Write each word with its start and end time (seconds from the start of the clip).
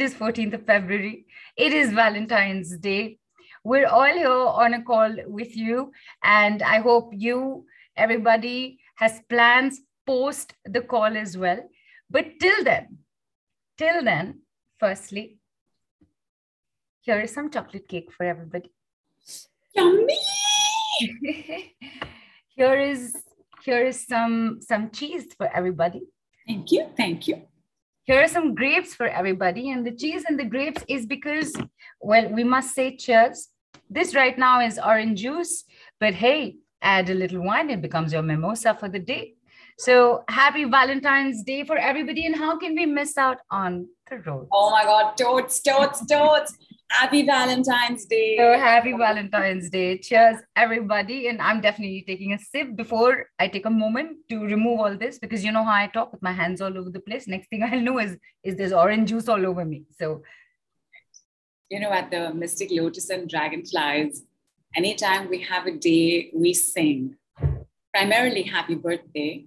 is 0.00 0.14
14th 0.14 0.54
of 0.54 0.66
February. 0.66 1.26
It 1.56 1.72
is 1.72 1.92
Valentine's 1.92 2.76
Day. 2.78 3.18
We're 3.64 3.86
all 3.86 4.04
here 4.04 4.30
on 4.30 4.74
a 4.74 4.82
call 4.82 5.14
with 5.26 5.56
you, 5.56 5.92
and 6.22 6.62
I 6.62 6.78
hope 6.78 7.10
you, 7.12 7.66
everybody, 7.96 8.78
has 8.96 9.20
plans 9.28 9.80
post 10.06 10.54
the 10.64 10.80
call 10.80 11.16
as 11.16 11.36
well. 11.36 11.60
But 12.08 12.40
till 12.40 12.64
then, 12.64 12.98
till 13.76 14.02
then, 14.02 14.40
firstly, 14.78 15.38
here 17.02 17.20
is 17.20 17.32
some 17.32 17.50
chocolate 17.50 17.86
cake 17.86 18.10
for 18.12 18.24
everybody. 18.24 18.72
Yummy! 19.74 20.18
here 22.48 22.78
is 22.78 23.16
here 23.64 23.86
is 23.86 24.06
some 24.06 24.60
some 24.60 24.90
cheese 24.90 25.32
for 25.36 25.48
everybody. 25.54 26.02
Thank 26.46 26.72
you. 26.72 26.88
Thank 26.96 27.28
you. 27.28 27.49
Here 28.10 28.24
are 28.24 28.26
some 28.26 28.56
grapes 28.56 28.92
for 28.92 29.06
everybody. 29.06 29.70
And 29.70 29.86
the 29.86 29.92
cheese 29.92 30.24
and 30.26 30.36
the 30.36 30.44
grapes 30.44 30.82
is 30.88 31.06
because, 31.06 31.54
well, 32.00 32.28
we 32.28 32.42
must 32.42 32.74
say 32.74 32.96
cheers. 32.96 33.50
This 33.88 34.16
right 34.16 34.36
now 34.36 34.60
is 34.60 34.80
orange 34.84 35.20
juice, 35.20 35.62
but 36.00 36.14
hey, 36.14 36.56
add 36.82 37.08
a 37.08 37.14
little 37.14 37.40
wine, 37.40 37.70
it 37.70 37.80
becomes 37.80 38.12
your 38.12 38.22
mimosa 38.22 38.74
for 38.74 38.88
the 38.88 38.98
day. 38.98 39.34
So 39.78 40.24
happy 40.28 40.64
Valentine's 40.64 41.44
Day 41.44 41.62
for 41.62 41.78
everybody. 41.78 42.26
And 42.26 42.34
how 42.34 42.58
can 42.58 42.74
we 42.74 42.84
miss 42.84 43.16
out 43.16 43.38
on 43.48 43.86
the 44.10 44.18
road? 44.18 44.48
Oh 44.52 44.72
my 44.72 44.82
God, 44.82 45.16
totes, 45.16 45.60
totes, 45.62 46.04
totes. 46.04 46.58
Happy 46.90 47.22
Valentine's 47.22 48.04
Day. 48.04 48.36
So 48.36 48.58
happy 48.58 48.92
Valentine's 48.92 49.70
Day. 49.70 49.96
Cheers, 49.98 50.38
everybody. 50.56 51.28
And 51.28 51.40
I'm 51.40 51.60
definitely 51.60 52.02
taking 52.04 52.32
a 52.32 52.38
sip 52.38 52.74
before 52.74 53.26
I 53.38 53.46
take 53.46 53.64
a 53.64 53.70
moment 53.70 54.18
to 54.28 54.44
remove 54.44 54.80
all 54.80 54.96
this 54.96 55.18
because 55.20 55.44
you 55.44 55.52
know 55.52 55.62
how 55.62 55.72
I 55.72 55.86
talk 55.86 56.10
with 56.10 56.20
my 56.20 56.32
hands 56.32 56.60
all 56.60 56.76
over 56.76 56.90
the 56.90 56.98
place. 56.98 57.28
Next 57.28 57.48
thing 57.48 57.62
I'll 57.62 57.80
know 57.80 58.00
is, 58.00 58.18
is 58.42 58.56
there's 58.56 58.72
orange 58.72 59.08
juice 59.08 59.28
all 59.28 59.46
over 59.46 59.64
me. 59.64 59.84
So, 60.00 60.22
you 61.70 61.78
know, 61.78 61.92
at 61.92 62.10
the 62.10 62.34
Mystic 62.34 62.70
Lotus 62.72 63.08
and 63.08 63.28
Dragonflies, 63.28 64.24
anytime 64.74 65.30
we 65.30 65.42
have 65.42 65.66
a 65.66 65.72
day, 65.72 66.32
we 66.34 66.52
sing 66.52 67.16
primarily 67.94 68.42
happy 68.42 68.74
birthday. 68.74 69.46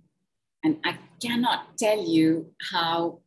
And 0.63 0.77
I 0.85 0.97
cannot 1.21 1.77
tell 1.77 2.01
you 2.07 2.53
how 2.71 3.19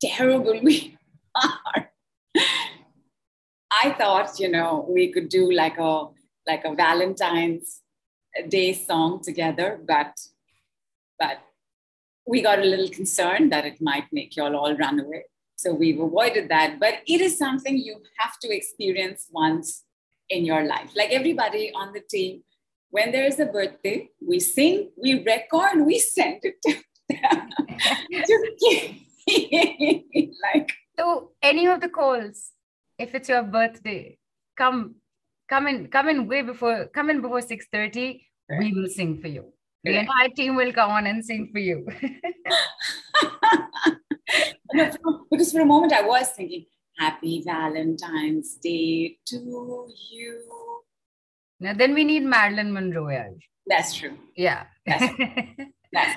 terrible 0.00 0.58
we 0.62 0.96
are 1.34 1.90
I 3.70 3.90
thought, 3.90 4.38
you 4.38 4.48
know, 4.48 4.86
we 4.88 5.12
could 5.12 5.28
do 5.28 5.52
like 5.52 5.78
a 5.78 6.06
like 6.46 6.64
a 6.64 6.74
Valentine's 6.74 7.82
Day 8.48 8.72
song 8.72 9.22
together, 9.22 9.80
but 9.86 10.18
but 11.18 11.38
we 12.26 12.42
got 12.42 12.58
a 12.58 12.64
little 12.64 12.88
concerned 12.88 13.52
that 13.52 13.64
it 13.66 13.80
might 13.80 14.04
make 14.12 14.36
y'all 14.36 14.54
all 14.54 14.74
run 14.76 15.00
away. 15.00 15.24
So 15.56 15.74
we've 15.74 16.00
avoided 16.00 16.48
that. 16.50 16.78
But 16.78 17.00
it 17.06 17.20
is 17.20 17.36
something 17.36 17.76
you 17.76 17.96
have 18.18 18.38
to 18.40 18.54
experience 18.54 19.26
once 19.32 19.84
in 20.30 20.44
your 20.44 20.64
life. 20.64 20.90
Like 20.94 21.10
everybody 21.10 21.72
on 21.74 21.92
the 21.92 22.00
team, 22.00 22.42
when 22.90 23.12
there 23.12 23.24
is 23.24 23.40
a 23.40 23.46
birthday, 23.46 24.10
we 24.26 24.40
sing, 24.40 24.90
we 25.02 25.24
record, 25.24 25.84
we 25.84 25.98
send 25.98 26.40
it 26.42 26.56
to 26.62 26.74
them. 26.74 27.48
like 30.54 30.72
so 30.98 31.32
any 31.42 31.66
of 31.66 31.80
the 31.80 31.88
calls 31.88 32.52
if 32.98 33.14
it's 33.14 33.28
your 33.28 33.42
birthday, 33.42 34.18
come, 34.56 34.96
come 35.48 35.66
in, 35.68 35.86
come 35.88 36.08
in 36.08 36.26
way 36.26 36.42
before, 36.42 36.86
come 36.88 37.10
in 37.10 37.20
before 37.20 37.40
6.30, 37.40 38.20
right. 38.50 38.58
we 38.58 38.72
will 38.72 38.88
sing 38.88 39.20
for 39.20 39.28
you. 39.28 39.44
The 39.84 39.92
right. 39.92 40.00
entire 40.00 40.28
team 40.30 40.56
will 40.56 40.72
come 40.72 40.90
on 40.90 41.06
and 41.06 41.24
sing 41.24 41.50
for 41.52 41.60
you. 41.60 41.86
because 45.30 45.52
for 45.52 45.60
a 45.60 45.64
moment 45.64 45.92
I 45.92 46.02
was 46.02 46.30
thinking, 46.30 46.66
Happy 46.98 47.42
Valentine's 47.46 48.56
Day 48.56 49.18
to 49.26 49.88
you. 50.10 50.42
Now 51.60 51.74
then 51.74 51.94
we 51.94 52.02
need 52.02 52.24
Marilyn 52.24 52.72
Monroe. 52.72 53.36
That's 53.68 53.94
true. 53.94 54.18
Yeah. 54.36 54.64
That's, 54.84 55.04
That's 55.92 56.16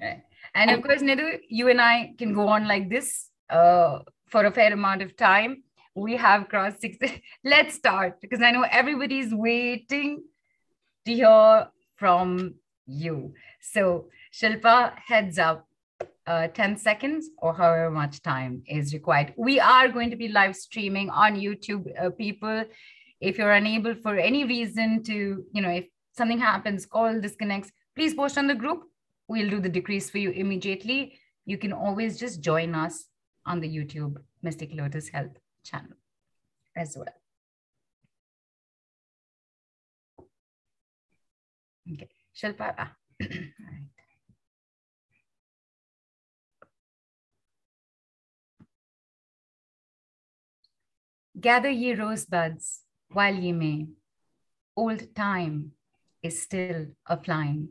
Right. 0.00 0.22
And, 0.54 0.70
and 0.70 0.78
of 0.78 0.84
course, 0.84 1.00
Nidhu, 1.00 1.38
you 1.48 1.68
and 1.68 1.80
I 1.80 2.14
can 2.18 2.34
go 2.34 2.48
on 2.48 2.66
like 2.66 2.90
this 2.90 3.28
uh, 3.48 4.00
for 4.28 4.46
a 4.46 4.50
fair 4.50 4.72
amount 4.72 5.02
of 5.02 5.16
time 5.16 5.62
we 5.94 6.16
have 6.16 6.48
crossed 6.48 6.80
six. 6.80 6.96
Let's 7.44 7.74
start 7.74 8.20
because 8.20 8.42
I 8.42 8.50
know 8.50 8.64
everybody's 8.70 9.34
waiting 9.34 10.22
to 11.06 11.14
hear 11.14 11.68
from 11.96 12.54
you. 12.86 13.34
So, 13.60 14.06
Shilpa, 14.32 14.94
heads 15.06 15.38
up. 15.38 15.66
Uh, 16.24 16.46
10 16.46 16.76
seconds 16.76 17.30
or 17.38 17.52
however 17.52 17.90
much 17.90 18.22
time 18.22 18.62
is 18.68 18.94
required. 18.94 19.34
We 19.36 19.58
are 19.58 19.88
going 19.88 20.08
to 20.10 20.16
be 20.16 20.28
live 20.28 20.54
streaming 20.54 21.10
on 21.10 21.34
YouTube, 21.34 21.84
uh, 22.00 22.10
people. 22.10 22.64
If 23.20 23.38
you're 23.38 23.50
unable 23.50 23.96
for 23.96 24.16
any 24.16 24.44
reason 24.44 25.02
to, 25.02 25.44
you 25.52 25.60
know, 25.60 25.70
if 25.70 25.86
something 26.16 26.38
happens, 26.38 26.86
call 26.86 27.20
disconnects, 27.20 27.72
please 27.96 28.14
post 28.14 28.38
on 28.38 28.46
the 28.46 28.54
group. 28.54 28.84
We'll 29.26 29.50
do 29.50 29.58
the 29.58 29.68
decrees 29.68 30.10
for 30.10 30.18
you 30.18 30.30
immediately. 30.30 31.18
You 31.44 31.58
can 31.58 31.72
always 31.72 32.20
just 32.20 32.40
join 32.40 32.76
us 32.76 33.06
on 33.44 33.58
the 33.58 33.68
YouTube 33.68 34.16
Mystic 34.42 34.70
Lotus 34.74 35.08
Health 35.08 35.41
channel 35.64 35.96
as 36.76 36.96
well. 36.96 37.14
Okay, 41.92 42.08
Shilpa. 42.34 42.74
Ah. 42.78 42.92
Gather 51.40 51.70
ye 51.70 51.94
rosebuds 51.94 52.82
while 53.10 53.34
ye 53.34 53.52
may. 53.52 53.86
Old 54.76 55.14
time 55.14 55.72
is 56.22 56.42
still 56.42 56.86
a 57.06 57.16
flying. 57.22 57.70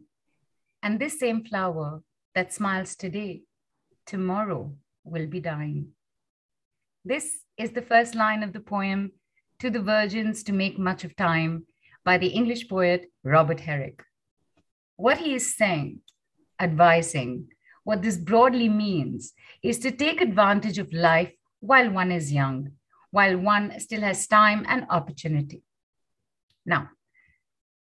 And 0.83 0.99
this 0.99 1.19
same 1.19 1.43
flower 1.45 2.01
that 2.35 2.53
smiles 2.53 2.95
today, 2.95 3.43
tomorrow 4.05 4.75
will 5.03 5.27
be 5.27 5.39
dying. 5.39 5.93
This 7.03 7.39
is 7.57 7.71
the 7.71 7.81
first 7.81 8.13
line 8.13 8.43
of 8.43 8.53
the 8.53 8.59
poem 8.59 9.13
To 9.57 9.71
the 9.71 9.81
Virgins 9.81 10.43
to 10.43 10.53
Make 10.53 10.77
Much 10.77 11.03
of 11.03 11.15
Time 11.15 11.65
by 12.05 12.19
the 12.19 12.27
English 12.27 12.69
poet 12.69 13.11
Robert 13.23 13.61
Herrick. 13.61 14.03
What 14.97 15.17
he 15.17 15.33
is 15.33 15.57
saying, 15.57 16.01
advising, 16.59 17.47
what 17.83 18.03
this 18.03 18.17
broadly 18.17 18.69
means 18.69 19.33
is 19.63 19.79
to 19.79 19.89
take 19.89 20.21
advantage 20.21 20.77
of 20.77 20.93
life 20.93 21.31
while 21.59 21.89
one 21.89 22.11
is 22.11 22.31
young, 22.31 22.73
while 23.09 23.35
one 23.35 23.79
still 23.79 24.01
has 24.01 24.27
time 24.27 24.63
and 24.69 24.85
opportunity. 24.91 25.63
Now, 26.67 26.89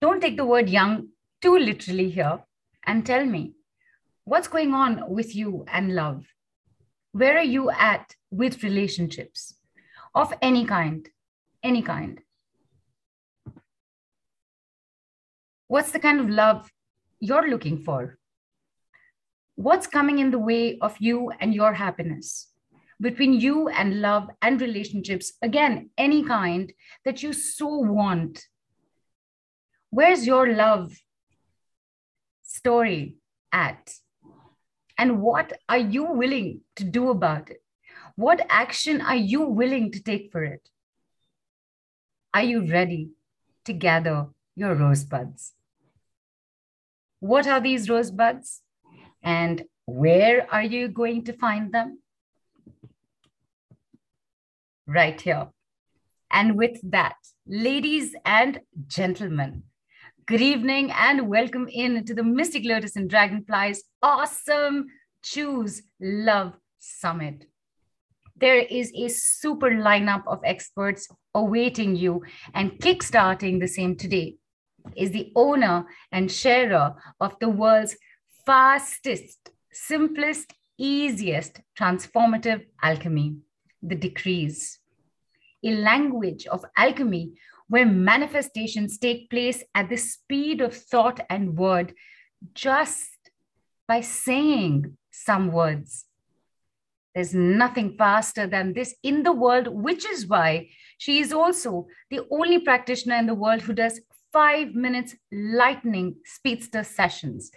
don't 0.03 0.21
take 0.21 0.37
the 0.37 0.45
word 0.45 0.69
young 0.69 1.09
too 1.41 1.57
literally 1.57 2.11
here 2.11 2.45
and 2.85 3.07
tell 3.07 3.25
me 3.25 3.55
what's 4.25 4.49
going 4.49 4.75
on 4.75 5.03
with 5.09 5.35
you 5.35 5.65
and 5.67 5.95
love 5.95 6.27
where 7.19 7.37
are 7.37 7.51
you 7.57 7.71
at 7.71 8.15
with 8.31 8.63
relationships? 8.63 9.55
Of 10.15 10.33
any 10.41 10.65
kind 10.65 11.09
any 11.63 11.83
kind. 11.83 12.21
What's 15.67 15.91
the 15.91 15.99
kind 15.99 16.21
of 16.21 16.31
love 16.31 16.71
you're 17.21 17.49
looking 17.49 17.79
for? 17.79 18.17
What's 19.57 19.87
coming 19.87 20.19
in 20.21 20.31
the 20.31 20.39
way 20.39 20.79
of 20.81 20.97
you 21.01 21.33
and 21.41 21.53
your 21.53 21.75
happiness? 21.75 22.49
Between 23.01 23.33
you 23.33 23.69
and 23.69 24.01
love 24.01 24.31
and 24.41 24.61
relationships 24.61 25.33
again 25.43 25.91
any 25.99 26.25
kind 26.25 26.73
that 27.05 27.23
you 27.23 27.33
so 27.33 27.67
want. 27.67 28.47
Where's 29.91 30.27
your 30.27 30.55
love 30.55 30.97
story 32.43 33.17
at 33.53 33.93
and 34.99 35.23
what 35.23 35.53
are 35.69 35.79
you 35.79 36.05
willing 36.05 36.61
to 36.77 36.85
do 36.85 37.11
about 37.11 37.51
it? 37.51 37.63
What 38.17 38.45
action 38.51 39.01
are 39.01 39.17
you 39.17 39.43
willing 39.43 39.93
to 39.93 40.03
take 40.03 40.33
for 40.33 40.43
it? 40.43 40.69
Are 42.35 42.43
you 42.43 42.67
ready 42.67 43.11
to 43.65 43.73
gather 43.73 44.27
your 44.57 44.75
rosebuds? 44.75 45.55
What 47.21 47.47
are 47.47 47.61
these 47.61 47.89
rosebuds? 47.89 48.63
And 49.23 49.65
where 49.87 50.53
are 50.53 50.65
you 50.65 50.89
going 50.89 51.25
to 51.25 51.33
find 51.33 51.73
them? 51.73 52.01
Right 54.87 55.21
here. 55.21 55.49
And 56.31 56.57
with 56.57 56.81
that, 56.91 57.17
ladies 57.47 58.15
and 58.25 58.61
gentlemen, 58.87 59.63
Good 60.29 60.43
evening 60.43 60.91
and 60.91 61.27
welcome 61.27 61.69
in 61.73 62.05
to 62.05 62.13
the 62.13 62.23
Mystic 62.23 62.63
Lotus 62.67 62.97
and 62.97 63.09
Dragonflies 63.09 63.83
awesome 64.03 64.89
Choose 65.23 65.81
Love 66.03 66.53
Summit. 66.79 67.47
There 68.37 68.59
is 68.59 68.93
a 68.95 69.09
super 69.09 69.71
lineup 69.71 70.25
of 70.27 70.41
experts 70.45 71.09
awaiting 71.35 71.97
you, 71.97 72.25
and 72.53 72.73
kickstarting 72.73 73.59
the 73.59 73.67
same 73.69 73.97
today 73.97 74.37
is 74.95 75.13
the 75.13 75.33
owner 75.35 75.87
and 76.13 76.31
sharer 76.31 76.95
of 77.21 77.39
the 77.41 77.49
world's 77.49 77.97
fastest, 78.45 79.49
simplest, 79.73 80.53
easiest 80.77 81.63
transformative 81.75 82.67
alchemy, 82.83 83.37
the 83.83 83.95
decrees. 83.95 84.79
A 85.65 85.75
language 85.75 86.47
of 86.49 86.67
alchemy 86.77 87.33
where 87.69 87.87
manifestations 87.87 88.99
take 88.99 89.31
place 89.31 89.63
at 89.75 89.89
the 89.89 89.97
speed 89.97 90.61
of 90.61 90.75
thought 90.75 91.21
and 91.31 91.57
word 91.57 91.93
just 92.55 93.11
by 93.87 94.01
saying 94.01 94.97
some 95.11 95.53
words. 95.53 96.07
There's 97.15 97.35
nothing 97.35 97.97
faster 97.99 98.47
than 98.47 98.75
this 98.75 98.95
in 99.03 99.23
the 99.23 99.33
world, 99.33 99.69
which 99.69 100.07
is 100.07 100.27
why 100.27 100.69
she 100.99 101.21
is 101.21 101.33
also 101.33 101.89
the 102.11 102.21
only 102.31 102.61
practitioner 102.61 103.17
in 103.17 103.27
the 103.27 103.35
world 103.35 103.63
who 103.63 103.73
does 103.73 104.01
five 104.33 104.75
minutes 104.75 105.17
lightning 105.33 106.17
speedster 106.25 106.85
sessions. 106.85 107.51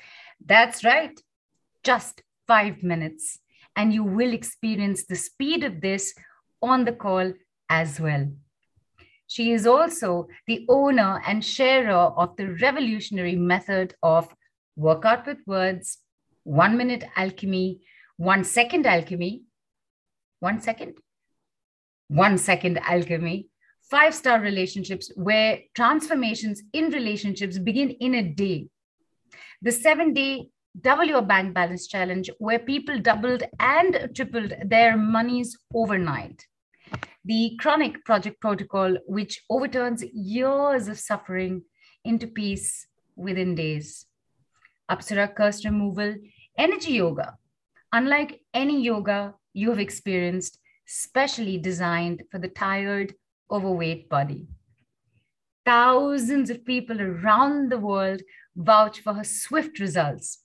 That's 0.43 0.83
right, 0.83 1.19
just 1.83 2.23
five 2.47 2.81
minutes. 2.81 3.39
And 3.75 3.93
you 3.93 4.03
will 4.03 4.33
experience 4.33 5.05
the 5.05 5.15
speed 5.15 5.63
of 5.63 5.81
this 5.81 6.13
on 6.61 6.85
the 6.85 6.93
call 6.93 7.33
as 7.69 7.99
well. 7.99 8.31
She 9.31 9.53
is 9.53 9.65
also 9.65 10.27
the 10.45 10.65
owner 10.67 11.21
and 11.25 11.43
sharer 11.45 12.11
of 12.21 12.35
the 12.35 12.47
revolutionary 12.61 13.37
method 13.37 13.95
of 14.03 14.27
workout 14.75 15.25
with 15.25 15.37
words, 15.47 15.99
one 16.43 16.75
minute 16.75 17.05
alchemy, 17.15 17.79
one 18.17 18.43
second 18.43 18.85
alchemy, 18.85 19.43
one 20.41 20.59
second, 20.61 20.97
one 22.09 22.37
second 22.37 22.79
alchemy, 22.79 23.47
five 23.89 24.13
star 24.13 24.41
relationships 24.41 25.09
where 25.15 25.59
transformations 25.75 26.63
in 26.73 26.89
relationships 26.89 27.57
begin 27.57 27.91
in 28.01 28.15
a 28.15 28.23
day. 28.23 28.67
The 29.61 29.71
seven 29.71 30.13
day 30.13 30.49
double 30.81 31.05
your 31.05 31.21
bank 31.21 31.53
balance 31.53 31.87
challenge 31.87 32.29
where 32.39 32.59
people 32.59 32.99
doubled 32.99 33.43
and 33.61 34.09
tripled 34.13 34.55
their 34.65 34.97
monies 34.97 35.57
overnight 35.73 36.45
the 37.25 37.57
chronic 37.59 38.03
project 38.03 38.39
protocol, 38.41 38.97
which 39.05 39.43
overturns 39.49 40.03
years 40.13 40.87
of 40.87 40.99
suffering 40.99 41.63
into 42.03 42.27
peace 42.27 42.87
within 43.15 43.55
days. 43.55 44.05
Apsara 44.89 45.33
curse 45.33 45.63
removal, 45.63 46.15
energy 46.57 46.93
yoga, 46.93 47.37
unlike 47.93 48.41
any 48.53 48.81
yoga 48.81 49.35
you 49.53 49.69
have 49.69 49.79
experienced, 49.79 50.57
specially 50.85 51.57
designed 51.57 52.23
for 52.31 52.39
the 52.39 52.47
tired, 52.49 53.13
overweight 53.49 54.09
body. 54.09 54.47
Thousands 55.65 56.49
of 56.49 56.65
people 56.65 56.99
around 57.01 57.71
the 57.71 57.77
world 57.77 58.21
vouch 58.55 58.99
for 59.01 59.13
her 59.13 59.23
swift 59.23 59.79
results. 59.79 60.40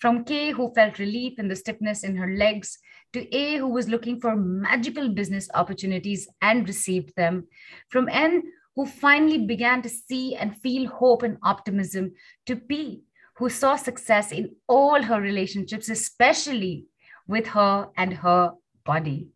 From 0.00 0.24
K, 0.24 0.50
who 0.50 0.72
felt 0.72 0.98
relief 0.98 1.38
in 1.38 1.48
the 1.48 1.56
stiffness 1.56 2.04
in 2.04 2.16
her 2.16 2.34
legs, 2.34 2.78
to 3.12 3.36
A, 3.36 3.58
who 3.58 3.68
was 3.68 3.88
looking 3.88 4.18
for 4.18 4.34
magical 4.34 5.10
business 5.10 5.48
opportunities 5.52 6.26
and 6.40 6.66
received 6.66 7.14
them, 7.16 7.46
from 7.90 8.08
N, 8.08 8.42
who 8.76 8.86
finally 8.86 9.46
began 9.46 9.82
to 9.82 9.90
see 9.90 10.34
and 10.34 10.56
feel 10.56 10.88
hope 10.88 11.22
and 11.22 11.36
optimism, 11.42 12.12
to 12.46 12.56
P, 12.56 13.02
who 13.36 13.50
saw 13.50 13.76
success 13.76 14.32
in 14.32 14.56
all 14.68 15.02
her 15.02 15.20
relationships, 15.20 15.90
especially 15.90 16.86
with 17.28 17.48
her 17.48 17.88
and 17.96 18.14
her 18.14 18.52
body. 18.86 19.28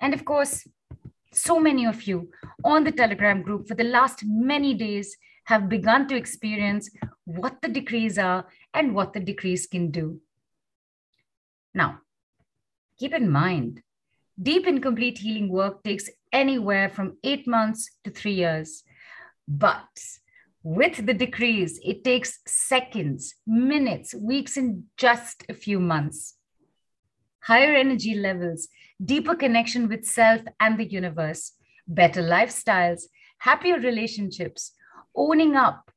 And 0.00 0.14
of 0.14 0.24
course, 0.24 0.64
so 1.32 1.58
many 1.58 1.86
of 1.86 2.04
you 2.04 2.30
on 2.62 2.84
the 2.84 2.92
Telegram 2.92 3.42
group 3.42 3.66
for 3.66 3.74
the 3.74 3.84
last 3.84 4.22
many 4.24 4.74
days 4.74 5.16
have 5.44 5.68
begun 5.68 6.08
to 6.08 6.16
experience 6.16 6.90
what 7.24 7.60
the 7.62 7.68
decrees 7.68 8.18
are 8.18 8.46
and 8.74 8.94
what 8.94 9.12
the 9.12 9.20
decrees 9.20 9.66
can 9.66 9.90
do. 9.90 10.20
Now, 11.74 12.00
Keep 13.02 13.14
in 13.14 13.28
mind, 13.28 13.82
deep 14.40 14.64
and 14.64 14.80
complete 14.80 15.18
healing 15.18 15.48
work 15.48 15.82
takes 15.82 16.08
anywhere 16.32 16.88
from 16.88 17.16
eight 17.24 17.48
months 17.48 17.90
to 18.04 18.12
three 18.12 18.34
years. 18.34 18.84
But 19.48 19.88
with 20.62 21.04
the 21.04 21.12
decrees, 21.12 21.80
it 21.82 22.04
takes 22.04 22.38
seconds, 22.46 23.34
minutes, 23.44 24.14
weeks, 24.14 24.56
and 24.56 24.84
just 24.96 25.44
a 25.48 25.54
few 25.54 25.80
months. 25.80 26.36
Higher 27.40 27.74
energy 27.74 28.14
levels, 28.14 28.68
deeper 29.04 29.34
connection 29.34 29.88
with 29.88 30.04
self 30.04 30.42
and 30.60 30.78
the 30.78 30.86
universe, 30.88 31.54
better 31.88 32.22
lifestyles, 32.22 33.02
happier 33.38 33.80
relationships, 33.80 34.74
owning 35.14 35.56
up 35.56 35.90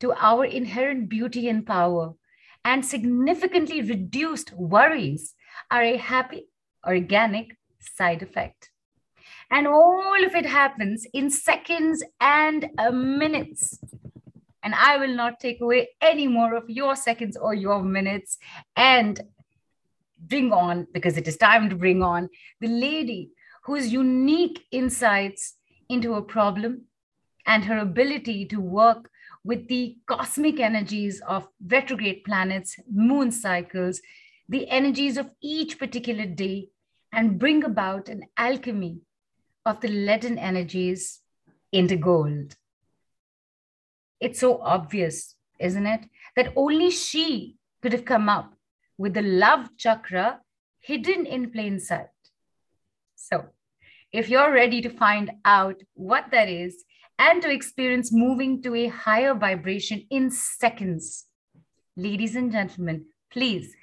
to 0.00 0.12
our 0.14 0.44
inherent 0.44 1.08
beauty 1.08 1.48
and 1.48 1.66
power, 1.66 2.14
and 2.64 2.84
significantly 2.84 3.82
reduced 3.82 4.52
worries 4.52 5.34
are 5.70 5.82
a 5.82 5.96
happy, 5.96 6.46
organic 6.86 7.56
side 7.78 8.22
effect. 8.22 8.70
And 9.50 9.66
all 9.66 10.24
of 10.24 10.34
it 10.34 10.46
happens 10.46 11.06
in 11.12 11.30
seconds 11.30 12.02
and 12.20 12.68
minutes. 12.92 13.78
And 14.62 14.74
I 14.74 14.96
will 14.96 15.14
not 15.14 15.40
take 15.40 15.60
away 15.60 15.90
any 16.00 16.26
more 16.26 16.54
of 16.54 16.68
your 16.68 16.96
seconds 16.96 17.36
or 17.36 17.52
your 17.54 17.82
minutes 17.82 18.38
and 18.76 19.20
bring 20.18 20.52
on, 20.52 20.86
because 20.92 21.18
it 21.18 21.28
is 21.28 21.36
time 21.36 21.68
to 21.68 21.76
bring 21.76 22.02
on, 22.02 22.30
the 22.60 22.68
lady 22.68 23.30
whose 23.64 23.92
unique 23.92 24.64
insights 24.70 25.54
into 25.90 26.14
a 26.14 26.22
problem 26.22 26.86
and 27.46 27.64
her 27.64 27.78
ability 27.78 28.46
to 28.46 28.60
work 28.60 29.10
with 29.44 29.68
the 29.68 29.96
cosmic 30.06 30.58
energies 30.58 31.20
of 31.28 31.48
retrograde 31.66 32.24
planets, 32.24 32.76
moon 32.90 33.30
cycles, 33.30 34.00
the 34.48 34.68
energies 34.68 35.16
of 35.16 35.30
each 35.40 35.78
particular 35.78 36.26
day 36.26 36.68
and 37.12 37.38
bring 37.38 37.62
about 37.62 38.08
an 38.08 38.22
alchemy 38.36 39.00
of 39.64 39.80
the 39.80 39.88
leaden 39.88 40.38
energies 40.38 41.20
into 41.72 41.96
gold. 41.96 42.56
It's 44.20 44.40
so 44.40 44.60
obvious, 44.62 45.36
isn't 45.60 45.86
it? 45.86 46.08
That 46.36 46.52
only 46.56 46.90
she 46.90 47.56
could 47.82 47.92
have 47.92 48.04
come 48.04 48.28
up 48.28 48.54
with 48.96 49.14
the 49.14 49.22
love 49.22 49.68
chakra 49.76 50.40
hidden 50.80 51.26
in 51.26 51.50
plain 51.50 51.80
sight. 51.80 52.08
So, 53.14 53.46
if 54.12 54.28
you're 54.28 54.52
ready 54.52 54.80
to 54.82 54.90
find 54.90 55.32
out 55.44 55.82
what 55.94 56.30
that 56.30 56.48
is 56.48 56.84
and 57.18 57.42
to 57.42 57.50
experience 57.50 58.12
moving 58.12 58.62
to 58.62 58.74
a 58.74 58.88
higher 58.88 59.34
vibration 59.34 60.06
in 60.10 60.30
seconds, 60.30 61.26
ladies 61.96 62.36
and 62.36 62.52
gentlemen, 62.52 63.06
please 63.32 63.74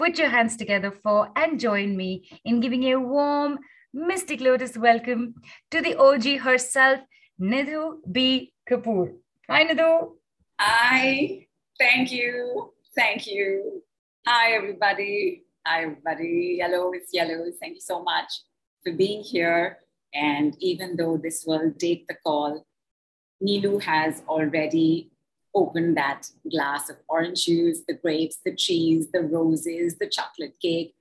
Put 0.00 0.18
your 0.18 0.30
hands 0.30 0.56
together 0.56 0.90
for 0.90 1.28
and 1.36 1.60
join 1.60 1.94
me 1.94 2.26
in 2.46 2.60
giving 2.60 2.84
a 2.84 2.98
warm 2.98 3.58
Mystic 3.92 4.40
Lotus 4.40 4.74
welcome 4.78 5.34
to 5.70 5.82
the 5.82 5.94
OG 5.94 6.38
herself, 6.38 7.00
Nidhu 7.38 7.96
B. 8.10 8.54
Kapoor. 8.66 9.12
Hi, 9.50 9.66
Nidhu. 9.66 10.12
Hi. 10.58 11.46
Thank 11.78 12.12
you. 12.12 12.72
Thank 12.96 13.26
you. 13.26 13.82
Hi, 14.26 14.52
everybody. 14.52 15.44
Hi, 15.66 15.82
everybody. 15.82 16.56
Yellow 16.60 16.94
is 16.94 17.10
yellow. 17.12 17.44
Thank 17.60 17.74
you 17.74 17.82
so 17.82 18.02
much 18.02 18.32
for 18.82 18.94
being 18.94 19.22
here. 19.22 19.80
And 20.14 20.56
even 20.60 20.96
though 20.96 21.18
this 21.22 21.44
will 21.46 21.72
date 21.76 22.06
the 22.08 22.16
call, 22.24 22.64
Nilu 23.42 23.82
has 23.82 24.22
already 24.28 25.10
opened 25.54 25.96
that 25.96 26.28
glass 26.50 26.90
of 26.90 26.96
orange 27.08 27.46
juice, 27.46 27.80
the 27.86 27.94
grapes, 27.94 28.38
the 28.44 28.54
cheese, 28.54 29.10
the 29.12 29.22
roses, 29.22 29.96
the 29.98 30.08
chocolate 30.08 30.54
cake. 30.60 30.94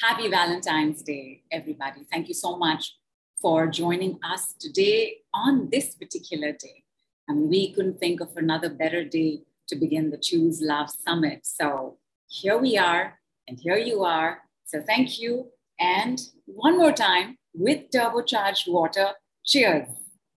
Happy 0.00 0.28
Valentine's 0.28 1.02
Day, 1.02 1.42
everybody. 1.50 2.04
Thank 2.10 2.28
you 2.28 2.34
so 2.34 2.56
much 2.56 2.96
for 3.40 3.66
joining 3.66 4.18
us 4.24 4.54
today 4.58 5.18
on 5.32 5.68
this 5.70 5.94
particular 5.94 6.52
day. 6.52 6.84
And 7.28 7.48
we 7.48 7.72
couldn't 7.72 7.98
think 7.98 8.20
of 8.20 8.36
another 8.36 8.68
better 8.68 9.04
day 9.04 9.42
to 9.68 9.76
begin 9.76 10.10
the 10.10 10.18
Choose 10.18 10.60
Love 10.60 10.90
Summit. 10.90 11.40
So 11.46 11.98
here 12.28 12.58
we 12.58 12.76
are, 12.76 13.18
and 13.46 13.58
here 13.58 13.76
you 13.76 14.02
are. 14.02 14.42
So 14.64 14.82
thank 14.82 15.20
you. 15.20 15.48
And 15.78 16.20
one 16.46 16.76
more 16.76 16.92
time 16.92 17.38
with 17.54 17.90
turbocharged 17.90 18.68
water, 18.68 19.12
cheers. 19.44 19.88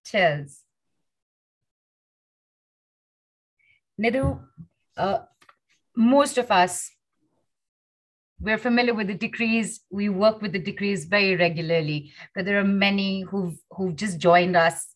Cheers. 0.06 0.65
Nidhu, 4.02 4.40
uh, 4.98 5.20
most 5.96 6.38
of 6.38 6.52
us, 6.52 6.92
we're 8.40 8.58
familiar 8.58 8.94
with 8.94 9.08
the 9.08 9.14
decrees. 9.14 9.82
We 9.90 10.10
work 10.10 10.42
with 10.42 10.52
the 10.52 10.60
decrees 10.60 11.06
very 11.06 11.36
regularly, 11.36 12.12
but 12.36 12.46
there 12.46 12.60
are 12.60 12.66
many 12.66 13.22
who've, 13.22 13.58
who've 13.72 13.96
just 13.96 14.20
joined 14.20 14.56
us 14.56 14.96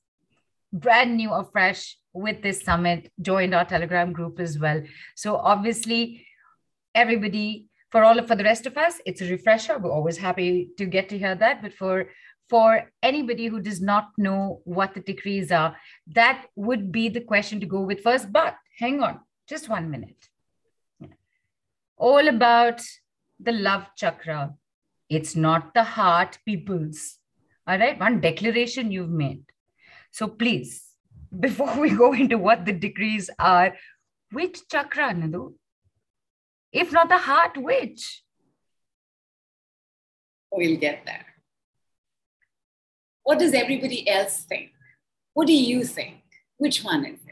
brand 0.71 1.17
new 1.17 1.31
or 1.31 1.43
fresh 1.45 1.97
with 2.13 2.41
this 2.41 2.61
summit, 2.61 3.11
joined 3.21 3.53
our 3.53 3.65
Telegram 3.65 4.11
group 4.11 4.39
as 4.39 4.59
well. 4.59 4.81
So 5.15 5.37
obviously, 5.37 6.25
everybody, 6.93 7.67
for 7.91 8.03
all 8.03 8.19
of 8.19 8.27
for 8.27 8.35
the 8.35 8.43
rest 8.43 8.65
of 8.65 8.77
us, 8.77 8.99
it's 9.05 9.21
a 9.21 9.29
refresher. 9.29 9.77
We're 9.77 9.91
always 9.91 10.17
happy 10.17 10.69
to 10.77 10.85
get 10.85 11.09
to 11.09 11.17
hear 11.17 11.35
that. 11.35 11.61
But 11.61 11.73
for 11.73 12.09
for 12.49 12.89
anybody 13.03 13.45
who 13.45 13.61
does 13.61 13.79
not 13.79 14.09
know 14.17 14.61
what 14.63 14.95
the 14.95 15.01
decrees 15.01 15.51
are, 15.51 15.75
that 16.07 16.47
would 16.55 16.91
be 16.91 17.07
the 17.07 17.21
question 17.21 17.59
to 17.59 17.67
go 17.67 17.81
with 17.81 18.01
first. 18.01 18.31
But 18.31 18.55
hang 18.79 19.01
on, 19.03 19.19
just 19.47 19.69
one 19.69 19.91
minute. 19.91 20.29
All 21.97 22.27
about 22.27 22.81
the 23.39 23.51
love 23.51 23.87
chakra. 23.95 24.55
It's 25.09 25.35
not 25.35 25.73
the 25.73 25.83
heart, 25.83 26.39
peoples. 26.45 27.17
All 27.67 27.77
right, 27.77 27.99
one 27.99 28.21
declaration 28.21 28.91
you've 28.91 29.09
made. 29.09 29.43
So 30.11 30.27
please, 30.27 30.83
before 31.39 31.77
we 31.77 31.89
go 31.91 32.13
into 32.13 32.37
what 32.37 32.65
the 32.65 32.73
decrees 32.73 33.29
are, 33.37 33.75
which 34.31 34.67
chakra, 34.69 35.13
Nidhu? 35.13 35.53
If 36.71 36.91
not 36.91 37.09
the 37.09 37.17
heart, 37.17 37.57
which? 37.57 38.23
We'll 40.51 40.79
get 40.79 41.05
there. 41.05 41.25
What 43.23 43.39
does 43.39 43.53
everybody 43.53 44.07
else 44.07 44.45
think? 44.47 44.71
What 45.33 45.47
do 45.47 45.53
you 45.53 45.83
think? 45.83 46.21
Which 46.57 46.83
one 46.83 47.05
is 47.05 47.19
it? 47.27 47.28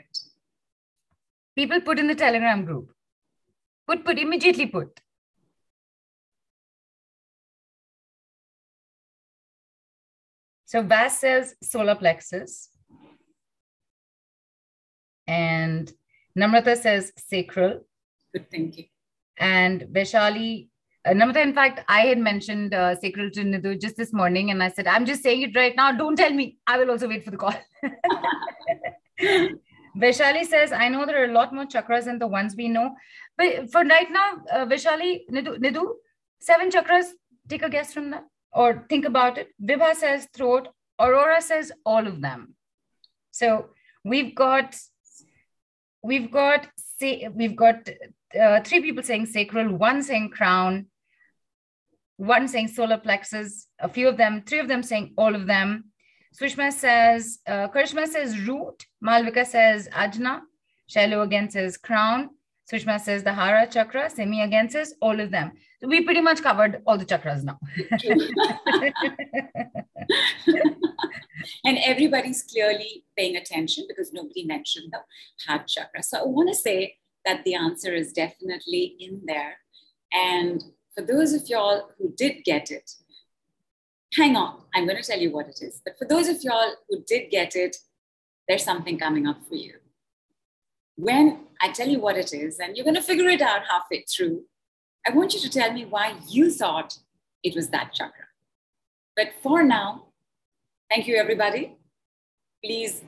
People 1.58 1.82
put 1.82 1.98
in 1.98 2.06
the 2.06 2.14
Telegram 2.14 2.66
group. 2.66 2.92
Put, 3.88 4.06
put, 4.06 4.20
immediately 4.20 4.68
put. 4.68 5.00
So 10.66 10.84
Vas 10.84 11.20
says 11.20 11.56
solar 11.64 11.96
plexus. 11.96 12.70
And 15.26 15.92
Namrata 16.38 16.78
says 16.78 17.12
sacral. 17.18 17.82
Good 18.34 18.52
thinking. 18.52 18.90
And 19.40 19.82
Vaishali, 19.92 20.70
uh, 21.06 21.12
Namrata, 21.12 21.42
in 21.42 21.56
fact, 21.56 21.84
I 21.88 22.02
had 22.02 22.20
mentioned 22.20 22.76
uh, 22.76 23.00
sacral 23.00 23.32
to 23.32 23.42
Nidhu 23.42 23.82
just 23.82 23.98
this 23.98 24.14
morning, 24.14 24.52
and 24.52 24.62
I 24.62 24.70
said, 24.70 24.86
I'm 24.86 25.06
just 25.06 25.24
saying 25.24 25.42
it 25.42 25.56
right 25.56 25.76
now. 25.76 25.92
Don't 25.92 26.18
tell 26.18 26.32
me. 26.32 26.58
I 26.68 26.78
will 26.78 26.92
also 26.92 27.08
wait 27.08 27.26
for 27.26 27.32
the 27.32 27.38
call. 27.38 27.56
Vaishali 29.98 30.46
says, 30.46 30.72
I 30.72 30.90
know 30.90 31.06
there 31.06 31.22
are 31.22 31.30
a 31.30 31.34
lot 31.34 31.54
more 31.54 31.66
chakras 31.66 32.06
than 32.06 32.20
the 32.20 32.28
ones 32.28 32.56
we 32.56 32.68
know. 32.68 32.96
But 33.38 33.72
for 33.72 33.84
right 33.84 34.12
now, 34.12 34.44
uh, 34.52 34.66
Vaishali, 34.66 35.22
Nidhu, 35.32 35.58
Nidhu, 35.58 35.94
seven 36.40 36.70
chakras, 36.70 37.08
take 37.50 37.64
a 37.64 37.70
guess 37.70 37.94
from 37.94 38.12
that 38.12 38.26
or 38.52 38.86
think 38.90 39.06
about 39.06 39.38
it. 39.38 39.50
Vibha 39.64 39.96
says 39.96 40.28
throat. 40.34 40.70
Aurora 41.00 41.42
says 41.42 41.72
all 41.86 42.08
of 42.08 42.22
them. 42.22 42.56
So 43.32 43.70
we've 44.04 44.34
got 44.34 44.76
we've 46.02 46.32
got 46.32 46.68
say 47.00 47.28
we've 47.32 47.56
got 47.56 47.88
uh, 48.40 48.62
three 48.62 48.82
people 48.82 49.04
saying 49.04 49.28
sacral, 49.28 49.76
one 49.76 50.02
saying 50.02 50.30
crown, 50.30 50.88
one 52.18 52.48
saying 52.48 52.70
solar 52.70 52.98
plexus, 52.98 53.68
a 53.80 53.90
few 53.90 54.08
of 54.08 54.18
them, 54.18 54.44
three 54.46 54.60
of 54.60 54.68
them 54.68 54.82
saying 54.82 55.14
all 55.18 55.36
of 55.36 55.46
them. 55.46 55.87
Sushma 56.40 56.72
says, 56.72 57.40
uh, 57.48 57.68
says 58.06 58.40
root, 58.48 58.86
Malvika 59.04 59.46
says 59.46 59.88
ajna, 59.90 60.42
Shailu 60.90 61.24
again 61.24 61.50
says 61.50 61.78
crown, 61.78 62.30
Sushma 62.72 63.00
says 63.00 63.24
the 63.24 63.34
Hara 63.34 63.66
chakra, 63.66 64.10
Semi 64.10 64.42
again 64.42 64.70
says 64.70 64.94
all 65.02 65.20
of 65.20 65.32
them. 65.32 65.54
So 65.80 65.88
we 65.88 66.04
pretty 66.04 66.22
much 66.22 66.44
covered 66.44 66.82
all 66.86 66.98
the 66.98 67.06
chakras 67.06 67.44
now. 67.44 67.58
and 71.66 71.78
everybody's 71.84 72.44
clearly 72.44 73.06
paying 73.18 73.38
attention 73.38 73.86
because 73.88 74.12
nobody 74.12 74.46
mentioned 74.46 74.92
the 74.92 75.00
heart 75.48 75.68
chakra. 75.68 76.04
So 76.04 76.20
I 76.20 76.26
want 76.26 76.50
to 76.50 76.56
say 76.56 76.98
that 77.26 77.44
the 77.46 77.56
answer 77.56 77.94
is 77.94 78.12
definitely 78.12 78.96
in 79.00 79.22
there. 79.26 79.58
And 80.12 80.64
for 80.94 81.04
those 81.04 81.34
of 81.34 81.48
y'all 81.48 81.90
who 81.98 82.14
did 82.18 82.44
get 82.44 82.70
it, 82.70 82.92
hang 84.14 84.36
on, 84.36 84.62
I'm 84.74 84.86
going 84.86 85.02
to 85.02 85.04
tell 85.04 85.20
you 85.20 85.32
what 85.32 85.48
it 85.48 85.60
is. 85.62 85.82
But 85.84 85.98
for 85.98 86.06
those 86.06 86.28
of 86.28 86.44
y'all 86.44 86.74
who 86.90 87.04
did 87.08 87.30
get 87.30 87.56
it, 87.56 87.78
there's 88.48 88.64
something 88.64 88.98
coming 88.98 89.28
up 89.28 89.40
for 89.48 89.56
you. 89.56 89.74
When 90.96 91.42
I 91.62 91.72
tell 91.72 91.88
you 91.88 92.00
what 92.00 92.18
it 92.18 92.34
is, 92.34 92.60
and 92.60 92.76
you're 92.76 92.86
going 92.86 92.96
to 92.96 93.02
figure 93.02 93.28
it 93.30 93.42
out 93.42 93.62
halfway 93.70 94.04
through, 94.04 94.44
I 95.06 95.12
want 95.12 95.34
you 95.34 95.40
to 95.42 95.50
tell 95.50 95.72
me 95.72 95.86
why 95.86 96.16
you 96.28 96.52
thought 96.52 96.98
it 97.44 97.56
was 97.56 97.70
that 97.70 97.94
chakra. 97.94 98.26
But 99.16 99.34
for 99.42 99.64
now, 99.64 100.08
Thank 100.90 101.06
you, 101.08 101.18
everybody. 101.18 101.76
Please, 102.64 103.04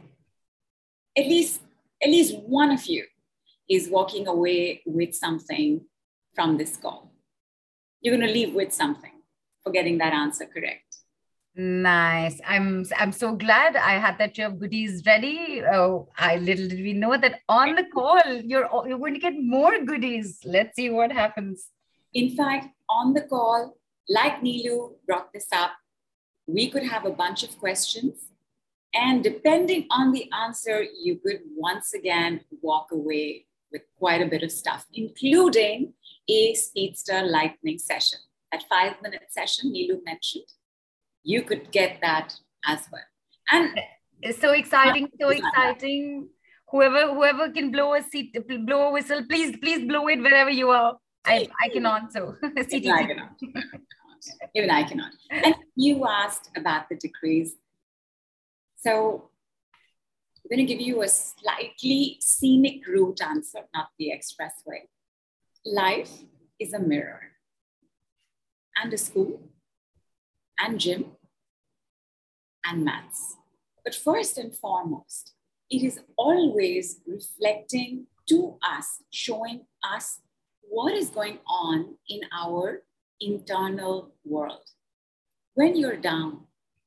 at 1.17 1.25
least, 1.25 1.61
at 2.03 2.09
least 2.09 2.37
one 2.39 2.71
of 2.71 2.85
you 2.87 3.05
is 3.69 3.87
walking 3.87 4.27
away 4.27 4.81
with 4.85 5.15
something 5.15 5.85
from 6.35 6.57
this 6.57 6.75
call. 6.75 7.13
You're 8.01 8.17
going 8.17 8.27
to 8.27 8.33
leave 8.33 8.53
with 8.53 8.73
something 8.73 9.13
for 9.63 9.71
getting 9.71 9.97
that 9.99 10.11
answer 10.11 10.45
correct. 10.45 10.88
Nice. 11.55 12.39
I'm 12.47 12.85
I'm 12.97 13.11
so 13.11 13.35
glad 13.35 13.75
I 13.75 13.93
had 13.93 14.17
that 14.19 14.35
tray 14.35 14.45
of 14.45 14.59
goodies 14.59 15.03
ready. 15.05 15.61
Oh, 15.63 16.07
I 16.17 16.37
little 16.37 16.67
did 16.67 16.79
we 16.79 16.93
know 16.93 17.17
that 17.17 17.41
on 17.49 17.75
the 17.75 17.85
call 17.93 18.21
you're 18.25 18.69
you're 18.87 18.99
going 18.99 19.15
to 19.15 19.19
get 19.19 19.33
more 19.37 19.83
goodies. 19.83 20.39
Let's 20.45 20.75
see 20.75 20.89
what 20.89 21.11
happens. 21.11 21.69
In 22.13 22.35
fact, 22.35 22.67
on 22.89 23.13
the 23.13 23.21
call, 23.21 23.77
like 24.07 24.41
Nilu 24.41 24.93
brought 25.05 25.33
this 25.33 25.47
up, 25.51 25.71
we 26.47 26.69
could 26.69 26.83
have 26.83 27.05
a 27.05 27.11
bunch 27.11 27.43
of 27.43 27.57
questions. 27.59 28.29
And 28.93 29.23
depending 29.23 29.85
on 29.91 30.11
the 30.11 30.29
answer, 30.31 30.81
you 30.81 31.19
could 31.23 31.41
once 31.55 31.93
again 31.93 32.41
walk 32.61 32.91
away 32.91 33.45
with 33.71 33.83
quite 33.97 34.21
a 34.21 34.25
bit 34.25 34.41
of 34.41 34.51
stuff, 34.51 34.85
including 34.93 35.93
a 36.27 36.55
speedster 36.55 37.21
lightning 37.23 37.77
session. 37.77 38.19
That 38.51 38.63
five 38.67 38.95
minute 39.03 39.27
session 39.29 39.73
Nilu 39.73 40.03
mentioned, 40.05 40.45
you 41.23 41.41
could 41.43 41.71
get 41.71 41.99
that 42.01 42.33
as 42.65 42.87
well. 42.91 43.01
And 43.51 43.79
it's 44.21 44.39
so 44.39 44.51
exciting, 44.51 45.09
so 45.19 45.29
exciting. 45.29 46.29
Whoever 46.69 47.13
whoever 47.13 47.49
can 47.49 47.71
blow 47.71 47.95
a 47.95 48.03
seat, 48.03 48.35
blow 48.65 48.89
a 48.89 48.91
whistle, 48.91 49.23
please, 49.27 49.57
please 49.57 49.87
blow 49.87 50.07
it 50.07 50.19
wherever 50.19 50.49
you 50.49 50.69
are. 50.69 50.97
I, 51.25 51.47
I 51.61 51.69
cannot 51.73 52.11
so. 52.11 52.35
I 52.43 52.63
cannot. 52.63 53.31
Even 54.55 54.69
I 54.69 54.83
cannot. 54.83 55.11
And 55.31 55.55
you 55.75 56.05
asked 56.07 56.49
about 56.55 56.89
the 56.89 56.95
decrees. 56.95 57.55
So 58.77 59.29
I'm 60.37 60.57
going 60.57 60.65
to 60.65 60.73
give 60.73 60.81
you 60.81 61.01
a 61.01 61.07
slightly 61.07 62.17
scenic 62.19 62.85
route 62.87 63.21
answer, 63.21 63.59
not 63.73 63.89
the 63.97 64.11
expressway. 64.11 64.87
Life 65.65 66.11
is 66.59 66.73
a 66.73 66.79
mirror 66.79 67.21
and 68.81 68.93
a 68.93 68.97
school 68.97 69.41
and 70.59 70.79
gym 70.79 71.05
and 72.65 72.83
maths. 72.83 73.37
But 73.83 73.95
first 73.95 74.37
and 74.37 74.53
foremost, 74.53 75.33
it 75.69 75.83
is 75.83 75.99
always 76.17 76.99
reflecting 77.07 78.07
to 78.27 78.57
us, 78.61 79.01
showing 79.11 79.65
us 79.83 80.19
what 80.61 80.93
is 80.93 81.09
going 81.09 81.39
on 81.47 81.95
in 82.07 82.21
our 82.31 82.83
internal 83.19 84.13
world. 84.23 84.69
When 85.53 85.75
you're 85.75 85.97
down, 85.97 86.41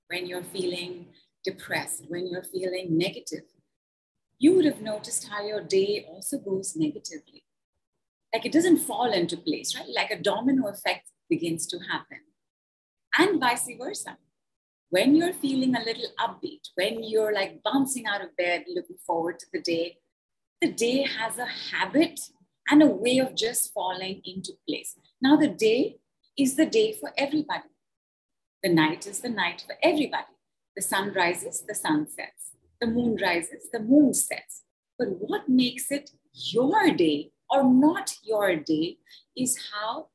when 0.08 0.26
you're 0.26 0.44
feeling 0.44 1.06
depressed, 1.44 2.04
when 2.08 2.28
you're 2.28 2.44
feeling 2.44 2.96
negative, 2.96 3.44
you 4.38 4.54
would 4.54 4.64
have 4.64 4.80
noticed 4.80 5.28
how 5.28 5.44
your 5.46 5.62
day 5.62 6.04
also 6.08 6.38
goes 6.38 6.74
negatively. 6.76 7.44
Like 8.32 8.46
it 8.46 8.52
doesn't 8.52 8.78
fall 8.78 9.12
into 9.12 9.36
place, 9.36 9.76
right? 9.76 9.88
Like 9.94 10.10
a 10.10 10.20
domino 10.20 10.68
effect 10.68 11.08
begins 11.28 11.66
to 11.68 11.78
happen. 11.90 12.18
And 13.18 13.40
vice 13.40 13.68
versa. 13.78 14.16
When 14.90 15.14
you're 15.14 15.32
feeling 15.32 15.74
a 15.74 15.84
little 15.84 16.10
upbeat, 16.20 16.68
when 16.74 17.02
you're 17.02 17.32
like 17.32 17.62
bouncing 17.62 18.06
out 18.06 18.22
of 18.22 18.36
bed, 18.36 18.64
looking 18.68 18.98
forward 19.06 19.38
to 19.38 19.46
the 19.52 19.60
day, 19.60 19.98
the 20.60 20.70
day 20.70 21.02
has 21.02 21.38
a 21.38 21.46
habit 21.46 22.20
and 22.70 22.82
a 22.82 22.86
way 22.86 23.18
of 23.18 23.34
just 23.34 23.72
falling 23.72 24.20
into 24.24 24.52
place. 24.68 24.96
Now, 25.20 25.36
the 25.36 25.48
day 25.48 25.98
is 26.38 26.56
the 26.56 26.66
day 26.66 26.92
for 26.92 27.12
everybody. 27.16 27.68
The 28.62 28.68
night 28.68 29.06
is 29.06 29.20
the 29.20 29.28
night 29.28 29.64
for 29.66 29.76
everybody. 29.82 30.32
The 30.76 30.82
sun 30.82 31.12
rises, 31.12 31.64
the 31.66 31.74
sun 31.74 32.06
sets. 32.06 32.52
The 32.80 32.86
moon 32.86 33.18
rises, 33.20 33.68
the 33.72 33.80
moon 33.80 34.14
sets. 34.14 34.62
But 34.98 35.08
what 35.18 35.48
makes 35.48 35.90
it 35.90 36.10
your 36.32 36.90
day 36.92 37.32
or 37.50 37.64
not 37.64 38.16
your 38.22 38.56
day 38.56 38.98
is 39.36 39.58
how 39.72 40.08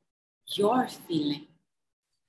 you're 0.46 0.88
feeling. 0.88 1.46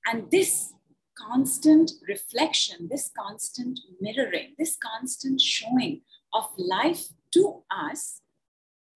And 0.09 0.31
this 0.31 0.73
constant 1.15 1.91
reflection, 2.07 2.87
this 2.89 3.11
constant 3.15 3.79
mirroring, 4.01 4.55
this 4.57 4.75
constant 4.75 5.39
showing 5.39 6.01
of 6.33 6.45
life 6.57 7.09
to 7.33 7.61
us 7.69 8.21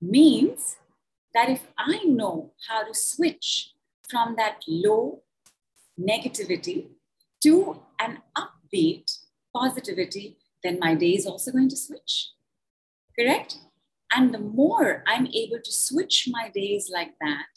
means 0.01 0.77
that 1.35 1.49
if 1.49 1.67
I 1.77 2.03
know 2.05 2.53
how 2.67 2.83
to 2.83 2.95
switch 2.95 3.73
from 4.09 4.35
that 4.37 4.63
low 4.67 5.21
negativity 5.99 6.87
to 7.43 7.81
an 7.99 8.19
upbeat 8.35 9.19
positivity, 9.55 10.37
then 10.63 10.79
my 10.79 10.95
day 10.95 11.11
is 11.11 11.27
also 11.27 11.51
going 11.51 11.69
to 11.69 11.77
switch. 11.77 12.29
Correct? 13.19 13.57
And 14.11 14.33
the 14.33 14.39
more 14.39 15.03
I'm 15.05 15.27
able 15.27 15.59
to 15.63 15.71
switch 15.71 16.27
my 16.31 16.49
days 16.49 16.89
like 16.91 17.13
that, 17.21 17.52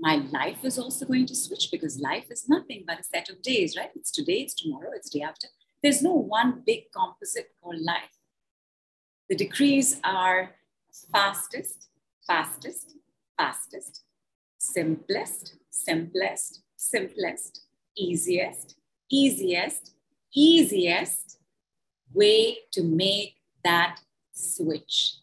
my 0.00 0.16
life 0.32 0.64
is 0.64 0.78
also 0.78 1.04
going 1.04 1.26
to 1.26 1.34
switch 1.34 1.70
because 1.70 2.00
life 2.00 2.30
is 2.30 2.48
nothing 2.48 2.84
but 2.86 3.00
a 3.00 3.04
set 3.04 3.28
of 3.28 3.42
days, 3.42 3.76
right? 3.76 3.90
It's 3.94 4.10
today, 4.10 4.40
it's 4.40 4.54
tomorrow, 4.54 4.90
it's 4.94 5.10
day 5.10 5.20
after. 5.20 5.48
There's 5.82 6.02
no 6.02 6.12
one 6.12 6.62
big 6.66 6.90
composite 6.90 7.50
called 7.62 7.80
life. 7.80 8.16
The 9.28 9.36
decrees 9.36 10.00
are 10.02 10.56
fastest, 11.12 11.88
fastest, 12.26 12.96
fastest, 13.36 14.02
simplest, 14.58 15.56
simplest, 15.70 16.62
simplest, 16.76 17.66
easiest, 17.96 18.76
easiest, 19.10 19.92
easiest 20.34 21.38
way 22.14 22.58
to 22.72 22.82
make 22.82 23.36
that 23.64 24.00
switch. 24.32 25.16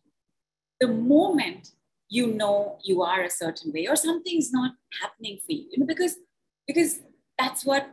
The 0.80 0.88
moment 0.88 1.72
you 2.10 2.28
know 2.28 2.78
you 2.84 3.02
are 3.02 3.24
a 3.24 3.30
certain 3.30 3.72
way 3.74 3.88
or 3.88 3.96
something's 3.96 4.52
not 4.52 4.74
happening 5.02 5.40
for 5.46 5.52
you, 5.52 5.68
you 5.72 5.80
know, 5.80 5.86
because, 5.86 6.16
because 6.68 7.00
that's 7.38 7.66
what 7.66 7.92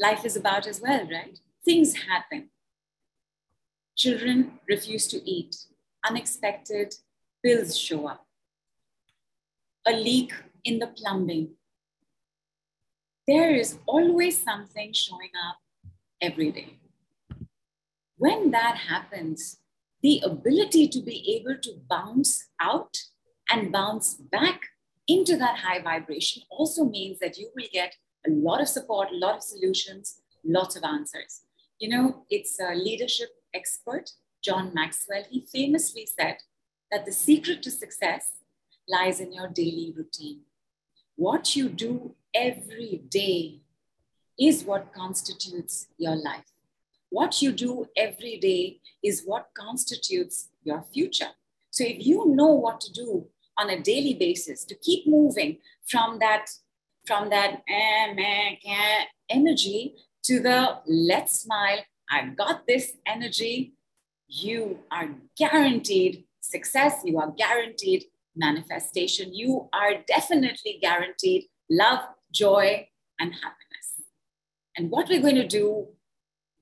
life 0.00 0.24
is 0.24 0.36
about 0.36 0.66
as 0.66 0.80
well, 0.80 1.06
right? 1.10 1.38
Things 1.64 1.94
happen. 2.08 2.50
Children 3.96 4.58
refuse 4.68 5.06
to 5.08 5.28
eat. 5.28 5.56
Unexpected 6.08 6.94
bills 7.42 7.76
show 7.76 8.06
up. 8.06 8.26
A 9.86 9.92
leak 9.92 10.32
in 10.64 10.78
the 10.78 10.86
plumbing. 10.86 11.54
There 13.26 13.54
is 13.54 13.78
always 13.86 14.42
something 14.42 14.92
showing 14.92 15.30
up 15.48 15.56
every 16.20 16.52
day. 16.52 16.78
When 18.16 18.50
that 18.52 18.76
happens, 18.88 19.58
the 20.02 20.22
ability 20.24 20.88
to 20.88 21.00
be 21.00 21.36
able 21.36 21.60
to 21.60 21.80
bounce 21.88 22.48
out 22.60 22.96
and 23.50 23.72
bounce 23.72 24.14
back 24.14 24.60
into 25.06 25.36
that 25.36 25.58
high 25.58 25.80
vibration 25.80 26.42
also 26.50 26.84
means 26.84 27.18
that 27.20 27.38
you 27.38 27.50
will 27.56 27.66
get 27.72 27.94
a 28.26 28.30
lot 28.30 28.60
of 28.60 28.68
support, 28.68 29.08
a 29.10 29.16
lot 29.16 29.36
of 29.36 29.42
solutions, 29.42 30.20
lots 30.44 30.76
of 30.76 30.84
answers. 30.84 31.42
You 31.78 31.88
know, 31.88 32.24
it's 32.28 32.58
a 32.60 32.74
leadership 32.74 33.30
expert, 33.54 34.10
John 34.42 34.72
Maxwell. 34.74 35.24
He 35.30 35.46
famously 35.52 36.06
said 36.06 36.36
that 36.90 37.06
the 37.06 37.12
secret 37.12 37.62
to 37.62 37.70
success 37.70 38.32
lies 38.88 39.20
in 39.20 39.32
your 39.32 39.48
daily 39.48 39.94
routine. 39.96 40.42
What 41.16 41.56
you 41.56 41.68
do 41.68 42.14
every 42.34 43.02
day 43.08 43.60
is 44.38 44.64
what 44.64 44.92
constitutes 44.92 45.88
your 45.96 46.16
life. 46.16 46.52
What 47.10 47.40
you 47.40 47.52
do 47.52 47.86
every 47.96 48.38
day 48.38 48.80
is 49.02 49.22
what 49.24 49.48
constitutes 49.56 50.50
your 50.62 50.82
future. 50.92 51.30
So 51.70 51.84
if 51.84 52.04
you 52.06 52.26
know 52.34 52.48
what 52.48 52.80
to 52.82 52.92
do 52.92 53.26
on 53.58 53.70
a 53.70 53.80
daily 53.80 54.14
basis 54.14 54.64
to 54.64 54.74
keep 54.76 55.06
moving 55.06 55.58
from 55.90 56.18
that 56.20 56.46
from 57.06 57.30
that 57.30 57.62
eh, 57.68 59.04
energy 59.30 59.94
to 60.24 60.40
the 60.40 60.78
let's 60.86 61.40
smile, 61.40 61.78
I've 62.10 62.36
got 62.36 62.66
this 62.66 62.92
energy, 63.06 63.72
you 64.26 64.80
are 64.90 65.08
guaranteed 65.38 66.24
success, 66.40 67.00
you 67.04 67.18
are 67.18 67.30
guaranteed 67.30 68.04
manifestation, 68.36 69.34
you 69.34 69.68
are 69.72 70.02
definitely 70.06 70.78
guaranteed 70.82 71.46
love, 71.70 72.00
joy, 72.30 72.88
and 73.18 73.32
happiness. 73.32 74.02
And 74.76 74.90
what 74.90 75.08
we're 75.08 75.22
going 75.22 75.36
to 75.36 75.48
do 75.48 75.88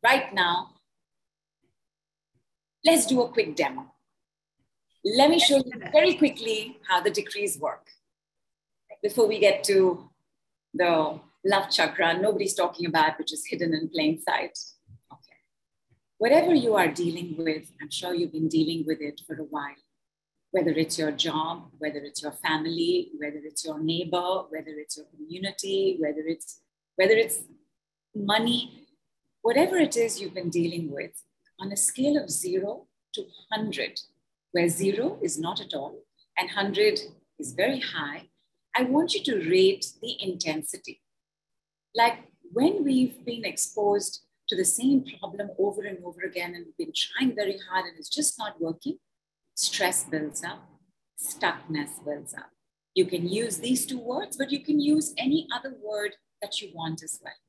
right 0.04 0.32
now, 0.32 0.74
let's 2.84 3.04
do 3.06 3.20
a 3.22 3.28
quick 3.28 3.56
demo. 3.56 3.92
Let 5.14 5.30
me 5.30 5.38
show 5.38 5.58
you 5.58 5.72
very 5.92 6.14
quickly 6.14 6.78
how 6.88 7.00
the 7.00 7.10
decrees 7.10 7.58
work 7.60 7.86
before 9.04 9.28
we 9.28 9.38
get 9.38 9.62
to 9.64 10.10
the 10.74 11.20
love 11.44 11.70
chakra 11.70 12.18
nobody's 12.18 12.54
talking 12.54 12.86
about, 12.86 13.16
which 13.16 13.32
is 13.32 13.46
hidden 13.46 13.72
in 13.72 13.88
plain 13.88 14.20
sight. 14.20 14.58
Okay. 15.12 15.38
Whatever 16.18 16.52
you 16.54 16.74
are 16.74 16.88
dealing 16.88 17.36
with, 17.38 17.70
I'm 17.80 17.90
sure 17.90 18.14
you've 18.14 18.32
been 18.32 18.48
dealing 18.48 18.84
with 18.84 19.00
it 19.00 19.20
for 19.24 19.34
a 19.36 19.44
while. 19.44 19.80
Whether 20.50 20.72
it's 20.72 20.98
your 20.98 21.12
job, 21.12 21.68
whether 21.78 22.00
it's 22.00 22.22
your 22.22 22.32
family, 22.32 23.12
whether 23.16 23.40
it's 23.44 23.64
your 23.64 23.78
neighbor, 23.78 24.42
whether 24.48 24.74
it's 24.76 24.96
your 24.96 25.06
community, 25.14 25.98
whether 26.00 26.24
it's 26.26 26.62
whether 26.96 27.14
it's 27.14 27.44
money, 28.12 28.88
whatever 29.42 29.76
it 29.76 29.96
is 29.96 30.20
you've 30.20 30.34
been 30.34 30.50
dealing 30.50 30.90
with, 30.90 31.12
on 31.60 31.70
a 31.70 31.76
scale 31.76 32.16
of 32.20 32.28
zero 32.28 32.88
to 33.14 33.20
100, 33.50 34.00
where 34.56 34.70
zero 34.70 35.18
is 35.22 35.38
not 35.38 35.60
at 35.60 35.74
all 35.74 35.94
and 36.38 36.48
100 36.48 36.98
is 37.38 37.52
very 37.52 37.78
high, 37.78 38.22
I 38.74 38.84
want 38.84 39.12
you 39.12 39.22
to 39.24 39.50
rate 39.50 39.84
the 40.00 40.16
intensity. 40.18 41.02
Like 41.94 42.20
when 42.54 42.82
we've 42.82 43.22
been 43.26 43.44
exposed 43.44 44.22
to 44.48 44.56
the 44.56 44.64
same 44.64 45.04
problem 45.20 45.50
over 45.58 45.82
and 45.82 45.98
over 46.02 46.22
again 46.22 46.54
and 46.54 46.64
we've 46.64 46.86
been 46.86 46.94
trying 46.96 47.36
very 47.36 47.58
hard 47.68 47.84
and 47.84 47.98
it's 47.98 48.08
just 48.08 48.38
not 48.38 48.58
working, 48.58 48.96
stress 49.54 50.04
builds 50.04 50.42
up, 50.42 50.66
stuckness 51.20 52.02
builds 52.02 52.32
up. 52.32 52.50
You 52.94 53.04
can 53.04 53.28
use 53.28 53.58
these 53.58 53.84
two 53.84 54.00
words, 54.00 54.38
but 54.38 54.50
you 54.50 54.64
can 54.64 54.80
use 54.80 55.12
any 55.18 55.46
other 55.54 55.74
word 55.84 56.12
that 56.40 56.62
you 56.62 56.70
want 56.74 57.02
as 57.02 57.20
well. 57.22 57.40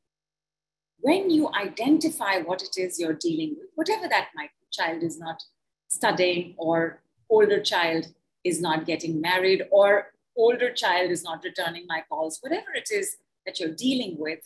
When 1.00 1.30
you 1.30 1.50
identify 1.54 2.39
what 2.39 2.62
it 2.62 2.76
is 2.78 3.00
you're 3.00 3.13
dealing 3.13 3.56
with, 3.58 3.70
whatever 3.76 4.10
that 4.10 4.28
might 4.36 4.50
be, 4.60 4.67
child 4.74 5.04
is 5.04 5.17
not 5.17 5.41
studying 5.88 6.56
or 6.58 7.02
older 7.30 7.62
child 7.62 8.08
is 8.43 8.62
not 8.62 8.86
getting 8.86 9.19
married 9.21 9.63
or 9.71 10.13
older 10.36 10.71
child 10.71 11.12
is 11.12 11.23
not 11.23 11.43
returning 11.43 11.86
my 11.88 12.04
calls, 12.08 12.38
whatever 12.41 12.73
it 12.76 12.89
is 12.91 13.17
that 13.45 13.60
you're 13.60 13.73
dealing 13.73 14.15
with, 14.19 14.39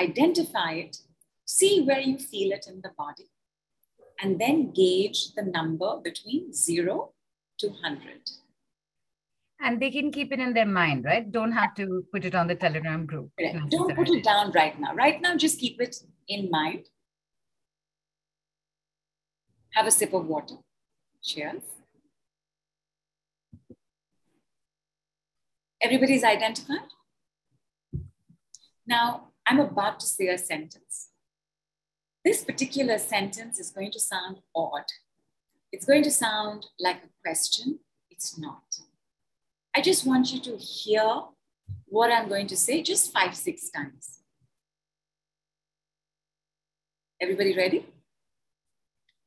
identify 0.00 0.72
it, 0.72 0.96
see 1.44 1.82
where 1.82 2.00
you 2.00 2.18
feel 2.18 2.52
it 2.52 2.66
in 2.66 2.80
the 2.82 2.90
body, 2.96 3.30
and 4.22 4.40
then 4.40 4.72
gauge 4.72 5.32
the 5.34 5.42
number 5.42 6.00
between 6.02 6.52
zero 6.52 7.12
to 7.58 7.68
100. 7.68 8.30
And 9.60 9.80
they 9.80 9.90
can 9.90 10.10
keep 10.10 10.32
it 10.32 10.40
in 10.40 10.52
their 10.52 10.66
mind, 10.66 11.04
right? 11.04 11.30
Don't 11.30 11.52
have 11.52 11.74
to 11.76 12.04
put 12.12 12.24
it 12.24 12.34
on 12.34 12.46
the 12.48 12.54
Telegram 12.54 13.06
group. 13.06 13.30
Don't 13.70 13.94
put 13.94 14.08
it 14.08 14.24
down 14.24 14.50
right 14.52 14.78
now. 14.78 14.94
Right 14.94 15.20
now, 15.20 15.36
just 15.36 15.58
keep 15.58 15.80
it 15.80 15.96
in 16.28 16.50
mind. 16.50 16.86
Have 19.74 19.86
a 19.86 19.90
sip 19.90 20.12
of 20.12 20.26
water. 20.26 20.56
Cheers. 21.24 21.62
Everybody's 25.80 26.22
identified? 26.22 26.88
Now, 28.86 29.28
I'm 29.46 29.58
about 29.58 30.00
to 30.00 30.06
say 30.06 30.28
a 30.28 30.36
sentence. 30.36 31.08
This 32.24 32.44
particular 32.44 32.98
sentence 32.98 33.58
is 33.58 33.70
going 33.70 33.90
to 33.92 34.00
sound 34.00 34.38
odd. 34.54 34.84
It's 35.72 35.86
going 35.86 36.02
to 36.02 36.10
sound 36.10 36.66
like 36.78 36.96
a 36.96 37.08
question. 37.22 37.80
It's 38.10 38.38
not. 38.38 38.62
I 39.74 39.80
just 39.80 40.06
want 40.06 40.32
you 40.32 40.40
to 40.40 40.56
hear 40.56 41.22
what 41.86 42.12
I'm 42.12 42.28
going 42.28 42.46
to 42.48 42.56
say 42.56 42.82
just 42.82 43.12
five, 43.12 43.34
six 43.34 43.70
times. 43.70 44.20
Everybody 47.20 47.56
ready? 47.56 47.86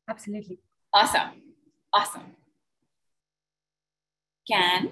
Absolutely. 0.08 0.60
Awesome. 0.94 1.47
Awesome. 1.94 2.36
Can 4.50 4.92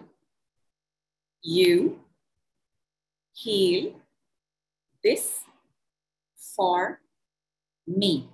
you 1.42 2.00
heal 3.34 3.94
this 5.04 5.42
for 6.56 7.02
me. 7.86 8.30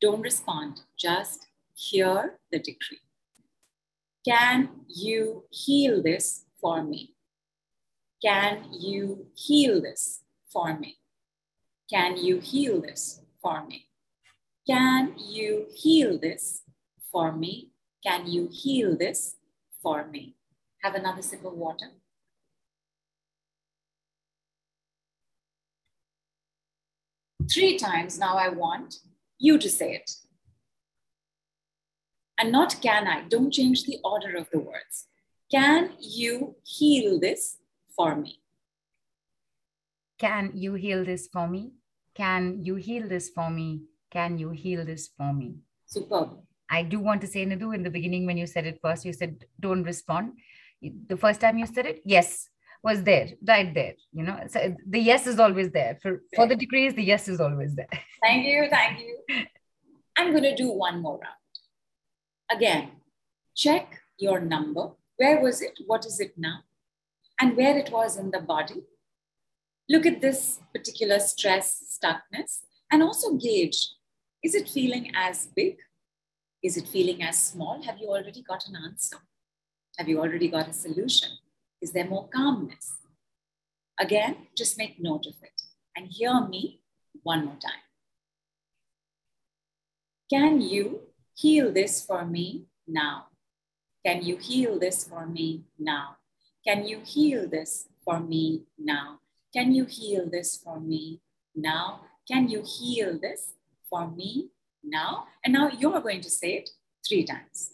Don't 0.00 0.22
respond, 0.22 0.80
just 0.98 1.46
hear 1.74 2.38
the 2.50 2.58
decree. 2.58 3.00
Can 4.26 4.70
you 4.88 5.44
heal 5.50 6.02
this 6.02 6.44
for 6.60 6.82
me? 6.82 7.14
Can 8.24 8.64
you 8.72 9.26
heal 9.34 9.80
this 9.80 10.22
for 10.52 10.76
me? 10.76 10.96
Can 11.88 12.16
you 12.16 12.40
heal 12.40 12.80
this 12.80 13.22
for 13.40 13.64
me? 13.64 13.86
Can 14.66 15.14
you 15.16 15.66
heal 15.74 16.18
this 16.18 16.62
for 17.10 17.32
me? 17.32 17.70
Can 18.04 18.26
you 18.26 18.48
heal 18.50 18.96
this 18.96 19.36
for 19.82 20.06
me? 20.06 20.36
Have 20.82 20.94
another 20.94 21.22
sip 21.22 21.44
of 21.44 21.54
water. 21.54 21.90
three 27.48 27.78
times. 27.78 28.18
Now 28.18 28.36
I 28.36 28.48
want 28.48 28.96
you 29.38 29.58
to 29.58 29.68
say 29.68 29.94
it. 29.94 30.10
And 32.38 32.52
not 32.52 32.80
can 32.80 33.06
I. 33.06 33.22
Don't 33.28 33.50
change 33.50 33.84
the 33.84 33.98
order 34.04 34.36
of 34.36 34.48
the 34.50 34.60
words. 34.60 35.06
Can 35.50 35.92
you 35.98 36.56
heal 36.62 37.18
this 37.18 37.56
for 37.96 38.14
me? 38.14 38.40
Can 40.18 40.52
you 40.54 40.74
heal 40.74 41.04
this 41.04 41.28
for 41.32 41.48
me? 41.48 41.72
Can 42.14 42.64
you 42.64 42.76
heal 42.76 43.08
this 43.08 43.30
for 43.30 43.50
me? 43.50 43.82
Can 44.10 44.38
you 44.38 44.50
heal 44.50 44.84
this 44.84 45.08
for 45.16 45.32
me? 45.32 45.56
Superb. 45.86 46.47
I 46.70 46.82
do 46.82 47.00
want 47.00 47.20
to 47.22 47.26
say, 47.26 47.46
Nidhu, 47.46 47.74
in 47.74 47.82
the 47.82 47.90
beginning 47.90 48.26
when 48.26 48.36
you 48.36 48.46
said 48.46 48.66
it 48.66 48.78
first, 48.82 49.04
you 49.04 49.12
said, 49.12 49.44
don't 49.58 49.82
respond. 49.82 50.32
The 50.82 51.16
first 51.16 51.40
time 51.40 51.58
you 51.58 51.66
said 51.66 51.86
it, 51.86 52.02
yes, 52.04 52.48
was 52.82 53.02
there 53.02 53.28
right 53.46 53.74
there 53.74 53.94
you 54.12 54.22
know? 54.22 54.38
So 54.48 54.76
the 54.86 55.00
yes 55.00 55.26
is 55.26 55.40
always 55.40 55.70
there. 55.70 55.98
For 56.00 56.22
for 56.36 56.46
the 56.46 56.54
decrees, 56.54 56.94
the 56.94 57.02
yes 57.02 57.28
is 57.28 57.40
always 57.40 57.74
there. 57.74 57.88
Thank 58.22 58.46
you 58.46 58.68
thank 58.70 59.00
you. 59.00 59.18
I'm 60.16 60.30
going 60.30 60.44
to 60.44 60.54
do 60.54 60.68
one 60.70 61.02
more 61.02 61.18
round. 61.18 61.34
Again 62.52 62.90
check 63.58 64.00
your 64.18 64.40
number. 64.40 64.90
Where 65.16 65.40
was 65.40 65.60
it? 65.60 65.78
What 65.86 66.06
is 66.06 66.20
it 66.20 66.34
now? 66.36 66.60
And 67.40 67.56
where 67.56 67.76
it 67.76 67.90
was 67.90 68.16
in 68.16 68.30
the 68.30 68.40
body. 68.40 68.82
Look 69.88 70.06
at 70.06 70.20
this 70.20 70.60
particular 70.72 71.18
stress, 71.18 71.98
stuckness, 71.98 72.60
and 72.92 73.02
also 73.02 73.34
gauge 73.34 73.88
is 74.44 74.54
it 74.54 74.68
feeling 74.68 75.10
as 75.16 75.48
big? 75.56 75.78
Is 76.62 76.76
it 76.76 76.88
feeling 76.88 77.22
as 77.22 77.38
small? 77.38 77.82
Have 77.82 77.98
you 77.98 78.08
already 78.08 78.42
got 78.42 78.66
an 78.66 78.76
answer? 78.76 79.18
Have 79.96 80.08
you 80.08 80.18
already 80.20 80.48
got 80.48 80.68
a 80.68 80.72
solution? 80.72 81.30
Is 81.80 81.92
there 81.92 82.06
more 82.06 82.28
calmness? 82.28 82.96
Again, 83.98 84.48
just 84.56 84.78
make 84.78 85.00
note 85.00 85.26
of 85.26 85.34
it 85.42 85.62
and 85.96 86.08
hear 86.08 86.46
me 86.46 86.80
one 87.22 87.44
more 87.44 87.56
time. 87.56 87.82
Can 90.30 90.60
you 90.60 91.00
heal 91.34 91.72
this 91.72 92.04
for 92.04 92.24
me 92.24 92.66
now? 92.86 93.26
Can 94.04 94.22
you 94.22 94.36
heal 94.36 94.78
this 94.78 95.04
for 95.04 95.26
me 95.26 95.64
now? 95.78 96.16
Can 96.66 96.86
you 96.86 97.00
heal 97.04 97.48
this 97.48 97.88
for 98.04 98.20
me 98.20 98.64
now? 98.78 99.20
Can 99.54 99.72
you 99.72 99.84
heal 99.84 100.28
this 100.28 100.56
for 100.62 100.80
me 100.80 101.20
now? 101.54 102.00
Can 102.30 102.48
you 102.48 102.62
heal 102.62 103.18
this 103.18 103.52
for 103.88 104.08
me 104.10 104.50
now? 104.82 105.26
And 105.44 105.54
now 105.54 105.70
you're 105.70 106.00
going 106.00 106.20
to 106.22 106.30
say 106.30 106.54
it 106.54 106.70
three 107.06 107.24
times. 107.24 107.72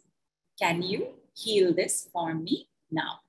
Can 0.61 0.83
you 0.83 1.09
heal 1.35 1.75
this 1.75 2.09
for 2.13 2.35
me 2.35 2.69
now? 2.91 3.21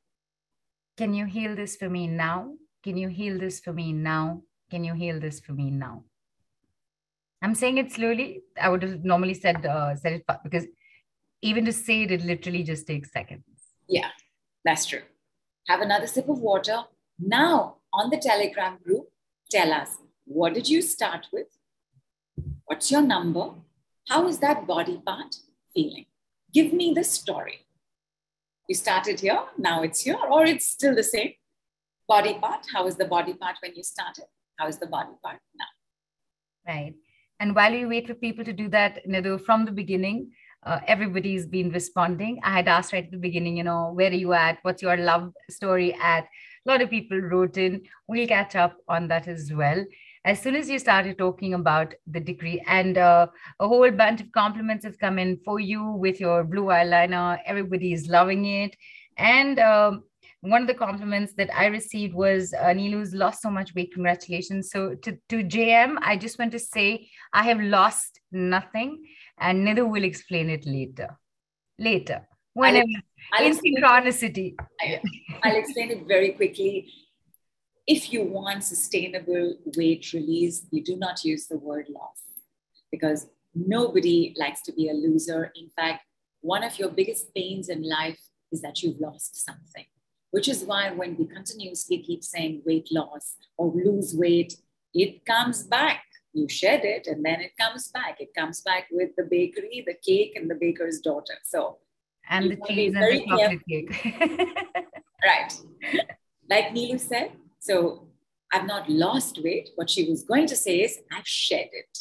Can 0.98 1.14
you 1.14 1.26
heal 1.26 1.56
this 1.56 1.76
for 1.76 1.90
me 1.90 2.08
now? 2.08 2.54
Can 2.84 2.98
you 2.98 3.10
heal 3.10 3.40
this 3.40 3.60
for 3.60 3.74
me 3.74 3.92
now? 3.92 4.42
Can 4.70 4.84
you 4.84 4.94
heal 4.94 5.20
this 5.20 5.40
for 5.40 5.54
me 5.54 5.72
now? 5.72 6.04
I'm 7.42 7.56
saying 7.56 7.78
it 7.78 7.92
slowly. 7.92 8.42
I 8.60 8.70
would 8.70 8.84
have 8.84 9.04
normally 9.04 9.34
said 9.34 9.66
uh, 9.66 9.96
said 9.96 10.14
it 10.14 10.26
because 10.44 10.66
even 11.42 11.66
to 11.66 11.72
say 11.72 12.04
it, 12.04 12.12
it 12.12 12.24
literally 12.24 12.64
just 12.64 12.88
takes 12.88 13.12
seconds. 13.12 13.44
Yeah, 13.88 14.10
that's 14.64 14.86
true. 14.86 15.04
Have 15.68 15.82
another 15.82 16.08
sip 16.08 16.30
of 16.30 16.40
water. 16.40 16.84
Now, 17.20 17.78
on 17.94 18.10
the 18.10 18.18
Telegram 18.18 18.78
group, 18.84 19.10
tell 19.50 19.72
us 19.72 19.98
what 20.26 20.54
did 20.54 20.68
you 20.68 20.82
start 20.82 21.28
with? 21.32 21.48
What's 22.66 22.92
your 22.92 23.02
number? 23.02 23.52
How 24.10 24.28
is 24.28 24.40
that 24.40 24.66
body 24.66 25.00
part 25.06 25.36
feeling? 25.74 26.06
Give 26.52 26.74
me 26.74 26.94
the 26.94 27.04
story. 27.04 27.60
You 28.68 28.74
started 28.74 29.20
here, 29.20 29.40
now 29.58 29.84
it's 29.84 30.02
here, 30.02 30.18
or 30.18 30.46
it's 30.46 30.68
still 30.68 30.96
the 30.96 31.04
same. 31.04 31.34
Body 32.08 32.34
part, 32.40 32.66
how 32.74 32.88
is 32.88 32.96
the 32.96 33.06
body 33.06 33.34
part 33.34 33.58
when 33.62 33.76
you 33.76 33.84
started? 33.84 34.26
How 34.58 34.68
is 34.68 34.80
the 34.80 34.88
body 34.88 35.12
part 35.24 35.38
now? 35.56 35.66
Right. 36.68 36.96
And 37.40 37.56
while 37.56 37.74
you 37.74 37.88
wait 37.88 38.08
for 38.08 38.16
people 38.16 38.44
to 38.46 38.54
do 38.54 38.68
that, 38.70 39.06
Nidhu, 39.08 39.46
from 39.46 39.66
the 39.66 39.72
beginning, 39.72 40.32
uh, 40.66 40.80
everybody's 40.88 41.46
been 41.46 41.70
responding. 41.70 42.40
I 42.44 42.52
had 42.52 42.68
asked 42.68 42.94
right 42.94 43.06
at 43.06 43.12
the 43.12 43.18
beginning, 43.18 43.58
you 43.58 43.64
know, 43.64 43.92
where 43.94 44.10
are 44.10 44.14
you 44.14 44.34
at? 44.34 44.58
What's 44.64 44.82
your 44.82 44.98
love 44.98 45.34
story 45.52 45.94
at? 45.94 46.24
A 46.66 46.70
lot 46.72 46.82
of 46.82 46.90
people 46.90 47.20
wrote 47.20 47.58
in. 47.58 47.84
We'll 48.08 48.28
catch 48.28 48.56
up 48.56 48.78
on 48.88 49.08
that 49.10 49.28
as 49.28 49.54
well 49.54 49.86
as 50.26 50.42
soon 50.42 50.56
as 50.56 50.68
you 50.68 50.80
started 50.80 51.18
talking 51.18 51.54
about 51.54 51.94
the 52.08 52.20
decree 52.20 52.62
and 52.68 52.98
uh, 52.98 53.28
a 53.60 53.68
whole 53.68 53.92
bunch 53.92 54.20
of 54.22 54.32
compliments 54.32 54.84
have 54.84 54.98
come 54.98 55.20
in 55.20 55.38
for 55.46 55.60
you 55.60 55.92
with 55.92 56.20
your 56.20 56.44
blue 56.44 56.66
eyeliner 56.66 57.38
everybody 57.46 57.94
is 57.94 58.08
loving 58.08 58.46
it 58.46 58.76
and 59.18 59.60
um, 59.60 60.04
one 60.42 60.62
of 60.62 60.68
the 60.68 60.74
compliments 60.74 61.34
that 61.38 61.50
I 61.56 61.68
received 61.68 62.14
was 62.14 62.54
uh, 62.54 62.66
Nilu's 62.66 63.16
lost 63.16 63.42
so 63.42 63.50
much 63.50 63.74
weight. 63.74 63.94
Congratulations. 63.94 64.70
So 64.70 64.94
to, 64.94 65.18
to 65.30 65.44
JM, 65.44 65.96
I 66.02 66.18
just 66.18 66.38
want 66.38 66.52
to 66.52 66.60
say 66.60 67.08
I 67.34 67.44
have 67.44 67.60
lost 67.60 68.20
nothing 68.32 69.04
and 69.40 69.68
Nidhu 69.68 69.90
will 69.90 70.04
explain 70.04 70.52
it 70.52 70.66
later. 70.68 71.18
Later. 71.80 72.28
Whenever. 72.54 72.86
I'll, 73.34 73.46
I'll 73.46 73.52
in 73.52 73.58
synchronicity. 73.58 74.56
I'll 75.44 75.56
explain 75.56 75.92
it 75.92 76.08
very 76.08 76.32
quickly 76.34 76.88
if 77.88 78.12
you 78.12 78.24
want 78.24 78.64
sustainable 78.64 79.58
weight 79.78 80.12
release, 80.14 80.66
you 80.72 80.84
do 80.84 80.98
not 80.98 81.24
use 81.24 81.48
the 81.48 81.58
word 81.58 81.88
loss 81.90 82.22
because 82.92 83.28
nobody 83.54 84.34
likes 84.38 84.62
to 84.64 84.74
be 84.74 84.90
a 84.90 84.94
loser. 84.94 85.52
In 85.56 85.70
fact, 85.70 86.04
one 86.42 86.64
of 86.64 86.80
your 86.80 86.90
biggest 86.90 87.34
pains 87.36 87.70
in 87.70 87.88
life 87.88 88.20
is 88.52 88.62
that 88.62 88.82
you've 88.82 89.00
lost 89.00 89.46
something, 89.46 89.86
which 90.32 90.48
is 90.48 90.64
why 90.64 90.92
when 90.92 91.16
we 91.18 91.26
continuously 91.26 92.00
keep 92.00 92.24
saying 92.24 92.64
weight 92.66 92.88
loss 92.92 93.36
or 93.58 93.72
lose 93.74 94.16
weight, 94.16 94.56
it 94.94 95.26
comes 95.26 95.64
back. 95.64 96.04
You 96.34 96.50
shed 96.50 96.84
it 96.84 97.08
and 97.08 97.24
then 97.24 97.40
it 97.40 97.52
comes 97.60 97.90
back. 97.90 98.20
It 98.20 98.34
comes 98.36 98.62
back 98.62 98.88
with 98.92 99.12
the 99.18 99.24
bakery, 99.24 99.84
the 99.86 99.96
cake, 100.06 100.34
and 100.36 100.50
the 100.50 100.56
baker's 100.56 101.00
daughter. 101.00 101.36
So, 101.44 101.78
and 102.30 102.52
the 102.52 102.58
cheese 102.68 102.94
and 102.96 103.04
the 103.04 103.26
chocolate 103.26 103.62
cake. 103.70 104.48
right. 105.26 105.54
Like 106.50 106.70
Nilu 106.70 107.00
said, 107.00 107.32
so 107.66 108.08
I've 108.54 108.68
not 108.68 108.88
lost 108.88 109.42
weight. 109.44 109.70
What 109.74 109.90
she 109.90 110.08
was 110.08 110.22
going 110.24 110.46
to 110.48 110.56
say 110.56 110.82
is, 110.82 111.00
I've 111.12 111.28
shed 111.28 111.70
it. 111.72 111.98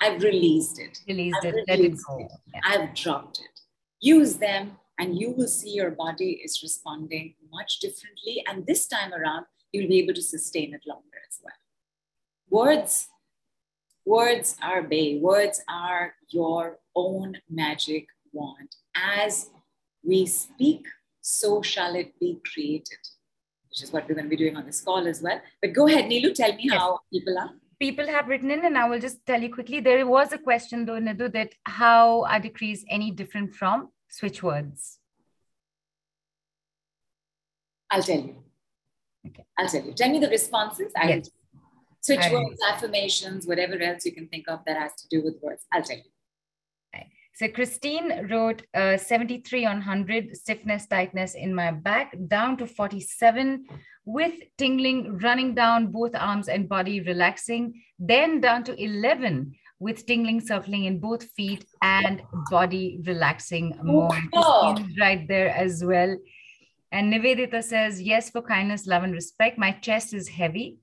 I've 0.00 0.22
released 0.22 0.78
it. 0.78 0.96
Released 1.08 1.38
I've 1.42 1.54
it. 1.54 1.64
Released 1.68 2.06
it. 2.08 2.22
it. 2.22 2.30
Yeah. 2.54 2.60
I've 2.64 2.94
dropped 2.94 3.40
it. 3.40 3.60
Use 4.00 4.36
them, 4.36 4.78
and 5.00 5.18
you 5.18 5.32
will 5.32 5.48
see 5.48 5.70
your 5.70 5.90
body 5.90 6.40
is 6.44 6.60
responding 6.62 7.34
much 7.52 7.80
differently. 7.80 8.44
And 8.48 8.64
this 8.64 8.86
time 8.86 9.12
around, 9.12 9.46
you'll 9.72 9.88
be 9.88 9.98
able 9.98 10.14
to 10.14 10.22
sustain 10.22 10.72
it 10.72 10.82
longer 10.86 11.20
as 11.28 11.40
well. 11.42 11.60
Words, 12.48 13.08
words 14.04 14.56
are 14.62 14.82
bay. 14.82 15.18
Words 15.18 15.64
are 15.68 16.14
your 16.28 16.78
own 16.94 17.38
magic 17.50 18.06
wand. 18.32 18.70
As 18.94 19.50
we 20.04 20.26
speak, 20.26 20.86
so 21.20 21.60
shall 21.60 21.96
it 21.96 22.18
be 22.20 22.40
created 22.52 22.98
which 23.72 23.82
is 23.82 23.90
what 23.90 24.06
we're 24.06 24.14
going 24.14 24.26
to 24.26 24.30
be 24.30 24.36
doing 24.36 24.54
on 24.54 24.66
this 24.66 24.82
call 24.82 25.06
as 25.08 25.22
well. 25.22 25.40
But 25.62 25.72
go 25.72 25.86
ahead, 25.86 26.04
Nilu, 26.04 26.34
tell 26.34 26.54
me 26.54 26.64
yes. 26.64 26.78
how 26.78 26.98
people 27.10 27.38
are. 27.38 27.50
People 27.80 28.06
have 28.06 28.28
written 28.28 28.50
in, 28.50 28.66
and 28.66 28.76
I 28.76 28.86
will 28.86 29.00
just 29.00 29.24
tell 29.24 29.40
you 29.40 29.52
quickly. 29.52 29.80
There 29.80 30.06
was 30.06 30.30
a 30.32 30.38
question, 30.38 30.84
though, 30.84 31.00
Nidhu, 31.00 31.32
that 31.32 31.54
how 31.64 32.24
are 32.24 32.38
decrees 32.38 32.84
any 32.90 33.10
different 33.10 33.54
from 33.54 33.88
switch 34.08 34.42
words? 34.42 34.98
I'll 37.90 38.02
tell 38.02 38.20
you. 38.20 38.36
Okay. 39.26 39.44
I'll 39.58 39.68
tell 39.68 39.82
you. 39.82 39.94
Tell 39.94 40.10
me 40.10 40.18
the 40.18 40.28
responses. 40.28 40.92
I'll 40.94 41.08
yes. 41.08 41.30
Switch 42.02 42.30
words, 42.30 42.60
affirmations, 42.68 43.46
whatever 43.46 43.80
else 43.80 44.04
you 44.04 44.12
can 44.12 44.28
think 44.28 44.48
of 44.48 44.60
that 44.66 44.76
has 44.76 44.92
to 44.96 45.08
do 45.08 45.24
with 45.24 45.36
words. 45.40 45.64
I'll 45.72 45.82
tell 45.82 45.96
you. 45.96 46.10
So 47.34 47.48
Christine 47.48 48.28
wrote 48.30 48.62
uh, 48.74 48.98
73 48.98 49.64
on 49.64 49.76
100 49.76 50.36
stiffness, 50.36 50.86
tightness 50.86 51.34
in 51.34 51.54
my 51.54 51.70
back, 51.70 52.14
down 52.28 52.58
to 52.58 52.66
47 52.66 53.64
with 54.04 54.34
tingling 54.58 55.18
running 55.18 55.54
down 55.54 55.92
both 55.92 56.14
arms 56.14 56.48
and 56.48 56.68
body 56.68 57.00
relaxing, 57.00 57.82
then 57.98 58.40
down 58.40 58.64
to 58.64 58.82
11 58.82 59.54
with 59.78 60.06
tingling 60.06 60.40
circling 60.40 60.84
in 60.84 61.00
both 61.00 61.24
feet 61.30 61.64
and 61.80 62.22
body 62.50 63.00
relaxing 63.04 63.78
more. 63.82 64.10
Oh. 64.34 64.76
Right 65.00 65.26
there 65.26 65.50
as 65.50 65.82
well. 65.84 66.16
And 66.92 67.12
Nivedita 67.12 67.64
says, 67.64 68.00
yes, 68.00 68.28
for 68.28 68.42
kindness, 68.42 68.86
love, 68.86 69.02
and 69.02 69.14
respect. 69.14 69.58
My 69.58 69.72
chest 69.72 70.12
is 70.12 70.28
heavy. 70.28 70.76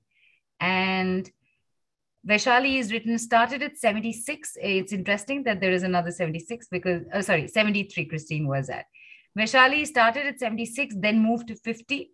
And 0.58 1.30
Vaishali 2.28 2.78
is 2.78 2.92
written, 2.92 3.18
started 3.18 3.62
at 3.62 3.78
76. 3.78 4.56
It's 4.60 4.92
interesting 4.92 5.42
that 5.44 5.60
there 5.60 5.72
is 5.72 5.82
another 5.82 6.10
76 6.10 6.68
because, 6.68 7.02
oh, 7.14 7.22
sorry, 7.22 7.48
73 7.48 8.04
Christine 8.06 8.46
was 8.46 8.68
at. 8.68 8.84
Vaishali 9.38 9.86
started 9.86 10.26
at 10.26 10.38
76, 10.38 10.96
then 10.98 11.20
moved 11.20 11.48
to 11.48 11.56
50. 11.56 12.10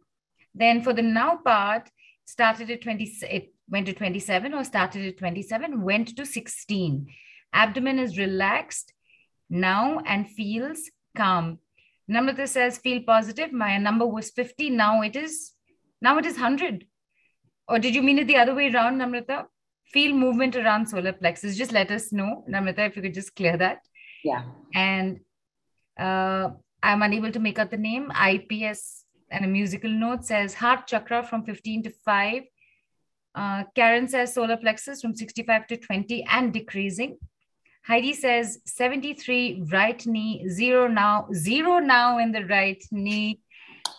Then 0.55 0.83
for 0.83 0.93
the 0.93 1.03
now 1.03 1.37
part, 1.45 1.91
started 2.25 2.71
at 2.71 2.83
20, 2.83 3.05
it 3.23 3.53
went 3.69 3.87
to 3.87 3.93
27 3.93 4.55
or 4.55 4.65
started 4.65 5.07
at 5.07 5.19
27, 5.19 5.83
went 5.83 6.17
to 6.17 6.25
16. 6.25 7.07
Abdomen 7.53 7.99
is 7.99 8.19
relaxed 8.19 8.93
now 9.51 10.01
and 10.07 10.29
feels 10.29 10.91
calm. 11.17 11.59
Namrata 12.11 12.47
says, 12.47 12.79
feel 12.79 13.03
positive. 13.03 13.53
My 13.53 13.79
number 13.79 14.07
was 14.07 14.31
50. 14.31 14.71
Now 14.71 15.03
it 15.03 15.17
is, 15.17 15.53
now 16.01 16.19
it 16.19 16.27
is 16.27 16.35
100. 16.35 16.87
Or 17.69 17.81
did 17.81 17.95
you 17.95 18.03
mean 18.03 18.21
it 18.21 18.29
the 18.29 18.37
other 18.37 18.55
way 18.55 18.73
around, 18.73 19.01
Namrata? 19.01 19.47
Feel 19.93 20.15
movement 20.15 20.57
around 20.57 20.87
solar 20.89 21.13
plexus, 21.13 21.57
just 21.57 21.73
let 21.73 21.91
us 21.91 22.13
know. 22.13 22.45
Namrata, 22.49 22.87
if 22.89 22.97
you 22.97 23.03
could 23.03 23.15
just 23.15 23.35
clear 23.35 23.57
that. 23.57 23.79
Yeah. 24.25 24.43
And 24.75 25.21
uh, 25.99 26.51
I'm 26.83 27.03
unable 27.03 27.33
to 27.33 27.39
make 27.39 27.59
out 27.59 27.71
the 27.71 27.77
name. 27.77 28.11
IPS 28.11 29.05
and 29.31 29.45
a 29.45 29.49
musical 29.49 29.91
note 29.91 30.25
says 30.25 30.55
heart 30.55 30.87
chakra 30.87 31.23
from 31.23 31.45
15 31.45 31.85
to 31.85 31.91
5. 31.91 32.43
Uh, 33.35 33.65
Karen 33.75 34.09
says 34.09 34.35
solar 34.35 34.57
plexus 34.57 35.03
from 35.03 35.15
65 35.15 35.67
to 35.67 35.77
20 35.77 36.25
and 36.31 36.53
decreasing. 36.53 37.19
Heidi 37.87 38.15
says 38.15 38.59
73 38.67 39.65
right 39.71 40.05
knee, 40.07 40.49
zero 40.49 40.89
now, 40.89 41.29
zero 41.33 41.79
now 41.79 42.19
in 42.19 42.33
the 42.33 42.45
right 42.47 42.83
knee, 42.91 43.41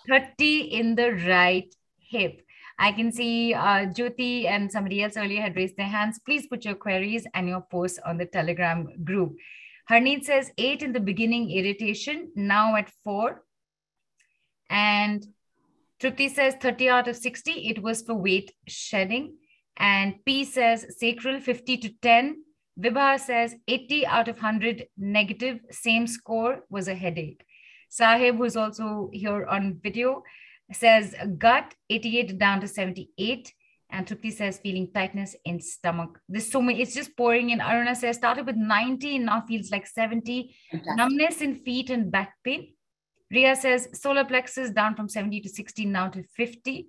30 0.09 0.59
in 0.59 0.95
the 0.95 1.13
right 1.13 1.73
hip. 1.99 2.41
I 2.79 2.91
can 2.91 3.11
see 3.11 3.53
uh, 3.53 3.87
Jyoti 3.87 4.45
and 4.45 4.71
somebody 4.71 5.01
else 5.03 5.17
earlier 5.17 5.41
had 5.41 5.55
raised 5.55 5.77
their 5.77 5.87
hands. 5.87 6.19
Please 6.23 6.47
put 6.47 6.63
your 6.63 6.75
queries 6.75 7.25
and 7.33 7.47
your 7.49 7.61
posts 7.61 7.99
on 8.05 8.17
the 8.17 8.25
Telegram 8.25 9.03
group. 9.03 9.35
Harneet 9.89 10.25
says 10.25 10.51
eight 10.57 10.83
in 10.83 10.93
the 10.93 10.99
beginning, 10.99 11.49
irritation, 11.49 12.31
now 12.35 12.75
at 12.75 12.91
four. 13.03 13.43
And 14.69 15.25
Trupti 15.99 16.29
says 16.29 16.55
30 16.61 16.89
out 16.89 17.07
of 17.07 17.15
60. 17.15 17.51
It 17.51 17.81
was 17.81 18.01
for 18.03 18.13
weight 18.13 18.51
shedding. 18.67 19.37
And 19.77 20.15
P 20.25 20.45
says 20.45 20.85
sacral 20.99 21.39
50 21.39 21.77
to 21.77 21.89
10. 22.01 22.43
Vibha 22.79 23.19
says 23.19 23.55
80 23.67 24.05
out 24.05 24.27
of 24.27 24.35
100 24.35 24.87
negative. 24.97 25.59
Same 25.71 26.05
score 26.05 26.63
was 26.69 26.87
a 26.87 26.93
headache. 26.93 27.43
Sahib, 27.89 28.35
who's 28.35 28.57
also 28.57 29.09
here 29.13 29.45
on 29.47 29.79
video, 29.81 30.21
says 30.73 31.15
gut 31.37 31.73
88 31.89 32.37
down 32.37 32.61
to 32.61 32.67
78. 32.67 33.53
And 33.89 34.05
Trupti 34.05 34.33
says 34.33 34.57
feeling 34.57 34.91
tightness 34.93 35.33
in 35.45 35.61
stomach. 35.61 36.19
There's 36.27 36.51
so 36.51 36.61
many, 36.61 36.81
it's 36.81 36.93
just 36.93 37.15
pouring 37.15 37.51
in. 37.51 37.59
Aruna 37.59 37.95
says 37.95 38.17
started 38.17 38.45
with 38.45 38.57
90 38.57 39.15
and 39.15 39.25
now 39.25 39.41
feels 39.47 39.71
like 39.71 39.87
70. 39.87 40.53
Fantastic. 40.71 40.97
Numbness 40.97 41.41
in 41.41 41.55
feet 41.55 41.89
and 41.89 42.11
back 42.11 42.33
pain. 42.43 42.73
Ria 43.31 43.55
says 43.55 43.87
solar 43.93 44.25
plexus 44.25 44.71
down 44.71 44.95
from 44.95 45.07
70 45.07 45.41
to 45.41 45.49
60, 45.49 45.85
now 45.85 46.09
to 46.09 46.23
50. 46.35 46.87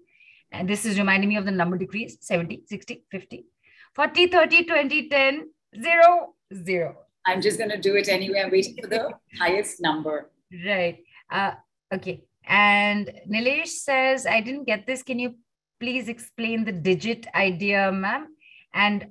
And 0.50 0.68
this 0.68 0.84
is 0.84 0.98
reminding 0.98 1.28
me 1.28 1.36
of 1.36 1.44
the 1.44 1.50
number 1.50 1.76
decrease 1.76 2.16
70, 2.20 2.62
60, 2.66 3.04
50, 3.10 3.46
40, 3.94 4.26
30, 4.28 4.64
20, 4.64 5.08
10, 5.08 5.50
0, 5.80 6.34
0. 6.64 6.96
I'm 7.26 7.40
just 7.40 7.58
going 7.58 7.70
to 7.70 7.78
do 7.78 7.96
it 7.96 8.08
anyway. 8.08 8.40
I'm 8.40 8.50
waiting 8.50 8.76
for 8.80 8.88
the 8.88 9.10
highest 9.38 9.80
number. 9.80 10.30
Right. 10.64 11.04
Uh, 11.30 11.52
okay. 11.92 12.22
And 12.48 13.12
Nilesh 13.30 13.68
says, 13.68 14.26
I 14.26 14.40
didn't 14.40 14.64
get 14.64 14.86
this. 14.86 15.02
Can 15.02 15.18
you 15.18 15.34
please 15.78 16.08
explain 16.08 16.64
the 16.64 16.72
digit 16.72 17.26
idea, 17.34 17.92
ma'am? 17.92 18.28
And 18.74 19.06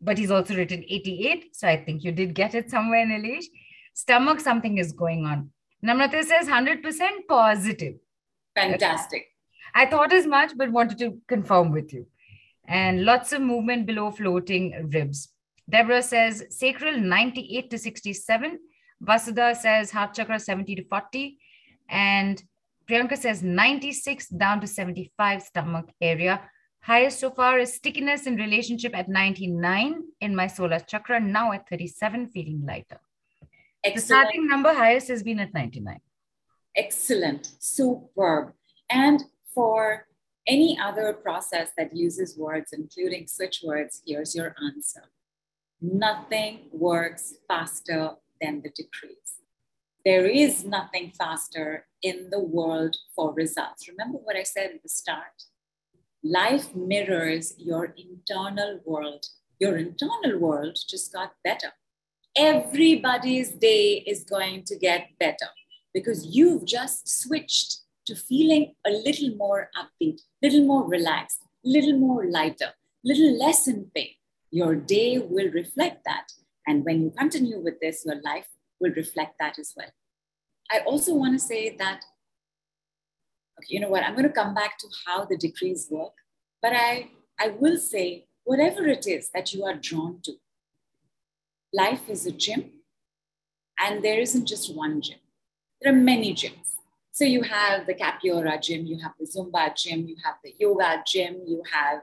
but 0.00 0.18
he's 0.18 0.30
also 0.30 0.54
written 0.54 0.84
88. 0.88 1.56
So 1.56 1.68
I 1.68 1.82
think 1.82 2.04
you 2.04 2.12
did 2.12 2.34
get 2.34 2.54
it 2.54 2.70
somewhere, 2.70 3.06
Nilesh. 3.06 3.44
Stomach, 3.94 4.40
something 4.40 4.78
is 4.78 4.92
going 4.92 5.24
on. 5.26 5.50
Namrata 5.84 6.22
says 6.24 6.48
100% 6.48 6.82
positive. 7.28 7.94
Fantastic. 8.54 9.26
I 9.74 9.86
thought 9.86 10.12
as 10.12 10.26
much, 10.26 10.52
but 10.56 10.70
wanted 10.70 10.98
to 10.98 11.18
confirm 11.28 11.72
with 11.72 11.92
you. 11.92 12.06
And 12.66 13.04
lots 13.04 13.32
of 13.32 13.42
movement 13.42 13.86
below 13.86 14.10
floating 14.10 14.90
ribs. 14.92 15.28
Deborah 15.68 16.02
says 16.02 16.44
sacral 16.50 16.98
98 16.98 17.70
to 17.70 17.78
67. 17.78 18.58
Vasudha 19.02 19.56
says 19.56 19.90
heart 19.90 20.14
chakra 20.14 20.38
70 20.38 20.76
to 20.76 20.84
40. 20.84 21.38
And 21.88 22.42
Priyanka 22.88 23.16
says 23.16 23.42
96 23.42 24.28
down 24.28 24.60
to 24.60 24.66
75 24.66 25.42
stomach 25.42 25.90
area. 26.00 26.40
Highest 26.80 27.20
so 27.20 27.30
far 27.30 27.58
is 27.58 27.74
stickiness 27.74 28.26
in 28.26 28.36
relationship 28.36 28.96
at 28.96 29.08
99 29.08 30.02
in 30.20 30.34
my 30.34 30.48
solar 30.48 30.80
chakra, 30.80 31.20
now 31.20 31.52
at 31.52 31.68
37, 31.68 32.28
feeling 32.30 32.64
lighter. 32.66 33.00
Excellent. 33.84 33.94
The 33.94 34.00
starting 34.00 34.48
number 34.48 34.74
highest 34.74 35.08
has 35.08 35.22
been 35.22 35.38
at 35.38 35.54
99. 35.54 36.00
Excellent. 36.76 37.52
Superb. 37.60 38.52
And 38.90 39.22
for 39.54 40.06
any 40.46 40.78
other 40.78 41.12
process 41.12 41.70
that 41.76 41.94
uses 41.94 42.36
words, 42.36 42.72
including 42.72 43.26
switch 43.28 43.60
words, 43.64 44.02
here's 44.06 44.34
your 44.34 44.54
answer. 44.62 45.04
Nothing 45.80 46.68
works 46.72 47.34
faster 47.46 48.12
than 48.40 48.62
the 48.62 48.70
decrees. 48.70 49.40
There 50.04 50.26
is 50.26 50.64
nothing 50.64 51.12
faster 51.16 51.86
in 52.02 52.30
the 52.30 52.40
world 52.40 52.96
for 53.14 53.32
results. 53.32 53.88
Remember 53.88 54.18
what 54.18 54.36
I 54.36 54.42
said 54.42 54.70
at 54.74 54.82
the 54.82 54.88
start? 54.88 55.44
Life 56.22 56.74
mirrors 56.74 57.54
your 57.58 57.94
internal 57.96 58.80
world. 58.84 59.26
Your 59.58 59.76
internal 59.76 60.38
world 60.38 60.78
just 60.88 61.12
got 61.12 61.32
better 61.44 61.72
everybody's 62.36 63.50
day 63.50 64.02
is 64.06 64.24
going 64.24 64.64
to 64.64 64.76
get 64.78 65.08
better 65.18 65.48
because 65.92 66.26
you've 66.26 66.64
just 66.64 67.08
switched 67.22 67.80
to 68.06 68.14
feeling 68.14 68.74
a 68.86 68.90
little 68.90 69.34
more 69.36 69.70
upbeat, 69.76 70.20
a 70.42 70.46
little 70.46 70.64
more 70.64 70.88
relaxed, 70.88 71.40
a 71.64 71.68
little 71.68 71.98
more 71.98 72.26
lighter, 72.26 72.72
a 72.72 73.04
little 73.04 73.38
less 73.38 73.68
in 73.68 73.90
pain. 73.94 74.14
Your 74.50 74.74
day 74.74 75.18
will 75.18 75.50
reflect 75.50 76.04
that. 76.04 76.32
And 76.66 76.84
when 76.84 77.02
you 77.02 77.12
continue 77.16 77.60
with 77.60 77.80
this, 77.80 78.04
your 78.04 78.20
life 78.22 78.48
will 78.80 78.92
reflect 78.92 79.34
that 79.38 79.58
as 79.58 79.72
well. 79.76 79.90
I 80.72 80.80
also 80.86 81.14
want 81.14 81.34
to 81.34 81.38
say 81.38 81.76
that, 81.76 82.00
okay, 83.58 83.68
you 83.68 83.80
know 83.80 83.90
what, 83.90 84.04
I'm 84.04 84.14
going 84.14 84.26
to 84.26 84.32
come 84.32 84.54
back 84.54 84.78
to 84.78 84.86
how 85.06 85.26
the 85.26 85.36
decrees 85.36 85.88
work, 85.90 86.14
but 86.62 86.72
I, 86.74 87.10
I 87.38 87.48
will 87.48 87.76
say, 87.76 88.26
whatever 88.44 88.86
it 88.86 89.06
is 89.06 89.28
that 89.34 89.52
you 89.52 89.64
are 89.64 89.74
drawn 89.74 90.20
to, 90.22 90.32
life 91.74 92.08
is 92.08 92.26
a 92.26 92.32
gym, 92.32 92.70
and 93.78 94.02
there 94.02 94.18
isn't 94.18 94.46
just 94.46 94.74
one 94.74 95.00
gym. 95.02 95.18
There 95.80 95.92
are 95.92 95.96
many 95.96 96.34
gyms. 96.34 96.76
So 97.10 97.24
you 97.24 97.42
have 97.42 97.86
the 97.86 97.94
Capoeira 97.94 98.60
gym, 98.62 98.86
you 98.86 98.98
have 99.02 99.12
the 99.20 99.26
Zumba 99.26 99.76
gym, 99.76 100.06
you 100.08 100.16
have 100.24 100.36
the 100.42 100.54
yoga 100.58 101.02
gym, 101.06 101.42
you 101.46 101.62
have 101.70 102.00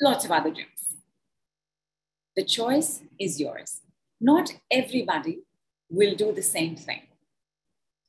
lots 0.00 0.24
of 0.24 0.30
other 0.30 0.50
gyms. 0.50 0.96
The 2.36 2.44
choice 2.44 3.02
is 3.18 3.40
yours. 3.40 3.81
Not 4.24 4.54
everybody 4.70 5.40
will 5.90 6.14
do 6.14 6.30
the 6.30 6.42
same 6.42 6.76
thing. 6.76 7.02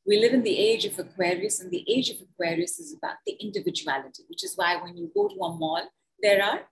We 0.05 0.19
live 0.19 0.33
in 0.33 0.43
the 0.43 0.59
age 0.59 0.85
of 0.85 0.99
Aquarius, 0.99 1.59
and 1.59 1.71
the 1.71 1.83
age 1.89 2.11
of 2.11 2.17
Aquarius 2.21 2.77
is 2.77 2.93
about 2.93 3.15
the 3.25 3.33
individuality, 3.41 4.23
which 4.29 4.43
is 4.43 4.53
why 4.55 4.75
when 4.75 4.95
you 4.95 5.09
go 5.15 5.27
to 5.27 5.35
a 5.35 5.57
mall, 5.57 5.81
there 6.21 6.43
are 6.43 6.67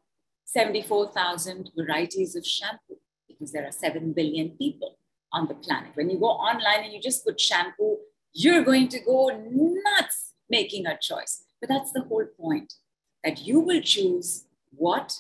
74,000 0.45 1.71
varieties 1.75 2.35
of 2.35 2.45
shampoo 2.45 2.99
because 3.27 3.51
there 3.51 3.65
are 3.65 3.71
7 3.71 4.13
billion 4.13 4.49
people 4.51 4.99
on 5.33 5.47
the 5.47 5.55
planet. 5.55 5.89
When 5.95 6.11
you 6.11 6.19
go 6.19 6.27
online 6.27 6.83
and 6.83 6.93
you 6.93 7.01
just 7.01 7.25
put 7.25 7.41
shampoo, 7.41 7.97
you're 8.33 8.63
going 8.63 8.89
to 8.89 8.99
go 8.99 9.29
nuts 9.29 10.33
making 10.51 10.85
a 10.85 10.99
choice. 11.01 11.45
But 11.59 11.69
that's 11.69 11.93
the 11.93 12.03
whole 12.03 12.27
point 12.39 12.75
that 13.23 13.41
you 13.41 13.59
will 13.59 13.81
choose 13.81 14.45
what 14.69 15.13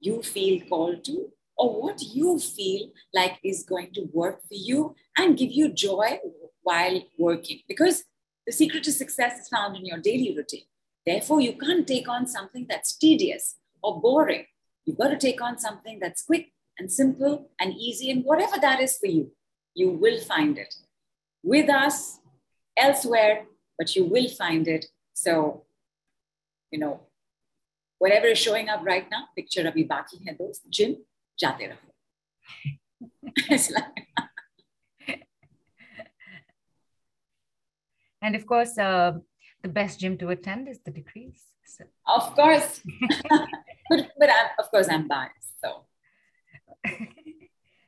you 0.00 0.22
feel 0.22 0.60
called 0.68 1.04
to 1.04 1.30
or 1.60 1.80
what 1.82 2.02
you 2.02 2.38
feel 2.38 2.90
like 3.14 3.38
is 3.44 3.62
going 3.72 3.90
to 3.94 4.08
work 4.12 4.40
for 4.48 4.58
you 4.68 4.94
and 5.16 5.38
give 5.38 5.52
you 5.52 5.68
joy 5.72 6.18
while 6.62 7.00
working. 7.18 7.60
Because 7.68 8.04
the 8.46 8.52
secret 8.52 8.84
to 8.84 8.92
success 8.92 9.40
is 9.40 9.48
found 9.48 9.76
in 9.76 9.84
your 9.84 9.98
daily 9.98 10.34
routine. 10.36 10.64
Therefore, 11.06 11.40
you 11.40 11.52
can't 11.64 11.86
take 11.86 12.08
on 12.08 12.26
something 12.26 12.66
that's 12.68 12.96
tedious 12.96 13.56
or 13.82 14.00
boring 14.00 14.46
You've 14.84 14.98
got 14.98 15.08
to 15.08 15.18
take 15.18 15.40
on 15.40 15.58
something 15.58 15.98
that's 16.00 16.22
quick 16.22 16.52
and 16.78 16.90
simple 16.90 17.50
and 17.60 17.74
easy, 17.74 18.10
and 18.10 18.24
whatever 18.24 18.56
that 18.60 18.80
is 18.80 18.96
for 18.98 19.06
you, 19.06 19.30
you 19.74 19.90
will 19.90 20.18
find 20.18 20.58
it 20.58 20.74
with 21.42 21.68
us, 21.68 22.18
elsewhere, 22.76 23.44
but 23.78 23.94
you 23.94 24.04
will 24.04 24.28
find 24.28 24.66
it. 24.66 24.86
So, 25.12 25.64
you 26.70 26.78
know, 26.78 27.00
whatever 27.98 28.26
is 28.26 28.38
showing 28.38 28.68
up 28.68 28.84
right 28.84 29.06
now, 29.10 29.28
picture 29.36 29.62
abhi 29.62 29.86
baki 29.86 30.26
hai 30.26 30.34
dost, 30.38 30.62
gym, 30.70 30.96
and 38.22 38.36
of 38.36 38.46
course, 38.46 38.78
uh, 38.78 39.12
the 39.62 39.68
best 39.68 40.00
gym 40.00 40.16
to 40.18 40.28
attend 40.28 40.68
is 40.68 40.80
the 40.84 40.90
decrees. 40.90 41.42
So. 41.64 41.84
Of 42.06 42.34
course. 42.34 42.82
but 43.90 44.10
but 44.18 44.30
I, 44.30 44.50
of 44.58 44.70
course 44.70 44.88
I'm 44.88 45.08
biased. 45.08 45.60
So 45.62 45.86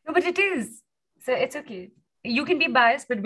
no, 0.07 0.13
but 0.13 0.25
it 0.25 0.39
is. 0.39 0.83
So 1.21 1.33
it's 1.33 1.57
okay. 1.57 1.91
You 2.25 2.45
can 2.45 2.59
be 2.59 2.69
biased, 2.69 3.09
but 3.09 3.19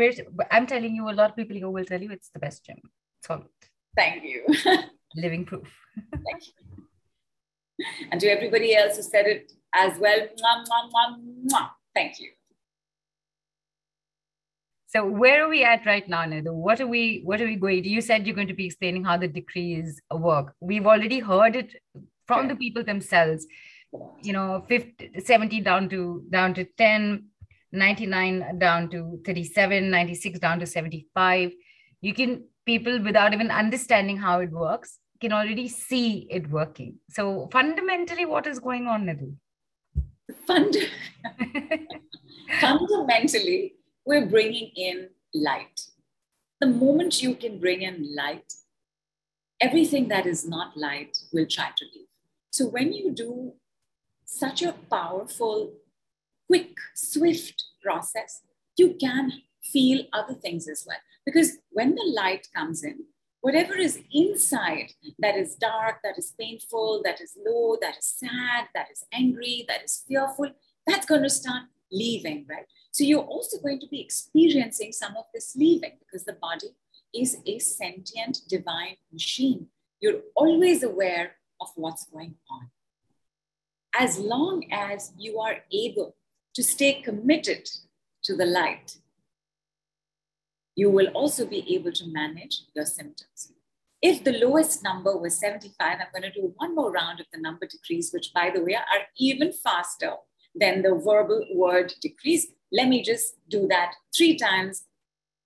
I'm 0.51 0.67
telling 0.67 0.95
you, 0.95 1.11
a 1.11 1.13
lot 1.13 1.31
of 1.31 1.37
people 1.37 1.57
here 1.57 1.69
will 1.69 1.85
tell 1.85 2.01
you 2.01 2.11
it's 2.11 2.31
the 2.31 2.39
best 2.39 2.65
gym. 2.65 2.79
So 3.23 3.45
thank 3.95 4.25
you. 4.25 4.47
Living 5.15 5.45
proof. 5.45 5.69
thank 6.13 6.47
you. 6.47 6.53
And 8.11 8.19
to 8.21 8.29
everybody 8.29 8.75
else 8.75 8.97
who 8.97 9.03
said 9.03 9.27
it 9.27 9.53
as 9.77 9.99
well, 9.99 10.21
mwah, 10.41 10.57
mwah, 10.67 10.83
mwah, 10.95 11.19
mwah. 11.51 11.71
thank 11.95 12.19
you. 12.21 12.31
So 14.89 15.05
where 15.05 15.45
are 15.45 15.49
we 15.49 15.63
at 15.65 15.85
right 15.85 16.09
now, 16.09 16.25
Nidhu? 16.25 16.53
What 16.53 16.81
are 16.81 16.87
we 16.87 17.23
what 17.25 17.41
are 17.41 17.47
we 17.47 17.57
going? 17.57 17.85
You 17.85 18.01
said 18.01 18.27
you're 18.27 18.37
going 18.37 18.49
to 18.49 18.55
be 18.55 18.67
explaining 18.67 19.05
how 19.05 19.17
the 19.17 19.29
decrees 19.29 20.01
work. 20.11 20.55
We've 20.61 20.87
already 20.87 21.19
heard 21.19 21.57
it 21.57 21.75
from 22.27 22.49
the 22.49 22.57
people 22.57 22.85
themselves 22.85 23.47
you 24.23 24.33
know 24.33 24.65
50 24.69 25.21
70 25.21 25.61
down 25.61 25.89
to 25.89 26.25
down 26.31 26.55
to 26.55 26.65
10 26.65 27.25
99 27.73 28.59
down 28.59 28.89
to 28.91 29.21
37 29.25 29.91
96 29.91 30.39
down 30.39 30.61
to 30.61 30.67
75 30.67 31.53
you 32.01 32.15
can 32.15 32.45
people 32.65 33.03
without 33.03 33.33
even 33.33 33.51
understanding 33.51 34.17
how 34.17 34.41
it 34.41 34.51
works 34.51 34.99
can 35.21 35.33
already 35.33 35.69
see 35.69 36.27
it 36.31 36.49
working 36.51 36.95
so 37.09 37.49
fundamentally 37.53 38.27
what 38.27 38.47
is 38.47 38.59
going 38.59 38.87
on 38.87 39.07
Nidhu? 39.07 39.35
Fund- 40.47 40.77
fundamentally 42.61 43.75
we're 44.05 44.27
bringing 44.27 44.71
in 44.77 45.09
light 45.35 45.87
the 46.61 46.67
moment 46.67 47.23
you 47.23 47.35
can 47.35 47.59
bring 47.59 47.83
in 47.83 48.15
light 48.15 48.55
everything 49.61 50.09
that 50.09 50.27
is 50.27 50.49
not 50.49 50.77
light 50.77 51.17
will 51.33 51.47
try 51.47 51.69
to 51.77 51.85
leave 51.95 52.07
so 52.51 52.67
when 52.67 52.93
you 52.93 53.13
do 53.13 53.53
such 54.27 54.63
a 54.63 54.75
powerful, 54.91 55.73
quick, 56.47 56.75
swift 56.95 57.65
process, 57.83 58.43
you 58.77 58.97
can 59.01 59.33
feel 59.63 60.05
other 60.13 60.35
things 60.35 60.69
as 60.69 60.85
well. 60.87 60.99
Because 61.25 61.59
when 61.71 61.95
the 61.95 62.13
light 62.15 62.49
comes 62.55 62.85
in, 62.85 63.05
whatever 63.47 63.77
is 63.77 64.01
inside 64.13 64.91
that 65.21 65.37
is 65.37 65.55
dark, 65.55 65.99
that 66.03 66.19
is 66.19 66.35
painful, 66.37 67.01
that 67.05 67.21
is 67.21 67.39
low, 67.47 67.77
that 67.81 67.97
is 67.97 68.09
sad, 68.19 68.65
that 68.75 68.89
is 68.91 69.05
angry, 69.13 69.65
that 69.69 69.85
is 69.85 70.03
fearful, 70.09 70.51
that's 70.85 71.07
going 71.07 71.23
to 71.23 71.31
start 71.31 71.63
leaving, 71.93 72.45
right? 72.51 72.67
So 72.91 73.05
you're 73.05 73.31
also 73.37 73.61
going 73.61 73.79
to 73.79 73.87
be 73.87 74.01
experiencing 74.01 74.91
some 74.91 75.17
of 75.17 75.27
this 75.33 75.55
leaving 75.55 75.93
because 76.01 76.25
the 76.25 76.33
body 76.33 76.71
is 77.15 77.37
a 77.47 77.61
sentient 77.61 78.41
divine 78.49 78.97
machine. 79.13 79.69
You're 80.01 80.23
always 80.35 80.83
aware 80.83 81.37
of 81.61 81.69
what's 81.77 82.05
going 82.07 82.35
on. 82.51 82.71
As 83.95 84.19
long 84.19 84.67
as 84.73 85.13
you 85.17 85.39
are 85.39 85.59
able 85.73 86.17
to 86.55 86.65
stay 86.65 86.95
committed 87.01 87.71
to 88.25 88.35
the 88.35 88.47
light, 88.47 88.99
you 90.77 90.91
will 90.91 91.09
also 91.09 91.47
be 91.47 91.75
able 91.75 91.91
to 91.91 92.07
manage 92.07 92.61
your 92.75 92.85
symptoms. 92.85 93.53
If 94.03 94.23
the 94.23 94.39
lowest 94.39 94.85
number 94.85 95.17
was 95.17 95.41
75, 95.41 95.75
I'm 95.81 96.07
going 96.13 96.31
to 96.31 96.41
do 96.41 96.53
one 96.57 96.75
more 96.75 96.93
round 96.93 97.19
of 97.19 97.27
the 97.33 97.41
number 97.41 97.67
decrees, 97.67 98.11
which, 98.13 98.33
by 98.35 98.51
the 98.55 98.63
way, 98.63 98.75
are 98.75 99.07
even 99.19 99.53
faster 99.53 100.13
than 100.55 100.83
the 100.83 100.95
verbal 100.95 101.45
word 101.55 101.95
decrees. 102.03 102.49
Let 102.71 102.89
me 102.89 103.03
just 103.03 103.37
do 103.49 103.67
that 103.69 103.95
three 104.17 104.37
times, 104.37 104.85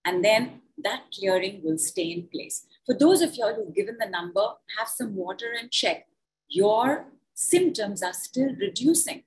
and 0.04 0.24
then 0.24 0.62
that 0.82 1.04
clearing 1.16 1.60
will 1.62 1.78
stay 1.78 2.10
in 2.10 2.28
place. 2.28 2.66
For 2.84 2.94
those 2.98 3.22
of 3.22 3.36
y'all 3.36 3.54
who've 3.54 3.74
given 3.74 3.98
the 4.00 4.08
number, 4.08 4.44
have 4.78 4.88
some 4.88 5.14
water 5.14 5.54
and 5.58 5.70
check. 5.70 6.06
Your 6.48 7.06
symptoms 7.34 8.02
are 8.02 8.12
still 8.12 8.54
reducing. 8.58 9.22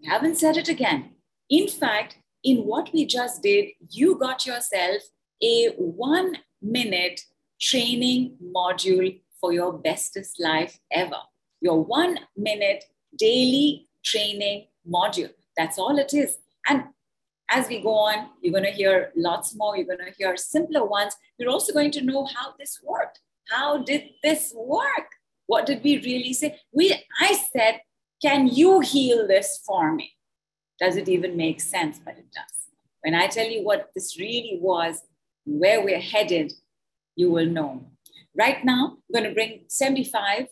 We 0.00 0.08
haven't 0.08 0.38
said 0.38 0.56
it 0.56 0.68
again. 0.68 1.10
In 1.50 1.68
fact, 1.68 2.18
in 2.42 2.58
what 2.64 2.92
we 2.94 3.04
just 3.04 3.42
did, 3.42 3.70
you 3.90 4.16
got 4.18 4.46
yourself 4.46 5.02
a 5.42 5.68
one 5.76 6.38
minute 6.60 7.20
training 7.60 8.36
module 8.42 9.20
for 9.40 9.52
your 9.52 9.72
bestest 9.72 10.40
life 10.40 10.78
ever. 10.92 11.20
Your 11.60 11.82
one 11.82 12.18
minute 12.36 12.84
daily 13.16 13.86
training 14.04 14.66
module. 14.88 15.30
That's 15.56 15.78
all 15.78 15.98
it 15.98 16.14
is. 16.14 16.38
And 16.68 16.84
as 17.50 17.68
we 17.68 17.80
go 17.80 17.94
on, 17.94 18.28
you're 18.42 18.52
going 18.52 18.64
to 18.64 18.70
hear 18.70 19.10
lots 19.16 19.54
more. 19.56 19.76
You're 19.76 19.86
going 19.86 19.98
to 20.10 20.16
hear 20.16 20.36
simpler 20.36 20.84
ones. 20.84 21.16
You're 21.38 21.50
also 21.50 21.72
going 21.72 21.90
to 21.92 22.02
know 22.02 22.26
how 22.26 22.54
this 22.58 22.80
worked. 22.84 23.20
How 23.48 23.78
did 23.78 24.10
this 24.22 24.52
work? 24.54 25.08
What 25.46 25.64
did 25.64 25.82
we 25.82 25.98
really 25.98 26.34
say? 26.34 26.60
We, 26.72 27.02
I 27.20 27.40
said, 27.52 27.80
can 28.20 28.48
you 28.48 28.80
heal 28.80 29.26
this 29.26 29.62
for 29.64 29.94
me? 29.94 30.12
Does 30.78 30.96
it 30.96 31.08
even 31.08 31.36
make 31.36 31.60
sense? 31.60 31.98
But 32.04 32.18
it 32.18 32.26
does. 32.32 32.68
When 33.02 33.14
I 33.14 33.26
tell 33.28 33.46
you 33.46 33.64
what 33.64 33.90
this 33.94 34.18
really 34.18 34.58
was, 34.60 35.00
where 35.48 35.82
we're 35.82 36.00
headed, 36.00 36.52
you 37.16 37.30
will 37.30 37.46
know. 37.46 37.86
Right 38.36 38.64
now, 38.64 38.98
I'm 38.98 39.12
going 39.12 39.28
to 39.28 39.34
bring 39.34 39.64
75 39.68 40.46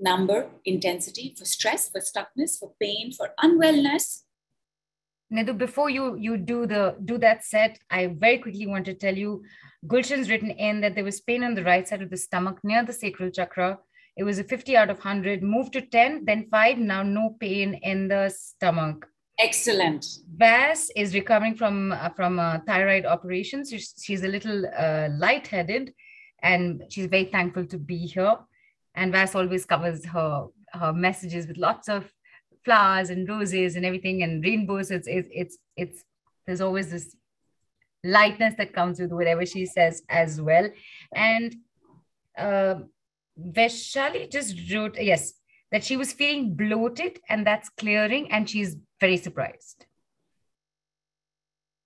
number 0.00 0.48
intensity 0.64 1.34
for 1.38 1.44
stress, 1.44 1.88
for 1.88 2.00
stuckness, 2.00 2.58
for 2.58 2.72
pain, 2.80 3.12
for 3.12 3.30
unwellness. 3.42 4.22
Nidhu, 5.32 5.56
before 5.56 5.88
you 5.88 6.16
you 6.16 6.36
do 6.36 6.66
the 6.66 6.96
do 7.04 7.16
that 7.18 7.44
set, 7.44 7.78
I 7.90 8.08
very 8.08 8.38
quickly 8.38 8.66
want 8.66 8.84
to 8.86 8.94
tell 8.94 9.16
you, 9.16 9.42
Gulshan's 9.86 10.28
written 10.28 10.50
in 10.50 10.80
that 10.82 10.94
there 10.94 11.04
was 11.04 11.20
pain 11.20 11.42
on 11.44 11.54
the 11.54 11.64
right 11.64 11.88
side 11.88 12.02
of 12.02 12.10
the 12.10 12.16
stomach 12.16 12.58
near 12.62 12.84
the 12.84 12.92
sacral 12.92 13.30
chakra. 13.30 13.78
It 14.16 14.24
was 14.24 14.38
a 14.38 14.44
50 14.44 14.76
out 14.76 14.90
of 14.90 14.98
100, 14.98 15.42
moved 15.42 15.72
to 15.72 15.80
10, 15.80 16.24
then 16.24 16.46
5, 16.50 16.78
now 16.78 17.02
no 17.02 17.36
pain 17.40 17.74
in 17.82 18.06
the 18.06 18.28
stomach. 18.28 19.08
Excellent. 19.38 20.06
Vas 20.36 20.90
is 20.94 21.14
recovering 21.14 21.56
from 21.56 21.92
uh, 21.92 22.10
from 22.10 22.38
thyroid 22.66 23.04
operations. 23.04 23.70
She's, 23.70 23.94
she's 24.00 24.22
a 24.22 24.28
little 24.28 24.64
uh, 24.66 25.08
lightheaded, 25.18 25.92
and 26.42 26.84
she's 26.88 27.06
very 27.06 27.24
thankful 27.24 27.66
to 27.66 27.78
be 27.78 27.98
here. 27.98 28.36
And 28.94 29.12
Vas 29.12 29.34
always 29.34 29.64
covers 29.66 30.04
her 30.06 30.46
her 30.72 30.92
messages 30.92 31.48
with 31.48 31.56
lots 31.56 31.88
of 31.88 32.10
flowers 32.64 33.10
and 33.10 33.28
roses 33.28 33.76
and 33.76 33.84
everything 33.84 34.22
and 34.22 34.44
rainbows. 34.44 34.90
It's 34.90 35.08
it's 35.08 35.28
it's, 35.32 35.58
it's 35.76 36.04
there's 36.46 36.60
always 36.60 36.90
this 36.90 37.16
lightness 38.04 38.54
that 38.58 38.72
comes 38.72 39.00
with 39.00 39.12
whatever 39.12 39.44
she 39.44 39.66
says 39.66 40.02
as 40.08 40.40
well. 40.40 40.68
And 41.14 41.56
uh, 42.38 42.76
Vaishali 43.36 44.30
just 44.30 44.72
wrote 44.72 44.96
yes 45.00 45.34
that 45.74 45.82
she 45.82 45.96
was 45.96 46.12
feeling 46.12 46.54
bloated 46.54 47.18
and 47.28 47.44
that's 47.44 47.68
clearing 47.68 48.30
and 48.30 48.48
she's 48.48 48.76
very 49.00 49.16
surprised. 49.16 49.86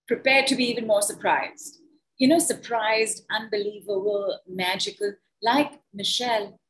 prepared 0.07 0.47
to 0.47 0.57
be 0.57 0.65
even 0.65 0.87
more 0.87 1.01
surprised. 1.01 1.79
You 2.19 2.29
know, 2.29 2.39
surprised, 2.39 3.25
unbelievable, 3.31 4.41
magical, 4.47 5.15
like 5.41 5.73
Michelle. 5.95 6.61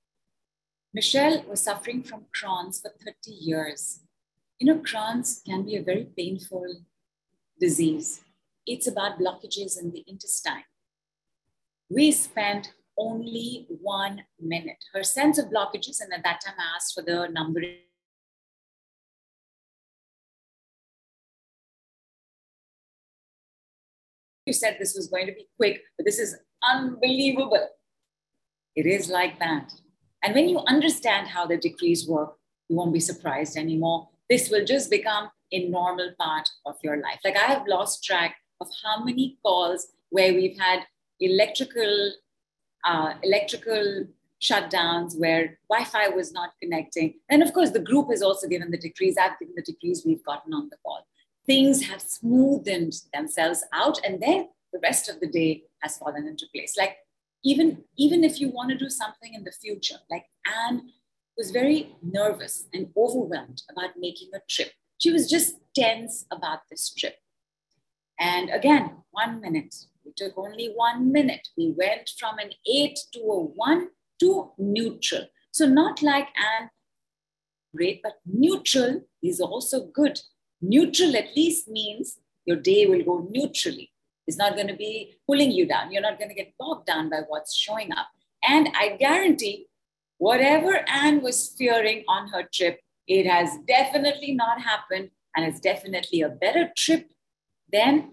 Michelle 0.94 1.42
was 1.48 1.60
suffering 1.60 2.04
from 2.04 2.26
Crohn's 2.36 2.80
for 2.80 2.92
30 3.04 3.32
years. 3.32 4.00
You 4.60 4.68
know, 4.68 4.78
Crohn's 4.78 5.42
can 5.44 5.64
be 5.64 5.74
a 5.74 5.82
very 5.82 6.06
painful 6.16 6.66
disease. 7.60 8.20
It's 8.64 8.86
about 8.86 9.18
blockages 9.18 9.76
in 9.80 9.90
the 9.90 10.04
intestine. 10.06 10.68
We 11.90 12.12
spent 12.12 12.74
only 12.98 13.66
one 13.68 14.22
minute. 14.40 14.84
Her 14.92 15.02
sense 15.02 15.38
of 15.38 15.46
blockages, 15.46 16.00
and 16.00 16.12
at 16.12 16.24
that 16.24 16.40
time 16.44 16.54
I 16.58 16.76
asked 16.76 16.94
for 16.94 17.02
the 17.02 17.28
number. 17.28 17.62
You 24.46 24.52
said 24.52 24.76
this 24.78 24.94
was 24.94 25.08
going 25.08 25.26
to 25.26 25.32
be 25.32 25.46
quick, 25.56 25.82
but 25.96 26.06
this 26.06 26.18
is 26.18 26.36
unbelievable. 26.62 27.68
It 28.74 28.86
is 28.86 29.08
like 29.10 29.38
that. 29.38 29.72
And 30.22 30.34
when 30.34 30.48
you 30.48 30.60
understand 30.60 31.28
how 31.28 31.46
the 31.46 31.56
decrees 31.56 32.08
work, 32.08 32.36
you 32.68 32.76
won't 32.76 32.92
be 32.92 33.00
surprised 33.00 33.56
anymore. 33.56 34.08
This 34.28 34.50
will 34.50 34.64
just 34.64 34.90
become 34.90 35.30
a 35.52 35.68
normal 35.68 36.12
part 36.18 36.48
of 36.66 36.76
your 36.82 36.96
life. 36.96 37.20
Like 37.24 37.36
I 37.36 37.46
have 37.52 37.66
lost 37.66 38.04
track 38.04 38.36
of 38.60 38.68
how 38.84 39.04
many 39.04 39.38
calls 39.42 39.88
where 40.10 40.34
we've 40.34 40.58
had 40.58 40.80
electrical 41.20 42.12
uh, 42.88 43.12
electrical 43.22 44.06
shutdowns 44.40 45.18
where 45.18 45.58
Wi-Fi 45.68 46.08
was 46.08 46.32
not 46.32 46.50
connecting. 46.62 47.14
And 47.28 47.42
of 47.42 47.52
course, 47.52 47.70
the 47.70 47.80
group 47.90 48.08
has 48.10 48.22
also 48.22 48.48
given 48.48 48.70
the 48.70 48.78
decrees. 48.78 49.16
I've 49.20 49.38
given 49.38 49.54
the 49.56 49.62
decrees 49.62 50.04
we've 50.06 50.24
gotten 50.24 50.54
on 50.54 50.68
the 50.70 50.78
call. 50.84 51.06
Things 51.46 51.84
have 51.84 52.00
smoothened 52.00 53.10
themselves 53.12 53.64
out, 53.72 53.98
and 54.04 54.20
then 54.20 54.48
the 54.72 54.80
rest 54.80 55.08
of 55.08 55.20
the 55.20 55.28
day 55.28 55.64
has 55.82 55.98
fallen 55.98 56.26
into 56.26 56.46
place. 56.54 56.74
Like 56.76 56.96
even 57.44 57.84
even 57.96 58.24
if 58.24 58.40
you 58.40 58.48
want 58.48 58.70
to 58.70 58.78
do 58.84 58.90
something 58.90 59.34
in 59.34 59.44
the 59.44 59.52
future, 59.52 59.98
like 60.10 60.26
Anne 60.46 60.82
was 61.36 61.50
very 61.50 61.94
nervous 62.02 62.66
and 62.74 62.88
overwhelmed 62.96 63.62
about 63.70 63.90
making 63.96 64.30
a 64.34 64.40
trip. 64.48 64.72
She 64.98 65.12
was 65.12 65.30
just 65.30 65.56
tense 65.74 66.26
about 66.32 66.60
this 66.70 66.92
trip. 66.92 67.16
And 68.18 68.50
again, 68.50 68.96
one 69.12 69.40
minute, 69.40 69.74
it 70.08 70.16
took 70.16 70.38
only 70.38 70.72
one 70.74 71.12
minute. 71.12 71.48
We 71.56 71.74
went 71.76 72.10
from 72.18 72.38
an 72.38 72.50
eight 72.66 72.98
to 73.12 73.20
a 73.20 73.40
one 73.44 73.88
to 74.20 74.52
neutral. 74.58 75.26
So 75.52 75.66
not 75.66 76.02
like 76.02 76.28
an 76.36 76.70
great, 77.76 78.02
but 78.02 78.14
neutral 78.26 79.02
is 79.22 79.40
also 79.40 79.86
good. 79.86 80.20
Neutral 80.60 81.14
at 81.16 81.36
least 81.36 81.68
means 81.68 82.18
your 82.46 82.56
day 82.56 82.86
will 82.86 83.04
go 83.04 83.28
neutrally. 83.30 83.92
It's 84.26 84.38
not 84.38 84.54
going 84.54 84.68
to 84.68 84.74
be 84.74 85.18
pulling 85.26 85.52
you 85.52 85.66
down. 85.66 85.92
You're 85.92 86.02
not 86.02 86.18
going 86.18 86.30
to 86.30 86.34
get 86.34 86.54
bogged 86.58 86.86
down 86.86 87.10
by 87.10 87.20
what's 87.28 87.54
showing 87.54 87.92
up. 87.92 88.08
And 88.42 88.70
I 88.74 88.96
guarantee 88.96 89.66
whatever 90.18 90.84
Anne 90.88 91.22
was 91.22 91.54
fearing 91.56 92.04
on 92.08 92.28
her 92.28 92.48
trip, 92.52 92.80
it 93.06 93.26
has 93.26 93.50
definitely 93.66 94.32
not 94.32 94.60
happened. 94.60 95.10
And 95.36 95.46
it's 95.46 95.60
definitely 95.60 96.22
a 96.22 96.28
better 96.28 96.70
trip 96.76 97.10
than 97.70 98.12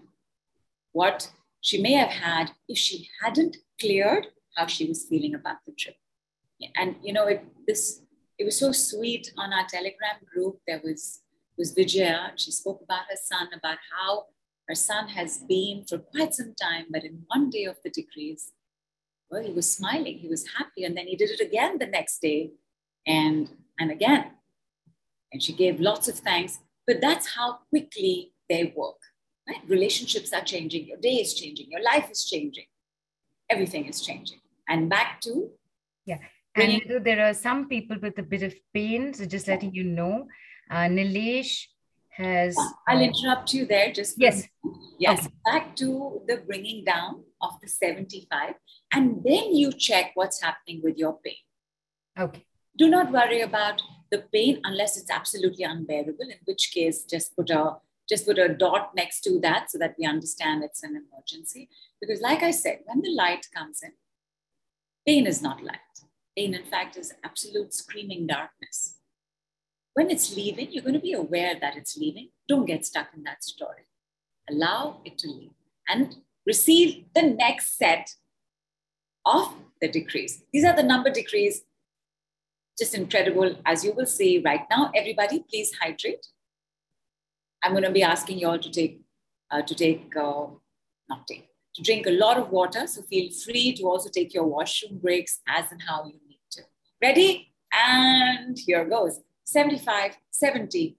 what 0.92 1.30
she 1.60 1.80
may 1.80 1.92
have 1.92 2.10
had 2.10 2.52
if 2.68 2.78
she 2.78 3.08
hadn't 3.22 3.56
cleared 3.80 4.28
how 4.56 4.66
she 4.66 4.86
was 4.86 5.04
feeling 5.04 5.34
about 5.34 5.58
the 5.66 5.72
trip. 5.72 5.96
And 6.76 6.96
you 7.02 7.12
know, 7.12 7.26
it 7.26 7.44
this 7.66 8.02
it 8.38 8.44
was 8.44 8.58
so 8.58 8.72
sweet 8.72 9.32
on 9.36 9.52
our 9.52 9.66
Telegram 9.68 10.18
group. 10.32 10.58
There 10.66 10.80
was 10.82 11.22
was 11.58 11.72
Vijaya. 11.72 12.32
She 12.36 12.50
spoke 12.50 12.80
about 12.82 13.04
her 13.10 13.16
son, 13.22 13.48
about 13.52 13.78
how 13.92 14.26
her 14.68 14.74
son 14.74 15.08
has 15.08 15.38
been 15.38 15.84
for 15.88 15.98
quite 15.98 16.34
some 16.34 16.54
time, 16.60 16.86
but 16.90 17.04
in 17.04 17.22
one 17.28 17.50
day 17.50 17.64
of 17.64 17.76
the 17.84 17.90
decrees, 17.90 18.52
well, 19.30 19.42
he 19.42 19.52
was 19.52 19.70
smiling, 19.70 20.18
he 20.18 20.28
was 20.28 20.46
happy, 20.58 20.84
and 20.84 20.96
then 20.96 21.06
he 21.06 21.16
did 21.16 21.30
it 21.30 21.40
again 21.40 21.78
the 21.78 21.86
next 21.86 22.20
day, 22.20 22.52
and 23.06 23.50
and 23.78 23.90
again. 23.90 24.32
And 25.32 25.42
she 25.42 25.52
gave 25.52 25.80
lots 25.80 26.08
of 26.08 26.16
thanks. 26.16 26.60
But 26.86 27.00
that's 27.00 27.34
how 27.34 27.58
quickly 27.70 28.32
they 28.48 28.72
work. 28.76 29.00
Right? 29.48 29.60
Relationships 29.68 30.32
are 30.32 30.42
changing, 30.42 30.88
your 30.88 30.98
day 30.98 31.16
is 31.16 31.34
changing, 31.34 31.70
your 31.70 31.82
life 31.82 32.10
is 32.10 32.24
changing, 32.24 32.64
everything 33.48 33.86
is 33.86 34.00
changing. 34.00 34.40
And 34.68 34.90
back 34.90 35.20
to 35.22 35.50
yeah. 36.06 36.18
And 36.54 37.04
there 37.04 37.28
are 37.28 37.34
some 37.34 37.68
people 37.68 37.98
with 38.00 38.18
a 38.18 38.22
bit 38.22 38.42
of 38.42 38.54
pain, 38.72 39.12
so 39.12 39.26
just 39.26 39.46
letting 39.46 39.74
you 39.74 39.84
know. 39.84 40.26
Uh, 40.70 40.88
Nilesh 40.88 41.66
has. 42.10 42.56
I'll 42.88 43.02
interrupt 43.02 43.52
you 43.52 43.66
there 43.66 43.92
just. 43.92 44.14
Yes. 44.18 44.48
Yes. 44.98 45.20
Okay. 45.20 45.34
Back 45.44 45.76
to 45.76 46.22
the 46.26 46.38
bringing 46.38 46.84
down 46.84 47.24
of 47.42 47.60
the 47.60 47.68
75. 47.68 48.54
And 48.92 49.22
then 49.22 49.54
you 49.54 49.70
check 49.72 50.12
what's 50.14 50.40
happening 50.40 50.80
with 50.82 50.96
your 50.96 51.18
pain. 51.22 51.34
Okay. 52.18 52.46
Do 52.78 52.88
not 52.88 53.12
worry 53.12 53.42
about 53.42 53.82
the 54.10 54.24
pain 54.32 54.60
unless 54.64 54.96
it's 54.96 55.10
absolutely 55.10 55.64
unbearable, 55.64 56.24
in 56.30 56.38
which 56.44 56.70
case 56.72 57.04
just 57.04 57.36
put 57.36 57.50
a 57.50 57.76
just 58.08 58.26
put 58.26 58.38
a 58.38 58.48
dot 58.48 58.92
next 58.94 59.20
to 59.22 59.40
that 59.40 59.70
so 59.70 59.78
that 59.78 59.94
we 59.98 60.06
understand 60.06 60.62
it's 60.62 60.82
an 60.82 60.96
emergency. 60.96 61.68
Because, 62.00 62.20
like 62.20 62.42
I 62.42 62.50
said, 62.50 62.80
when 62.86 63.02
the 63.02 63.10
light 63.10 63.46
comes 63.54 63.82
in, 63.82 63.92
pain 65.06 65.26
is 65.26 65.42
not 65.42 65.62
light. 65.62 65.80
Pain, 66.36 66.54
in 66.54 66.64
fact, 66.64 66.96
is 66.96 67.14
absolute 67.24 67.72
screaming 67.72 68.26
darkness. 68.26 68.96
When 69.94 70.10
it's 70.10 70.36
leaving, 70.36 70.70
you're 70.70 70.82
going 70.82 70.94
to 70.94 71.00
be 71.00 71.14
aware 71.14 71.54
that 71.60 71.76
it's 71.76 71.96
leaving. 71.96 72.28
Don't 72.48 72.66
get 72.66 72.84
stuck 72.84 73.08
in 73.16 73.22
that 73.24 73.42
story. 73.42 73.88
Allow 74.50 75.00
it 75.04 75.18
to 75.18 75.28
leave 75.28 75.52
and 75.88 76.16
receive 76.46 77.06
the 77.14 77.22
next 77.22 77.78
set 77.78 78.10
of 79.24 79.54
the 79.80 79.88
decrees. 79.88 80.42
These 80.52 80.64
are 80.64 80.76
the 80.76 80.82
number 80.82 81.10
decrees. 81.10 81.62
Just 82.78 82.94
incredible, 82.94 83.56
as 83.64 83.84
you 83.84 83.92
will 83.92 84.06
see 84.06 84.42
right 84.44 84.66
now. 84.70 84.92
Everybody, 84.94 85.44
please 85.48 85.72
hydrate. 85.80 86.26
I'm 87.66 87.72
going 87.72 87.82
to 87.82 87.90
be 87.90 88.04
asking 88.04 88.38
you 88.38 88.46
all 88.46 88.60
to 88.60 88.70
take, 88.70 89.00
uh, 89.50 89.60
to 89.60 89.74
take, 89.74 90.14
uh, 90.16 90.46
not 91.08 91.26
take, 91.26 91.48
to 91.74 91.82
drink 91.82 92.06
a 92.06 92.12
lot 92.12 92.38
of 92.38 92.50
water. 92.50 92.86
So 92.86 93.02
feel 93.02 93.28
free 93.44 93.74
to 93.74 93.82
also 93.88 94.08
take 94.08 94.32
your 94.32 94.44
washroom 94.44 95.00
breaks 95.00 95.40
as 95.48 95.72
and 95.72 95.82
how 95.82 96.04
you 96.04 96.12
need 96.28 96.38
to. 96.52 96.62
Ready? 97.02 97.52
And 97.72 98.56
here 98.56 98.84
goes 98.84 99.18
75, 99.46 100.16
70, 100.30 100.96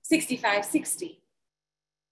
65, 0.00 0.64
60, 0.64 1.22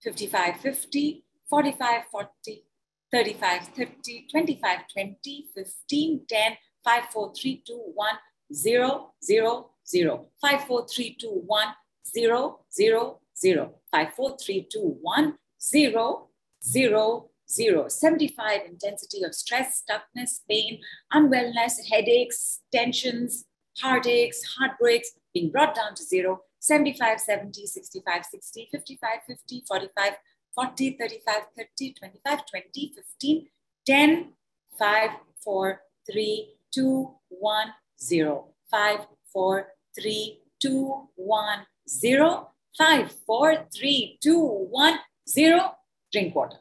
55, 0.03 0.57
50, 0.61 1.25
45, 1.49 2.03
40, 2.13 2.65
35, 3.11 3.63
30, 3.69 4.27
25, 4.31 4.79
20, 4.93 5.47
15, 5.55 6.21
10, 6.29 6.53
5, 6.85 7.05
4, 7.11 7.33
3, 7.35 7.63
2, 7.67 7.83
1, 7.95 8.09
0, 8.53 9.13
0, 9.25 9.71
0, 9.87 10.27
5, 10.43 10.65
4, 10.65 10.87
3, 10.87 11.17
2, 11.19 11.29
1, 11.47 11.67
0, 12.15 12.61
0, 12.71 13.21
0, 13.39 13.78
5, 13.93 14.13
4, 14.15 14.37
3, 14.39 14.69
2, 14.71 14.99
1, 15.03 15.39
0, 15.61 16.29
0, 16.63 17.31
0. 17.51 17.89
75 17.89 18.61
intensity 18.67 19.23
of 19.25 19.35
stress, 19.35 19.83
stuckness, 19.83 20.41
pain, 20.49 20.81
unwellness, 21.13 21.79
headaches, 21.91 22.61
tensions, 22.73 23.45
heartaches, 23.81 24.43
heartbreaks 24.59 25.13
being 25.33 25.51
brought 25.51 25.75
down 25.75 25.95
to 25.95 26.03
zero. 26.03 26.41
75, 26.61 27.21
70, 27.21 27.67
65, 27.67 28.25
60, 28.25 28.69
55, 28.73 29.11
50, 29.27 29.65
45, 29.67 30.13
40, 30.55 30.97
35, 30.99 31.43
30, 31.57 31.95
25, 31.95 32.47
20, 32.47 32.95
15, 32.97 33.47
10, 33.87 34.33
5, 34.79 35.11
4, 35.45 35.81
3, 36.11 36.55
2, 36.73 37.15
1, 37.29 37.67
0. 38.01 38.45
5, 38.71 39.07
4, 39.33 39.67
3, 39.99 40.41
2, 40.61 41.09
1, 41.15 41.67
0. 41.89 42.51
5, 42.77 43.13
4, 43.27 43.67
3, 43.75 44.19
2, 44.23 44.39
1, 44.71 44.99
0. 45.29 45.73
Drink 46.13 46.35
water. 46.35 46.59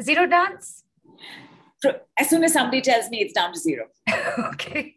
Zero 0.00 0.26
dance? 0.26 0.84
As 2.18 2.28
soon 2.28 2.44
as 2.44 2.52
somebody 2.52 2.80
tells 2.80 3.08
me 3.10 3.20
it's 3.20 3.32
down 3.32 3.52
to 3.52 3.58
zero. 3.58 3.86
okay. 4.52 4.94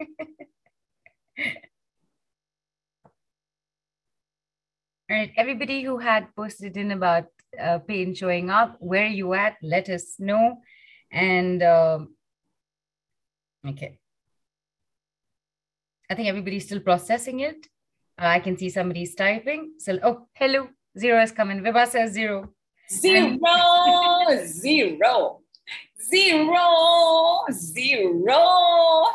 All 5.09 5.17
right, 5.17 5.31
everybody 5.37 5.83
who 5.83 5.97
had 5.97 6.27
posted 6.35 6.77
in 6.77 6.91
about 6.91 7.25
uh, 7.59 7.79
pain 7.79 8.15
showing 8.15 8.49
up, 8.49 8.77
where 8.79 9.05
are 9.05 9.07
you 9.07 9.33
at? 9.33 9.57
Let 9.61 9.89
us 9.89 10.15
know. 10.19 10.61
And 11.11 11.61
um, 11.63 12.15
okay, 13.67 13.99
I 16.09 16.15
think 16.15 16.27
everybody's 16.27 16.65
still 16.65 16.79
processing 16.79 17.41
it. 17.41 17.67
Uh, 18.23 18.27
I 18.27 18.39
can 18.39 18.57
see 18.57 18.69
somebody's 18.69 19.15
typing. 19.15 19.73
So, 19.79 19.99
oh, 20.01 20.27
hello, 20.35 20.69
zero 20.97 21.19
has 21.19 21.33
come 21.33 21.51
in. 21.51 21.61
Vibha 21.61 21.85
says 21.85 22.13
zero. 22.13 22.53
Zero, 22.89 23.37
zero, 24.45 25.41
zero, 26.01 27.45
zero. 27.51 29.05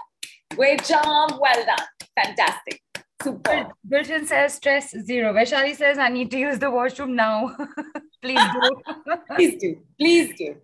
Great 0.54 0.84
job. 0.84 1.38
Well 1.40 1.64
done. 1.64 1.86
Fantastic. 2.22 2.82
Super. 3.22 3.68
Gulshan 3.90 4.26
says 4.26 4.54
stress 4.54 4.90
zero. 4.90 5.32
Vaishali 5.32 5.74
says 5.74 5.96
I 5.96 6.11
need 6.11 6.30
to 6.32 6.38
use 6.38 6.59
the 6.59 6.70
washroom 6.70 7.16
now. 7.16 7.56
Please 8.22 8.40
do. 8.52 8.82
Please 9.36 9.56
do. 9.59 9.78
Please 9.98 10.36
do. 10.36 10.56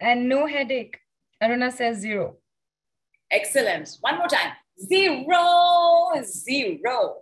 And 0.00 0.28
no 0.28 0.46
headache. 0.46 0.98
Aruna 1.40 1.72
says 1.72 1.98
zero. 1.98 2.38
Excellent. 3.30 3.96
One 4.00 4.18
more 4.18 4.28
time. 4.28 4.54
Zero, 4.80 6.22
zero, 6.24 7.16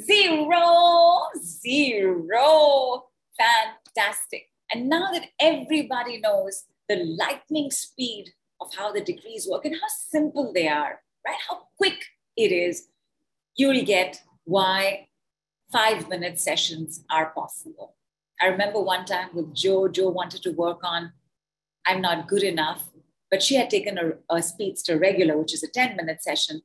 zero, 0.00 1.22
zero. 1.42 3.04
Fantastic. 3.38 4.50
And 4.72 4.88
now 4.88 5.12
that 5.12 5.28
everybody 5.40 6.20
knows 6.20 6.64
the 6.88 6.96
lightning 6.96 7.70
speed 7.70 8.30
of 8.60 8.74
how 8.74 8.92
the 8.92 9.00
decrees 9.00 9.46
work 9.50 9.64
and 9.64 9.74
how 9.74 9.88
simple 9.88 10.52
they 10.52 10.68
are, 10.68 11.00
right? 11.26 11.36
How 11.48 11.68
quick 11.76 12.04
it 12.36 12.52
is, 12.52 12.88
you'll 13.56 13.84
get 13.84 14.20
why 14.44 15.08
five 15.72 16.08
minute 16.08 16.38
sessions 16.38 17.04
are 17.10 17.30
possible. 17.30 17.96
I 18.40 18.46
remember 18.46 18.80
one 18.80 19.04
time 19.04 19.30
with 19.32 19.54
Joe, 19.54 19.88
Joe 19.88 20.08
wanted 20.08 20.42
to 20.42 20.50
work 20.52 20.80
on 20.82 21.12
I'm 21.86 22.00
not 22.00 22.28
good 22.28 22.42
enough, 22.42 22.90
but 23.30 23.42
she 23.42 23.56
had 23.56 23.68
taken 23.68 23.98
a, 23.98 24.34
a 24.34 24.42
speedster 24.42 24.98
regular, 24.98 25.36
which 25.36 25.52
is 25.52 25.62
a 25.62 25.68
10 25.68 25.96
minute 25.96 26.22
session. 26.22 26.62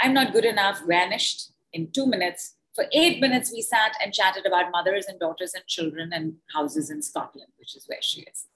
I'm 0.00 0.14
not 0.14 0.32
good 0.32 0.44
enough, 0.44 0.80
vanished 0.86 1.52
in 1.72 1.90
two 1.92 2.06
minutes. 2.06 2.56
For 2.74 2.86
eight 2.92 3.20
minutes, 3.20 3.52
we 3.52 3.62
sat 3.62 3.92
and 4.02 4.14
chatted 4.14 4.46
about 4.46 4.70
mothers 4.70 5.06
and 5.06 5.18
daughters 5.18 5.52
and 5.54 5.66
children 5.66 6.12
and 6.12 6.34
houses 6.54 6.90
in 6.90 7.02
Scotland, 7.02 7.48
which 7.58 7.76
is 7.76 7.84
where 7.86 8.00
she 8.00 8.22
is. 8.22 8.46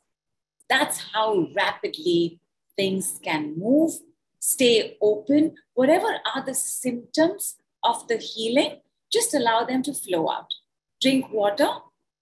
That's 0.68 0.98
how 1.12 1.48
rapidly 1.54 2.40
things 2.76 3.20
can 3.22 3.58
move. 3.58 3.92
Stay 4.38 4.96
open. 5.00 5.56
Whatever 5.74 6.18
are 6.34 6.44
the 6.44 6.54
symptoms 6.54 7.56
of 7.82 8.08
the 8.08 8.16
healing, 8.16 8.80
just 9.12 9.34
allow 9.34 9.64
them 9.64 9.82
to 9.82 9.92
flow 9.92 10.30
out. 10.30 10.52
Drink 11.00 11.30
water 11.32 11.68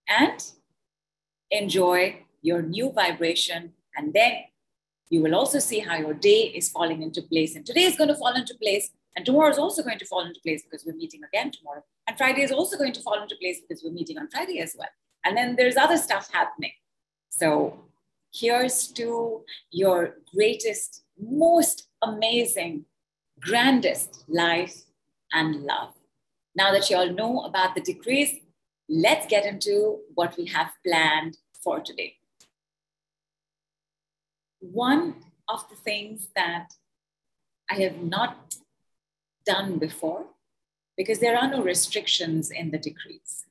and 0.08 0.44
enjoy 1.50 2.24
your 2.40 2.62
new 2.62 2.90
vibration. 2.90 3.72
And 3.96 4.12
then 4.12 4.32
you 5.10 5.22
will 5.22 5.34
also 5.34 5.58
see 5.58 5.78
how 5.78 5.96
your 5.96 6.14
day 6.14 6.52
is 6.54 6.70
falling 6.70 7.02
into 7.02 7.22
place. 7.22 7.54
And 7.54 7.64
today 7.64 7.84
is 7.84 7.96
going 7.96 8.08
to 8.08 8.16
fall 8.16 8.34
into 8.34 8.54
place. 8.60 8.90
And 9.16 9.26
tomorrow 9.26 9.50
is 9.50 9.58
also 9.58 9.82
going 9.82 9.98
to 9.98 10.06
fall 10.06 10.24
into 10.24 10.40
place 10.40 10.62
because 10.62 10.86
we're 10.86 10.96
meeting 10.96 11.20
again 11.24 11.50
tomorrow. 11.50 11.84
And 12.06 12.16
Friday 12.16 12.42
is 12.42 12.52
also 12.52 12.76
going 12.76 12.92
to 12.94 13.00
fall 13.00 13.20
into 13.20 13.36
place 13.36 13.60
because 13.60 13.82
we're 13.84 13.92
meeting 13.92 14.18
on 14.18 14.28
Friday 14.30 14.60
as 14.60 14.74
well. 14.78 14.88
And 15.24 15.36
then 15.36 15.56
there's 15.56 15.76
other 15.76 15.98
stuff 15.98 16.30
happening. 16.32 16.72
So 17.30 17.84
here's 18.32 18.88
to 18.92 19.42
your 19.70 20.16
greatest, 20.34 21.02
most 21.20 21.88
amazing, 22.02 22.86
grandest 23.40 24.24
life 24.28 24.74
and 25.32 25.62
love. 25.62 25.94
Now 26.54 26.72
that 26.72 26.88
you 26.90 26.96
all 26.96 27.12
know 27.12 27.40
about 27.40 27.74
the 27.74 27.80
decrees, 27.80 28.34
let's 28.88 29.26
get 29.26 29.46
into 29.46 30.00
what 30.14 30.36
we 30.36 30.46
have 30.46 30.70
planned 30.84 31.36
for 31.62 31.80
today. 31.80 32.16
One 34.60 35.16
of 35.48 35.68
the 35.68 35.76
things 35.76 36.28
that 36.36 36.68
I 37.70 37.74
have 37.76 37.98
not 37.98 38.56
done 39.44 39.78
before, 39.78 40.26
because 40.96 41.18
there 41.18 41.36
are 41.36 41.50
no 41.50 41.62
restrictions 41.62 42.50
in 42.50 42.70
the 42.70 42.78
decrees. 42.78 43.46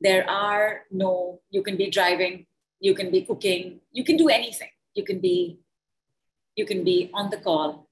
There 0.00 0.28
are 0.28 0.82
no, 0.90 1.40
you 1.50 1.62
can 1.62 1.76
be 1.76 1.90
driving, 1.90 2.46
you 2.80 2.94
can 2.94 3.10
be 3.10 3.22
cooking, 3.22 3.80
you 3.92 4.04
can 4.04 4.16
do 4.16 4.28
anything. 4.28 4.70
You 4.94 5.04
can 5.04 5.20
be, 5.20 5.58
you 6.56 6.66
can 6.66 6.84
be 6.84 7.10
on 7.14 7.30
the 7.30 7.38
call, 7.38 7.88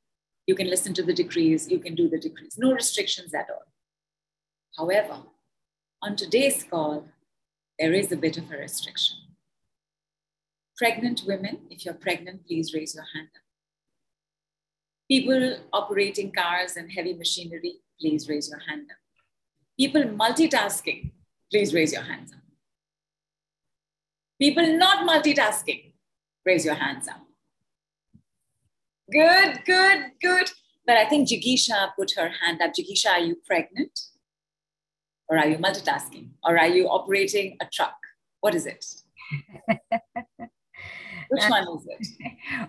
you 0.47 0.55
can 0.55 0.69
listen 0.69 0.93
to 0.95 1.03
the 1.03 1.15
decrees, 1.15 1.71
you 1.71 1.79
can 1.79 1.95
do 1.95 2.09
the 2.09 2.19
decrees. 2.19 2.59
No 2.59 2.73
restrictions 2.73 3.33
at 3.33 3.49
all. 3.49 3.65
However, 4.77 5.23
on 6.03 6.17
today's 6.17 6.65
call, 6.65 7.09
there 7.79 7.93
is 7.95 8.13
a 8.13 8.17
bit 8.17 8.37
of 8.37 8.51
a 8.51 8.57
restriction. 8.57 9.17
Pregnant 10.77 11.23
women, 11.27 11.61
if 11.71 11.85
you're 11.85 11.95
pregnant, 11.95 12.47
please 12.47 12.75
raise 12.75 12.95
your 12.95 13.07
hand 13.15 13.29
up. 13.35 13.43
People 15.11 15.57
operating 15.73 16.31
cars 16.31 16.77
and 16.77 16.89
heavy 16.93 17.15
machinery, 17.15 17.79
please 18.01 18.29
raise 18.29 18.49
your 18.49 18.61
hand 18.61 18.87
up. 18.91 18.97
People 19.77 20.05
multitasking, 20.05 21.11
please 21.51 21.75
raise 21.75 21.93
your 21.93 22.03
hands 22.03 22.33
up. 22.33 22.39
People 24.41 24.77
not 24.77 25.09
multitasking, 25.09 25.95
raise 26.47 26.65
your 26.65 26.77
hands 26.77 27.09
up. 27.09 27.27
Good, 29.11 29.65
good, 29.67 30.13
good. 30.23 30.49
But 30.87 30.97
I 30.97 31.09
think 31.09 31.29
Jigisha 31.29 31.91
put 31.99 32.13
her 32.17 32.29
hand 32.29 32.63
up. 32.63 32.71
Jigisha, 32.73 33.11
are 33.11 33.19
you 33.19 33.37
pregnant? 33.45 33.99
Or 35.29 35.37
are 35.39 35.49
you 35.49 35.59
multitasking? 35.59 36.29
Or 36.45 36.57
are 36.57 36.69
you 36.69 36.87
operating 36.89 37.57
a 37.61 37.67
truck? 37.73 37.97
What 38.41 38.55
is 38.55 38.65
it? 38.65 38.85
Which 41.31 41.45
one 41.49 41.67
is 41.77 41.87
it? 41.89 42.07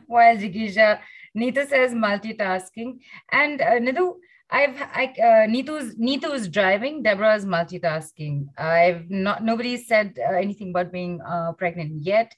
well, 0.07 0.35
Jigisha, 0.35 0.99
Neetu 1.37 1.67
says 1.67 1.93
multitasking. 1.93 2.99
And 3.31 3.61
uh, 3.61 3.79
Nidhu, 3.79 4.15
I've 4.49 4.81
I 4.81 5.13
uh, 5.17 5.47
Neetu's 5.47 5.95
Neetu's 5.95 6.47
driving. 6.47 7.03
Deborah's 7.03 7.45
multitasking. 7.45 8.47
I've 8.57 9.09
not 9.09 9.43
nobody 9.43 9.77
said 9.77 10.17
uh, 10.19 10.33
anything 10.33 10.71
about 10.71 10.91
being 10.91 11.21
uh, 11.21 11.53
pregnant 11.53 12.03
yet, 12.03 12.35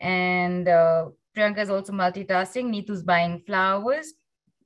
and 0.00 0.68
uh, 0.68 1.06
Priyanka 1.36 1.58
is 1.58 1.70
also 1.70 1.92
multitasking. 1.92 2.70
Neetu's 2.70 3.02
buying 3.02 3.42
flowers. 3.44 4.14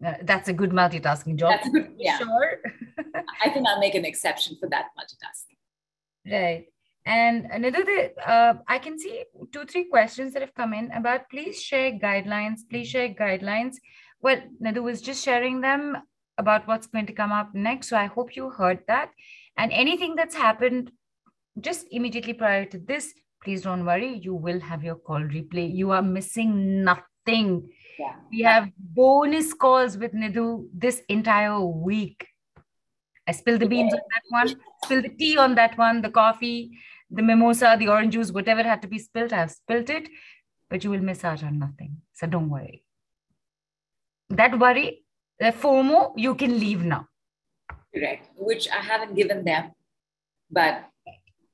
Uh, 0.05 0.14
that's 0.25 0.49
a 0.49 0.53
good 0.53 0.70
multitasking 0.70 1.37
job. 1.37 1.53
That's 1.53 1.68
good. 1.70 1.95
Yeah. 1.97 2.18
Sure. 2.18 2.59
I 3.45 3.51
think 3.51 3.66
I'll 3.66 3.81
make 3.81 3.95
an 3.95 4.05
exception 4.05 4.57
for 4.61 4.68
that 4.68 4.87
multitasking. 4.99 6.31
Right. 6.31 6.66
And 7.05 7.47
another, 7.47 8.11
uh, 8.25 8.55
I 8.69 8.79
can 8.79 8.99
see 8.99 9.25
two, 9.53 9.65
three 9.65 9.85
questions 9.85 10.33
that 10.33 10.43
have 10.43 10.55
come 10.55 10.73
in 10.73 10.91
about 10.93 11.29
please 11.31 11.61
share 11.61 11.93
guidelines, 11.93 12.61
please 12.71 12.89
share 12.89 13.09
guidelines. 13.09 13.77
Well, 14.21 14.41
Nidhu 14.63 14.83
was 14.83 15.03
just 15.03 15.25
sharing 15.25 15.61
them 15.61 15.97
about 16.39 16.67
what's 16.69 16.87
going 16.87 17.07
to 17.07 17.13
come 17.13 17.33
up 17.33 17.55
next. 17.55 17.89
So 17.89 17.97
I 17.97 18.07
hope 18.07 18.37
you 18.37 18.51
heard 18.51 18.81
that. 18.87 19.11
And 19.57 19.73
anything 19.73 20.15
that's 20.15 20.35
happened 20.35 20.93
just 21.61 21.87
immediately 21.91 22.35
prior 22.35 22.65
to 22.67 22.79
this, 22.79 23.13
please 23.43 23.63
don't 23.63 23.85
worry. 23.85 24.19
You 24.19 24.35
will 24.35 24.61
have 24.61 24.85
your 24.85 24.95
call 24.95 25.21
replay. 25.21 25.75
You 25.75 25.91
are 25.91 26.03
missing 26.03 26.85
nothing. 26.85 27.69
Yeah. 27.99 28.15
We 28.31 28.43
have 28.43 28.71
bonus 28.79 29.53
calls 29.53 29.99
with 29.99 30.13
Nidhu 30.13 30.69
this 30.73 31.03
entire 31.09 31.61
week. 31.61 32.27
I 33.27 33.33
spilled 33.33 33.61
the 33.61 33.69
beans 33.69 33.93
on 33.93 34.01
that 34.01 34.23
one, 34.29 34.61
spilled 34.85 35.05
the 35.05 35.09
tea 35.11 35.37
on 35.37 35.55
that 35.55 35.79
one, 35.79 36.03
the 36.03 36.11
coffee, 36.11 36.73
the 37.13 37.23
mimosa, 37.23 37.77
the 37.79 37.89
orange 37.89 38.15
juice, 38.15 38.33
whatever 38.33 38.63
had 38.63 38.83
to 38.83 38.89
be 38.89 38.99
spilled, 38.99 39.33
I've 39.33 39.51
spilled 39.51 39.91
it, 39.91 40.09
but 40.71 40.83
you 40.83 40.91
will 40.91 41.01
miss 41.01 41.25
out 41.25 41.45
on 41.45 41.59
nothing. 41.59 41.99
So 42.15 42.27
don't 42.27 42.49
worry. 42.49 42.85
That 44.31 44.59
worry, 44.59 45.05
the 45.39 45.53
FOMO, 45.53 46.15
you 46.17 46.35
can 46.35 46.59
leave 46.59 46.85
now. 46.85 47.07
Correct, 47.95 48.31
which 48.37 48.69
I 48.71 48.81
haven't 48.81 49.15
given 49.15 49.45
them, 49.45 49.73
but 50.51 50.87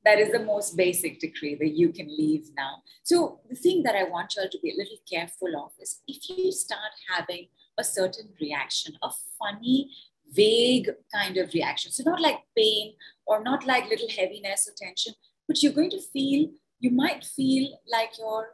that 0.04 0.20
is 0.20 0.30
the 0.30 0.44
most 0.44 0.76
basic 0.76 1.18
decree 1.18 1.56
that 1.56 1.72
you 1.76 1.92
can 1.92 2.06
leave 2.06 2.46
now. 2.56 2.82
So 3.02 3.40
the 3.50 3.56
thing 3.56 3.82
that 3.82 3.96
I 3.96 4.04
want 4.04 4.34
you 4.36 4.42
all 4.42 4.48
to 4.48 4.58
be 4.62 4.70
a 4.70 4.76
little 4.76 4.98
careful 5.10 5.48
of 5.64 5.72
is 5.80 6.00
if 6.06 6.28
you 6.28 6.52
start 6.52 6.92
having 7.10 7.48
a 7.76 7.82
certain 7.82 8.28
reaction, 8.40 8.94
a 9.02 9.10
funny, 9.38 9.90
vague 10.32 10.90
kind 11.12 11.36
of 11.36 11.52
reaction. 11.52 11.90
So 11.90 12.04
not 12.04 12.20
like 12.20 12.38
pain 12.56 12.94
or 13.26 13.42
not 13.42 13.66
like 13.66 13.88
little 13.88 14.08
heaviness 14.08 14.68
or 14.68 14.74
tension, 14.76 15.14
but 15.48 15.62
you're 15.62 15.72
going 15.72 15.90
to 15.90 16.00
feel, 16.00 16.50
you 16.78 16.90
might 16.90 17.24
feel 17.24 17.80
like 17.90 18.18
you're, 18.18 18.50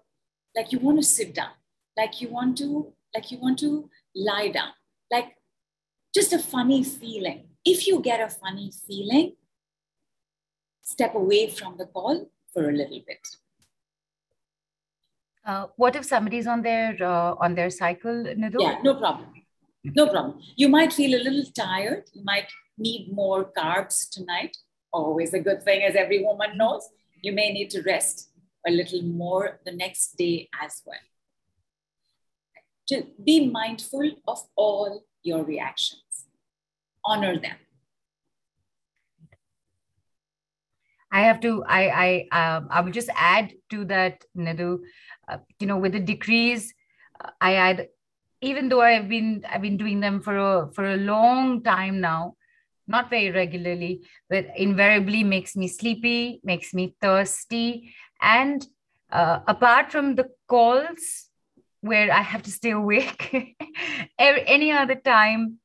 like 0.57 0.73
you 0.73 0.79
want 0.79 0.99
to 0.99 1.05
sit 1.05 1.35
down, 1.35 1.51
like 1.97 2.21
you 2.21 2.29
want 2.29 2.57
to, 2.59 2.95
like 3.15 3.31
you 3.31 3.39
want 3.39 3.59
to 3.59 3.91
lie 4.15 4.49
down, 4.49 4.71
like 5.11 5.37
just 6.15 6.33
a 6.33 6.39
funny 6.39 6.85
feeling. 6.85 7.49
If 7.65 7.87
you 7.87 8.01
get 8.01 8.21
a 8.21 8.29
funny 8.29 8.71
feeling, 8.87 9.35
step 10.83 11.15
away 11.15 11.51
from 11.51 11.77
the 11.77 11.87
call 11.87 12.31
for 12.53 12.69
a 12.71 12.73
little 12.73 13.03
bit. 13.07 13.27
Uh, 15.45 15.67
what 15.77 15.97
if 15.97 16.05
somebody's 16.05 16.47
on 16.47 16.63
their 16.63 16.97
uh, 17.03 17.35
on 17.39 17.55
their 17.55 17.69
cycle, 17.69 18.25
Nidhu? 18.25 18.61
Yeah, 18.61 18.79
no 18.83 18.95
problem. 18.95 19.29
No 19.85 20.09
problem. 20.09 20.41
You 20.57 20.71
might 20.71 20.93
feel 20.93 21.21
a 21.21 21.23
little 21.23 21.45
tired. 21.53 22.05
You 22.15 22.25
might 22.25 22.51
need 22.79 23.13
more 23.13 23.53
carbs 23.53 24.09
tonight. 24.09 24.57
Always 24.95 25.35
a 25.35 25.41
good 25.41 25.65
thing, 25.65 25.83
as 25.83 25.97
every 25.97 26.23
woman 26.23 26.57
knows. 26.57 26.89
You 27.21 27.33
may 27.33 27.53
need 27.53 27.71
to 27.71 27.83
rest 27.83 28.31
a 28.65 28.71
little 28.71 29.03
more 29.03 29.59
the 29.67 29.73
next 29.73 30.17
day 30.17 30.49
as 30.63 30.83
well. 30.87 31.03
To 32.89 33.05
be 33.23 33.51
mindful 33.51 34.09
of 34.29 34.39
all 34.55 35.05
your 35.25 35.43
reactions, 35.43 36.29
honor 37.05 37.37
them. 37.41 37.57
I 41.11 41.23
have 41.23 41.41
to. 41.41 41.65
I 41.67 41.83
I 42.05 42.09
um, 42.31 42.69
I 42.71 42.81
will 42.81 42.93
just 42.93 43.11
add 43.17 43.53
to 43.71 43.85
that, 43.87 44.25
Nidhu. 44.37 44.79
Uh, 45.27 45.39
you 45.59 45.67
know, 45.67 45.79
with 45.79 45.93
the 45.93 46.01
decrees, 46.01 46.73
uh, 47.21 47.31
I 47.41 47.55
add 47.55 47.89
even 48.43 48.69
though 48.69 48.83
I've 48.83 49.09
been 49.09 49.45
I've 49.49 49.63
been 49.63 49.77
doing 49.77 50.01
them 50.01 50.21
for 50.21 50.37
a 50.37 50.73
for 50.73 50.85
a 50.85 50.97
long 50.97 51.63
time 51.63 52.01
now, 52.01 52.37
not 52.87 53.11
very 53.11 53.31
regularly, 53.31 54.03
but 54.29 54.47
invariably 54.57 55.25
makes 55.25 55.57
me 55.57 55.69
sleepy, 55.69 56.41
makes 56.45 56.75
me 56.75 56.95
thirsty, 57.01 57.95
and 58.21 58.67
uh, 59.11 59.41
apart 59.47 59.91
from 59.91 60.15
the 60.15 60.29
calls 60.49 61.29
where 61.81 62.11
I 62.13 62.23
have 62.23 62.43
to 62.43 62.51
stay 62.51 62.71
awake, 62.71 63.57
any 64.19 64.73
other 64.73 64.95
time, 64.95 65.59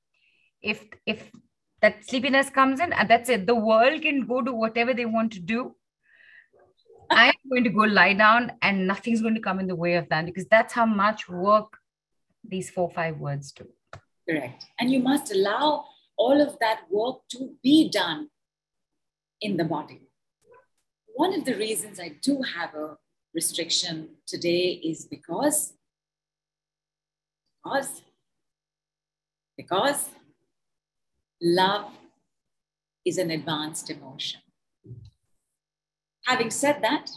if 0.61 0.83
if 1.05 1.31
that 1.81 2.05
sleepiness 2.05 2.49
comes 2.49 2.79
in, 2.79 2.93
and 2.93 3.09
that's 3.09 3.29
it, 3.29 3.47
the 3.47 3.55
world 3.55 4.01
can 4.01 4.27
go 4.27 4.41
do 4.41 4.53
whatever 4.53 4.93
they 4.93 5.05
want 5.05 5.33
to 5.33 5.39
do. 5.39 5.75
I'm 7.09 7.33
going 7.49 7.63
to 7.63 7.69
go 7.69 7.83
lie 7.83 8.13
down, 8.13 8.51
and 8.61 8.85
nothing's 8.85 9.21
going 9.21 9.35
to 9.35 9.41
come 9.41 9.59
in 9.59 9.67
the 9.67 9.75
way 9.75 9.95
of 9.95 10.09
that 10.09 10.25
because 10.25 10.45
that's 10.45 10.73
how 10.73 10.85
much 10.85 11.27
work 11.29 11.77
these 12.47 12.69
four 12.69 12.89
five 12.91 13.17
words 13.17 13.51
do. 13.51 13.67
Correct. 14.29 14.65
And 14.79 14.91
you 14.91 14.99
must 14.99 15.31
allow 15.31 15.85
all 16.19 16.41
of 16.41 16.59
that 16.59 16.81
work 16.91 17.19
to 17.31 17.55
be 17.63 17.89
done 17.89 18.27
in 19.41 19.55
the 19.55 19.63
body. 19.63 20.01
One 21.15 21.33
of 21.33 21.45
the 21.45 21.55
reasons 21.55 21.99
i 21.99 22.09
do 22.21 22.41
have 22.55 22.75
a 22.75 22.97
restriction 23.33 23.95
today 24.27 24.65
is 24.91 25.05
because 25.05 25.73
because 27.63 28.01
because 29.57 30.09
love 31.41 31.87
is 33.05 33.17
an 33.17 33.31
advanced 33.31 33.89
emotion. 33.89 34.41
Having 36.25 36.51
said 36.51 36.81
that 36.81 37.09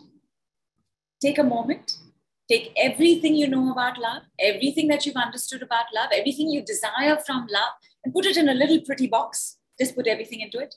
take 1.20 1.38
a 1.38 1.44
moment 1.55 1.98
Take 2.53 2.72
everything 2.76 3.34
you 3.34 3.48
know 3.48 3.72
about 3.72 3.98
love, 3.98 4.24
everything 4.38 4.88
that 4.88 5.07
you've 5.07 5.16
understood 5.16 5.62
about 5.62 5.86
love, 5.94 6.11
everything 6.12 6.50
you 6.50 6.62
desire 6.62 7.16
from 7.24 7.46
love, 7.50 7.72
and 8.05 8.12
put 8.12 8.26
it 8.26 8.36
in 8.36 8.48
a 8.48 8.55
little 8.55 8.80
pretty 8.80 9.07
box. 9.07 9.59
Just 9.78 9.94
put 9.94 10.07
everything 10.07 10.40
into 10.40 10.59
it. 10.59 10.74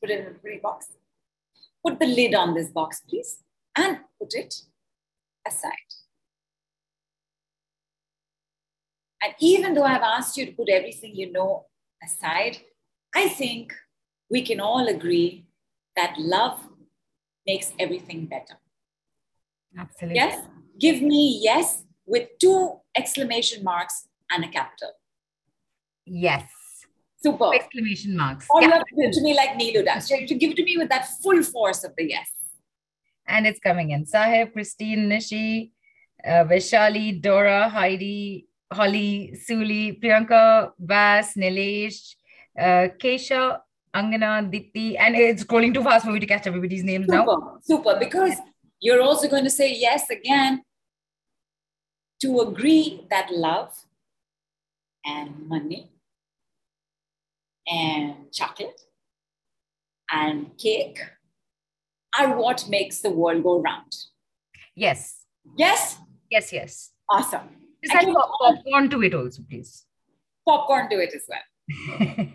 Put 0.00 0.10
it 0.10 0.20
in 0.20 0.26
a 0.26 0.38
pretty 0.38 0.58
box. 0.58 0.86
Put 1.84 1.98
the 1.98 2.06
lid 2.06 2.34
on 2.34 2.54
this 2.54 2.68
box, 2.68 3.02
please, 3.08 3.42
and 3.76 3.98
put 4.20 4.34
it 4.34 4.54
aside. 5.46 5.72
And 9.22 9.34
even 9.40 9.74
though 9.74 9.84
I've 9.84 10.02
asked 10.02 10.36
you 10.36 10.46
to 10.46 10.52
put 10.52 10.68
everything 10.68 11.14
you 11.14 11.30
know 11.30 11.66
aside, 12.02 12.58
I 13.14 13.28
think 13.28 13.72
we 14.30 14.42
can 14.42 14.60
all 14.60 14.88
agree 14.88 15.46
that 15.96 16.14
love 16.18 16.58
makes 17.46 17.72
everything 17.78 18.26
better. 18.26 18.58
Absolutely. 19.78 20.16
Yes? 20.16 20.46
give 20.78 21.02
me 21.02 21.40
yes 21.42 21.84
with 22.06 22.28
two 22.40 22.80
exclamation 22.96 23.62
marks 23.62 24.08
and 24.30 24.44
a 24.44 24.48
capital. 24.48 24.92
Yes. 26.06 26.44
Super. 27.22 27.54
Exclamation 27.54 28.16
marks. 28.16 28.46
Or 28.50 28.62
you 28.62 28.70
have 28.70 28.84
to 28.84 28.94
give 28.96 29.10
it 29.10 29.12
to 29.14 29.22
me 29.22 29.34
like 29.34 29.50
Neelu 29.50 29.84
does. 29.84 30.10
You 30.10 30.18
have 30.18 30.28
to 30.28 30.34
give 30.34 30.50
it 30.50 30.56
to 30.56 30.64
me 30.64 30.76
with 30.76 30.88
that 30.88 31.06
full 31.22 31.42
force 31.42 31.84
of 31.84 31.94
the 31.96 32.08
yes. 32.08 32.28
And 33.26 33.46
it's 33.46 33.60
coming 33.60 33.92
in. 33.92 34.04
Sahib, 34.06 34.52
Christine, 34.52 35.08
Nishi, 35.08 35.70
uh, 36.26 36.44
Vishali, 36.44 37.22
Dora, 37.22 37.68
Heidi, 37.68 38.48
Holly, 38.72 39.36
Suli, 39.36 39.98
Priyanka, 40.02 40.72
Vas, 40.78 41.34
Nilesh, 41.34 42.16
uh, 42.58 42.88
Kesha, 42.98 43.60
Angana, 43.94 44.50
Dipti, 44.50 44.96
and 44.98 45.14
it's 45.14 45.44
scrolling 45.44 45.72
too 45.72 45.84
fast 45.84 46.04
for 46.04 46.10
me 46.10 46.18
to 46.18 46.26
catch 46.26 46.46
everybody's 46.46 46.82
names 46.82 47.06
super, 47.06 47.24
now. 47.24 47.58
Super, 47.62 47.96
because 48.00 48.34
you're 48.80 49.02
also 49.02 49.28
going 49.28 49.44
to 49.44 49.50
say 49.50 49.72
yes 49.72 50.10
again 50.10 50.62
to 52.22 52.40
agree 52.40 53.06
that 53.10 53.30
love 53.30 53.72
and 55.04 55.48
money 55.48 55.91
and 57.66 58.32
chocolate 58.32 58.80
and 60.10 60.56
cake 60.58 60.98
are 62.18 62.36
what 62.36 62.68
makes 62.68 63.00
the 63.00 63.10
world 63.10 63.42
go 63.42 63.60
round. 63.60 63.92
Yes. 64.74 65.24
Yes? 65.56 65.98
Yes, 66.30 66.52
yes. 66.52 66.92
Awesome. 67.10 67.48
Just 67.82 67.94
add 67.94 68.12
pop- 68.12 68.30
popcorn 68.40 68.90
to 68.90 69.02
it 69.02 69.14
also, 69.14 69.42
please. 69.48 69.84
Popcorn 70.46 70.88
to 70.90 70.96
it 70.96 71.12
as 71.14 71.24
well. 71.28 72.26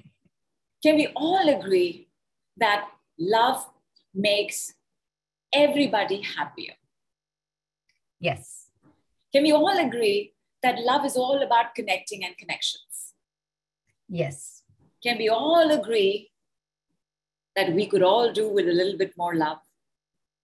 Can 0.84 0.95
we 0.95 1.07
all 1.15 1.47
agree 1.49 2.09
that 2.57 2.88
love 3.19 3.65
makes 4.13 4.73
everybody 5.53 6.21
happier? 6.21 6.73
Yes. 8.19 8.69
Can 9.34 9.43
we 9.43 9.51
all 9.51 9.86
agree 9.86 10.34
that 10.63 10.80
love 10.80 11.05
is 11.05 11.15
all 11.15 11.41
about 11.43 11.75
connecting 11.75 12.23
and 12.23 12.38
connections? 12.38 13.13
Yes. 14.09 14.56
Can 15.07 15.17
we 15.19 15.29
all 15.29 15.71
agree 15.71 16.29
that 17.55 17.71
we 17.73 17.85
could 17.87 18.03
all 18.03 18.33
do 18.33 18.49
with 18.49 18.67
a 18.67 18.73
little 18.73 18.97
bit 18.97 19.13
more 19.17 19.35
love? 19.35 19.59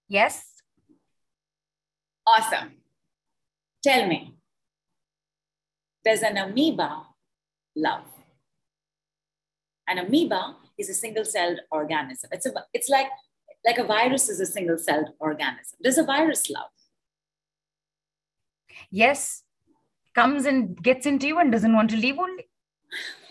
Yes. 0.08 0.46
Awesome. 2.26 2.72
Tell 3.84 4.08
me, 4.08 4.36
does 6.06 6.22
an 6.22 6.38
amoeba 6.38 7.08
love? 7.76 8.06
An 9.90 9.98
amoeba 9.98 10.56
is 10.78 10.90
a 10.90 10.94
single-celled 10.94 11.60
organism. 11.70 12.30
It's, 12.32 12.46
a, 12.46 12.54
it's 12.74 12.88
like, 12.88 13.08
like 13.66 13.80
a 13.80 13.84
virus 13.84 14.30
is 14.30 14.40
a 14.40 14.46
single-celled 14.46 15.10
organism. 15.20 15.78
Does 15.84 15.98
a 15.98 16.06
virus 16.06 16.50
love? 16.50 16.72
Yes. 18.90 19.44
Comes 20.16 20.46
and 20.46 20.82
gets 20.82 21.06
into 21.06 21.28
you 21.28 21.40
and 21.40 21.52
doesn't 21.52 21.76
want 21.76 21.90
to 21.90 21.98
leave 21.98 22.18
only. 22.18 22.48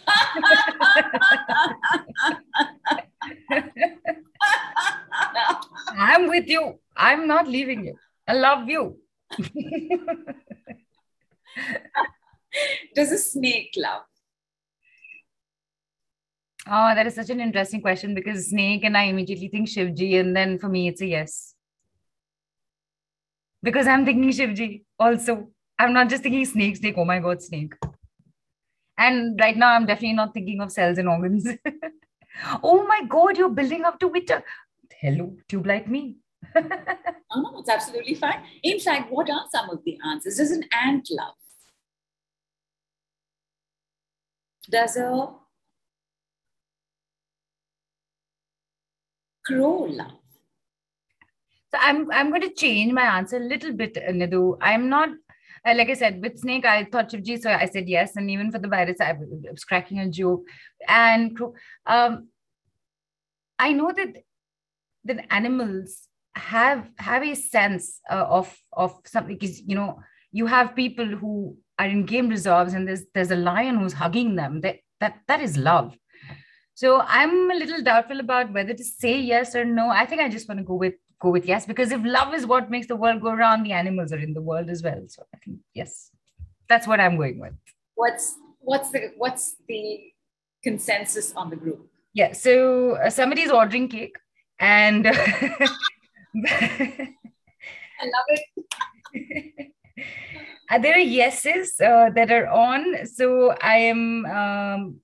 I'm 5.98 6.28
with 6.28 6.48
you. 6.48 6.78
I'm 6.96 7.26
not 7.26 7.48
leaving 7.48 7.84
you. 7.84 7.96
I 8.26 8.34
love 8.34 8.68
you. 8.68 8.98
Does 12.94 13.12
a 13.12 13.18
snake 13.18 13.74
love? 13.76 14.03
Oh, 16.66 16.94
that 16.94 17.07
is 17.07 17.14
such 17.14 17.30
an 17.30 17.40
interesting 17.40 17.80
question 17.80 18.14
because 18.14 18.50
snake 18.50 18.84
and 18.84 18.96
I 18.96 19.05
immediately 19.05 19.48
think 19.48 19.68
Shivji, 19.68 20.20
and 20.20 20.36
then 20.36 20.59
for 20.59 20.68
me, 20.68 20.88
it's 20.88 21.00
a 21.00 21.07
yes. 21.07 21.55
Because 23.62 23.86
I'm 23.86 24.05
thinking 24.05 24.30
Shivji 24.30 24.82
also. 24.98 25.48
I'm 25.78 25.92
not 25.92 26.09
just 26.09 26.22
thinking 26.22 26.44
snake, 26.44 26.76
snake. 26.76 26.94
Oh 26.96 27.05
my 27.05 27.18
God, 27.18 27.42
snake. 27.42 27.74
And 29.03 29.40
right 29.40 29.57
now, 29.57 29.72
I'm 29.74 29.86
definitely 29.86 30.12
not 30.12 30.32
thinking 30.32 30.61
of 30.61 30.70
cells 30.70 30.96
and 30.96 31.09
organs. 31.09 31.48
oh 32.62 32.86
my 32.86 33.00
God, 33.09 33.36
you're 33.36 33.48
building 33.48 33.84
up 33.84 33.98
to 33.98 34.12
it. 34.14 34.30
Hello, 35.00 35.36
tube 35.48 35.66
like 35.66 35.88
me. 35.88 36.18
oh, 36.57 37.40
no, 37.40 37.59
it's 37.59 37.68
absolutely 37.68 38.14
fine. 38.14 38.44
In 38.62 38.78
fact, 38.78 39.11
what 39.11 39.28
are 39.28 39.44
some 39.50 39.70
of 39.70 39.80
the 39.84 39.98
answers? 40.07 40.36
Does 40.36 40.53
an 40.53 40.64
ant 40.72 41.09
love? 41.11 41.34
Does 44.70 44.96
a 44.96 45.28
crow 49.44 49.88
love? 49.90 50.12
So 51.72 51.78
I'm 51.80 52.09
I'm 52.12 52.28
going 52.28 52.42
to 52.42 52.55
change 52.55 52.92
my 52.92 53.16
answer 53.16 53.38
a 53.38 53.40
little 53.40 53.72
bit, 53.72 53.94
Nidhu. 53.94 54.59
I'm 54.61 54.88
not 54.88 55.09
uh, 55.64 55.74
like 55.76 55.90
I 55.90 55.94
said, 55.94 56.20
with 56.20 56.38
Snake, 56.38 56.64
I 56.64 56.84
thought 56.84 57.10
Shivji, 57.10 57.40
so 57.40 57.50
I 57.50 57.66
said 57.66 57.88
yes. 57.88 58.16
And 58.16 58.30
even 58.30 58.50
for 58.50 58.58
the 58.58 58.68
virus, 58.68 59.00
I 59.00 59.14
was 59.50 59.64
cracking 59.64 60.00
a 60.00 60.08
joke. 60.08 60.44
And 60.88 61.38
um, 61.86 62.28
I 63.58 63.72
know 63.72 63.92
that 63.96 64.16
that 65.04 65.26
animals 65.32 66.08
have 66.34 66.88
have 66.98 67.22
a 67.22 67.34
sense 67.34 68.00
uh, 68.10 68.26
of 68.28 68.56
of 68.72 68.98
something. 69.06 69.36
Because 69.38 69.60
you 69.60 69.76
know, 69.76 70.00
you 70.32 70.46
have 70.46 70.74
people 70.74 71.06
who 71.06 71.56
are 71.78 71.86
in 71.86 72.06
game 72.06 72.28
reserves, 72.28 72.74
and 72.74 72.88
there's 72.88 73.04
there's 73.14 73.30
a 73.30 73.36
lion 73.36 73.78
who's 73.78 73.92
hugging 73.92 74.34
them. 74.34 74.62
That 74.62 74.78
that 75.00 75.20
that 75.28 75.40
is 75.40 75.56
love. 75.56 75.96
So 76.74 77.02
I'm 77.06 77.50
a 77.50 77.54
little 77.54 77.82
doubtful 77.82 78.18
about 78.18 78.52
whether 78.52 78.74
to 78.74 78.84
say 78.84 79.20
yes 79.20 79.54
or 79.54 79.64
no. 79.64 79.90
I 79.90 80.06
think 80.06 80.20
I 80.20 80.28
just 80.28 80.48
want 80.48 80.58
to 80.58 80.64
go 80.64 80.74
with 80.74 80.94
go 81.22 81.30
with 81.30 81.46
yes 81.46 81.64
because 81.64 81.92
if 81.92 82.00
love 82.04 82.34
is 82.34 82.44
what 82.46 82.68
makes 82.68 82.88
the 82.88 82.96
world 82.96 83.20
go 83.22 83.30
around, 83.30 83.62
the 83.62 83.72
animals 83.72 84.12
are 84.12 84.18
in 84.18 84.34
the 84.34 84.42
world 84.42 84.68
as 84.68 84.82
well. 84.82 85.02
So 85.06 85.22
I 85.32 85.38
think 85.38 85.58
yes, 85.72 86.10
that's 86.68 86.86
what 86.86 87.00
I'm 87.00 87.16
going 87.16 87.38
with. 87.38 87.54
What's 87.94 88.34
what's 88.58 88.90
the 88.90 89.12
what's 89.16 89.56
the 89.68 90.12
consensus 90.62 91.32
on 91.34 91.48
the 91.48 91.56
group? 91.56 91.88
Yeah, 92.12 92.32
so 92.32 92.96
uh, 92.96 93.08
somebody's 93.08 93.50
ordering 93.50 93.88
cake, 93.88 94.16
and 94.58 95.06
I 95.06 95.14
love 98.02 98.28
it. 98.28 98.42
Uh, 100.70 100.78
there 100.78 100.94
are 100.94 100.98
yeses 100.98 101.78
uh, 101.82 102.08
that 102.14 102.32
are 102.32 102.46
on. 102.48 103.04
So 103.04 103.54
I 103.60 103.76
am 103.76 104.24
um, 104.24 105.01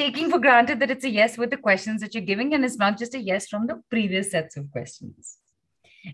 taking 0.00 0.30
for 0.30 0.40
granted 0.46 0.80
that 0.80 0.90
it's 0.94 1.04
a 1.04 1.14
yes 1.20 1.36
with 1.36 1.50
the 1.50 1.62
questions 1.68 2.00
that 2.00 2.14
you're 2.14 2.30
giving, 2.32 2.54
and 2.54 2.64
it's 2.64 2.80
not 2.84 2.98
just 3.02 3.14
a 3.14 3.22
yes 3.30 3.48
from 3.52 3.66
the 3.70 3.76
previous 3.94 4.30
sets 4.34 4.56
of 4.56 4.70
questions. 4.76 5.38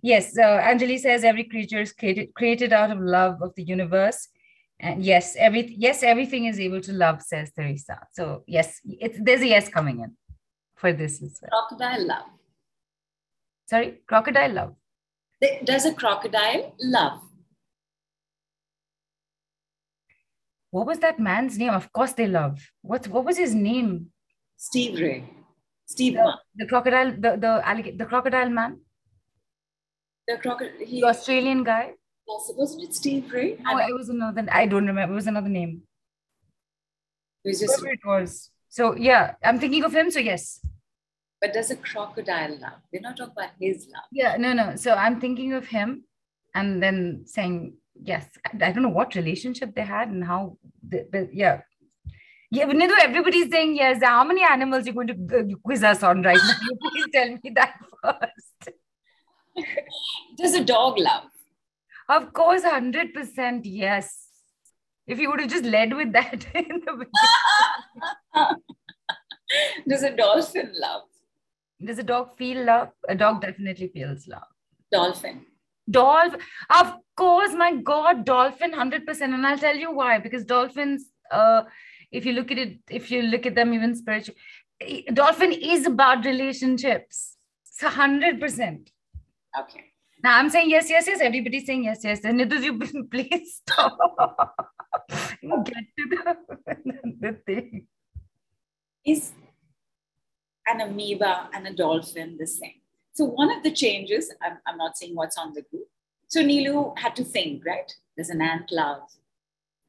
Yes, 0.02 0.36
uh, 0.36 0.60
Anjali 0.70 0.98
says 0.98 1.22
every 1.32 1.44
creature 1.44 1.82
is 1.86 1.92
created, 1.92 2.34
created 2.34 2.72
out 2.72 2.90
of 2.90 2.98
love 3.00 3.42
of 3.46 3.54
the 3.54 3.62
universe. 3.62 4.20
And 4.80 5.04
yes, 5.10 5.36
every 5.46 5.62
yes, 5.86 6.02
everything 6.02 6.46
is 6.46 6.58
able 6.66 6.82
to 6.88 6.92
love, 6.92 7.22
says 7.22 7.52
Teresa. 7.56 7.96
So 8.12 8.42
yes, 8.46 8.80
it's, 9.04 9.18
there's 9.26 9.44
a 9.48 9.50
yes 9.54 9.68
coming 9.68 10.00
in 10.04 10.10
for 10.74 10.92
this 10.92 11.22
as 11.22 11.38
well. 11.40 11.52
Crocodile 11.54 12.06
love. 12.06 12.26
Sorry, 13.70 13.88
crocodile 14.10 14.52
love. 14.52 14.72
Does 15.64 15.86
a 15.86 15.94
crocodile 15.94 16.74
love? 16.80 17.20
What 20.76 20.86
was 20.86 20.98
that 20.98 21.18
man's 21.18 21.56
name? 21.56 21.70
Of 21.70 21.90
course, 21.92 22.12
they 22.12 22.26
love. 22.26 22.60
What 22.82 23.08
what 23.08 23.24
was 23.24 23.38
his 23.38 23.54
name? 23.54 23.92
Steve 24.56 24.98
Ray. 25.00 25.24
Steve. 25.86 26.14
The, 26.14 26.34
the 26.54 26.66
crocodile. 26.72 27.12
The 27.24 27.30
the 27.44 27.52
alligator. 27.70 27.96
The 28.02 28.08
crocodile 28.10 28.50
man. 28.50 28.80
The 30.28 30.36
crocodile. 30.36 30.90
The 30.90 31.04
Australian 31.12 31.64
guy. 31.64 31.84
Yes, 32.28 32.52
wasn't 32.58 32.84
it 32.88 32.94
Steve 32.94 33.32
Ray? 33.32 33.56
No, 33.60 33.78
it 33.78 33.94
was 34.00 34.10
another. 34.10 34.44
I 34.50 34.66
don't 34.66 34.86
remember. 34.92 35.14
It 35.14 35.16
was 35.22 35.30
another 35.32 35.48
name. 35.48 35.72
It 37.44 37.50
was 37.50 37.60
just. 37.60 37.80
Whoever 37.80 37.94
it 37.94 38.04
was. 38.12 38.50
So 38.68 38.94
yeah, 39.08 39.34
I'm 39.42 39.58
thinking 39.58 39.84
of 39.84 39.94
him. 39.94 40.10
So 40.10 40.20
yes. 40.20 40.60
But 41.40 41.54
does 41.54 41.70
a 41.70 41.76
crocodile 41.76 42.58
love? 42.66 42.80
We're 42.92 43.06
not 43.08 43.16
talking 43.16 43.34
about 43.38 43.50
his 43.60 43.88
love. 43.94 44.04
Yeah, 44.12 44.36
no, 44.36 44.52
no. 44.52 44.76
So 44.76 44.94
I'm 45.06 45.20
thinking 45.24 45.52
of 45.54 45.66
him, 45.78 46.04
and 46.54 46.82
then 46.82 47.24
saying 47.24 47.74
yes 48.02 48.26
i 48.52 48.72
don't 48.72 48.82
know 48.82 48.88
what 48.88 49.14
relationship 49.14 49.74
they 49.74 49.82
had 49.82 50.08
and 50.08 50.24
how 50.24 50.56
the, 50.88 51.06
the, 51.12 51.28
yeah. 51.32 51.60
Yeah 52.50 52.66
Nidhu, 52.66 52.94
everybody's 53.00 53.50
saying 53.50 53.76
yes 53.76 54.02
how 54.02 54.24
many 54.24 54.42
animals 54.42 54.86
you're 54.86 54.94
going 54.94 55.08
to 55.08 55.38
uh, 55.38 55.56
quiz 55.64 55.82
us 55.82 56.02
on 56.02 56.22
right 56.22 56.38
now? 56.38 56.88
Please 56.90 57.06
tell 57.12 57.30
me 57.30 57.52
that 57.56 57.74
first. 58.02 58.70
Does 60.38 60.54
a 60.54 60.64
dog 60.64 60.98
love. 60.98 61.24
Of 62.08 62.32
course 62.32 62.62
100% 62.62 63.60
yes. 63.64 64.28
If 65.06 65.18
you 65.18 65.30
would 65.30 65.40
have 65.40 65.50
just 65.50 65.64
led 65.64 65.94
with 65.94 66.12
that 66.12 66.46
in 66.54 66.82
the 66.84 67.06
does 69.88 70.02
a 70.02 70.16
dolphin 70.16 70.72
love. 70.80 71.02
Does 71.84 71.98
a 71.98 72.02
dog 72.02 72.36
feel 72.36 72.64
love? 72.64 72.88
A 73.08 73.14
dog 73.14 73.40
definitely 73.40 73.88
feels 73.88 74.26
love. 74.26 74.42
Dolphin 74.90 75.46
dolphin 75.90 76.40
of 76.70 76.94
course, 77.16 77.52
my 77.54 77.74
God, 77.74 78.24
dolphin 78.24 78.72
100%. 78.72 79.20
And 79.22 79.46
I'll 79.46 79.58
tell 79.58 79.76
you 79.76 79.92
why. 79.92 80.18
Because 80.18 80.44
dolphins, 80.44 81.06
uh, 81.30 81.62
if 82.12 82.24
you 82.24 82.32
look 82.32 82.50
at 82.50 82.58
it, 82.58 82.78
if 82.90 83.10
you 83.10 83.22
look 83.22 83.46
at 83.46 83.54
them 83.54 83.74
even 83.74 83.96
spiritual, 83.96 84.34
dolphin 85.12 85.52
is 85.52 85.86
about 85.86 86.24
relationships. 86.24 87.36
It's 87.66 87.82
100%. 87.82 88.88
Okay. 89.60 89.84
Now 90.22 90.38
I'm 90.38 90.50
saying 90.50 90.70
yes, 90.70 90.88
yes, 90.88 91.06
yes. 91.06 91.20
Everybody's 91.20 91.66
saying 91.66 91.84
yes, 91.84 92.00
yes. 92.02 92.20
And 92.24 92.40
Nidhu, 92.40 92.62
you 92.62 93.04
please 93.10 93.62
stop. 93.62 93.96
Get 95.10 95.84
to 95.98 96.08
the, 96.10 96.36
the 97.20 97.32
thing. 97.46 97.86
Is 99.04 99.32
an 100.66 100.80
amoeba 100.80 101.48
and 101.54 101.66
a 101.68 101.72
dolphin 101.72 102.36
the 102.38 102.46
same? 102.46 102.80
So 103.16 103.24
one 103.24 103.50
of 103.50 103.62
the 103.62 103.70
changes, 103.70 104.30
I'm, 104.42 104.58
I'm 104.66 104.76
not 104.76 104.98
saying 104.98 105.14
what's 105.14 105.38
on 105.38 105.54
the 105.54 105.62
group, 105.62 105.88
so 106.28 106.42
Nilu 106.42 106.98
had 106.98 107.16
to 107.16 107.24
think, 107.24 107.64
right? 107.64 107.90
Does 108.14 108.28
an 108.28 108.42
ant 108.42 108.70
love? 108.70 109.00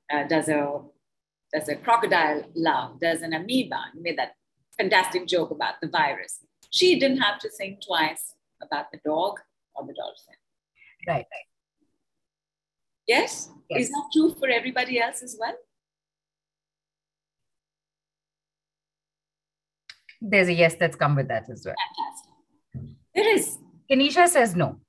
Uh, 0.09 0.23
does 0.23 0.47
a 0.47 0.79
does 1.53 1.67
a 1.67 1.75
crocodile 1.75 2.45
love? 2.55 3.01
Does 3.01 3.21
an 3.21 3.33
amoeba? 3.33 3.81
You 3.93 4.01
made 4.01 4.17
that 4.17 4.31
fantastic 4.77 5.27
joke 5.27 5.51
about 5.51 5.81
the 5.81 5.89
virus. 5.89 6.39
She 6.69 6.97
didn't 6.97 7.17
have 7.17 7.37
to 7.39 7.49
think 7.49 7.79
twice 7.85 8.33
about 8.61 8.93
the 8.93 8.99
dog 9.03 9.41
or 9.75 9.85
the 9.85 9.93
dolphin. 9.93 10.35
Right. 11.05 11.25
Yes? 13.07 13.49
yes. 13.69 13.81
Is 13.81 13.89
that 13.89 14.09
true 14.13 14.33
for 14.39 14.47
everybody 14.47 15.01
else 15.01 15.21
as 15.21 15.35
well? 15.37 15.55
There's 20.21 20.47
a 20.47 20.53
yes 20.53 20.75
that's 20.79 20.95
come 20.95 21.15
with 21.15 21.27
that 21.27 21.49
as 21.49 21.63
well. 21.65 21.75
Fantastic. 21.75 22.26
There 23.17 23.35
is. 23.35 23.57
Kenisha 23.91 24.27
says 24.27 24.55
no. 24.55 24.79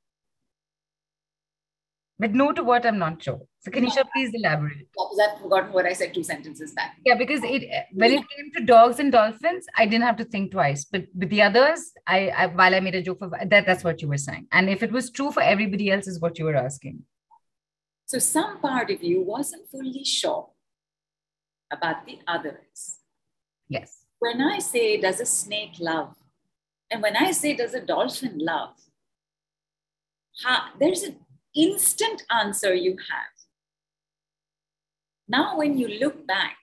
But 2.19 2.35
no 2.35 2.53
to 2.53 2.63
what 2.63 2.85
I'm 2.85 2.99
not 2.99 3.23
sure. 3.23 3.41
So 3.61 3.71
Kanisha, 3.71 4.05
please 4.13 4.33
elaborate. 4.35 4.87
Because 4.93 5.21
I've 5.25 5.41
forgotten 5.41 5.73
what 5.73 5.87
I 5.87 5.95
said 5.95 6.13
two 6.13 6.23
sentences 6.23 6.73
back. 6.73 6.97
Yeah, 7.07 7.15
because 7.15 7.41
it 7.43 7.63
when 7.93 8.13
it 8.13 8.25
came 8.29 8.53
to 8.57 8.65
dogs 8.65 8.99
and 8.99 9.11
dolphins, 9.11 9.67
I 9.79 9.87
didn't 9.87 10.05
have 10.05 10.17
to 10.19 10.25
think 10.25 10.51
twice. 10.51 10.85
But 10.85 11.07
with 11.15 11.31
the 11.31 11.41
others, 11.41 11.93
I, 12.07 12.29
I 12.29 12.47
while 12.47 12.75
I 12.75 12.81
made 12.81 12.97
a 12.97 13.03
joke 13.03 13.21
for 13.21 13.31
that, 13.31 13.65
that's 13.65 13.83
what 13.83 14.03
you 14.03 14.09
were 14.09 14.19
saying. 14.19 14.47
And 14.53 14.69
if 14.69 14.83
it 14.83 14.93
was 14.93 15.11
true 15.11 15.31
for 15.33 15.43
everybody 15.43 15.91
else, 15.91 16.07
is 16.07 16.21
what 16.21 16.39
you 16.39 16.45
were 16.45 16.57
asking. 16.57 17.05
So 18.05 18.19
some 18.19 18.61
part 18.61 18.91
of 18.91 19.03
you 19.03 19.23
wasn't 19.23 19.71
fully 19.71 20.05
sure 20.05 20.51
about 21.73 22.05
the 22.05 22.19
others. 22.27 22.99
Yes. 23.69 24.05
When 24.19 24.43
I 24.43 24.59
say, 24.59 25.01
does 25.01 25.21
a 25.21 25.27
snake 25.27 25.77
love? 25.79 26.15
And 26.91 27.03
when 27.03 27.17
I 27.17 27.33
say, 27.33 27.55
does 27.55 27.75
a 27.75 27.81
dolphin 27.81 28.39
love? 28.39 28.75
There's 30.79 31.03
an 31.03 31.17
instant 31.55 32.23
answer 32.31 32.75
you 32.75 32.93
have. 32.93 33.35
Now, 35.29 35.59
when 35.59 35.77
you 35.77 35.89
look 35.89 36.27
back, 36.27 36.57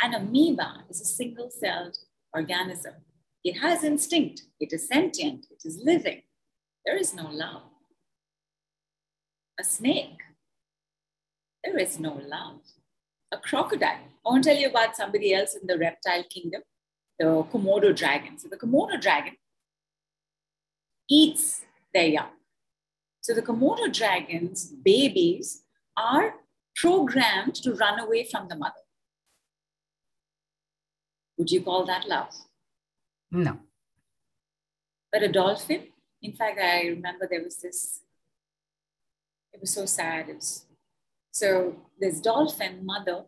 an 0.00 0.14
amoeba 0.14 0.84
is 0.88 1.00
a 1.00 1.04
single 1.04 1.50
celled 1.50 1.96
organism. 2.32 2.94
It 3.42 3.54
has 3.54 3.82
instinct, 3.82 4.42
it 4.60 4.72
is 4.72 4.86
sentient, 4.86 5.46
it 5.50 5.62
is 5.64 5.80
living. 5.82 6.22
There 6.86 6.96
is 6.96 7.14
no 7.14 7.28
love. 7.28 7.62
A 9.58 9.64
snake, 9.64 10.18
there 11.64 11.78
is 11.78 11.98
no 11.98 12.20
love. 12.26 12.60
A 13.32 13.38
crocodile. 13.38 13.88
I 14.24 14.28
want 14.28 14.44
to 14.44 14.50
tell 14.50 14.58
you 14.58 14.68
about 14.68 14.96
somebody 14.96 15.34
else 15.34 15.56
in 15.60 15.66
the 15.66 15.78
reptile 15.78 16.24
kingdom, 16.30 16.62
the 17.18 17.24
Komodo 17.52 17.94
dragon. 17.96 18.38
So, 18.38 18.48
the 18.48 18.56
Komodo 18.56 19.00
dragon 19.00 19.36
eats 21.10 21.62
their 21.92 22.06
young. 22.06 22.30
So, 23.20 23.34
the 23.34 23.42
Komodo 23.42 23.92
dragon's 23.92 24.66
babies 24.66 25.62
are 25.96 26.34
programmed 26.76 27.54
to 27.56 27.74
run 27.74 27.98
away 27.98 28.24
from 28.24 28.48
the 28.48 28.56
mother. 28.56 28.84
Would 31.36 31.50
you 31.50 31.62
call 31.62 31.84
that 31.86 32.08
love? 32.08 32.34
No. 33.30 33.58
But 35.12 35.22
a 35.22 35.28
dolphin, 35.28 35.88
in 36.22 36.32
fact, 36.32 36.58
I 36.60 36.82
remember 36.82 37.26
there 37.28 37.42
was 37.42 37.56
this, 37.56 38.00
it 39.52 39.60
was 39.60 39.72
so 39.72 39.86
sad. 39.86 40.28
It 40.28 40.36
was, 40.36 40.66
so 41.30 41.76
this 41.98 42.20
dolphin 42.20 42.84
mother, 42.84 43.24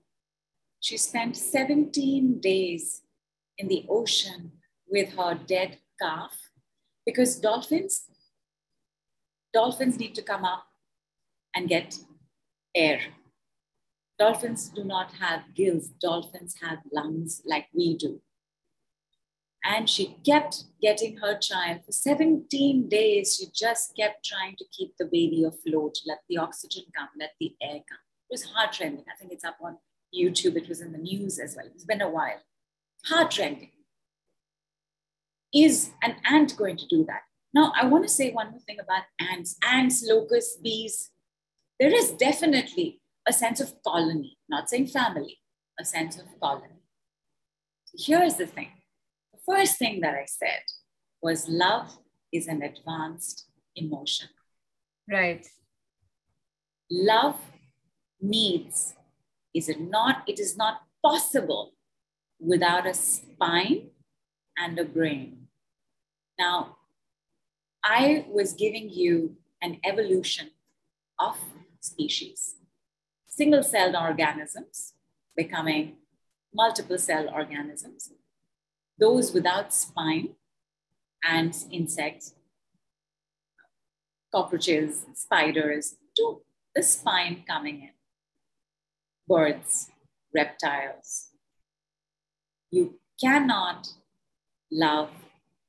she 0.80 0.96
spent 0.96 1.36
17 1.36 2.40
days 2.40 3.02
in 3.58 3.68
the 3.68 3.86
ocean 3.88 4.52
with 4.88 5.14
her 5.14 5.34
dead 5.34 5.78
calf 6.00 6.36
because 7.04 7.36
dolphins, 7.36 8.04
dolphins 9.52 9.98
need 9.98 10.14
to 10.14 10.22
come 10.22 10.44
up 10.44 10.66
and 11.54 11.68
get 11.68 11.98
air. 12.74 13.00
Dolphins 14.18 14.68
do 14.68 14.84
not 14.84 15.14
have 15.14 15.42
gills. 15.54 15.88
Dolphins 16.00 16.54
have 16.62 16.78
lungs 16.92 17.42
like 17.44 17.66
we 17.74 17.96
do. 17.96 18.20
And 19.64 19.88
she 19.90 20.16
kept 20.24 20.64
getting 20.80 21.16
her 21.16 21.36
child 21.38 21.80
for 21.84 21.92
17 21.92 22.88
days. 22.88 23.36
She 23.36 23.46
just 23.52 23.96
kept 23.96 24.24
trying 24.24 24.54
to 24.56 24.64
keep 24.70 24.96
the 24.96 25.06
baby 25.06 25.42
afloat, 25.44 25.98
let 26.06 26.20
the 26.28 26.38
oxygen 26.38 26.84
come, 26.96 27.08
let 27.18 27.32
the 27.40 27.54
air 27.60 27.80
come. 27.88 27.98
It 28.30 28.32
was 28.32 28.44
heartrending. 28.44 29.04
I 29.12 29.18
think 29.18 29.32
it's 29.32 29.44
up 29.44 29.56
on 29.60 29.76
YouTube. 30.14 30.56
It 30.56 30.68
was 30.68 30.80
in 30.80 30.92
the 30.92 30.98
news 30.98 31.40
as 31.40 31.56
well. 31.56 31.66
It's 31.66 31.84
been 31.84 32.00
a 32.00 32.08
while. 32.08 32.40
Heartrending. 33.06 33.71
Is 35.54 35.90
an 36.02 36.16
ant 36.24 36.56
going 36.56 36.76
to 36.76 36.86
do 36.86 37.04
that? 37.04 37.22
Now, 37.54 37.72
I 37.78 37.86
want 37.86 38.04
to 38.04 38.08
say 38.08 38.30
one 38.30 38.50
more 38.50 38.60
thing 38.60 38.78
about 38.80 39.02
ants. 39.20 39.56
Ants, 39.62 40.02
locusts, 40.06 40.56
bees. 40.56 41.10
There 41.78 41.94
is 41.94 42.12
definitely 42.12 43.00
a 43.28 43.32
sense 43.32 43.60
of 43.60 43.74
colony, 43.86 44.38
not 44.48 44.68
saying 44.70 44.86
family, 44.86 45.38
a 45.78 45.84
sense 45.84 46.18
of 46.18 46.26
colony. 46.40 46.82
Here's 47.98 48.36
the 48.36 48.46
thing 48.46 48.70
the 49.32 49.40
first 49.46 49.78
thing 49.78 50.00
that 50.00 50.14
I 50.14 50.24
said 50.26 50.62
was 51.22 51.48
love 51.48 51.98
is 52.32 52.46
an 52.46 52.62
advanced 52.62 53.46
emotion. 53.76 54.28
Right. 55.10 55.46
Love 56.90 57.38
needs, 58.20 58.94
is 59.54 59.68
it 59.68 59.80
not? 59.80 60.22
It 60.26 60.38
is 60.38 60.56
not 60.56 60.82
possible 61.04 61.72
without 62.40 62.86
a 62.86 62.94
spine 62.94 63.90
and 64.56 64.78
a 64.78 64.84
brain. 64.84 65.41
Now, 66.42 66.78
I 67.84 68.26
was 68.28 68.52
giving 68.52 68.90
you 68.90 69.36
an 69.66 69.78
evolution 69.84 70.50
of 71.16 71.36
species. 71.78 72.56
Single 73.28 73.62
celled 73.62 73.94
organisms 73.94 74.94
becoming 75.36 75.98
multiple 76.52 76.98
cell 76.98 77.28
organisms, 77.28 78.10
those 78.98 79.32
without 79.32 79.72
spine, 79.72 80.30
ants, 81.24 81.66
insects, 81.70 82.34
cockroaches, 84.34 85.06
spiders, 85.14 85.94
to 86.16 86.42
the 86.74 86.82
spine 86.82 87.44
coming 87.46 87.76
in. 87.86 87.94
Birds, 89.28 89.90
reptiles. 90.34 91.28
You 92.72 92.98
cannot 93.20 93.86
love 94.72 95.10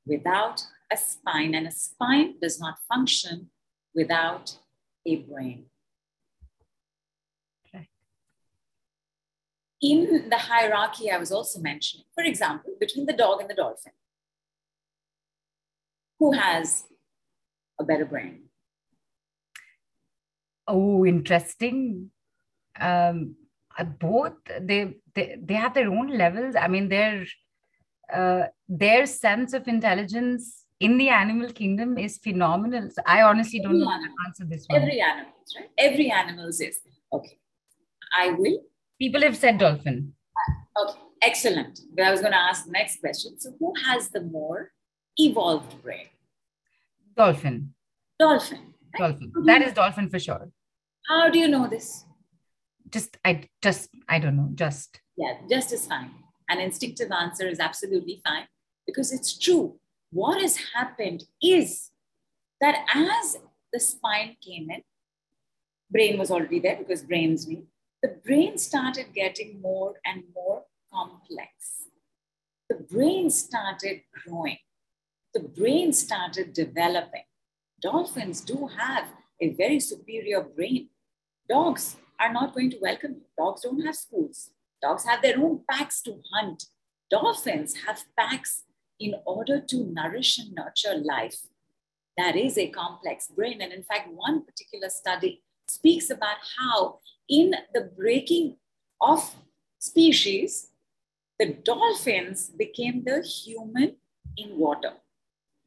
without 0.06 0.62
a 0.92 0.98
spine, 0.98 1.56
and 1.56 1.68
a 1.68 1.72
spine 1.72 2.36
does 2.42 2.60
not 2.60 2.80
function 2.90 3.50
without 3.96 4.58
a 5.06 5.18
brain. 5.18 5.66
in 9.84 10.30
the 10.30 10.38
hierarchy 10.38 11.12
I 11.12 11.18
was 11.18 11.32
also 11.32 11.60
mentioning, 11.60 12.06
for 12.16 12.24
example, 12.24 12.74
between 12.80 13.06
the 13.06 13.14
dog 13.14 13.42
and 13.42 13.50
the 13.50 13.54
dolphin, 13.54 13.92
who 16.18 16.32
has 16.32 16.86
a 17.80 17.84
better 17.84 18.06
brain? 18.06 18.44
Oh, 20.66 21.06
interesting. 21.06 22.12
Um, 22.80 23.36
uh, 23.78 23.84
both 23.84 24.34
they, 24.62 24.96
they 25.14 25.38
they 25.44 25.56
have 25.56 25.74
their 25.74 25.90
own 25.90 26.08
levels. 26.18 26.56
I 26.56 26.68
mean, 26.70 26.88
their 26.88 27.26
uh, 28.12 28.44
their 28.68 29.06
sense 29.06 29.54
of 29.54 29.68
intelligence 29.68 30.66
in 30.80 30.98
the 30.98 31.10
animal 31.10 31.52
kingdom 31.52 31.98
is 31.98 32.18
phenomenal. 32.18 32.90
So 32.90 33.02
I 33.06 33.22
honestly 33.22 33.60
don't 33.60 33.80
know 33.80 33.90
how 33.90 34.00
to 34.00 34.10
answer 34.28 34.46
this 34.46 34.66
one. 34.68 34.82
Every 34.82 35.00
animal, 35.00 35.32
right? 35.58 35.70
Every 35.78 36.12
animal 36.12 36.48
is 36.48 36.62
okay. 37.14 37.38
I 38.18 38.32
will 38.32 38.60
People 39.00 39.22
have 39.22 39.36
said 39.36 39.58
dolphin. 39.58 40.14
Okay, 40.82 41.00
excellent. 41.22 41.80
But 41.94 42.06
I 42.06 42.12
was 42.12 42.22
going 42.22 42.32
to 42.32 42.40
ask 42.40 42.66
the 42.66 42.72
next 42.72 43.02
question. 43.02 43.38
So, 43.38 43.54
who 43.60 43.74
has 43.86 44.10
the 44.10 44.22
more 44.22 44.72
evolved 45.18 45.82
brain? 45.84 46.08
Dolphin. 47.18 47.74
Dolphin. 48.18 48.74
Right? 48.94 49.00
Dolphin. 49.00 49.34
That 49.46 49.62
is 49.62 49.74
dolphin 49.74 50.10
for 50.10 50.20
sure. 50.20 50.50
How 51.10 51.30
do 51.30 51.38
you 51.38 51.50
know 51.50 51.68
this? 51.68 52.06
Just, 52.90 53.18
I 53.26 53.50
just, 53.62 53.90
I 54.08 54.20
don't 54.20 54.38
know. 54.38 54.50
Just. 54.54 55.02
Yeah, 55.18 55.34
just 55.50 55.74
is 55.74 55.86
fine. 55.86 56.12
An 56.54 56.60
instinctive 56.60 57.12
answer 57.12 57.48
is 57.48 57.60
absolutely 57.60 58.22
fine 58.24 58.46
because 58.86 59.12
it's 59.12 59.36
true. 59.36 59.80
What 60.12 60.40
has 60.40 60.56
happened 60.76 61.24
is 61.42 61.90
that 62.62 62.86
as 62.94 63.38
the 63.74 63.80
spine 63.80 64.38
came 64.40 64.70
in, 64.70 64.84
brain 65.90 66.20
was 66.20 66.30
already 66.30 66.60
there 66.60 66.76
because 66.76 67.02
brains 67.02 67.48
we 67.48 67.64
the 68.04 68.10
brain 68.24 68.60
started 68.60 69.16
getting 69.16 69.62
more 69.62 69.96
and 70.06 70.26
more 70.36 70.66
complex. 70.94 71.88
The 72.70 72.76
brain 72.76 73.32
started 73.32 74.02
growing. 74.14 74.60
The 75.34 75.40
brain 75.40 75.92
started 75.92 76.54
developing. 76.54 77.24
Dolphins 77.82 78.42
do 78.42 78.70
have 78.78 79.08
a 79.42 79.54
very 79.54 79.80
superior 79.80 80.42
brain. 80.42 80.90
Dogs 81.50 81.96
are 82.20 82.32
not 82.32 82.54
going 82.54 82.70
to 82.72 82.78
welcome 82.80 83.14
you. 83.14 83.26
Dogs 83.36 83.62
don't 83.62 83.84
have 83.84 83.96
schools. 83.96 84.52
Dogs 84.84 85.06
have 85.06 85.22
their 85.22 85.40
own 85.40 85.62
packs 85.72 86.02
to 86.02 86.20
hunt. 86.34 86.66
Dolphins 87.10 87.76
have 87.88 88.04
packs 88.20 88.64
in 89.00 89.16
order 89.26 89.62
to 89.62 89.86
nourish 89.86 90.38
and 90.38 90.54
nurture 90.54 90.96
life. 91.02 91.38
That 92.18 92.36
is 92.36 92.58
a 92.58 92.68
complex 92.68 93.28
brain. 93.28 93.62
And 93.62 93.72
in 93.72 93.84
fact, 93.84 94.10
one 94.12 94.44
particular 94.44 94.90
study 94.90 95.42
speaks 95.70 96.10
about 96.10 96.38
how 96.60 97.00
in 97.30 97.56
the 97.74 97.90
breaking 97.98 98.58
of 99.00 99.34
species, 99.80 100.70
the 101.40 101.54
dolphins 101.54 102.50
became 102.50 103.04
the 103.06 103.22
human 103.22 103.96
in 104.38 104.58
water, 104.58 104.94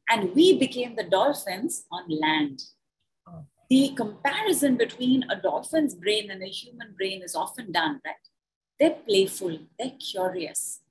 and 0.09 0.33
we 0.33 0.57
became 0.57 0.95
the 0.95 1.03
dolphins 1.03 1.85
on 1.91 2.05
land. 2.07 2.61
Oh. 3.27 3.45
The 3.69 3.93
comparison 3.95 4.77
between 4.77 5.25
a 5.29 5.35
dolphin's 5.35 5.93
brain 5.93 6.31
and 6.31 6.41
a 6.41 6.47
human 6.47 6.93
brain 6.97 7.21
is 7.21 7.35
often 7.35 7.71
done, 7.71 7.99
right? 8.05 8.15
They're 8.79 8.97
playful, 9.07 9.59
they're 9.77 9.97
curious. 9.99 10.81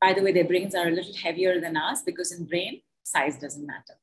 By 0.00 0.12
the 0.12 0.22
way, 0.22 0.32
their 0.32 0.44
brains 0.44 0.74
are 0.74 0.86
a 0.86 0.92
little 0.92 1.14
heavier 1.14 1.60
than 1.60 1.76
ours 1.76 2.02
because 2.06 2.30
in 2.32 2.44
brain, 2.44 2.82
size 3.02 3.38
doesn't 3.38 3.66
matter. 3.66 3.94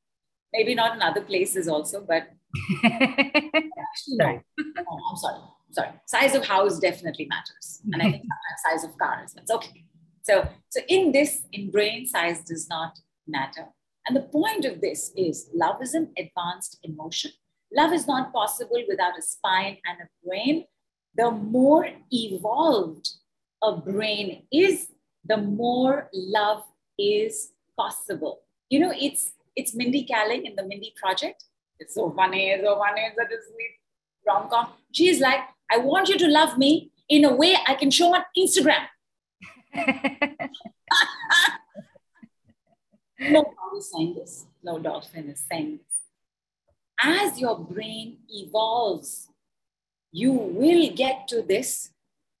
Maybe 0.52 0.74
not 0.74 0.94
in 0.94 1.02
other 1.02 1.22
places 1.22 1.68
also, 1.68 2.04
but 2.06 2.28
no. 2.82 4.40
oh, 4.78 5.00
I'm 5.10 5.16
sorry. 5.16 5.40
I'm 5.40 5.72
sorry. 5.72 5.90
Size 6.06 6.34
of 6.34 6.46
house 6.46 6.78
definitely 6.78 7.26
matters. 7.26 7.80
And 7.92 8.02
I 8.02 8.10
think 8.10 8.24
size 8.70 8.84
of 8.84 8.96
cars. 8.98 9.32
That's 9.34 9.50
okay. 9.50 9.84
So, 10.22 10.48
so 10.68 10.80
in 10.88 11.12
this, 11.12 11.42
in 11.52 11.70
brain 11.70 12.06
size 12.06 12.42
does 12.44 12.68
not 12.68 12.98
matter. 13.26 13.66
And 14.06 14.16
the 14.16 14.22
point 14.22 14.64
of 14.64 14.80
this 14.80 15.12
is 15.16 15.50
love 15.54 15.82
is 15.82 15.94
an 15.94 16.12
advanced 16.18 16.78
emotion. 16.82 17.32
Love 17.72 17.92
is 17.92 18.06
not 18.06 18.32
possible 18.32 18.82
without 18.88 19.18
a 19.18 19.22
spine 19.22 19.78
and 19.84 19.98
a 20.00 20.26
brain. 20.26 20.64
The 21.16 21.30
more 21.30 21.88
evolved 22.10 23.08
a 23.62 23.76
brain 23.76 24.42
is, 24.52 24.88
the 25.24 25.36
more 25.36 26.08
love 26.12 26.64
is 26.98 27.52
possible. 27.76 28.42
You 28.68 28.80
know, 28.80 28.92
it's 28.94 29.32
it's 29.54 29.74
Mindy 29.74 30.06
Kaling 30.06 30.44
in 30.44 30.54
the 30.56 30.62
Mindy 30.62 30.92
Project. 30.96 31.44
It's 31.78 31.94
so 31.94 32.10
funny, 32.10 32.54
so 32.62 32.76
funny, 32.78 33.02
such 33.16 33.26
a 33.26 33.40
sweet 33.50 33.80
rom-com. 34.26 34.68
She's 34.92 35.20
like, 35.20 35.40
I 35.70 35.78
want 35.78 36.08
you 36.08 36.18
to 36.18 36.28
love 36.28 36.58
me 36.58 36.90
in 37.08 37.24
a 37.24 37.34
way 37.34 37.56
I 37.66 37.74
can 37.74 37.90
show 37.90 38.14
on 38.14 38.22
Instagram. 38.36 38.86
no 43.20 43.42
dog 43.42 43.76
is 43.78 43.90
saying 43.94 44.14
this. 44.14 44.46
No 44.62 44.78
dolphin 44.78 45.30
is 45.30 45.44
saying 45.50 45.78
this. 45.78 45.86
As 47.02 47.38
your 47.38 47.58
brain 47.58 48.18
evolves, 48.28 49.28
you 50.16 50.32
will 50.32 50.90
get 50.94 51.28
to 51.28 51.42
this 51.42 51.90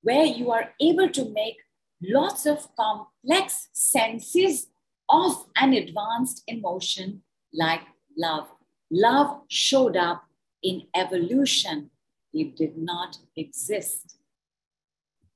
where 0.00 0.24
you 0.24 0.50
are 0.50 0.70
able 0.80 1.10
to 1.10 1.28
make 1.30 1.56
lots 2.02 2.46
of 2.46 2.68
complex 2.74 3.68
senses 3.74 4.68
of 5.10 5.44
an 5.56 5.74
advanced 5.74 6.42
emotion 6.46 7.22
like 7.52 7.82
love. 8.16 8.48
Love 8.90 9.42
showed 9.48 9.94
up 9.94 10.24
in 10.62 10.84
evolution, 10.94 11.90
it 12.32 12.56
did 12.56 12.78
not 12.78 13.18
exist. 13.36 14.16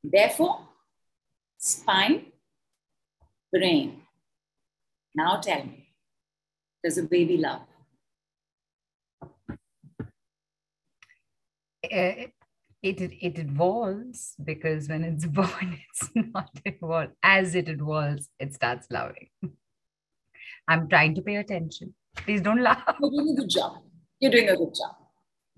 Therefore, 0.03 0.61
spine, 1.59 2.33
brain. 3.53 4.01
Now 5.15 5.37
tell 5.41 5.65
me, 5.65 5.89
does 6.83 6.97
a 6.97 7.03
baby 7.03 7.37
love? 7.37 7.70
It, 11.91 12.33
it, 12.83 13.01
it 13.21 13.39
evolves 13.39 14.35
because 14.43 14.89
when 14.89 15.05
it's 15.05 15.27
born, 15.39 15.79
it's 15.91 16.11
not 16.15 16.51
evolved. 16.65 17.13
As 17.23 17.55
it 17.55 17.69
evolves, 17.69 18.29
it 18.39 18.55
starts 18.55 18.87
loving. 18.91 19.29
I'm 20.69 20.89
trying 20.89 21.15
to 21.17 21.23
pay 21.23 21.37
attention. 21.37 21.95
Please 22.17 22.41
don't 22.41 22.63
laugh. 22.63 22.83
You're 23.01 23.11
doing 23.11 23.31
a 23.31 23.41
good 23.41 23.51
job. 23.51 23.79
You're 24.21 24.33
doing 24.33 24.49
a 24.49 24.57
good 24.57 24.75
job. 24.75 24.97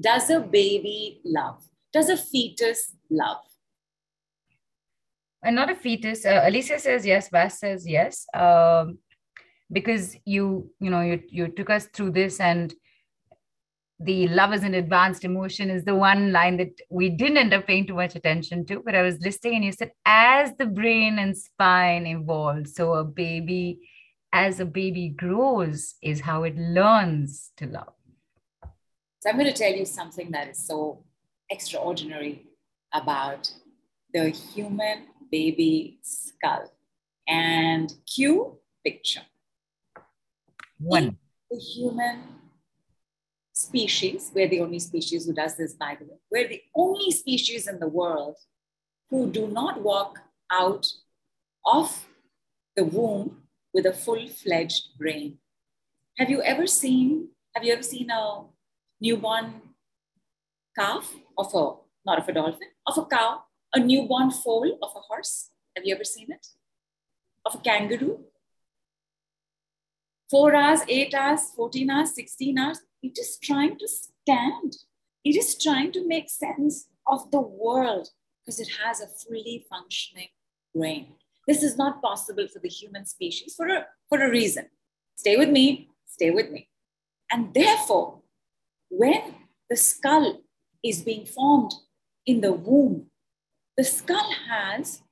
Does 0.01 0.31
a 0.31 0.41
baby 0.41 1.21
love? 1.25 1.63
Does 1.93 2.09
a 2.09 2.17
fetus 2.17 2.95
love? 3.11 3.39
And 5.45 5.57
not 5.57 5.71
a 5.71 5.75
fetus. 5.75 6.25
Uh, 6.25 6.43
Alicia 6.45 6.79
says 6.79 7.05
yes. 7.05 7.29
Vas 7.29 7.59
says 7.59 7.87
yes. 7.87 8.27
Um, 8.33 8.99
because 9.71 10.17
you, 10.25 10.71
you 10.79 10.91
know, 10.91 11.01
you, 11.01 11.21
you 11.29 11.49
took 11.49 11.71
us 11.71 11.87
through 11.87 12.13
this 12.13 12.41
and 12.41 12.73
the 14.05 14.29
love 14.29 14.53
is 14.53 14.65
an 14.65 14.75
advanced 14.75 15.25
emotion 15.25 15.71
is 15.71 15.85
the 15.85 15.95
one 15.95 16.33
line 16.33 16.57
that 16.57 16.81
we 16.91 17.09
didn't 17.09 17.37
end 17.37 17.55
up 17.55 17.67
paying 17.67 17.87
too 17.87 17.95
much 17.95 18.15
attention 18.15 18.65
to. 18.67 18.83
But 18.85 18.95
I 18.95 19.03
was 19.03 19.19
listening 19.21 19.57
and 19.57 19.65
you 19.65 19.73
said, 19.73 19.93
as 20.05 20.53
the 20.57 20.67
brain 20.67 21.19
and 21.19 21.37
spine 21.37 22.07
evolve, 22.07 22.69
so 22.69 22.95
a 22.95 23.05
baby, 23.05 23.81
as 24.33 24.61
a 24.61 24.65
baby 24.65 25.09
grows, 25.09 25.95
is 26.03 26.21
how 26.21 26.45
it 26.45 26.57
learns 26.57 27.53
to 27.59 27.67
love. 27.67 27.93
So 29.21 29.31
I'm 29.31 29.39
going 29.39 29.53
to 29.53 29.53
tell 29.53 29.73
you 29.73 29.85
something 29.85 30.31
that 30.33 30.49
is 30.49 30.59
so 30.59 31.05
extraordinary 31.49 32.47
about 32.93 33.53
the 34.13 34.31
human 34.31 35.07
baby 35.31 35.99
skull. 36.03 36.73
And 37.29 37.93
cue 38.13 38.59
picture. 38.85 39.23
One. 40.79 41.17
the 41.49 41.59
human 41.59 42.42
species, 43.53 44.31
we're 44.35 44.49
the 44.49 44.61
only 44.61 44.79
species 44.79 45.27
who 45.27 45.33
does 45.33 45.57
this, 45.57 45.75
by 45.75 45.97
the 45.99 46.07
way. 46.07 46.19
We're 46.31 46.49
the 46.49 46.63
only 46.75 47.11
species 47.11 47.69
in 47.69 47.79
the 47.79 47.89
world 47.89 48.37
who 49.11 49.31
do 49.31 49.47
not 49.49 49.83
walk 49.83 50.21
out 50.51 50.87
of 51.65 52.07
the 52.77 52.85
womb 52.85 53.43
with 53.75 53.87
a 53.87 53.93
full-fledged 53.93 54.99
brain. 54.99 55.39
Have 56.19 56.31
you 56.31 56.43
ever 56.43 56.67
seen, 56.67 57.29
have 57.55 57.65
you 57.65 57.73
ever 57.73 57.83
seen 57.83 58.11
a 58.11 58.45
newborn 59.01 59.61
calf 60.79 61.15
of 61.37 61.55
a, 61.55 61.73
not 62.07 62.19
of 62.19 62.29
a 62.29 62.33
dolphin, 62.33 62.69
of 62.87 62.99
a 62.99 63.05
cow, 63.07 63.43
a 63.75 63.81
newborn 63.81 64.31
foal 64.31 64.79
of 64.83 64.91
a 64.97 65.01
horse? 65.01 65.51
Have 65.77 65.85
you 65.85 65.95
ever 65.95 66.05
seen 66.05 66.29
it? 66.31 66.47
Of 67.45 67.55
a 67.57 67.59
kangaroo? 67.59 68.25
Four 70.31 70.55
hours, 70.55 70.81
eight 70.89 71.15
hours, 71.15 71.51
14 71.55 71.91
hours, 71.91 72.15
16 72.15 72.59
hours, 72.59 72.81
it 73.03 73.19
is 73.19 73.39
trying 73.43 73.79
to 73.79 73.89
stand. 73.89 74.77
It 75.25 75.37
is 75.37 75.57
trying 75.59 75.93
to 75.93 76.07
make 76.07 76.31
sense 76.31 76.89
of 77.07 77.31
the 77.31 77.41
world 77.41 78.09
because 78.41 78.61
it 78.61 78.69
has 78.85 79.01
a 79.01 79.07
fully 79.07 79.65
functioning 79.69 80.29
brain. 80.75 81.15
This 81.47 81.63
is 81.63 81.77
not 81.77 82.01
possible 82.01 82.47
for 82.49 82.61
the 82.61 82.69
human 82.69 83.05
species 83.07 83.55
for 83.57 83.69
a, 83.69 83.87
for 84.09 84.23
a 84.23 84.31
reason. 84.31 84.67
Stay 85.17 85.37
with 85.37 85.51
me, 85.51 85.89
stay 86.07 86.31
with 86.31 86.51
me. 86.51 86.69
And 87.31 87.53
therefore, 87.55 88.21
when 88.89 89.35
the 89.69 89.77
skull 89.77 90.41
is 90.85 91.03
being 91.03 91.25
formed 91.25 91.73
in 92.27 92.41
the 92.41 92.53
womb, 92.53 93.07
the 93.77 93.85
skull 93.85 94.33
has 94.49 95.03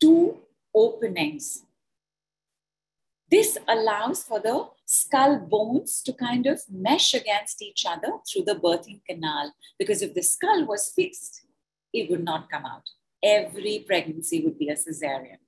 two 0.00 0.38
openings. 0.74 1.64
This 3.30 3.58
allows 3.66 4.22
for 4.22 4.40
the 4.40 4.68
skull 4.90 5.38
bones 5.38 6.00
to 6.00 6.14
kind 6.14 6.46
of 6.46 6.62
mesh 6.70 7.12
against 7.12 7.60
each 7.60 7.84
other 7.86 8.10
through 8.26 8.44
the 8.44 8.54
birthing 8.54 9.00
canal. 9.06 9.52
Because 9.78 10.00
if 10.00 10.14
the 10.14 10.22
skull 10.22 10.66
was 10.66 10.92
fixed, 10.96 11.42
it 11.92 12.10
would 12.10 12.24
not 12.24 12.50
come 12.50 12.64
out. 12.64 12.84
Every 13.22 13.84
pregnancy 13.86 14.42
would 14.42 14.58
be 14.58 14.70
a 14.70 14.74
cesarean. 14.74 15.40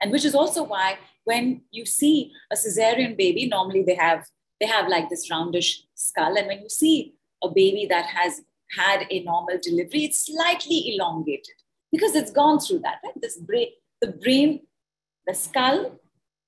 And 0.00 0.12
which 0.12 0.24
is 0.26 0.34
also 0.34 0.62
why 0.62 0.98
when 1.24 1.62
you 1.70 1.86
see 1.86 2.32
a 2.52 2.56
cesarean 2.56 3.16
baby, 3.16 3.46
normally 3.48 3.82
they 3.82 3.94
have 3.94 4.26
they 4.60 4.66
have 4.66 4.88
like 4.88 5.08
this 5.08 5.30
roundish 5.30 5.84
skull. 5.94 6.36
And 6.36 6.46
when 6.46 6.60
you 6.60 6.68
see 6.68 7.14
a 7.42 7.48
baby 7.48 7.86
that 7.88 8.06
has 8.06 8.42
had 8.76 9.06
a 9.10 9.22
normal 9.22 9.58
delivery, 9.62 10.04
it's 10.04 10.26
slightly 10.26 10.94
elongated 10.94 11.54
because 11.90 12.14
it's 12.14 12.30
gone 12.30 12.58
through 12.60 12.80
that. 12.80 12.96
Right? 13.02 13.14
This 13.22 13.38
brain, 13.38 13.68
the 14.02 14.08
brain, 14.08 14.66
the 15.26 15.34
skull, 15.34 16.00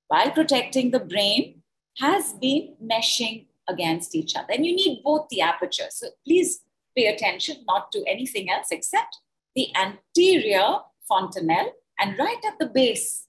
while 0.09 0.31
protecting 0.33 0.91
the 0.91 1.01
brain, 1.01 1.60
has 2.01 2.33
been 2.35 2.75
meshing 2.83 3.47
against 3.69 4.15
each 4.15 4.35
other. 4.35 4.53
And 4.53 4.67
you 4.67 4.75
need 4.75 5.03
both 5.05 5.29
the 5.29 5.43
apertures. 5.43 5.97
So 5.97 6.09
please 6.27 6.61
pay 6.97 7.07
attention 7.07 7.65
not 7.69 7.93
to 7.93 8.05
anything 8.09 8.51
else 8.51 8.69
except 8.71 9.19
the 9.55 9.69
anterior 9.77 10.79
fontanelle 11.07 11.73
and 11.99 12.19
right 12.19 12.43
at 12.47 12.59
the 12.59 12.67
base, 12.67 13.27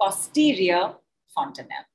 posterior 0.00 0.94
fontanelle. 1.34 1.86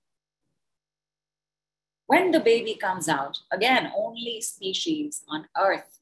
When 2.08 2.32
the 2.32 2.40
baby 2.40 2.76
comes 2.76 3.08
out, 3.08 3.38
again, 3.52 3.92
only 3.96 4.42
species 4.42 5.24
on 5.28 5.48
Earth, 5.60 6.00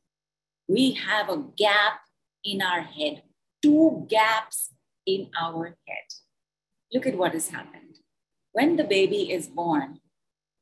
we 0.68 0.94
have 0.94 1.30
a 1.30 1.44
gap 1.58 2.02
in 2.46 2.62
our 2.62 2.82
head, 2.82 3.24
two 3.62 4.06
gaps 4.08 4.74
in 5.06 5.30
our 5.38 5.76
head. 5.88 6.08
Look 6.94 7.06
at 7.08 7.18
what 7.18 7.34
has 7.34 7.50
happened 7.50 8.00
when 8.58 8.76
the 8.76 8.84
baby 8.84 9.32
is 9.32 9.48
born, 9.48 10.00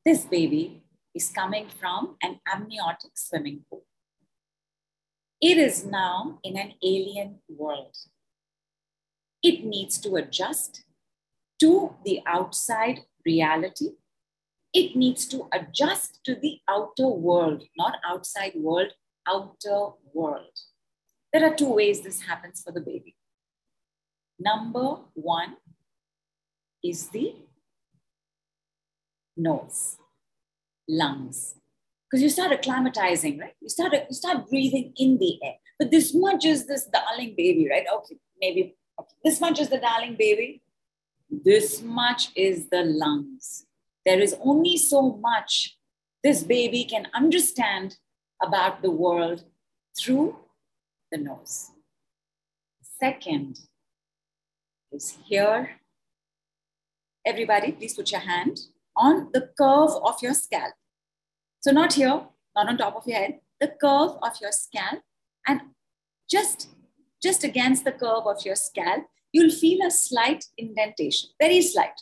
this 0.04 0.26
baby 0.26 0.82
is 1.14 1.30
coming 1.30 1.66
from 1.80 2.16
an 2.22 2.38
amniotic 2.52 3.12
swimming 3.14 3.64
pool. 3.70 3.84
It 5.40 5.56
is 5.56 5.86
now 5.86 6.38
in 6.44 6.58
an 6.58 6.74
alien 6.84 7.38
world. 7.48 7.96
It 9.42 9.64
needs 9.64 9.96
to 10.00 10.16
adjust 10.16 10.82
to 11.60 11.94
the 12.04 12.20
outside 12.26 13.00
reality. 13.24 13.92
It 14.74 14.94
needs 14.94 15.26
to 15.28 15.48
adjust 15.50 16.20
to 16.26 16.34
the 16.34 16.58
outer 16.68 17.08
world, 17.08 17.62
not 17.78 17.96
outside 18.06 18.52
world, 18.56 18.92
outer 19.26 19.92
world. 20.12 20.54
There 21.32 21.46
are 21.46 21.56
two 21.56 21.72
ways 21.72 22.02
this 22.02 22.20
happens 22.20 22.60
for 22.62 22.72
the 22.72 22.86
baby. 22.92 23.16
Number 24.38 24.96
one 25.14 25.56
is 26.84 27.08
the 27.08 27.45
nose, 29.36 29.96
lungs. 30.88 31.54
Because 32.10 32.22
you 32.22 32.28
start 32.28 32.52
acclimatizing, 32.52 33.40
right? 33.40 33.54
You 33.60 33.68
start, 33.68 33.92
you 33.92 34.14
start 34.14 34.48
breathing 34.48 34.92
in 34.96 35.18
the 35.18 35.38
air. 35.42 35.54
But 35.78 35.90
this 35.90 36.14
much 36.14 36.44
is 36.44 36.66
this 36.66 36.86
darling 36.86 37.34
baby, 37.36 37.68
right? 37.68 37.84
Okay, 37.96 38.16
maybe 38.40 38.76
okay. 38.98 39.14
this 39.24 39.40
much 39.40 39.60
is 39.60 39.68
the 39.68 39.78
darling 39.78 40.16
baby. 40.18 40.62
This 41.28 41.82
much 41.82 42.28
is 42.36 42.68
the 42.68 42.84
lungs. 42.84 43.66
There 44.04 44.20
is 44.20 44.36
only 44.40 44.76
so 44.76 45.18
much 45.20 45.76
this 46.22 46.42
baby 46.42 46.84
can 46.84 47.08
understand 47.12 47.98
about 48.42 48.82
the 48.82 48.90
world 48.90 49.44
through 49.98 50.36
the 51.10 51.18
nose. 51.18 51.70
Second 52.98 53.58
is 54.92 55.18
here. 55.24 55.80
Everybody, 57.24 57.72
please 57.72 57.94
put 57.94 58.12
your 58.12 58.20
hand 58.20 58.58
on 58.96 59.30
the 59.32 59.50
curve 59.58 59.90
of 60.02 60.22
your 60.22 60.34
scalp. 60.34 60.74
So 61.60 61.70
not 61.70 61.94
here, 61.94 62.22
not 62.54 62.68
on 62.68 62.78
top 62.78 62.96
of 62.96 63.06
your 63.06 63.18
head, 63.18 63.40
the 63.60 63.68
curve 63.68 64.12
of 64.22 64.40
your 64.40 64.52
scalp 64.52 65.00
and 65.46 65.60
just, 66.30 66.68
just 67.22 67.44
against 67.44 67.84
the 67.84 67.92
curve 67.92 68.26
of 68.26 68.44
your 68.44 68.56
scalp, 68.56 69.04
you'll 69.32 69.50
feel 69.50 69.86
a 69.86 69.90
slight 69.90 70.44
indentation, 70.56 71.30
very 71.40 71.62
slight. 71.62 72.00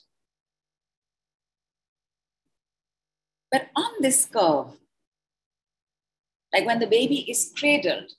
But 3.51 3.69
on 3.77 3.93
this 4.01 4.27
curve, 4.27 4.79
like 6.53 6.67
when 6.67 6.79
the 6.79 6.87
baby 6.87 7.29
is 7.31 7.53
cradled, 7.57 8.13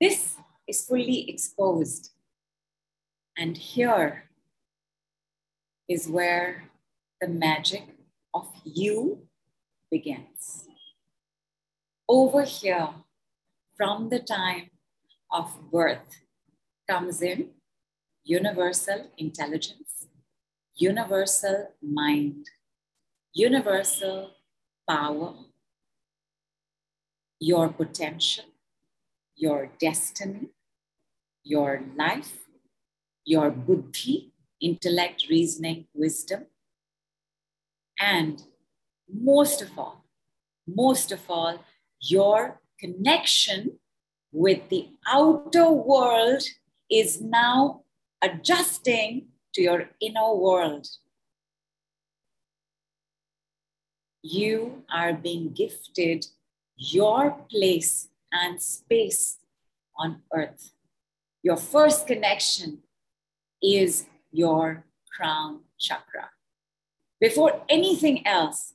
this 0.00 0.36
is 0.66 0.84
fully 0.84 1.28
exposed. 1.28 2.10
And 3.36 3.56
here 3.56 4.24
is 5.88 6.08
where 6.08 6.70
the 7.20 7.28
magic 7.28 7.97
of 8.34 8.48
you 8.64 9.28
begins. 9.90 10.66
Over 12.08 12.42
here, 12.42 12.88
from 13.76 14.08
the 14.08 14.18
time 14.18 14.70
of 15.30 15.70
birth, 15.70 16.22
comes 16.88 17.20
in 17.22 17.50
universal 18.24 19.10
intelligence, 19.18 20.08
universal 20.74 21.72
mind, 21.82 22.46
universal 23.34 24.30
power, 24.88 25.34
your 27.40 27.68
potential, 27.68 28.44
your 29.36 29.70
destiny, 29.78 30.48
your 31.44 31.82
life, 31.96 32.38
your 33.24 33.50
buddhi, 33.50 34.32
intellect, 34.60 35.26
reasoning, 35.30 35.86
wisdom, 35.94 36.46
and 37.98 38.42
most 39.12 39.62
of 39.62 39.78
all, 39.78 40.04
most 40.66 41.12
of 41.12 41.20
all, 41.28 41.64
your 42.00 42.60
connection 42.78 43.78
with 44.32 44.68
the 44.68 44.88
outer 45.06 45.70
world 45.70 46.42
is 46.90 47.20
now 47.20 47.82
adjusting 48.22 49.28
to 49.54 49.62
your 49.62 49.90
inner 50.00 50.34
world. 50.34 50.86
You 54.22 54.84
are 54.92 55.12
being 55.12 55.52
gifted 55.52 56.26
your 56.76 57.32
place 57.50 58.08
and 58.32 58.62
space 58.62 59.38
on 59.96 60.22
earth. 60.32 60.72
Your 61.42 61.56
first 61.56 62.06
connection 62.06 62.82
is 63.62 64.06
your 64.30 64.84
crown 65.16 65.60
chakra. 65.78 66.30
Before 67.20 67.62
anything 67.68 68.26
else, 68.26 68.74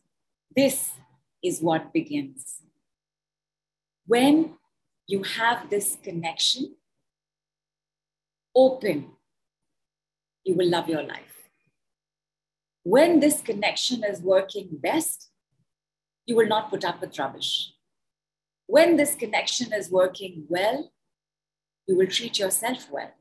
this 0.55 0.91
is 1.43 1.61
what 1.61 1.93
begins. 1.93 2.61
When 4.05 4.55
you 5.07 5.23
have 5.23 5.69
this 5.69 5.97
connection 6.03 6.75
open, 8.55 9.11
you 10.43 10.55
will 10.55 10.69
love 10.69 10.89
your 10.89 11.03
life. 11.03 11.49
When 12.83 13.21
this 13.21 13.41
connection 13.41 14.03
is 14.03 14.21
working 14.21 14.67
best, 14.71 15.29
you 16.25 16.35
will 16.35 16.47
not 16.47 16.69
put 16.69 16.83
up 16.83 16.99
with 16.99 17.17
rubbish. 17.17 17.73
When 18.67 18.97
this 18.97 19.15
connection 19.15 19.71
is 19.73 19.89
working 19.89 20.45
well, 20.49 20.91
you 21.87 21.97
will 21.97 22.07
treat 22.07 22.39
yourself 22.39 22.89
well. 22.91 23.11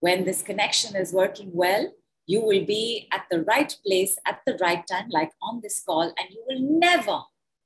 When 0.00 0.24
this 0.24 0.42
connection 0.42 0.96
is 0.96 1.12
working 1.12 1.50
well, 1.52 1.92
you 2.26 2.40
will 2.40 2.64
be 2.64 3.08
at 3.12 3.26
the 3.30 3.42
right 3.42 3.74
place 3.86 4.18
at 4.26 4.40
the 4.46 4.58
right 4.60 4.84
time, 4.86 5.08
like 5.10 5.30
on 5.42 5.60
this 5.62 5.80
call, 5.80 6.02
and 6.02 6.30
you 6.30 6.42
will 6.46 6.60
never, 6.60 7.20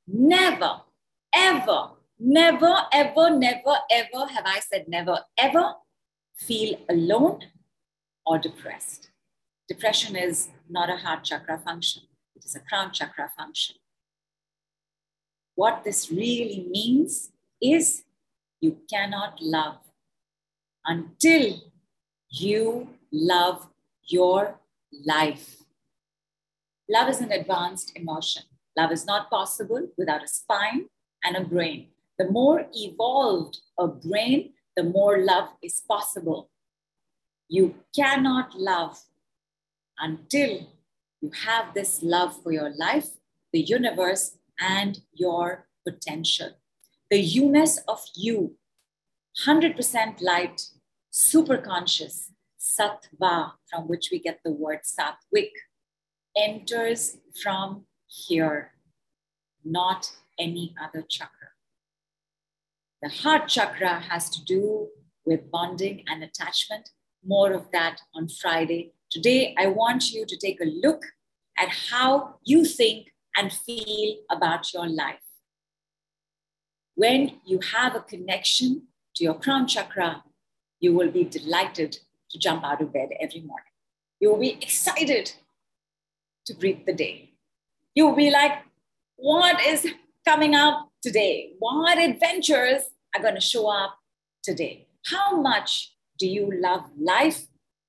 never, 0.07 0.83
ever, 1.35 1.91
never, 2.19 2.77
ever, 2.93 3.31
never, 3.31 3.77
ever, 3.91 4.27
have 4.27 4.45
I 4.45 4.61
said 4.61 4.87
never, 4.87 5.21
ever 5.39 5.75
feel 6.37 6.79
alone 6.89 7.41
or 8.27 8.39
depressed. 8.39 9.11
Depression 9.67 10.15
is 10.15 10.49
not 10.69 10.91
a 10.91 10.97
heart 10.97 11.25
chakra 11.25 11.59
function, 11.59 12.03
it 12.37 12.45
is 12.45 12.55
a 12.55 12.61
crown 12.61 12.93
chakra 12.93 13.31
function. 13.37 13.77
What 15.55 15.85
this 15.85 16.11
really 16.11 16.67
means 16.71 17.31
is 17.63 18.05
you 18.61 18.79
cannot 18.91 19.39
love 19.41 19.79
until 20.85 21.61
you 22.31 22.89
love 23.13 23.70
your 24.13 24.61
life. 25.07 25.63
Love 26.89 27.09
is 27.09 27.21
an 27.21 27.33
advanced 27.33 27.93
emotion. 27.95 28.43
Love 28.77 28.93
is 28.93 29.07
not 29.07 29.31
possible 29.31 29.89
without 29.97 30.25
a 30.25 30.29
spine 30.29 30.87
and 31.25 31.37
a 31.37 31.45
brain. 31.45 31.89
The 32.19 32.31
more 32.31 32.67
evolved 32.73 33.59
a 33.79 33.87
brain, 33.87 34.53
the 34.77 34.85
more 34.85 35.19
love 35.19 35.49
is 35.63 35.83
possible. 35.89 36.51
You 37.49 37.75
cannot 37.95 38.55
love 38.55 38.99
until 39.99 40.69
you 41.21 41.31
have 41.45 41.75
this 41.75 42.03
love 42.03 42.43
for 42.43 42.53
your 42.53 42.71
life, 42.75 43.09
the 43.53 43.61
universe, 43.61 44.39
and 44.59 45.01
your 45.13 45.67
potential. 45.87 46.51
The 47.11 47.19
you-ness 47.19 47.79
of 47.89 48.01
you, 48.15 48.57
100% 49.47 50.23
light, 50.23 50.63
super 51.11 51.59
conscious, 51.59 52.30
sattva, 52.61 53.53
from 53.71 53.89
which 53.89 54.11
we 54.13 54.19
get 54.19 54.41
the 54.45 54.53
word 54.53 54.81
sattvic, 54.85 55.51
enters 56.37 57.17
from 57.43 57.87
here, 58.07 58.73
not 59.65 60.13
any 60.39 60.75
other 60.83 61.03
chakra. 61.09 61.49
The 63.03 63.09
heart 63.09 63.49
chakra 63.49 64.01
has 64.01 64.29
to 64.31 64.45
do 64.45 64.89
with 65.25 65.51
bonding 65.51 66.05
and 66.07 66.23
attachment. 66.23 66.91
More 67.25 67.53
of 67.53 67.71
that 67.73 68.03
on 68.15 68.29
Friday. 68.29 68.93
Today, 69.11 69.55
I 69.59 69.67
want 69.67 70.13
you 70.13 70.27
to 70.27 70.37
take 70.37 70.61
a 70.61 70.65
look 70.65 71.03
at 71.59 71.69
how 71.91 72.37
you 72.45 72.65
think 72.65 73.09
and 73.37 73.53
feel 73.53 74.17
about 74.31 74.73
your 74.73 74.87
life. 74.87 75.21
When 76.95 77.41
you 77.47 77.61
have 77.73 77.95
a 77.95 78.01
connection 78.01 78.89
to 79.17 79.25
your 79.25 79.35
crown 79.35 79.67
chakra, 79.67 80.25
you 80.81 80.95
will 80.95 81.11
be 81.11 81.25
delighted 81.25 81.99
to 82.31 82.39
jump 82.39 82.65
out 82.65 82.81
of 82.81 82.93
bed 82.93 83.11
every 83.21 83.41
morning. 83.41 83.65
You 84.21 84.31
will 84.31 84.41
be 84.41 84.51
excited 84.51 85.33
to 86.47 86.55
greet 86.55 86.87
the 86.87 86.93
day. 86.93 87.31
You 87.95 88.07
will 88.07 88.17
be 88.17 88.31
like, 88.31 88.53
what 89.17 89.61
is 89.61 89.87
coming 90.27 90.55
up 90.55 90.89
today? 91.03 91.53
What 91.59 91.99
adventures 91.99 92.83
are 93.15 93.23
going 93.23 93.35
to 93.35 93.41
show 93.41 93.69
up 93.69 93.97
today? 94.43 94.87
How 95.07 95.41
much 95.41 95.95
do 96.19 96.27
you 96.27 96.51
love 96.61 96.85
life? 96.99 97.47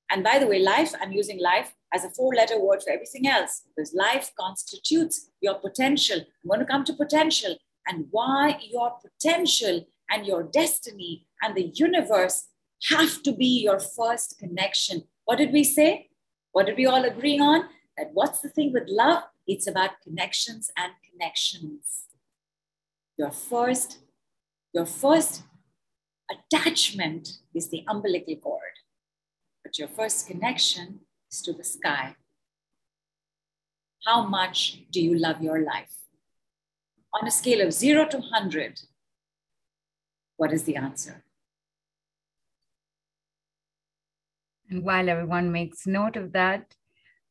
And 0.09 0.23
by 0.23 0.39
the 0.39 0.47
way, 0.47 0.59
life, 0.59 0.93
I'm 1.01 1.11
using 1.11 1.39
life 1.39 1.73
as 1.93 2.03
a 2.05 2.09
four 2.09 2.33
letter 2.33 2.59
word 2.59 2.81
for 2.83 2.91
everything 2.91 3.27
else 3.27 3.63
because 3.75 3.93
life 3.93 4.31
constitutes 4.39 5.29
your 5.41 5.55
potential. 5.55 6.19
I'm 6.19 6.47
going 6.47 6.59
to 6.59 6.65
come 6.65 6.83
to 6.85 6.93
potential 6.93 7.55
and 7.87 8.07
why 8.11 8.59
your 8.69 8.93
potential 9.01 9.85
and 10.09 10.25
your 10.25 10.43
destiny 10.43 11.27
and 11.41 11.55
the 11.55 11.71
universe 11.73 12.47
have 12.89 13.21
to 13.23 13.31
be 13.31 13.61
your 13.63 13.79
first 13.79 14.37
connection. 14.39 15.03
What 15.25 15.37
did 15.37 15.51
we 15.51 15.63
say? 15.63 16.09
What 16.51 16.65
did 16.65 16.77
we 16.77 16.85
all 16.85 17.03
agree 17.05 17.39
on? 17.39 17.65
That 17.97 18.09
what's 18.13 18.41
the 18.41 18.49
thing 18.49 18.73
with 18.73 18.83
love? 18.87 19.23
It's 19.47 19.67
about 19.67 20.01
connections 20.03 20.71
and 20.77 20.93
connections. 21.09 22.05
Your 23.17 23.31
first, 23.31 23.99
your 24.73 24.85
first 24.85 25.43
attachment 26.31 27.39
is 27.53 27.69
the 27.69 27.83
umbilical 27.87 28.35
cord, 28.37 28.75
but 29.63 29.77
your 29.77 29.87
first 29.87 30.27
connection 30.27 31.01
is 31.31 31.41
to 31.43 31.53
the 31.53 31.63
sky. 31.63 32.15
How 34.05 34.25
much 34.25 34.83
do 34.91 35.01
you 35.01 35.15
love 35.15 35.41
your 35.41 35.63
life? 35.63 35.93
On 37.13 37.27
a 37.27 37.31
scale 37.31 37.65
of 37.65 37.73
zero 37.73 38.07
to 38.07 38.17
100, 38.17 38.81
what 40.37 40.53
is 40.53 40.63
the 40.63 40.75
answer? 40.75 41.23
And 44.71 44.83
while 44.83 45.09
everyone 45.09 45.51
makes 45.51 45.85
note 45.85 46.15
of 46.15 46.31
that, 46.31 46.73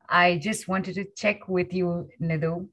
I 0.09 0.37
just 0.37 0.69
wanted 0.69 0.95
to 0.97 1.07
check 1.17 1.49
with 1.49 1.73
you, 1.73 2.11
Nidhu, 2.21 2.69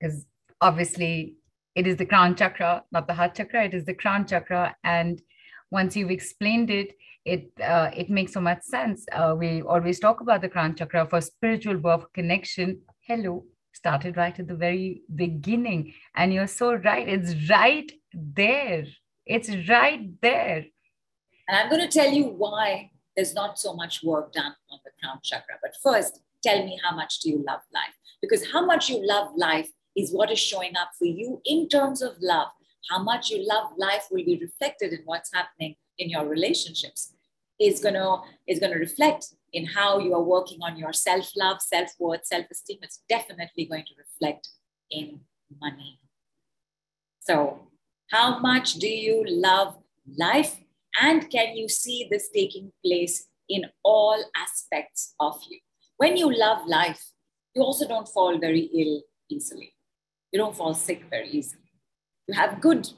because 0.00 0.24
obviously 0.62 1.34
it 1.74 1.86
is 1.86 1.96
the 1.96 2.06
crown 2.06 2.36
chakra, 2.36 2.84
not 2.90 3.06
the 3.06 3.12
heart 3.12 3.34
chakra, 3.34 3.64
it 3.66 3.74
is 3.74 3.84
the 3.84 3.92
crown 3.94 4.26
chakra. 4.26 4.74
And 4.82 5.20
once 5.70 5.94
you've 5.94 6.10
explained 6.10 6.70
it, 6.70 6.94
it 7.26 7.50
uh, 7.62 7.90
it 7.94 8.08
makes 8.08 8.32
so 8.32 8.40
much 8.40 8.62
sense. 8.62 9.04
Uh, 9.12 9.34
we 9.36 9.60
always 9.60 10.00
talk 10.00 10.22
about 10.22 10.40
the 10.40 10.48
crown 10.48 10.74
chakra 10.74 11.06
for 11.06 11.20
spiritual 11.20 11.76
birth 11.76 12.10
connection. 12.14 12.80
Hello, 13.00 13.44
started 13.74 14.16
right 14.16 14.38
at 14.38 14.48
the 14.48 14.54
very 14.54 15.02
beginning, 15.14 15.92
and 16.14 16.32
you're 16.32 16.46
so 16.46 16.74
right. 16.76 17.06
It's 17.06 17.50
right 17.50 17.92
there. 18.14 18.86
It's 19.26 19.50
right 19.68 20.08
there. 20.22 20.64
And 21.48 21.58
I'm 21.58 21.68
going 21.68 21.86
to 21.86 21.98
tell 21.98 22.10
you 22.10 22.24
why 22.24 22.92
there's 23.18 23.34
not 23.34 23.58
so 23.58 23.74
much 23.74 24.04
work 24.04 24.32
done 24.32 24.54
on 24.70 24.78
the 24.84 24.92
crown 25.00 25.18
chakra. 25.24 25.56
But 25.60 25.72
first, 25.82 26.20
tell 26.40 26.64
me 26.64 26.78
how 26.84 26.94
much 26.94 27.18
do 27.18 27.30
you 27.30 27.44
love 27.44 27.62
life? 27.74 27.96
Because 28.22 28.52
how 28.52 28.64
much 28.64 28.88
you 28.88 29.04
love 29.04 29.32
life 29.36 29.68
is 29.96 30.12
what 30.12 30.30
is 30.30 30.38
showing 30.38 30.76
up 30.76 30.90
for 30.96 31.06
you 31.06 31.40
in 31.44 31.68
terms 31.68 32.00
of 32.00 32.12
love. 32.20 32.46
How 32.88 33.02
much 33.02 33.30
you 33.30 33.44
love 33.44 33.72
life 33.76 34.04
will 34.12 34.24
be 34.24 34.38
reflected 34.40 34.92
in 34.92 35.00
what's 35.04 35.34
happening 35.34 35.74
in 35.98 36.08
your 36.08 36.26
relationships. 36.26 37.12
Is 37.58 37.80
gonna 37.80 38.18
is 38.46 38.60
gonna 38.60 38.76
reflect 38.76 39.34
in 39.52 39.66
how 39.66 39.98
you 39.98 40.14
are 40.14 40.22
working 40.22 40.60
on 40.62 40.78
your 40.78 40.92
self 40.92 41.32
love, 41.36 41.60
self 41.60 41.90
worth, 41.98 42.24
self 42.24 42.46
esteem, 42.52 42.78
it's 42.82 43.02
definitely 43.08 43.64
going 43.64 43.84
to 43.86 43.94
reflect 43.98 44.48
in 44.92 45.22
money. 45.60 45.98
So, 47.18 47.66
how 48.12 48.38
much 48.38 48.74
do 48.74 48.86
you 48.86 49.24
love 49.26 49.76
life? 50.16 50.54
And 51.00 51.30
can 51.30 51.56
you 51.56 51.68
see 51.68 52.08
this 52.10 52.28
taking 52.34 52.72
place 52.84 53.28
in 53.48 53.66
all 53.84 54.22
aspects 54.36 55.14
of 55.20 55.40
you? 55.48 55.58
When 55.96 56.16
you 56.16 56.32
love 56.32 56.66
life, 56.66 57.02
you 57.54 57.62
also 57.62 57.86
don't 57.86 58.08
fall 58.08 58.38
very 58.38 58.70
ill 58.74 59.02
easily. 59.30 59.74
You 60.32 60.38
don't 60.38 60.56
fall 60.56 60.74
sick 60.74 61.04
very 61.10 61.28
easily. 61.28 61.62
You 62.26 62.34
have 62.34 62.60
good, 62.60 62.88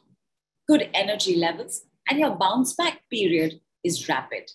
good 0.68 0.88
energy 0.92 1.36
levels, 1.36 1.82
and 2.09 2.18
your 2.18 2.36
bounce 2.36 2.74
back 2.74 3.03
period 3.11 3.61
is 3.84 4.09
rapid. 4.09 4.51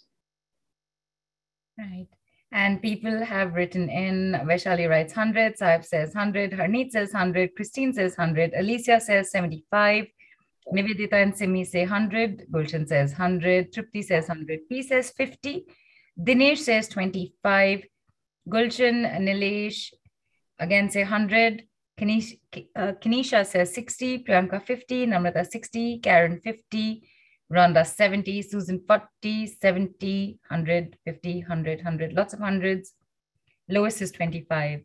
Right. 1.77 2.07
And 2.51 2.81
people 2.81 3.23
have 3.23 3.53
written 3.53 3.89
in, 3.89 4.33
Vaishali 4.45 4.89
writes 4.89 5.15
100, 5.15 5.57
Saib 5.57 5.83
says 5.83 6.13
100, 6.13 6.51
Harneet 6.51 6.91
says 6.91 7.11
100, 7.11 7.55
Christine 7.55 7.91
says 7.93 8.17
100, 8.17 8.53
Alicia 8.57 8.99
says 9.01 9.31
75, 9.31 10.05
Nivedita 10.73 11.13
and 11.13 11.35
Simi 11.35 11.63
say 11.63 11.81
100, 11.81 12.47
Gulshan 12.51 12.87
says 12.87 13.11
100, 13.11 13.71
Tripti 13.71 14.03
says 14.03 14.27
100, 14.27 14.67
P 14.67 14.81
says 14.81 15.11
50, 15.11 15.65
Dinesh 16.19 16.59
says 16.59 16.87
25, 16.89 17.83
Gulshan, 18.49 19.19
Nilesh 19.19 19.93
again 20.59 20.89
say 20.89 21.03
100, 21.03 21.63
Kanish, 21.99 22.37
uh, 22.75 22.93
Kanisha 23.01 23.45
says 23.45 23.73
60, 23.73 24.23
Priyanka 24.23 24.61
50, 24.61 25.07
Namrata 25.07 25.45
60, 25.49 25.99
Karen 25.99 26.41
50, 26.41 27.07
Rhonda 27.51 27.85
70, 27.85 28.41
Susan 28.41 28.81
40, 28.85 29.47
70, 29.47 30.39
100, 30.49 30.97
50, 31.05 31.39
100, 31.39 31.77
100, 31.77 32.13
lots 32.13 32.33
of 32.33 32.39
hundreds. 32.39 32.93
Lois 33.69 34.01
is 34.01 34.11
25. 34.11 34.81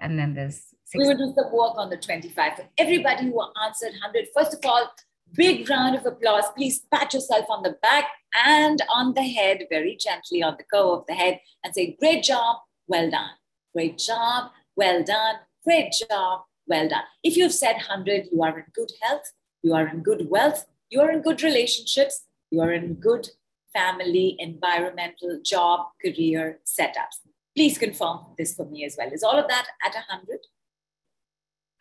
And 0.00 0.18
then 0.18 0.34
there's 0.34 0.74
60. 0.86 0.98
We 0.98 1.06
will 1.06 1.18
do 1.18 1.34
some 1.36 1.52
work 1.52 1.74
on 1.76 1.90
the 1.90 1.98
25. 1.98 2.56
For 2.56 2.68
everybody 2.78 3.26
who 3.26 3.40
answered 3.64 3.92
100, 3.92 4.26
first 4.34 4.54
of 4.54 4.60
all, 4.64 4.90
big 5.34 5.68
round 5.68 5.96
of 5.96 6.06
applause. 6.06 6.44
Please 6.56 6.80
pat 6.92 7.14
yourself 7.14 7.46
on 7.48 7.62
the 7.62 7.76
back 7.82 8.06
and 8.46 8.80
on 8.92 9.14
the 9.14 9.22
head, 9.22 9.66
very 9.70 9.96
gently 9.96 10.42
on 10.42 10.56
the 10.58 10.64
curve 10.64 11.00
of 11.00 11.06
the 11.06 11.14
head, 11.14 11.40
and 11.64 11.74
say, 11.74 11.96
Great 11.98 12.22
job, 12.22 12.58
well 12.86 13.10
done. 13.10 13.30
Great 13.74 13.98
job, 13.98 14.50
well 14.76 15.02
done. 15.02 15.36
Great 15.64 15.92
job, 15.92 16.42
well 16.66 16.88
done. 16.88 17.02
If 17.22 17.36
you've 17.36 17.52
said 17.52 17.74
100, 17.74 18.28
you 18.32 18.42
are 18.42 18.58
in 18.58 18.64
good 18.74 18.90
health, 19.02 19.32
you 19.62 19.74
are 19.74 19.86
in 19.86 20.02
good 20.02 20.28
wealth, 20.30 20.66
you 20.88 21.00
are 21.00 21.10
in 21.10 21.22
good 21.22 21.42
relationships, 21.42 22.24
you 22.50 22.60
are 22.60 22.72
in 22.72 22.94
good 22.94 23.28
family, 23.72 24.36
environmental, 24.38 25.40
job, 25.44 25.86
career 26.02 26.58
setups. 26.66 27.20
Please 27.56 27.78
confirm 27.78 28.20
this 28.38 28.54
for 28.54 28.66
me 28.66 28.84
as 28.84 28.96
well. 28.98 29.10
Is 29.12 29.22
all 29.22 29.38
of 29.38 29.48
that 29.48 29.66
at 29.84 29.94
100? 29.94 30.38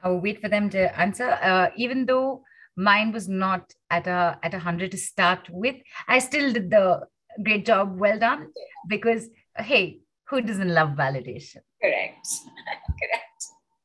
I'll 0.03 0.19
wait 0.19 0.41
for 0.41 0.49
them 0.49 0.69
to 0.71 0.99
answer. 0.99 1.31
Uh, 1.41 1.69
even 1.75 2.05
though 2.05 2.43
mine 2.79 3.11
was 3.11 3.27
not 3.27 3.73
at 3.89 4.07
a 4.07 4.39
at 4.41 4.53
a 4.53 4.59
hundred 4.59 4.91
to 4.91 4.97
start 4.97 5.47
with, 5.49 5.75
I 6.07 6.19
still 6.19 6.53
did 6.53 6.69
the 6.69 7.01
great 7.43 7.65
job. 7.65 7.99
Well 7.99 8.19
done, 8.19 8.47
because 8.87 9.29
hey, 9.57 10.01
who 10.29 10.41
doesn't 10.41 10.73
love 10.73 10.89
validation? 10.89 11.61
Correct. 11.81 12.25
Correct. 13.01 13.39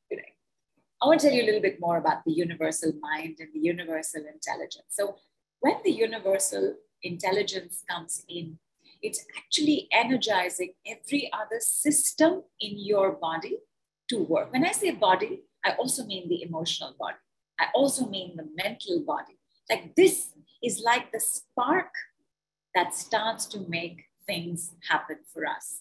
Correct. 0.09 0.33
I 1.03 1.07
want 1.07 1.21
to 1.21 1.27
tell 1.27 1.37
you 1.37 1.43
a 1.43 1.49
little 1.51 1.61
bit 1.69 1.79
more 1.81 1.99
about 1.99 2.25
the 2.25 2.33
universal 2.33 2.93
mind 3.01 3.37
and 3.41 3.49
the 3.53 3.61
universal 3.61 4.23
intelligence. 4.33 4.91
So, 4.91 5.17
when 5.61 5.77
the 5.85 5.91
universal 5.91 6.75
intelligence 7.03 7.83
comes 7.91 8.25
in, 8.29 8.59
it's 9.03 9.25
actually 9.37 9.89
energizing 9.93 10.75
every 10.87 11.31
other 11.33 11.61
system 11.61 12.43
in 12.61 12.73
your 12.79 13.13
body 13.13 13.59
to 14.11 14.23
work. 14.23 14.53
When 14.53 14.65
I 14.65 14.73
say 14.73 14.93
body, 14.93 15.43
I 15.65 15.73
also 15.73 16.05
mean 16.05 16.29
the 16.29 16.43
emotional 16.43 16.95
body, 16.99 17.17
I 17.59 17.67
also 17.75 18.07
mean 18.07 18.37
the 18.37 18.49
mental 18.55 19.01
body. 19.01 19.39
Like, 19.71 19.95
this 19.95 20.31
is 20.63 20.83
like 20.85 21.13
the 21.13 21.21
spark 21.21 21.93
that 22.75 22.95
starts 22.95 23.47
to 23.47 23.61
make 23.69 24.05
things 24.27 24.73
happen 24.89 25.19
for 25.33 25.47
us. 25.47 25.81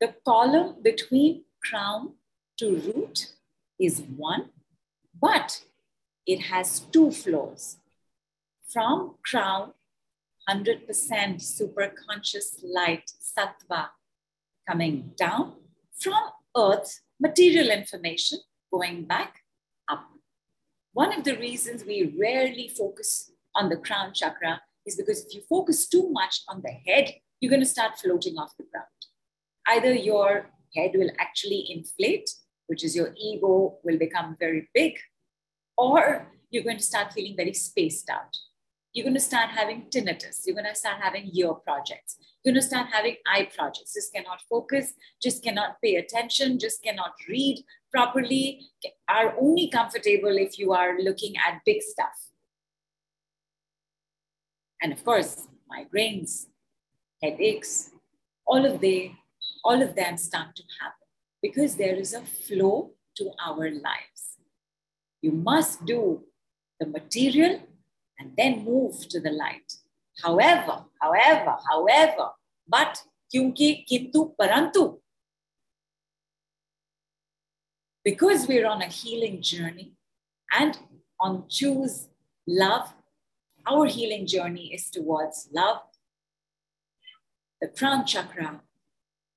The 0.00 0.14
column 0.24 0.76
between 0.82 1.44
crown 1.62 2.14
to 2.58 2.76
root 2.76 3.32
is 3.80 4.02
one, 4.16 4.50
but 5.20 5.64
it 6.26 6.42
has 6.42 6.80
two 6.80 7.10
floors. 7.10 7.78
From 8.68 9.16
crown, 9.24 9.72
100% 10.48 11.40
super 11.42 11.92
conscious 12.06 12.60
light, 12.62 13.10
sattva, 13.20 13.88
coming 14.68 15.12
down. 15.16 15.54
From 16.00 16.30
earth, 16.56 17.00
material 17.20 17.70
information 17.70 18.38
going 18.72 19.04
back. 19.04 19.42
One 20.98 21.16
of 21.16 21.22
the 21.22 21.36
reasons 21.36 21.84
we 21.84 22.12
rarely 22.18 22.72
focus 22.76 23.30
on 23.54 23.68
the 23.68 23.76
crown 23.76 24.12
chakra 24.12 24.60
is 24.84 24.96
because 24.96 25.24
if 25.24 25.32
you 25.32 25.42
focus 25.48 25.86
too 25.86 26.10
much 26.10 26.42
on 26.48 26.60
the 26.60 26.72
head, 26.72 27.14
you're 27.38 27.50
going 27.50 27.62
to 27.62 27.74
start 27.76 28.00
floating 28.00 28.36
off 28.36 28.56
the 28.58 28.64
ground. 28.72 29.00
Either 29.68 29.94
your 29.94 30.50
head 30.74 30.90
will 30.94 31.12
actually 31.20 31.70
inflate 31.70 32.28
which 32.66 32.82
is 32.82 32.96
your 32.96 33.14
ego 33.16 33.78
will 33.84 33.96
become 33.96 34.36
very 34.40 34.68
big, 34.74 34.94
or 35.76 36.26
you're 36.50 36.64
going 36.64 36.78
to 36.78 36.82
start 36.82 37.12
feeling 37.12 37.36
very 37.36 37.54
spaced 37.54 38.10
out. 38.10 38.36
You're 38.98 39.04
going 39.04 39.14
to 39.14 39.20
start 39.20 39.50
having 39.50 39.82
tinnitus. 39.94 40.40
You're 40.44 40.56
going 40.56 40.66
to 40.66 40.74
start 40.74 40.96
having 41.00 41.30
ear 41.32 41.54
projects. 41.54 42.16
You're 42.42 42.52
going 42.52 42.60
to 42.60 42.66
start 42.66 42.88
having 42.92 43.14
eye 43.32 43.48
projects. 43.56 43.94
Just 43.94 44.12
cannot 44.12 44.40
focus, 44.50 44.92
just 45.22 45.44
cannot 45.44 45.80
pay 45.80 45.94
attention, 45.94 46.58
just 46.58 46.82
cannot 46.82 47.12
read 47.28 47.62
properly, 47.92 48.66
are 49.08 49.36
only 49.40 49.70
comfortable 49.70 50.36
if 50.36 50.58
you 50.58 50.72
are 50.72 50.98
looking 50.98 51.34
at 51.36 51.60
big 51.64 51.80
stuff. 51.80 52.32
And 54.82 54.92
of 54.92 55.04
course, 55.04 55.46
migraines, 55.72 56.46
headaches, 57.22 57.92
all 58.48 58.66
of 58.66 58.80
they, 58.80 59.14
all 59.62 59.80
of 59.80 59.94
them 59.94 60.16
start 60.16 60.56
to 60.56 60.64
happen 60.80 61.06
because 61.40 61.76
there 61.76 61.94
is 61.94 62.14
a 62.14 62.22
flow 62.22 62.94
to 63.18 63.30
our 63.46 63.70
lives. 63.70 64.40
You 65.22 65.30
must 65.30 65.86
do 65.86 66.24
the 66.80 66.86
material 66.86 67.60
and 68.18 68.32
then 68.36 68.64
move 68.64 69.08
to 69.08 69.20
the 69.20 69.30
light. 69.30 69.72
However, 70.22 70.84
however, 71.00 71.56
however, 71.70 72.30
but 72.66 73.02
kyunki 73.32 73.86
kintu 73.86 74.34
parantu. 74.36 74.98
Because 78.04 78.46
we're 78.48 78.66
on 78.66 78.82
a 78.82 78.86
healing 78.86 79.42
journey 79.42 79.92
and 80.52 80.78
on 81.20 81.44
choose 81.48 82.08
love, 82.46 82.94
our 83.66 83.86
healing 83.86 84.26
journey 84.26 84.72
is 84.72 84.90
towards 84.90 85.48
love. 85.52 85.80
The 87.60 87.68
crown 87.68 88.06
chakra 88.06 88.62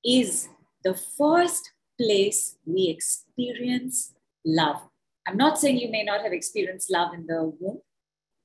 is 0.05 0.47
the 0.83 0.93
first 0.93 1.71
place 1.99 2.57
we 2.65 2.87
experience 2.87 4.13
love. 4.45 4.81
I'm 5.27 5.37
not 5.37 5.59
saying 5.59 5.77
you 5.77 5.91
may 5.91 6.03
not 6.03 6.21
have 6.21 6.33
experienced 6.33 6.91
love 6.91 7.13
in 7.13 7.27
the 7.27 7.53
womb, 7.59 7.81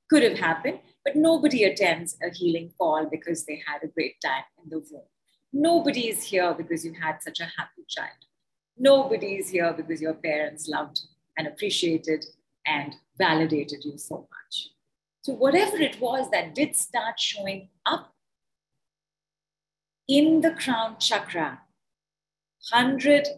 could 0.09 0.23
have 0.23 0.39
happened, 0.39 0.81
but 1.05 1.17
nobody 1.17 1.65
attends 1.65 2.17
a 2.23 2.33
healing 2.33 2.73
call 2.79 3.07
because 3.11 3.45
they 3.45 3.63
had 3.67 3.83
a 3.83 3.89
great 3.89 4.21
time 4.25 4.45
in 4.63 4.71
the 4.71 4.79
womb. 4.91 5.03
Nobody 5.53 6.09
is 6.09 6.23
here 6.25 6.55
because 6.55 6.85
you 6.85 6.93
had 6.93 7.23
such 7.23 7.41
a 7.41 7.45
happy 7.57 7.85
child. 7.89 8.11
Nobody 8.77 9.37
is 9.37 9.49
here 9.49 9.73
because 9.73 10.01
your 10.03 10.15
parents 10.15 10.69
loved 10.69 11.01
and 11.39 11.47
appreciated 11.47 12.25
and 12.67 12.95
validated 13.17 13.85
you 13.85 13.97
so 13.97 14.29
much. 14.31 14.69
So, 15.23 15.33
whatever 15.33 15.77
it 15.79 16.01
was 16.01 16.31
that 16.31 16.55
did 16.55 16.77
start 16.77 17.19
showing 17.19 17.69
up 17.85 18.13
in 20.09 20.41
the 20.41 20.53
crown 20.53 20.97
chakra 20.99 21.61
100% 22.73 23.33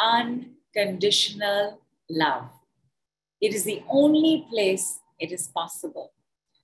unconditional 0.00 1.80
love. 2.10 2.50
It 3.40 3.54
is 3.54 3.64
the 3.64 3.82
only 3.88 4.46
place 4.50 5.00
it 5.24 5.32
is 5.32 5.48
possible 5.48 6.12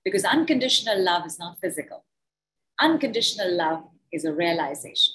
because 0.05 0.25
unconditional 0.25 1.03
love 1.03 1.27
is 1.27 1.39
not 1.39 1.59
physical. 1.61 2.05
Unconditional 2.81 3.53
love 3.57 3.83
is 4.13 4.25
a 4.25 4.33
realization. 4.33 5.15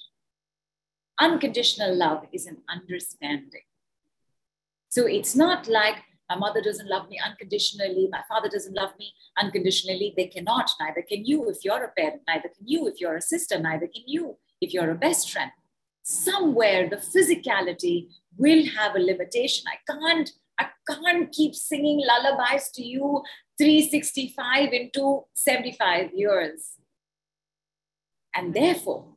Unconditional 1.20 1.96
love 1.96 2.26
is 2.34 2.46
an 2.46 2.58
understanding. 2.70 3.68
So 4.90 5.06
it's 5.06 5.36
not 5.36 5.68
like 5.68 5.96
my 6.30 6.36
mother 6.36 6.62
doesn't 6.62 6.90
love 6.90 7.10
me 7.10 7.20
unconditionally, 7.24 8.08
my 8.12 8.24
father 8.28 8.50
doesn't 8.50 8.76
love 8.76 8.94
me 9.00 9.14
unconditionally. 9.38 10.14
They 10.18 10.28
cannot, 10.28 10.72
neither 10.80 11.04
can 11.04 11.26
you 11.26 11.50
if 11.50 11.64
you're 11.64 11.84
a 11.84 11.92
parent, 11.98 12.22
neither 12.28 12.50
can 12.50 12.68
you 12.68 12.88
if 12.88 13.00
you're 13.00 13.18
a 13.18 13.22
sister, 13.22 13.60
neither 13.60 13.88
can 13.88 14.04
you 14.08 14.38
if 14.62 14.74
you're 14.74 14.92
a 14.92 14.96
best 14.96 15.32
friend 15.32 15.52
somewhere 16.06 16.88
the 16.88 16.98
physicality 16.98 18.10
will 18.38 18.64
have 18.78 18.96
a 18.96 19.00
limitation. 19.00 19.66
I 19.68 19.78
can't, 19.92 20.32
I 20.60 20.68
can't 20.88 21.32
keep 21.32 21.56
singing 21.56 22.02
lullabies 22.06 22.70
to 22.76 22.84
you 22.84 23.24
365 23.58 24.74
into 24.74 25.26
75 25.34 26.12
years. 26.14 26.74
And 28.36 28.54
therefore, 28.54 29.16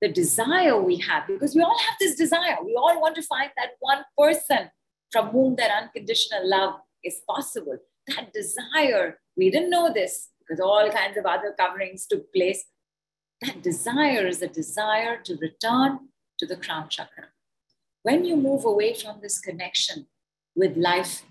the 0.00 0.08
desire 0.08 0.80
we 0.80 0.96
have, 0.98 1.26
because 1.26 1.54
we 1.54 1.62
all 1.62 1.78
have 1.78 1.96
this 2.00 2.16
desire. 2.16 2.56
We 2.64 2.74
all 2.74 3.00
want 3.00 3.16
to 3.16 3.22
find 3.22 3.50
that 3.56 3.70
one 3.80 4.04
person 4.16 4.70
from 5.10 5.28
whom 5.28 5.56
that 5.56 5.70
unconditional 5.70 6.48
love 6.48 6.80
is 7.04 7.20
possible. 7.28 7.78
That 8.06 8.32
desire, 8.32 9.18
we 9.36 9.50
didn't 9.50 9.70
know 9.70 9.92
this 9.92 10.28
because 10.40 10.60
all 10.60 10.90
kinds 10.90 11.18
of 11.18 11.26
other 11.26 11.54
coverings 11.58 12.06
took 12.06 12.32
place. 12.32 12.64
That 13.42 13.62
desire 13.62 14.26
is 14.26 14.42
a 14.42 14.48
desire 14.48 15.18
to 15.24 15.36
return 15.36 16.08
to 16.38 16.46
the 16.46 16.56
crown 16.56 16.88
chakra. 16.88 17.28
When 18.02 18.24
you 18.24 18.36
move 18.36 18.64
away 18.64 18.94
from 18.94 19.20
this 19.20 19.38
connection 19.38 20.06
with 20.54 20.76
life, 20.76 21.22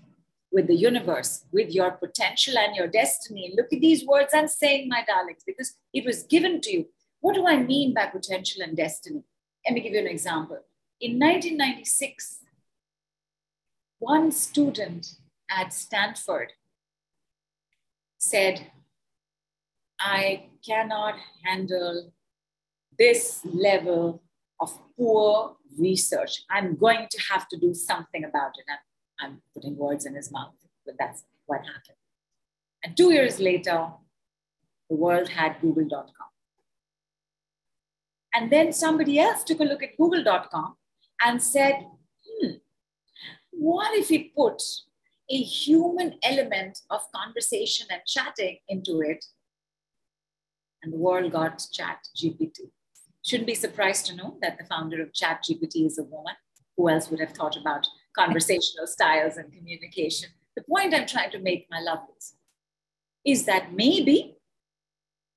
with 0.52 0.66
the 0.66 0.74
universe, 0.74 1.44
with 1.52 1.70
your 1.70 1.92
potential 1.92 2.58
and 2.58 2.74
your 2.74 2.88
destiny, 2.88 3.52
look 3.56 3.72
at 3.72 3.80
these 3.80 4.04
words 4.06 4.32
I'm 4.34 4.48
saying, 4.48 4.88
my 4.88 5.04
darlings, 5.06 5.42
because 5.46 5.74
it 5.92 6.04
was 6.04 6.24
given 6.24 6.60
to 6.62 6.72
you. 6.72 6.86
What 7.20 7.34
do 7.34 7.46
I 7.46 7.62
mean 7.62 7.94
by 7.94 8.06
potential 8.06 8.62
and 8.62 8.76
destiny? 8.76 9.22
Let 9.66 9.74
me 9.74 9.80
give 9.80 9.92
you 9.92 10.00
an 10.00 10.06
example. 10.06 10.58
In 11.00 11.18
1996, 11.18 12.40
one 13.98 14.32
student 14.32 15.14
at 15.50 15.72
Stanford 15.72 16.52
said, 18.18 18.70
I 19.98 20.46
cannot 20.66 21.14
handle 21.44 22.12
this 22.98 23.40
level 23.44 24.22
of 24.60 24.78
poor 24.96 25.56
research. 25.78 26.44
I'm 26.50 26.76
going 26.76 27.06
to 27.10 27.22
have 27.30 27.48
to 27.48 27.58
do 27.58 27.74
something 27.74 28.24
about 28.24 28.52
it. 28.58 28.64
I'm, 28.68 28.78
I'm 29.20 29.42
putting 29.54 29.76
words 29.76 30.06
in 30.06 30.14
his 30.14 30.30
mouth, 30.32 30.54
but 30.84 30.94
that's 30.98 31.24
what 31.46 31.60
happened. 31.60 31.96
And 32.82 32.96
two 32.96 33.12
years 33.12 33.38
later, 33.38 33.88
the 34.88 34.96
world 34.96 35.28
had 35.28 35.60
google.com. 35.60 36.30
And 38.32 38.50
then 38.50 38.72
somebody 38.72 39.18
else 39.18 39.44
took 39.44 39.60
a 39.60 39.64
look 39.64 39.82
at 39.82 39.96
google.com 39.96 40.76
and 41.24 41.42
said, 41.42 41.86
hmm, 42.24 42.52
what 43.50 43.96
if 43.98 44.08
we 44.10 44.32
put 44.36 44.62
a 45.28 45.36
human 45.36 46.14
element 46.22 46.78
of 46.90 47.00
conversation 47.14 47.86
and 47.90 48.00
chatting 48.06 48.58
into 48.68 49.00
it? 49.00 49.24
And 50.82 50.92
the 50.92 50.98
world 50.98 51.32
got 51.32 51.62
Chat 51.72 51.98
GPT. 52.16 52.70
Shouldn't 53.24 53.46
be 53.46 53.54
surprised 53.54 54.06
to 54.06 54.16
know 54.16 54.38
that 54.40 54.56
the 54.58 54.64
founder 54.64 55.02
of 55.02 55.12
Chat 55.12 55.44
GPT 55.44 55.86
is 55.86 55.98
a 55.98 56.04
woman. 56.04 56.34
Who 56.76 56.88
else 56.88 57.10
would 57.10 57.20
have 57.20 57.32
thought 57.32 57.56
about 57.56 57.86
conversational 58.20 58.86
styles 58.86 59.36
and 59.36 59.52
communication? 59.52 60.30
The 60.56 60.62
point 60.62 60.94
I'm 60.94 61.06
trying 61.06 61.30
to 61.30 61.38
make, 61.38 61.66
my 61.70 61.78
lovelies, 61.78 62.32
is 63.24 63.44
that 63.44 63.72
maybe 63.72 64.36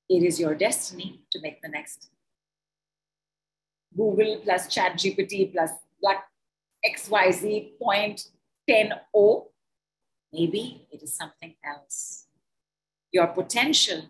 it 0.09 0.23
is 0.23 0.39
your 0.39 0.55
destiny 0.55 1.21
to 1.31 1.39
make 1.41 1.61
the 1.61 1.69
next 1.69 2.09
Google 3.95 4.41
plus 4.43 4.67
Chat 4.73 4.93
GPT 4.93 5.51
plus 5.51 5.71
Black 6.01 6.25
XYZ 6.85 7.77
point 7.79 8.27
10O. 8.69 9.45
Maybe 10.33 10.87
it 10.91 11.03
is 11.03 11.13
something 11.13 11.53
else. 11.63 12.27
Your 13.11 13.27
potential 13.27 14.01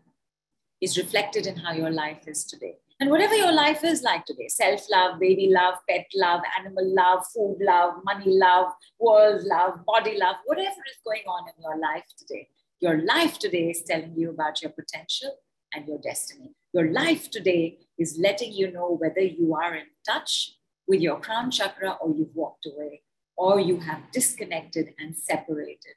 is 0.82 0.98
reflected 0.98 1.46
in 1.46 1.58
how 1.58 1.74
your 1.74 1.92
life 1.92 2.28
is 2.28 2.46
today. 2.46 2.78
And 3.00 3.10
whatever 3.10 3.36
your 3.36 3.52
life 3.52 3.84
is 3.84 4.04
like 4.04 4.26
today 4.26 4.48
self 4.48 4.86
love, 4.92 5.20
baby 5.20 5.50
love, 5.52 5.76
pet 5.90 6.06
love, 6.16 6.42
animal 6.60 6.94
love, 6.96 7.26
food 7.34 7.58
love, 7.60 7.96
money 8.04 8.26
love, 8.28 8.72
world 9.00 9.44
love, 9.44 9.86
body 9.86 10.18
love, 10.18 10.36
whatever 10.46 10.82
is 10.90 11.00
going 11.06 11.24
on 11.28 11.48
in 11.50 11.62
your 11.62 11.78
life 11.80 12.06
today, 12.18 12.48
your 12.80 13.04
life 13.04 13.40
today 13.40 13.70
is 13.70 13.84
telling 13.84 14.14
you 14.16 14.30
about 14.30 14.62
your 14.62 14.72
potential 14.72 15.36
and 15.74 15.88
your 15.88 15.98
destiny. 16.00 16.54
Your 16.74 16.92
life 16.92 17.30
today 17.30 17.80
is 17.98 18.18
letting 18.20 18.54
you 18.54 18.72
know 18.72 18.96
whether 19.00 19.22
you 19.22 19.56
are 19.56 19.76
in 19.76 19.86
touch 20.08 20.54
with 20.88 21.02
your 21.02 21.20
crown 21.20 21.50
chakra 21.52 21.98
or 22.02 22.14
you've 22.16 22.36
walked 22.36 22.66
away 22.66 23.02
or 23.36 23.60
you 23.60 23.80
have 23.80 24.12
disconnected 24.12 24.94
and 25.00 25.16
separated. 25.16 25.96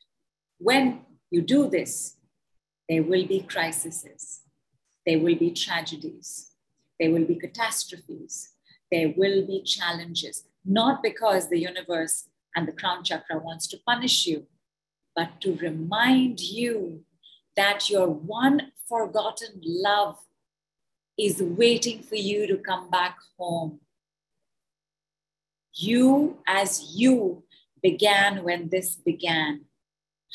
When 0.58 1.02
you 1.30 1.42
do 1.42 1.68
this, 1.68 2.16
there 2.88 3.02
will 3.02 3.26
be 3.26 3.40
crises, 3.40 4.42
there 5.04 5.18
will 5.18 5.34
be 5.34 5.50
tragedies, 5.50 6.52
there 6.98 7.10
will 7.10 7.24
be 7.24 7.36
catastrophes, 7.36 8.52
there 8.90 9.12
will 9.16 9.46
be 9.46 9.62
challenges, 9.62 10.44
not 10.64 11.02
because 11.02 11.48
the 11.48 11.58
universe 11.58 12.28
and 12.54 12.66
the 12.66 12.72
crown 12.72 13.04
chakra 13.04 13.38
wants 13.38 13.66
to 13.68 13.78
punish 13.86 14.26
you, 14.26 14.46
but 15.14 15.40
to 15.40 15.56
remind 15.56 16.40
you 16.40 17.04
that 17.56 17.90
your 17.90 18.08
one 18.08 18.72
forgotten 18.88 19.60
love 19.62 20.18
is 21.18 21.40
waiting 21.40 22.02
for 22.02 22.16
you 22.16 22.46
to 22.46 22.56
come 22.58 22.90
back 22.90 23.16
home. 23.38 23.80
You, 25.74 26.38
as 26.46 26.94
you, 26.96 27.44
began 27.82 28.42
when 28.42 28.68
this 28.68 28.96
began. 28.96 29.66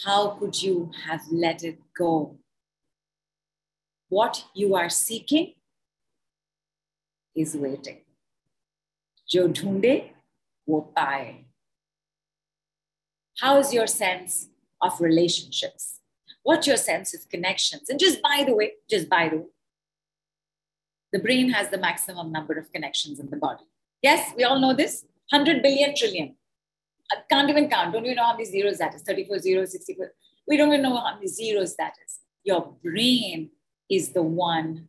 How 0.05 0.29
could 0.37 0.61
you 0.61 0.91
have 1.05 1.21
let 1.31 1.63
it 1.63 1.79
go? 1.97 2.37
What 4.09 4.45
you 4.55 4.75
are 4.75 4.89
seeking 4.89 5.53
is 7.35 7.55
waiting. 7.55 8.01
Jo 9.27 9.47
dhunde, 9.47 10.11
wo 10.65 10.89
paaye. 10.95 11.45
How 13.39 13.57
is 13.59 13.73
your 13.73 13.87
sense 13.87 14.49
of 14.81 14.99
relationships? 14.99 15.99
What's 16.43 16.67
your 16.67 16.77
sense 16.77 17.13
of 17.13 17.29
connections? 17.29 17.89
And 17.89 17.99
just 17.99 18.21
by 18.21 18.43
the 18.45 18.55
way, 18.55 18.73
just 18.89 19.09
by 19.09 19.29
the 19.29 19.37
way, 19.37 19.49
the 21.13 21.19
brain 21.19 21.49
has 21.51 21.69
the 21.69 21.77
maximum 21.77 22.31
number 22.31 22.53
of 22.57 22.71
connections 22.71 23.19
in 23.19 23.29
the 23.29 23.37
body. 23.37 23.63
Yes, 24.01 24.33
we 24.35 24.43
all 24.43 24.59
know 24.59 24.73
this 24.73 25.05
100 25.29 25.61
billion 25.61 25.95
trillion. 25.95 26.35
I 27.11 27.17
can't 27.29 27.49
even 27.49 27.69
count. 27.69 27.93
Don't 27.93 28.05
you 28.05 28.15
know 28.15 28.23
how 28.23 28.33
many 28.33 28.45
zeros 28.45 28.77
that 28.77 28.95
is? 28.95 29.01
34 29.01 29.39
zeros, 29.39 29.71
64. 29.71 30.11
We 30.47 30.57
don't 30.57 30.69
even 30.69 30.81
know 30.81 30.97
how 30.97 31.15
many 31.15 31.27
zeros 31.27 31.75
that 31.75 31.93
is. 32.05 32.19
Your 32.43 32.73
brain 32.83 33.51
is 33.89 34.13
the 34.13 34.23
one 34.23 34.87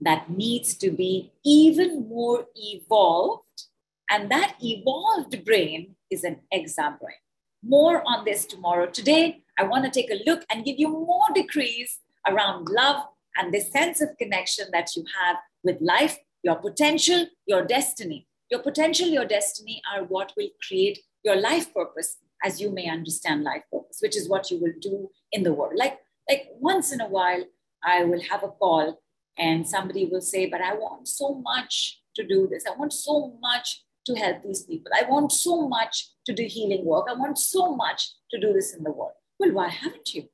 that 0.00 0.30
needs 0.30 0.74
to 0.74 0.90
be 0.90 1.32
even 1.44 2.08
more 2.08 2.46
evolved. 2.56 3.64
And 4.08 4.30
that 4.30 4.56
evolved 4.60 5.44
brain 5.44 5.94
is 6.10 6.24
an 6.24 6.40
exa 6.52 6.98
brain. 6.98 7.20
More 7.62 8.02
on 8.06 8.24
this 8.24 8.46
tomorrow. 8.46 8.86
Today, 8.86 9.42
I 9.58 9.64
want 9.64 9.84
to 9.84 9.90
take 9.90 10.10
a 10.10 10.22
look 10.26 10.44
and 10.50 10.64
give 10.64 10.78
you 10.78 10.88
more 10.88 11.26
decrees 11.34 11.98
around 12.26 12.68
love 12.68 13.04
and 13.36 13.52
this 13.52 13.70
sense 13.70 14.00
of 14.00 14.16
connection 14.18 14.66
that 14.72 14.96
you 14.96 15.04
have 15.20 15.36
with 15.62 15.80
life, 15.80 16.18
your 16.42 16.56
potential, 16.56 17.26
your 17.46 17.64
destiny. 17.64 18.26
Your 18.50 18.60
potential, 18.60 19.06
your 19.06 19.26
destiny 19.26 19.80
are 19.94 20.04
what 20.04 20.32
will 20.36 20.48
create 20.66 20.98
your 21.22 21.36
life 21.36 21.72
purpose 21.72 22.16
as 22.42 22.60
you 22.60 22.70
may 22.70 22.88
understand 22.88 23.44
life 23.44 23.62
purpose, 23.70 23.98
which 24.00 24.16
is 24.16 24.28
what 24.28 24.50
you 24.50 24.58
will 24.60 24.72
do 24.80 25.10
in 25.30 25.42
the 25.42 25.52
world. 25.52 25.74
Like, 25.76 25.98
like 26.28 26.48
once 26.58 26.92
in 26.92 27.00
a 27.00 27.08
while, 27.08 27.44
I 27.84 28.04
will 28.04 28.20
have 28.22 28.42
a 28.42 28.48
call 28.48 29.00
and 29.38 29.68
somebody 29.68 30.06
will 30.06 30.20
say, 30.20 30.46
But 30.46 30.60
I 30.60 30.74
want 30.74 31.08
so 31.08 31.34
much 31.34 32.00
to 32.16 32.26
do 32.26 32.48
this. 32.48 32.64
I 32.66 32.76
want 32.76 32.92
so 32.92 33.36
much 33.40 33.84
to 34.06 34.14
help 34.14 34.42
these 34.42 34.62
people. 34.64 34.92
I 34.96 35.08
want 35.08 35.32
so 35.32 35.68
much 35.68 36.10
to 36.26 36.32
do 36.32 36.44
healing 36.44 36.84
work. 36.84 37.06
I 37.08 37.14
want 37.14 37.38
so 37.38 37.74
much 37.74 38.10
to 38.30 38.40
do 38.40 38.52
this 38.52 38.74
in 38.74 38.82
the 38.82 38.90
world. 38.90 39.12
Well, 39.38 39.52
why 39.52 39.68
haven't 39.68 40.14
you? 40.14 40.28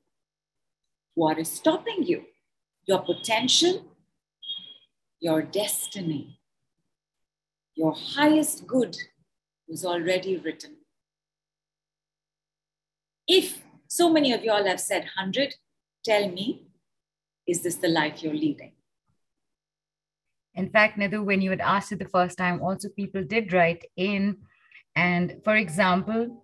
What 1.13 1.39
is 1.39 1.49
stopping 1.49 2.03
you? 2.03 2.25
your 2.87 2.99
potential, 2.99 3.85
your 5.19 5.41
destiny, 5.41 6.39
your 7.75 7.93
highest 7.93 8.65
good 8.65 8.95
was 9.67 9.85
already 9.85 10.37
written. 10.37 10.77
If 13.27 13.61
so 13.87 14.09
many 14.09 14.31
of 14.31 14.43
y'all 14.43 14.65
have 14.65 14.79
said 14.79 15.01
100, 15.01 15.55
tell 16.03 16.29
me, 16.29 16.63
is 17.45 17.61
this 17.61 17.75
the 17.75 17.89
life 17.89 18.23
you're 18.23 18.33
leading? 18.33 18.71
In 20.57 20.69
fact, 20.69 20.99
Nidhu, 20.99 21.23
when 21.23 21.41
you 21.41 21.49
had 21.49 21.61
asked 21.61 21.91
it 21.93 21.99
the 21.99 22.09
first 22.09 22.37
time, 22.37 22.61
also 22.61 22.89
people 22.89 23.23
did 23.23 23.53
write 23.53 23.85
in. 23.95 24.37
And 24.95 25.39
for 25.45 25.55
example, 25.55 26.43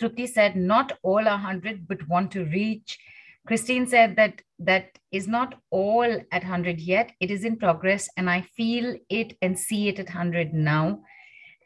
Trupti 0.00 0.28
said, 0.28 0.56
not 0.56 0.98
all 1.02 1.28
are 1.28 1.38
100, 1.38 1.86
but 1.86 2.08
want 2.08 2.32
to 2.32 2.44
reach 2.46 2.98
Christine 3.46 3.86
said 3.86 4.16
that 4.16 4.42
that 4.58 4.98
is 5.10 5.26
not 5.26 5.54
all 5.70 6.04
at 6.04 6.42
100 6.42 6.78
yet. 6.78 7.12
It 7.20 7.30
is 7.30 7.44
in 7.44 7.56
progress, 7.56 8.08
and 8.16 8.28
I 8.28 8.42
feel 8.42 8.96
it 9.08 9.36
and 9.42 9.58
see 9.58 9.88
it 9.88 9.98
at 9.98 10.06
100 10.06 10.52
now. 10.52 11.00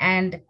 And 0.00 0.40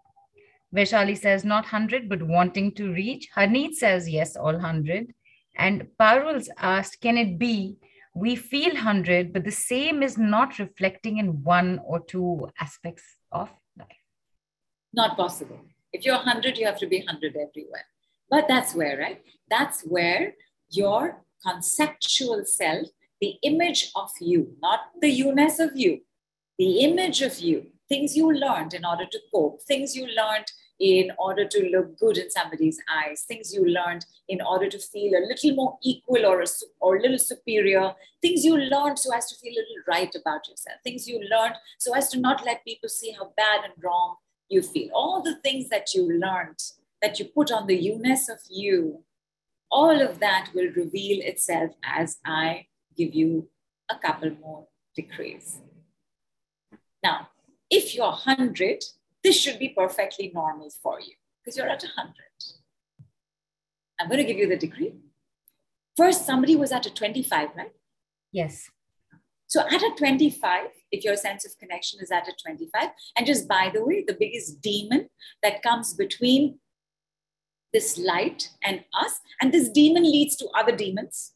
Vaishali 0.75 1.17
says 1.17 1.45
not 1.45 1.65
100, 1.65 2.09
but 2.09 2.23
wanting 2.23 2.73
to 2.75 2.93
reach. 2.93 3.29
Harneet 3.35 3.75
says 3.75 4.09
yes, 4.09 4.37
all 4.37 4.53
100. 4.53 5.13
And 5.57 5.87
Parul's 5.99 6.51
asked, 6.59 7.01
can 7.01 7.17
it 7.17 7.39
be 7.39 7.77
we 8.15 8.37
feel 8.37 8.75
100, 8.75 9.33
but 9.33 9.45
the 9.45 9.51
same 9.51 10.03
is 10.03 10.17
not 10.17 10.59
reflecting 10.59 11.19
in 11.19 11.43
one 11.43 11.81
or 11.85 12.01
two 12.01 12.49
aspects 12.61 13.03
of 13.33 13.51
life? 13.77 13.89
Not 14.93 15.17
possible. 15.17 15.61
If 15.93 16.05
you're 16.05 16.17
100, 16.17 16.57
you 16.57 16.67
have 16.67 16.79
to 16.79 16.87
be 16.87 16.99
100 16.99 17.37
everywhere. 17.37 17.85
But 18.31 18.47
that's 18.49 18.75
where, 18.75 18.99
right? 18.99 19.21
That's 19.51 19.83
where 19.83 20.35
your 20.71 21.25
conceptual 21.45 22.45
self, 22.45 22.87
the 23.21 23.37
image 23.43 23.91
of 23.97 24.11
you, 24.21 24.57
not 24.63 24.81
the 25.01 25.11
you-ness 25.11 25.59
of 25.59 25.71
you, 25.75 26.01
the 26.59 26.81
image 26.81 27.21
of 27.21 27.41
you, 27.41 27.67
things 27.89 28.17
you 28.17 28.33
learned 28.33 28.75
in 28.75 28.85
order 28.85 29.07
to 29.11 29.21
cope, 29.33 29.61
things 29.63 29.95
you 29.95 30.07
learned 30.07 30.47
in 30.81 31.11
order 31.19 31.47
to 31.47 31.69
look 31.71 31.99
good 31.99 32.19
in 32.19 32.31
somebody's 32.31 32.81
eyes, 32.93 33.23
things 33.23 33.55
you 33.55 33.65
learned 33.65 34.05
in 34.29 34.41
order 34.41 34.69
to 34.69 34.79
feel 34.79 35.13
a 35.15 35.27
little 35.27 35.55
more 35.55 35.79
equal 35.83 36.27
or 36.27 36.41
a, 36.43 36.47
or 36.81 36.97
a 36.97 37.01
little 37.01 37.19
superior, 37.19 37.95
things 38.21 38.45
you 38.45 38.57
learned 38.57 38.99
so 38.99 39.15
as 39.15 39.27
to 39.31 39.37
feel 39.37 39.53
a 39.53 39.61
little 39.61 39.85
right 39.87 40.15
about 40.15 40.49
yourself, 40.49 40.79
things 40.83 41.07
you 41.07 41.21
learned 41.31 41.55
so 41.79 41.95
as 41.95 42.09
to 42.09 42.19
not 42.19 42.45
let 42.45 42.65
people 42.65 42.89
see 42.89 43.13
how 43.13 43.33
bad 43.37 43.61
and 43.65 43.75
wrong 43.83 44.17
you 44.49 44.63
feel. 44.63 44.91
All 44.93 45.23
the 45.23 45.37
things 45.37 45.69
that 45.69 45.95
you 45.95 46.19
learned, 46.19 46.59
that 47.01 47.19
you 47.19 47.27
put 47.27 47.53
on 47.53 47.67
the 47.67 47.77
you-ness 47.77 48.29
of 48.29 48.39
you, 48.51 49.05
all 49.71 50.01
of 50.01 50.21
that 50.21 50.51
will 50.55 50.71
reveal 50.75 51.25
itself 51.25 51.73
as 51.85 52.19
I 52.25 52.67
give 52.97 53.15
you 53.15 53.49
a 53.91 53.97
couple 53.97 54.31
more 54.41 54.67
decrees. 54.95 55.59
Now, 57.03 57.29
if 57.71 57.95
you're 57.95 58.07
100, 58.07 58.85
this 59.25 59.41
should 59.41 59.59
be 59.59 59.71
perfectly 59.71 60.31
normal 60.35 60.71
for 60.83 61.01
you 61.01 61.15
because 61.43 61.57
you're 61.57 61.69
at 61.69 61.83
100. 61.83 62.15
I'm 63.99 64.09
going 64.09 64.19
to 64.19 64.25
give 64.25 64.39
you 64.39 64.49
the 64.49 64.57
decree. 64.57 64.95
First, 65.97 66.27
somebody 66.27 66.57
was 66.57 66.73
at 66.73 66.87
a 66.87 66.93
25, 66.93 67.49
right? 67.57 67.73
Yes. 68.33 68.69
So 69.47 69.61
at 69.61 69.83
a 69.83 69.95
25, 69.97 70.67
if 70.91 71.05
your 71.05 71.17
sense 71.17 71.47
of 71.47 71.57
connection 71.59 72.01
is 72.01 72.11
at 72.11 72.29
a 72.29 72.33
25, 72.45 72.91
and 73.17 73.27
just 73.27 73.49
by 73.49 73.71
the 73.73 73.85
way, 73.85 74.05
the 74.07 74.17
biggest 74.19 74.61
demon 74.61 75.09
that 75.43 75.63
comes 75.63 75.95
between 75.95 76.59
this 77.73 77.97
light 77.97 78.51
and 78.63 78.85
us, 79.01 79.21
and 79.41 79.53
this 79.53 79.69
demon 79.69 80.03
leads 80.03 80.37
to 80.37 80.49
other 80.57 80.75
demons, 80.75 81.33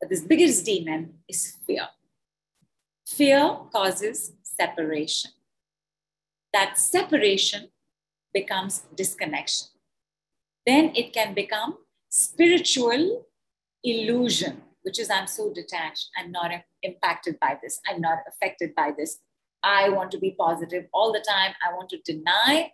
but 0.00 0.10
this 0.10 0.22
biggest 0.22 0.64
demon 0.64 1.14
is 1.28 1.56
fear. 1.66 1.88
Fear 3.06 3.58
causes 3.72 4.32
separation 4.42 5.30
that 6.54 6.78
separation 6.78 7.68
becomes 8.32 8.84
disconnection. 8.94 9.68
Then 10.64 10.92
it 10.94 11.12
can 11.12 11.34
become 11.34 11.76
spiritual 12.08 13.26
illusion, 13.82 14.62
which 14.82 14.98
is 14.98 15.10
I'm 15.10 15.26
so 15.26 15.52
detached, 15.52 16.10
I'm 16.16 16.30
not 16.30 16.52
impacted 16.82 17.38
by 17.40 17.58
this, 17.60 17.80
I'm 17.86 18.00
not 18.00 18.18
affected 18.28 18.74
by 18.74 18.92
this. 18.96 19.18
I 19.64 19.88
want 19.88 20.10
to 20.12 20.18
be 20.18 20.36
positive 20.38 20.86
all 20.92 21.12
the 21.12 21.24
time. 21.26 21.54
I 21.66 21.74
want 21.74 21.88
to 21.90 21.98
deny 22.04 22.70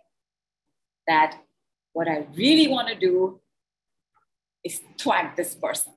that 1.07 1.37
what 1.93 2.07
I 2.07 2.27
really 2.35 2.67
want 2.67 2.89
to 2.89 2.95
do 2.95 3.39
is 4.63 4.81
twag 4.97 5.35
this 5.35 5.55
person. 5.55 5.93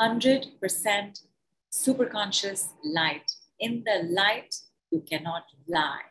100% 0.00 1.20
superconscious 1.72 2.68
light. 2.82 3.30
In 3.60 3.84
the 3.84 4.08
light, 4.08 4.54
you 4.92 5.00
cannot 5.00 5.44
lie. 5.66 6.02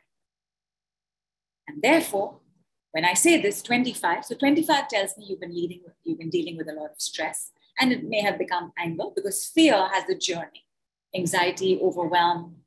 And 1.67 1.81
therefore, 1.81 2.39
when 2.91 3.05
I 3.05 3.13
say 3.13 3.41
this 3.41 3.61
25, 3.61 4.25
so 4.25 4.35
25 4.35 4.89
tells 4.89 5.17
me 5.17 5.25
you've 5.29 5.39
been 5.39 5.55
leading, 5.55 5.81
you've 6.03 6.19
been 6.19 6.29
dealing 6.29 6.57
with 6.57 6.67
a 6.67 6.73
lot 6.73 6.91
of 6.91 6.99
stress, 6.99 7.51
and 7.79 7.93
it 7.93 8.03
may 8.03 8.21
have 8.21 8.37
become 8.37 8.73
anger 8.77 9.05
because 9.15 9.45
fear 9.45 9.87
has 9.93 10.03
a 10.09 10.17
journey. 10.17 10.65
Anxiety, 11.15 11.79
overwhelm, 11.81 12.57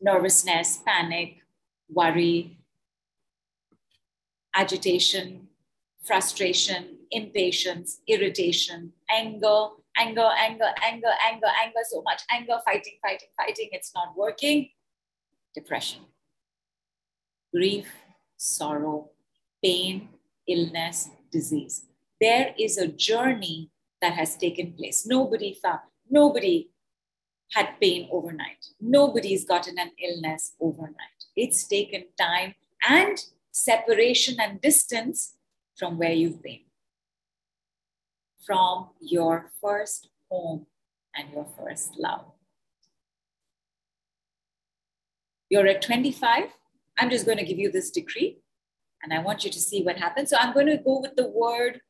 nervousness, 0.00 0.80
panic, 0.84 1.38
worry, 1.88 2.58
agitation, 4.54 5.48
frustration, 6.04 6.98
impatience, 7.10 8.00
irritation, 8.06 8.92
anger, 9.10 9.68
anger, 9.96 10.28
anger, 10.38 10.68
anger, 10.82 11.12
anger, 11.26 11.46
anger, 11.62 11.80
so 11.88 12.02
much 12.02 12.22
anger, 12.30 12.58
fighting, 12.64 12.98
fighting, 13.02 13.28
fighting, 13.36 13.68
it's 13.72 13.92
not 13.94 14.16
working 14.16 14.68
depression, 15.54 16.02
grief, 17.52 17.92
sorrow, 18.36 19.10
pain, 19.62 20.08
illness, 20.46 21.10
disease. 21.30 21.86
There 22.20 22.54
is 22.58 22.78
a 22.78 22.88
journey 22.88 23.70
that 24.00 24.14
has 24.14 24.36
taken 24.36 24.72
place. 24.72 25.06
Nobody 25.06 25.54
found, 25.54 25.80
nobody 26.08 26.70
had 27.52 27.80
pain 27.80 28.08
overnight. 28.10 28.64
Nobody's 28.80 29.44
gotten 29.44 29.78
an 29.78 29.90
illness 30.02 30.54
overnight. 30.60 31.24
It's 31.36 31.66
taken 31.66 32.04
time 32.18 32.54
and 32.88 33.18
separation 33.50 34.36
and 34.40 34.60
distance 34.60 35.34
from 35.76 35.98
where 35.98 36.12
you've 36.12 36.42
been, 36.42 36.60
from 38.44 38.90
your 39.00 39.50
first 39.60 40.08
home 40.30 40.66
and 41.14 41.32
your 41.32 41.46
first 41.58 41.92
love. 41.98 42.26
You're 45.50 45.66
at 45.66 45.82
25. 45.82 46.44
I'm 46.98 47.10
just 47.10 47.26
going 47.26 47.38
to 47.38 47.44
give 47.44 47.58
you 47.58 47.70
this 47.70 47.90
decree 47.90 48.38
and 49.02 49.12
I 49.12 49.18
want 49.18 49.44
you 49.44 49.50
to 49.50 49.58
see 49.58 49.82
what 49.82 49.98
happens. 49.98 50.30
So 50.30 50.36
I'm 50.38 50.54
going 50.54 50.66
to 50.66 50.76
go 50.76 51.00
with 51.00 51.16
the 51.16 51.28
word 51.28 51.80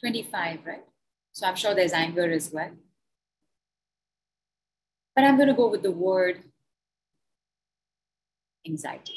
25, 0.00 0.60
right? 0.64 0.84
So 1.32 1.46
I'm 1.46 1.56
sure 1.56 1.74
there's 1.74 1.92
anger 1.92 2.30
as 2.30 2.50
well. 2.52 2.70
But 5.16 5.24
I'm 5.24 5.36
going 5.36 5.48
to 5.48 5.54
go 5.54 5.68
with 5.68 5.82
the 5.82 5.90
word 5.90 6.42
anxiety. 8.66 9.16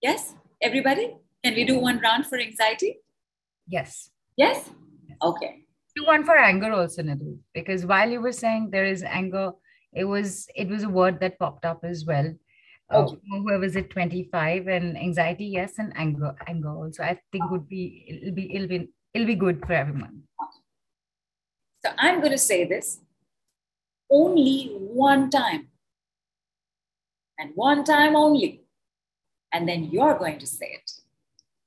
Yes, 0.00 0.34
everybody? 0.60 1.16
Can 1.42 1.54
we 1.54 1.64
do 1.64 1.78
one 1.78 2.00
round 2.00 2.26
for 2.26 2.38
anxiety? 2.38 2.98
Yes. 3.66 4.10
Yes? 4.36 4.70
Okay. 5.22 5.64
Do 5.96 6.06
one 6.06 6.24
for 6.24 6.36
anger 6.36 6.72
also, 6.72 7.02
Nidhu, 7.02 7.38
because 7.54 7.84
while 7.86 8.10
you 8.10 8.20
were 8.20 8.32
saying 8.32 8.70
there 8.70 8.84
is 8.84 9.02
anger 9.02 9.52
it 9.92 10.04
was 10.04 10.46
it 10.54 10.68
was 10.68 10.82
a 10.82 10.88
word 10.88 11.20
that 11.20 11.38
popped 11.38 11.64
up 11.64 11.84
as 11.84 12.04
well. 12.04 12.32
Uh, 12.92 12.98
okay. 12.98 13.16
uh, 13.32 13.38
whoever's 13.38 13.76
at 13.76 13.90
25 13.90 14.66
and 14.68 14.96
anxiety 14.98 15.46
yes 15.46 15.78
and 15.78 15.92
anger 15.96 16.34
anger 16.46 16.70
also. 16.70 17.02
I 17.02 17.18
think 17.30 17.50
would 17.50 17.68
be 17.68 18.04
it'll 18.08 18.34
be 18.34 18.54
it'll 18.54 18.68
be 18.68 18.88
it'll 19.14 19.26
be 19.26 19.34
good 19.34 19.64
for 19.66 19.72
everyone. 19.72 20.22
So 21.84 21.90
i'm 21.98 22.20
going 22.20 22.30
to 22.30 22.38
say 22.38 22.64
this 22.64 23.00
only 24.12 24.76
one 24.78 25.30
time. 25.30 25.68
And 27.38 27.52
one 27.54 27.82
time 27.82 28.14
only. 28.14 28.62
And 29.52 29.68
then 29.68 29.84
you're 29.84 30.18
going 30.18 30.38
to 30.38 30.46
say 30.46 30.66
it. 30.66 30.90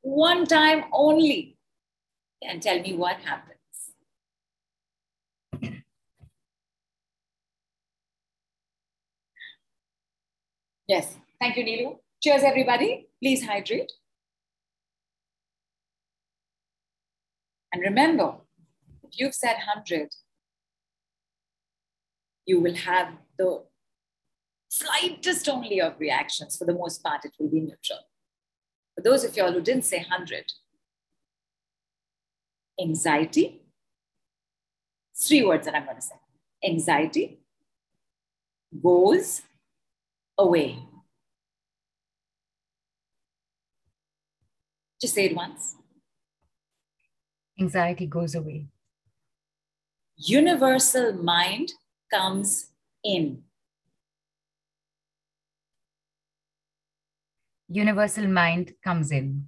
One 0.02 0.46
time 0.46 0.86
only. 0.94 1.58
And 2.42 2.62
tell 2.62 2.80
me 2.80 2.94
what 2.94 3.18
happened 3.18 3.55
Yes. 10.88 11.18
Thank 11.40 11.58
you, 11.58 11.64
Nilu. 11.64 11.98
Cheers, 12.22 12.44
everybody. 12.44 13.08
Please 13.22 13.46
hydrate. 13.46 13.92
And 17.74 17.82
remember, 17.82 18.36
if 19.04 19.20
you've 19.20 19.34
said 19.34 19.56
100, 19.56 20.10
you 22.46 22.60
will 22.62 22.76
have 22.76 23.14
the 23.38 23.64
slightest 24.70 25.50
only 25.50 25.82
of 25.82 26.00
reactions. 26.00 26.56
For 26.58 26.66
the 26.66 26.74
most 26.74 27.04
part, 27.04 27.26
it 27.26 27.34
will 27.40 27.50
be 27.50 27.60
neutral. 27.60 28.00
For 28.96 29.02
those 29.02 29.24
of 29.24 29.36
y'all 29.36 29.52
who 29.52 29.62
didn't 29.62 29.86
say 29.86 29.98
100, 29.98 30.46
anxiety, 32.80 33.62
three 35.16 35.44
words 35.44 35.66
that 35.66 35.76
I'm 35.76 35.86
going 35.86 35.98
to 35.98 36.02
say. 36.02 36.16
Anxiety 36.64 37.40
goes 38.82 39.42
away. 40.38 40.80
Just 45.02 45.16
say 45.16 45.26
it 45.26 45.36
once. 45.36 45.76
Anxiety 47.60 48.06
goes 48.06 48.36
away. 48.36 48.68
Universal 50.18 51.14
mind 51.14 51.74
comes 52.12 52.72
in. 53.04 53.44
Universal 57.68 58.28
mind 58.28 58.74
comes 58.84 59.12
in. 59.12 59.48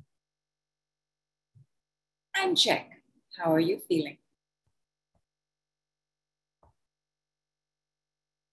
And 2.36 2.58
check. 2.58 2.90
How 3.38 3.54
are 3.54 3.60
you 3.60 3.80
feeling? 3.88 4.18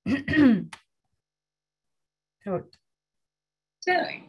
throat. 2.44 2.76
Telling. 3.82 4.24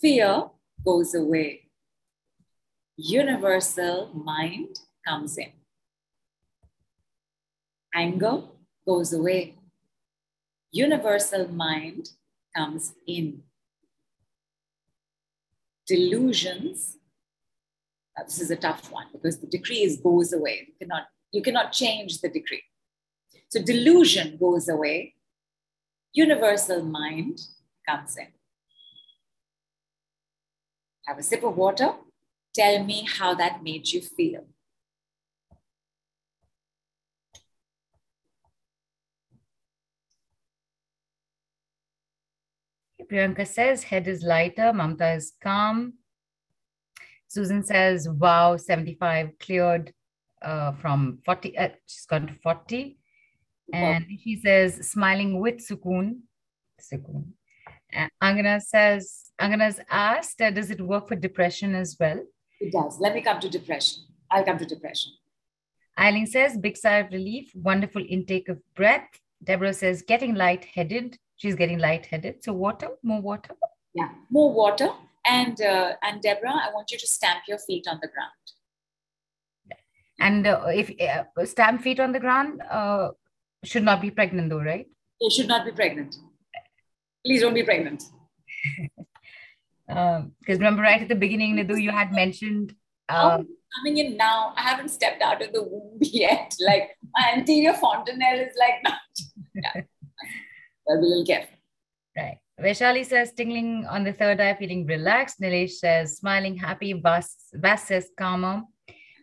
Fear 0.00 0.50
goes 0.84 1.14
away. 1.14 1.62
Universal 2.96 4.10
mind 4.14 4.78
comes 5.06 5.36
in. 5.36 5.52
Anger 7.94 8.42
goes 8.86 9.12
away. 9.12 9.56
Universal 10.72 11.48
mind 11.48 12.10
comes 12.54 12.94
in. 13.06 13.42
Delusions, 15.86 16.96
uh, 18.18 18.24
this 18.24 18.40
is 18.40 18.50
a 18.50 18.56
tough 18.56 18.90
one 18.90 19.06
because 19.12 19.38
the 19.38 19.46
decree 19.46 19.82
is 19.82 19.98
goes 19.98 20.32
away. 20.32 20.68
You 20.68 20.74
cannot, 20.78 21.04
you 21.32 21.42
cannot 21.42 21.72
change 21.72 22.20
the 22.20 22.28
decree. 22.28 22.62
So 23.48 23.62
delusion 23.62 24.36
goes 24.38 24.68
away, 24.68 25.15
universal 26.16 26.82
mind 26.82 27.38
comes 27.86 28.16
in. 28.16 28.28
Have 31.06 31.18
a 31.18 31.22
sip 31.22 31.44
of 31.44 31.56
water. 31.56 31.92
Tell 32.54 32.82
me 32.82 33.06
how 33.18 33.34
that 33.34 33.62
made 33.62 33.88
you 33.88 34.00
feel. 34.00 34.46
Priyanka 43.12 43.46
says 43.46 43.84
head 43.84 44.08
is 44.08 44.24
lighter, 44.24 44.72
Mamta 44.72 45.16
is 45.16 45.34
calm. 45.40 45.92
Susan 47.28 47.62
says, 47.62 48.08
wow, 48.08 48.56
75 48.56 49.38
cleared 49.38 49.92
uh, 50.42 50.72
from 50.72 51.18
40, 51.24 51.56
uh, 51.56 51.68
she's 51.86 52.06
gone 52.06 52.26
to 52.26 52.34
40. 52.42 52.98
And 53.72 54.06
she 54.22 54.36
says, 54.36 54.90
smiling 54.90 55.40
with 55.40 55.56
sukoon. 55.56 56.20
Sukoon. 56.80 57.24
Uh, 57.96 58.08
Angana 58.22 58.60
says, 58.60 59.32
Angana's 59.40 59.80
asked, 59.90 60.40
uh, 60.40 60.50
does 60.50 60.70
it 60.70 60.80
work 60.80 61.08
for 61.08 61.16
depression 61.16 61.74
as 61.74 61.96
well? 61.98 62.20
It 62.60 62.72
does. 62.72 62.98
Let 63.00 63.14
me 63.14 63.22
come 63.22 63.40
to 63.40 63.48
depression. 63.48 64.04
I'll 64.30 64.44
come 64.44 64.58
to 64.58 64.66
depression. 64.66 65.12
Eileen 65.98 66.26
says, 66.26 66.58
big 66.58 66.76
sigh 66.76 66.98
of 66.98 67.12
relief, 67.12 67.52
wonderful 67.54 68.04
intake 68.08 68.48
of 68.48 68.58
breath. 68.74 69.08
Deborah 69.42 69.74
says, 69.74 70.02
getting 70.02 70.34
lightheaded. 70.34 71.18
She's 71.36 71.54
getting 71.54 71.78
lightheaded. 71.78 72.42
So 72.44 72.52
water, 72.52 72.88
more 73.02 73.20
water. 73.20 73.54
Yeah, 73.94 74.08
more 74.30 74.52
water. 74.52 74.90
And 75.26 75.60
uh, 75.60 75.94
and 76.02 76.22
Deborah, 76.22 76.54
I 76.54 76.70
want 76.72 76.90
you 76.92 76.98
to 76.98 77.06
stamp 77.06 77.40
your 77.48 77.58
feet 77.58 77.86
on 77.88 77.98
the 78.00 78.08
ground. 78.08 78.30
And 80.20 80.46
uh, 80.46 80.64
if 80.68 80.90
uh, 81.00 81.44
stamp 81.44 81.82
feet 81.82 82.00
on 82.00 82.12
the 82.12 82.20
ground, 82.20 82.62
uh, 82.70 83.10
should 83.66 83.84
not 83.84 84.00
be 84.00 84.10
pregnant 84.10 84.50
though, 84.50 84.62
right? 84.62 84.86
You 85.20 85.30
should 85.30 85.48
not 85.48 85.64
be 85.64 85.72
pregnant. 85.72 86.16
Please 87.24 87.40
don't 87.40 87.54
be 87.54 87.62
pregnant. 87.62 88.02
Because 89.88 90.18
um, 90.20 90.32
remember, 90.46 90.82
right 90.82 91.02
at 91.02 91.08
the 91.08 91.14
beginning, 91.14 91.56
Nidhu, 91.56 91.80
you 91.80 91.90
had 91.90 92.12
mentioned. 92.12 92.74
Um, 93.08 93.18
oh, 93.18 93.46
coming 93.76 93.98
in 93.98 94.16
now. 94.16 94.52
I 94.56 94.62
haven't 94.62 94.90
stepped 94.90 95.22
out 95.22 95.42
of 95.42 95.52
the 95.52 95.62
womb 95.62 95.98
yet. 96.00 96.54
Like 96.64 96.96
my 97.14 97.32
anterior 97.34 97.74
fontanelle 97.74 98.40
is 98.40 98.54
like 98.58 98.82
not. 98.84 98.94
yeah. 99.54 99.82
I'll 100.88 101.00
be 101.00 101.06
a 101.06 101.08
little 101.08 101.26
careful. 101.26 101.56
Right. 102.16 102.38
Vaishali 102.60 103.04
says, 103.04 103.32
tingling 103.32 103.84
on 103.86 104.02
the 104.02 104.12
third 104.12 104.40
eye, 104.40 104.54
feeling 104.54 104.86
relaxed. 104.86 105.40
Nilesh 105.40 105.72
says, 105.72 106.16
smiling, 106.16 106.56
happy. 106.56 106.94
Vas, 106.94 107.36
Vas 107.52 107.82
says, 107.84 108.08
calmer. 108.16 108.62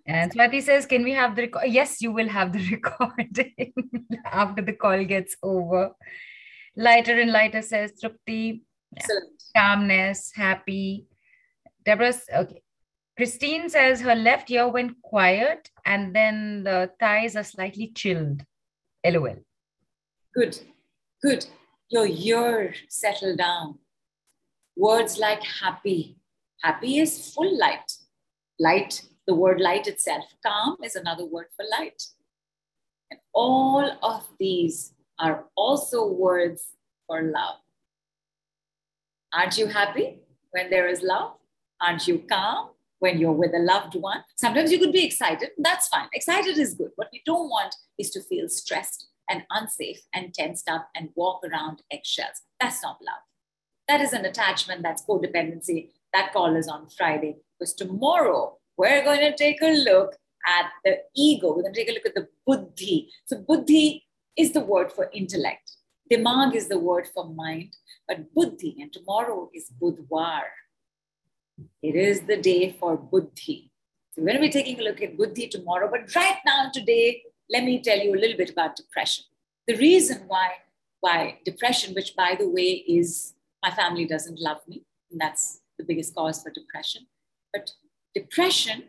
And 0.05 0.31
Swati 0.33 0.61
says, 0.61 0.85
can 0.85 1.03
we 1.03 1.11
have 1.11 1.35
the 1.35 1.43
record? 1.43 1.63
Yes, 1.67 2.01
you 2.01 2.11
will 2.11 2.27
have 2.27 2.51
the 2.51 2.67
recording 2.71 3.73
after 4.25 4.61
the 4.61 4.73
call 4.73 5.03
gets 5.05 5.35
over. 5.41 5.91
Lighter 6.75 7.19
and 7.19 7.31
lighter 7.31 7.61
says, 7.61 7.93
Trupti. 8.01 8.61
Calmness, 9.55 10.31
happy. 10.35 11.07
Deborah, 11.85 12.13
okay. 12.35 12.61
Christine 13.15 13.69
says 13.69 14.01
her 14.01 14.15
left 14.15 14.49
ear 14.49 14.67
went 14.67 15.01
quiet 15.01 15.69
and 15.85 16.15
then 16.15 16.63
the 16.63 16.91
thighs 16.99 17.35
are 17.35 17.43
slightly 17.43 17.91
chilled. 17.95 18.43
LOL. 19.05 19.37
Good, 20.35 20.59
good 21.21 21.45
your 21.93 22.07
ear 22.07 22.73
settled 22.89 23.37
down. 23.37 23.77
Words 24.75 25.19
like 25.19 25.43
happy. 25.43 26.17
Happy 26.63 26.97
is 26.97 27.31
full 27.31 27.59
light. 27.59 27.91
Light, 28.59 29.03
the 29.27 29.35
word 29.35 29.59
light 29.59 29.87
itself. 29.87 30.25
Calm 30.45 30.77
is 30.83 30.95
another 30.95 31.25
word 31.25 31.47
for 31.55 31.65
light. 31.69 32.03
And 33.11 33.19
all 33.33 33.97
of 34.01 34.27
these 34.39 34.93
are 35.19 35.45
also 35.55 36.07
words 36.07 36.75
for 37.07 37.21
love. 37.21 37.55
Aren't 39.33 39.57
you 39.57 39.67
happy 39.67 40.19
when 40.51 40.69
there 40.69 40.87
is 40.87 41.01
love? 41.01 41.33
Aren't 41.81 42.07
you 42.07 42.19
calm 42.29 42.69
when 42.99 43.17
you're 43.17 43.31
with 43.31 43.53
a 43.53 43.59
loved 43.59 43.95
one? 43.95 44.23
Sometimes 44.35 44.71
you 44.71 44.79
could 44.79 44.91
be 44.91 45.05
excited. 45.05 45.51
That's 45.57 45.87
fine. 45.87 46.07
Excited 46.13 46.57
is 46.57 46.75
good. 46.75 46.91
What 46.95 47.09
we 47.11 47.21
don't 47.25 47.49
want 47.49 47.75
is 47.97 48.09
to 48.11 48.21
feel 48.21 48.47
stressed 48.49 49.07
and 49.29 49.43
unsafe 49.49 50.01
and 50.13 50.33
tensed 50.33 50.69
up 50.69 50.89
and 50.95 51.09
walk 51.15 51.41
around 51.43 51.81
eggshells. 51.91 52.41
That's 52.59 52.83
not 52.83 52.97
love. 53.01 53.21
That 53.87 54.01
is 54.01 54.13
an 54.13 54.25
attachment, 54.25 54.81
that's 54.81 55.03
codependency. 55.05 55.89
That 56.13 56.31
call 56.31 56.55
is 56.55 56.67
on 56.67 56.87
Friday. 56.89 57.37
Because 57.59 57.73
tomorrow, 57.73 58.57
we're 58.83 59.03
going 59.03 59.21
to 59.21 59.33
take 59.37 59.61
a 59.61 59.71
look 59.89 60.17
at 60.45 60.65
the 60.83 60.97
ego. 61.15 61.55
We're 61.55 61.61
going 61.61 61.73
to 61.73 61.79
take 61.79 61.89
a 61.89 61.93
look 61.93 62.05
at 62.05 62.15
the 62.15 62.27
buddhi. 62.45 63.09
So, 63.25 63.37
buddhi 63.37 64.03
is 64.37 64.51
the 64.51 64.59
word 64.59 64.91
for 64.91 65.09
intellect. 65.13 65.71
Dimag 66.11 66.53
is 66.53 66.67
the 66.67 66.79
word 66.79 67.07
for 67.13 67.29
mind. 67.29 67.77
But 68.07 68.33
buddhi, 68.33 68.75
and 68.81 68.91
tomorrow 68.91 69.49
is 69.53 69.71
budwar. 69.81 70.41
It 71.81 71.95
is 71.95 72.21
the 72.21 72.35
day 72.35 72.75
for 72.77 72.97
buddhi. 72.97 73.71
So, 74.11 74.21
we're 74.21 74.33
going 74.33 74.41
to 74.41 74.47
be 74.47 74.49
taking 74.49 74.81
a 74.81 74.83
look 74.83 75.01
at 75.01 75.17
buddhi 75.17 75.47
tomorrow. 75.47 75.89
But 75.89 76.13
right 76.13 76.39
now, 76.45 76.69
today, 76.73 77.23
let 77.49 77.63
me 77.63 77.81
tell 77.81 77.99
you 77.99 78.13
a 78.13 78.19
little 78.19 78.37
bit 78.37 78.49
about 78.49 78.75
depression. 78.75 79.23
The 79.65 79.77
reason 79.77 80.23
why, 80.27 80.49
why 80.99 81.39
depression, 81.45 81.93
which 81.93 82.17
by 82.17 82.35
the 82.37 82.49
way 82.49 82.83
is 82.99 83.33
my 83.63 83.71
family 83.71 84.05
doesn't 84.05 84.41
love 84.41 84.59
me, 84.67 84.83
and 85.09 85.21
that's 85.21 85.61
the 85.77 85.85
biggest 85.85 86.13
cause 86.15 86.43
for 86.43 86.51
depression. 86.51 87.07
But 87.53 87.71
depression 88.13 88.83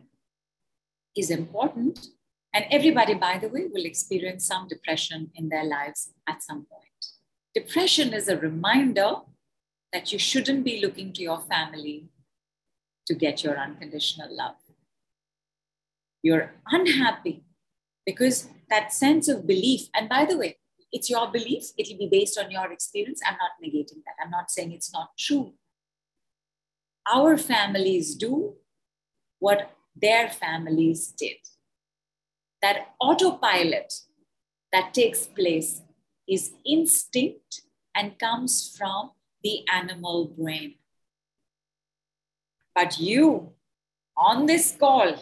is 1.15 1.29
important, 1.29 2.07
and 2.53 2.65
everybody, 2.71 3.13
by 3.13 3.37
the 3.37 3.49
way, 3.49 3.67
will 3.71 3.85
experience 3.85 4.45
some 4.45 4.67
depression 4.67 5.31
in 5.35 5.49
their 5.49 5.63
lives 5.63 6.11
at 6.27 6.43
some 6.43 6.65
point. 6.65 6.83
Depression 7.53 8.13
is 8.13 8.27
a 8.27 8.37
reminder 8.37 9.15
that 9.93 10.11
you 10.11 10.19
shouldn't 10.19 10.63
be 10.63 10.81
looking 10.81 11.13
to 11.13 11.21
your 11.21 11.39
family 11.41 12.09
to 13.07 13.13
get 13.13 13.43
your 13.43 13.57
unconditional 13.57 14.35
love. 14.35 14.55
You're 16.21 16.53
unhappy 16.67 17.45
because 18.05 18.49
that 18.69 18.93
sense 18.93 19.27
of 19.27 19.47
belief, 19.47 19.89
and 19.93 20.09
by 20.09 20.25
the 20.25 20.37
way, 20.37 20.57
it's 20.91 21.09
your 21.09 21.31
belief, 21.31 21.65
it'll 21.77 21.97
be 21.97 22.09
based 22.09 22.37
on 22.37 22.51
your 22.51 22.71
experience. 22.71 23.21
I'm 23.25 23.37
not 23.37 23.51
negating 23.63 24.03
that. 24.05 24.15
I'm 24.23 24.31
not 24.31 24.49
saying 24.49 24.71
it's 24.71 24.93
not 24.93 25.09
true. 25.17 25.53
Our 27.11 27.37
families 27.37 28.15
do 28.15 28.55
what 29.39 29.71
their 29.95 30.29
families 30.29 31.07
did. 31.07 31.37
That 32.61 32.95
autopilot 32.99 33.93
that 34.71 34.93
takes 34.93 35.25
place 35.27 35.81
is 36.27 36.53
instinct 36.65 37.61
and 37.95 38.17
comes 38.19 38.75
from 38.77 39.11
the 39.43 39.63
animal 39.71 40.33
brain. 40.37 40.75
But 42.73 42.99
you, 42.99 43.53
on 44.17 44.47
this 44.47 44.75
call, 44.77 45.15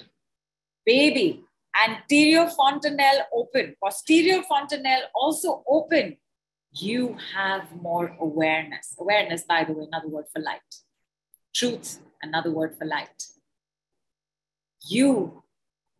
baby, 0.86 1.44
anterior 1.88 2.48
fontanelle 2.48 3.28
open, 3.34 3.76
posterior 3.84 4.42
fontanelle 4.44 5.04
also 5.14 5.64
open, 5.68 6.18
you 6.72 7.16
have 7.36 7.72
more 7.80 8.16
awareness. 8.20 8.96
Awareness, 9.00 9.44
by 9.44 9.64
the 9.64 9.74
way, 9.74 9.86
another 9.86 10.08
word 10.08 10.26
for 10.34 10.42
light. 10.42 10.62
Truth, 11.54 12.00
another 12.22 12.50
word 12.50 12.76
for 12.78 12.86
light. 12.86 13.24
You 14.86 15.44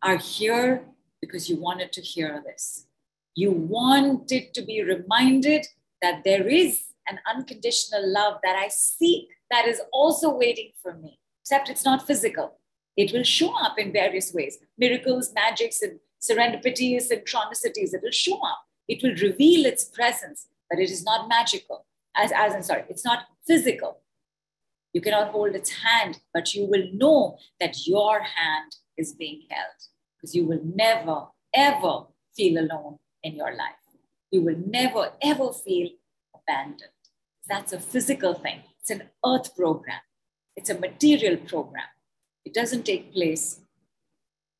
are 0.02 0.16
here 0.16 0.84
because 1.20 1.48
you 1.48 1.56
wanted 1.56 1.92
to 1.92 2.02
hear 2.02 2.42
this. 2.44 2.86
You 3.34 3.50
wanted 3.50 4.52
to 4.54 4.62
be 4.62 4.82
reminded 4.82 5.66
that 6.02 6.22
there 6.24 6.46
is 6.46 6.82
an 7.08 7.18
unconditional 7.26 8.02
love 8.06 8.40
that 8.42 8.56
I 8.56 8.68
seek 8.68 9.28
that 9.50 9.66
is 9.66 9.80
also 9.92 10.36
waiting 10.36 10.72
for 10.82 10.94
me, 10.94 11.18
except 11.42 11.68
it's 11.70 11.84
not 11.84 12.06
physical. 12.06 12.58
It 12.96 13.12
will 13.12 13.24
show 13.24 13.54
up 13.58 13.78
in 13.78 13.92
various 13.92 14.32
ways 14.34 14.58
miracles, 14.78 15.32
magics, 15.34 15.82
and 15.82 15.98
serendipities 16.20 17.10
and 17.10 17.22
chronicities. 17.22 17.94
It 17.94 18.02
will 18.02 18.10
show 18.10 18.40
up. 18.42 18.60
It 18.86 19.02
will 19.02 19.14
reveal 19.14 19.64
its 19.64 19.84
presence, 19.84 20.48
but 20.70 20.78
it 20.78 20.90
is 20.90 21.04
not 21.04 21.28
magical. 21.28 21.86
As, 22.16 22.32
as 22.32 22.54
I'm 22.54 22.62
sorry, 22.62 22.84
it's 22.88 23.04
not 23.04 23.26
physical. 23.46 24.00
You 24.94 25.00
cannot 25.00 25.32
hold 25.32 25.54
its 25.54 25.70
hand, 25.70 26.20
but 26.32 26.54
you 26.54 26.66
will 26.66 26.88
know 26.94 27.36
that 27.60 27.86
your 27.86 28.20
hand 28.20 28.76
is 28.96 29.12
being 29.12 29.42
held 29.50 29.74
because 30.16 30.34
you 30.34 30.46
will 30.46 30.60
never, 30.64 31.26
ever 31.52 32.04
feel 32.36 32.58
alone 32.58 32.98
in 33.22 33.34
your 33.34 33.50
life. 33.50 33.74
You 34.30 34.42
will 34.42 34.56
never, 34.66 35.12
ever 35.20 35.52
feel 35.52 35.88
abandoned. 36.34 36.90
That's 37.46 37.72
a 37.72 37.80
physical 37.80 38.34
thing, 38.34 38.62
it's 38.80 38.90
an 38.90 39.02
earth 39.26 39.54
program, 39.56 40.00
it's 40.56 40.70
a 40.70 40.78
material 40.78 41.36
program. 41.38 41.84
It 42.44 42.54
doesn't 42.54 42.84
take 42.84 43.12
place 43.12 43.60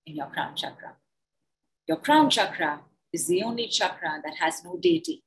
in 0.07 0.17
your 0.17 0.27
crown 0.27 0.57
chakra. 0.57 0.97
Your 1.87 1.99
crown 1.99 2.29
chakra 2.29 2.81
is 3.13 3.27
the 3.27 3.43
only 3.43 3.69
chakra 3.69 4.21
that 4.25 4.37
has 4.37 4.65
no 4.65 4.77
deity. 4.81 5.23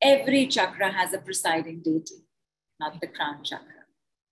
Every 0.00 0.46
chakra 0.46 0.90
has 0.92 1.12
a 1.12 1.18
presiding 1.18 1.82
deity, 1.82 2.23
not 2.78 3.00
the 3.00 3.06
crown 3.06 3.42
chakra, 3.42 3.86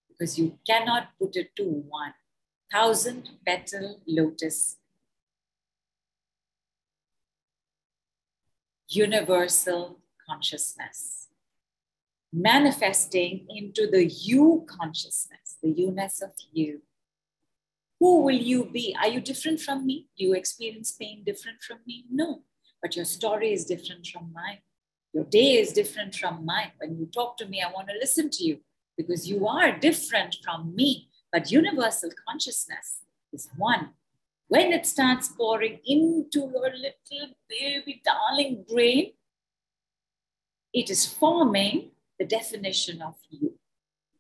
because 0.09 0.39
you 0.39 0.59
cannot 0.67 1.09
put 1.19 1.37
it 1.37 1.55
to. 1.57 1.85
Thousand 2.73 3.29
petal 3.45 4.01
lotus 4.07 4.79
universal 8.95 9.99
consciousness, 10.29 11.29
manifesting 12.33 13.47
into 13.49 13.91
the 13.91 14.07
you 14.07 14.67
consciousness, 14.69 15.57
the 15.63 15.71
you 15.71 15.91
ness 15.91 16.23
of 16.23 16.31
you. 16.53 16.83
Who 18.01 18.23
will 18.23 18.37
you 18.37 18.65
be? 18.65 18.97
Are 19.01 19.09
you 19.09 19.21
different 19.21 19.61
from 19.61 19.87
me? 19.87 20.09
Do 20.17 20.25
you 20.25 20.35
experience 20.35 20.93
pain 20.93 21.23
different 21.25 21.63
from 21.63 21.79
me? 21.87 22.05
No, 22.11 22.43
but 22.81 22.97
your 22.97 23.05
story 23.05 23.53
is 23.53 23.65
different 23.65 24.07
from 24.07 24.33
mine. 24.33 24.59
Your 25.13 25.25
day 25.25 25.59
is 25.59 25.73
different 25.73 26.15
from 26.15 26.45
mine. 26.47 26.73
When 26.79 26.97
you 26.99 27.07
talk 27.07 27.37
to 27.39 27.47
me, 27.47 27.63
I 27.63 27.71
want 27.71 27.89
to 27.89 27.95
listen 28.01 28.31
to 28.31 28.45
you 28.45 28.61
because 28.97 29.29
you 29.29 29.47
are 29.47 29.79
different 29.79 30.37
from 30.43 30.75
me. 30.75 31.09
But 31.31 31.51
universal 31.51 32.11
consciousness 32.27 33.03
is 33.33 33.49
one. 33.57 33.91
When 34.49 34.73
it 34.73 34.87
starts 34.87 35.29
pouring 35.29 35.81
into 35.87 36.41
your 36.41 36.71
little 36.71 37.35
baby 37.49 38.03
darling 38.05 38.65
brain, 38.71 39.13
it 40.73 40.91
is 40.91 41.07
forming 41.07 41.91
the 42.19 42.27
definition 42.27 43.03
of 43.03 43.15
you. 43.31 43.59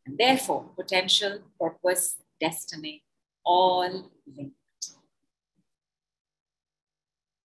And 0.06 0.18
therefore, 0.18 0.70
potential, 0.76 1.40
purpose, 1.60 2.16
destiny, 2.40 3.04
all 3.44 4.10
linked. 4.36 4.56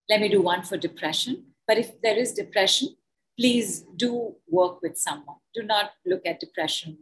Let 0.08 0.20
me 0.20 0.28
do 0.28 0.40
one 0.40 0.62
for 0.62 0.76
depression. 0.76 1.44
But 1.66 1.78
if 1.78 2.00
there 2.00 2.16
is 2.16 2.32
depression, 2.32 2.96
please 3.38 3.84
do 3.96 4.34
work 4.48 4.82
with 4.82 4.98
someone. 4.98 5.36
Do 5.54 5.62
not 5.62 5.92
look 6.04 6.22
at 6.26 6.40
depression 6.40 6.98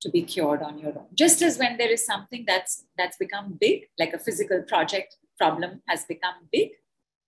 to 0.00 0.08
be 0.08 0.22
cured 0.22 0.62
on 0.62 0.78
your 0.78 0.98
own. 0.98 1.08
Just 1.14 1.42
as 1.42 1.58
when 1.58 1.76
there 1.76 1.90
is 1.90 2.06
something 2.06 2.44
that's 2.46 2.84
that's 2.96 3.18
become 3.18 3.58
big, 3.60 3.88
like 3.98 4.14
a 4.14 4.18
physical 4.18 4.62
project 4.62 5.16
problem 5.38 5.82
has 5.86 6.04
become 6.04 6.34
big, 6.50 6.70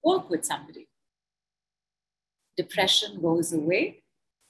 work 0.02 0.30
with 0.30 0.44
somebody. 0.44 0.88
Depression 2.56 3.20
goes 3.20 3.52
away, 3.52 4.02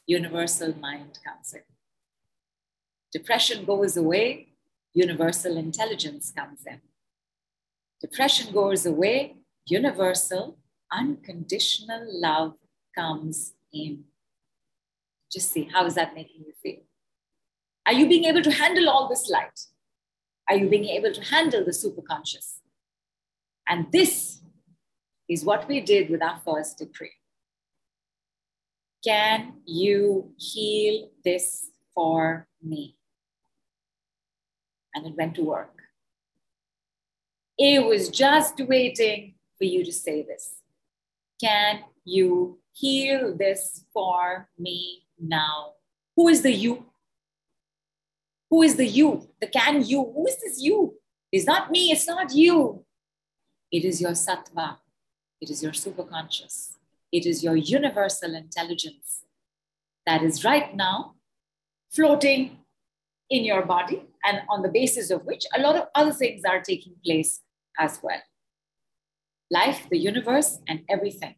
universal 0.07 0.75
mind 0.79 1.19
comes 1.25 1.53
in. 1.53 1.63
Depression 3.13 3.65
goes 3.65 3.97
away, 3.97 4.55
universal 4.95 5.57
intelligence 5.57 6.33
comes 6.37 6.65
in. 6.67 6.81
Depression 8.01 8.53
goes 8.53 8.87
away, 8.87 9.37
universal 9.67 10.59
unconditional 10.93 12.05
love 12.21 12.55
comes 12.95 13.55
Just 15.33 15.53
see, 15.53 15.69
how 15.73 15.87
is 15.87 15.95
that 15.95 16.15
making 16.15 16.45
you 16.47 16.53
feel? 16.63 16.83
Are 17.87 17.93
you 17.93 18.07
being 18.09 18.25
able 18.25 18.43
to 18.43 18.51
handle 18.51 18.89
all 18.89 19.09
this 19.09 19.29
light? 19.29 19.59
Are 20.49 20.57
you 20.57 20.69
being 20.69 20.85
able 20.85 21.13
to 21.13 21.21
handle 21.23 21.65
the 21.65 21.71
superconscious? 21.71 22.59
And 23.69 23.87
this 23.93 24.41
is 25.29 25.45
what 25.45 25.69
we 25.69 25.81
did 25.81 26.11
with 26.11 26.23
our 26.23 26.41
first 26.45 26.79
decree. 26.79 27.13
Can 29.05 29.55
you 29.65 30.33
heal 30.37 31.11
this 31.25 31.71
for 31.95 32.47
me? 32.63 32.97
And 34.95 35.07
it 35.07 35.17
went 35.17 35.35
to 35.37 35.45
work. 35.45 35.75
It 37.59 37.85
was 37.85 38.09
just 38.11 38.61
waiting 38.61 39.35
for 39.57 39.65
you 39.65 39.85
to 39.85 39.93
say 39.93 40.23
this. 40.23 40.57
Can 41.41 41.81
you 42.05 42.59
heal 42.73 43.37
this 43.37 43.85
for 43.93 44.49
me 44.59 45.05
now? 45.19 45.73
Who 46.17 46.29
is 46.29 46.43
the 46.43 46.53
you? 46.53 46.87
Who 48.51 48.63
is 48.63 48.77
the 48.77 48.87
you? 48.87 49.29
The 49.41 49.47
can 49.47 49.83
you? 49.85 50.13
Who 50.15 50.27
is 50.27 50.37
this 50.41 50.61
you? 50.61 50.95
It's 51.31 51.47
not 51.47 51.71
me, 51.71 51.91
it's 51.91 52.07
not 52.07 52.35
you. 52.35 52.85
It 53.71 53.85
is 53.85 54.01
your 54.01 54.11
sattva. 54.11 54.77
It 55.41 55.49
is 55.49 55.63
your 55.63 55.73
superconscious. 55.73 56.75
It 57.11 57.27
is 57.27 57.43
your 57.43 57.57
universal 57.57 58.35
intelligence 58.35 59.23
that 60.07 60.23
is 60.23 60.45
right 60.45 60.75
now 60.77 61.15
floating 61.91 62.59
in 63.31 63.45
your 63.45 63.65
body 63.65 64.03
and 64.25 64.43
on 64.51 64.63
the 64.63 64.69
basis 64.69 65.11
of 65.11 65.25
which 65.25 65.45
a 65.55 65.61
lot 65.61 65.77
of 65.77 65.89
other 65.95 66.13
things 66.13 66.43
are 66.45 66.61
taking 66.61 66.95
place 67.05 67.41
as 67.79 67.99
well. 68.03 68.21
Life, 69.51 69.87
the 69.91 69.99
universe, 69.99 70.59
and 70.69 70.81
everything. 70.89 71.35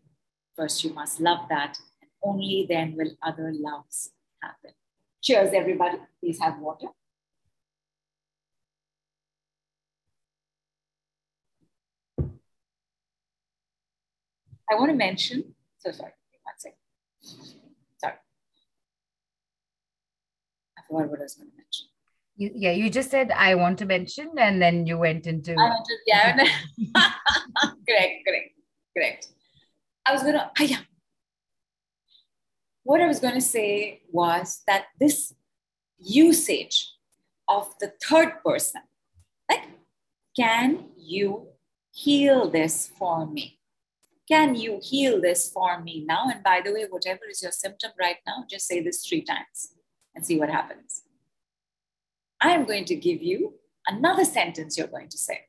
First, 0.56 0.84
you 0.84 0.94
must 0.94 1.20
love 1.20 1.48
that, 1.48 1.78
and 2.00 2.10
only 2.22 2.66
then 2.68 2.94
will 2.96 3.10
other 3.22 3.52
loves 3.52 4.10
happen. 4.40 4.70
Cheers, 5.20 5.50
everybody. 5.52 5.98
Please 6.20 6.38
have 6.40 6.58
water. 6.60 6.88
I 14.70 14.76
want 14.76 14.90
to 14.90 14.96
mention, 14.96 15.54
so 15.78 15.90
sorry, 15.90 16.12
one 16.42 16.54
second. 16.56 16.78
Sorry. 17.98 18.14
I 20.78 20.82
forgot 20.88 21.10
what 21.10 21.18
I 21.18 21.22
was 21.24 21.34
going 21.34 21.50
to 21.50 21.56
mention. 21.56 21.88
You, 22.36 22.50
yeah, 22.54 22.70
you 22.72 22.90
just 22.90 23.10
said 23.10 23.30
I 23.32 23.56
want 23.56 23.78
to 23.78 23.86
mention, 23.86 24.30
and 24.38 24.62
then 24.62 24.86
you 24.86 24.98
went 24.98 25.26
into. 25.26 25.52
I 25.52 25.56
want 25.68 25.84
to, 25.84 25.94
yeah, 26.06 26.36
correct, 27.88 28.24
correct, 28.26 28.50
correct. 28.96 29.33
I 30.06 30.12
was 30.12 30.22
gonna, 30.22 30.50
ah, 30.58 30.62
yeah. 30.62 30.80
What 32.82 33.00
I 33.00 33.06
was 33.06 33.18
going 33.18 33.34
to 33.34 33.40
say 33.40 34.02
was 34.12 34.62
that 34.66 34.84
this 35.00 35.34
usage 35.98 36.92
of 37.48 37.72
the 37.80 37.94
third 38.02 38.42
person, 38.44 38.82
like, 39.48 39.62
can 40.36 40.90
you 40.98 41.48
heal 41.90 42.50
this 42.50 42.90
for 42.98 43.26
me? 43.26 43.58
Can 44.28 44.54
you 44.54 44.80
heal 44.82 45.20
this 45.20 45.50
for 45.50 45.80
me 45.80 46.04
now? 46.06 46.28
And 46.30 46.42
by 46.42 46.60
the 46.62 46.72
way, 46.72 46.86
whatever 46.88 47.20
is 47.30 47.42
your 47.42 47.52
symptom 47.52 47.92
right 47.98 48.16
now, 48.26 48.44
just 48.50 48.66
say 48.66 48.82
this 48.82 49.06
three 49.06 49.22
times 49.22 49.74
and 50.14 50.26
see 50.26 50.38
what 50.38 50.50
happens. 50.50 51.02
I 52.40 52.50
am 52.50 52.64
going 52.64 52.84
to 52.86 52.94
give 52.94 53.22
you 53.22 53.54
another 53.86 54.24
sentence 54.24 54.76
you're 54.76 54.86
going 54.86 55.08
to 55.08 55.18
say. 55.18 55.40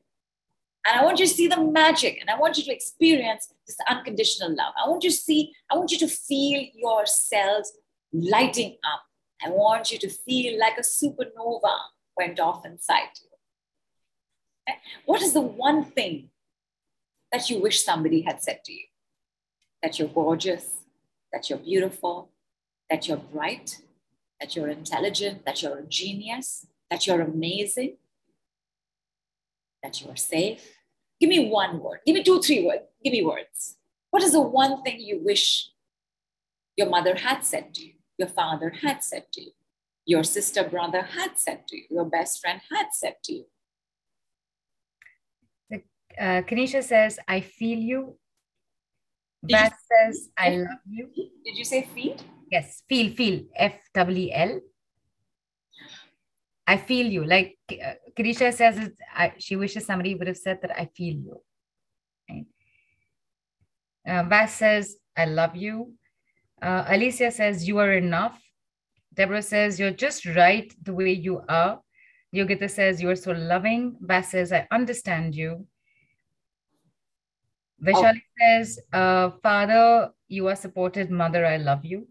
And 0.88 1.00
I 1.00 1.04
want 1.04 1.20
you 1.20 1.26
to 1.26 1.34
see 1.34 1.48
the 1.48 1.62
magic 1.62 2.20
and 2.22 2.30
I 2.30 2.38
want 2.38 2.58
you 2.58 2.64
to 2.66 2.72
experience 2.74 3.52
this 3.66 3.78
unconditional 3.90 4.50
love. 4.50 4.74
I 4.84 4.88
want 4.88 5.04
you 5.04 5.10
to 5.10 5.16
see, 5.16 5.54
I 5.72 5.76
want 5.78 5.92
you 5.92 5.98
to 6.00 6.08
feel 6.08 6.64
your 6.76 7.06
cells 7.06 7.72
lighting 8.14 8.78
up. 8.94 9.02
I 9.44 9.50
want 9.50 9.92
you 9.92 9.98
to 10.00 10.10
feel 10.10 10.60
like 10.60 10.78
a 10.78 10.82
supernova 10.82 11.76
went 12.16 12.40
off 12.40 12.66
inside 12.66 13.10
you. 13.22 14.74
What 15.06 15.22
is 15.22 15.34
the 15.34 15.42
one 15.42 15.84
thing 15.84 16.30
that 17.32 17.50
you 17.50 17.60
wish 17.60 17.84
somebody 17.84 18.22
had 18.22 18.42
said 18.42 18.64
to 18.66 18.74
you 18.74 18.86
that 19.82 20.00
you're 20.00 20.08
gorgeous, 20.08 20.68
that 21.32 21.50
you're 21.50 21.60
beautiful, 21.60 22.32
that 22.90 23.08
you're 23.08 23.18
bright, 23.18 23.82
that 24.40 24.56
you're 24.56 24.70
intelligent, 24.70 25.46
that 25.46 25.62
you're 25.62 25.80
a 25.80 25.84
genius, 25.84 26.66
that 26.90 27.06
you're 27.06 27.22
amazing, 27.22 27.98
that 29.84 30.02
you 30.02 30.10
are 30.10 30.16
safe. 30.16 30.75
Give 31.26 31.42
me 31.42 31.50
one 31.50 31.80
word. 31.80 32.02
Give 32.06 32.14
me 32.14 32.24
two, 32.24 32.40
three 32.40 32.64
words. 32.64 32.84
Give 33.04 33.12
me 33.12 33.24
words. 33.26 33.78
What 34.12 34.22
is 34.22 34.34
the 34.34 34.42
one 34.42 34.84
thing 34.84 35.00
you 35.00 35.20
wish 35.24 35.72
your 36.78 36.88
mother 36.88 37.16
had 37.16 37.44
said 37.44 37.74
to 37.74 37.84
you, 37.84 37.94
your 38.20 38.28
father 38.28 38.70
had 38.70 39.04
said 39.04 39.32
to 39.34 39.42
you, 39.42 39.52
your 40.06 40.24
sister, 40.24 40.64
brother 40.64 41.02
had 41.02 41.40
said 41.40 41.68
to 41.70 41.78
you, 41.78 41.86
your 41.90 42.06
best 42.06 42.42
friend 42.42 42.62
had 42.72 42.90
said 42.92 43.16
to 43.24 43.34
you? 43.34 43.46
uh, 45.74 46.44
Kanisha 46.44 46.84
says, 46.84 47.18
I 47.28 47.40
feel 47.40 47.80
you. 47.80 48.20
That 49.50 49.74
says, 49.90 50.30
I 50.38 50.58
love 50.58 50.86
you. 50.88 51.10
Did 51.44 51.58
you 51.58 51.66
say 51.66 51.90
feel? 51.96 52.18
Yes, 52.52 52.84
feel, 52.88 53.16
feel. 53.16 53.46
F 53.56 53.74
W 53.96 54.30
L. 54.32 54.60
I 56.68 56.78
feel 56.78 57.06
you. 57.06 57.26
Like 57.26 57.58
uh, 57.72 57.94
says, 58.34 58.78
it, 58.78 58.94
I, 59.16 59.34
she 59.38 59.56
wishes 59.56 59.86
somebody 59.86 60.16
would 60.16 60.28
have 60.28 60.38
said 60.38 60.60
that 60.62 60.72
I 60.72 60.90
feel 60.96 61.16
you. 61.16 61.42
Right? 62.30 62.46
Uh, 64.08 64.24
Vas 64.24 64.54
says, 64.54 64.98
I 65.16 65.26
love 65.26 65.56
you. 65.56 65.94
Uh, 66.62 66.86
Alicia 66.88 67.32
says, 67.32 67.68
You 67.68 67.78
are 67.80 67.94
enough. 67.94 68.42
Deborah 69.14 69.42
says, 69.42 69.80
You're 69.80 69.92
just 69.92 70.26
right 70.26 70.74
the 70.82 70.94
way 70.94 71.12
you 71.12 71.42
are. 71.48 71.82
Yogita 72.34 72.70
says, 72.70 73.02
You 73.02 73.10
are 73.10 73.16
so 73.16 73.32
loving. 73.32 73.98
Vas 74.02 74.32
says, 74.32 74.52
I 74.52 74.68
understand 74.72 75.36
you. 75.36 75.68
Vaishali 77.84 78.22
oh. 78.22 78.40
says, 78.40 78.80
uh, 78.94 79.30
Father, 79.44 80.10
you 80.28 80.48
are 80.48 80.56
supported. 80.56 81.12
Mother, 81.12 81.46
I 81.46 81.58
love 81.58 81.86
you. 81.86 82.08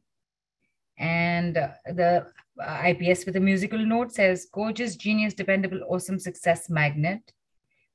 And 0.99 1.57
uh, 1.57 1.69
the 1.87 2.27
uh, 2.63 2.83
IPS 2.87 3.27
with 3.27 3.37
a 3.37 3.41
musical 3.41 3.79
note 3.79 4.13
says, 4.13 4.47
Gorgeous, 4.53 4.97
genius, 4.97 5.35
dependable, 5.35 5.81
awesome 5.89 6.19
success 6.19 6.71
magnet. 6.71 7.33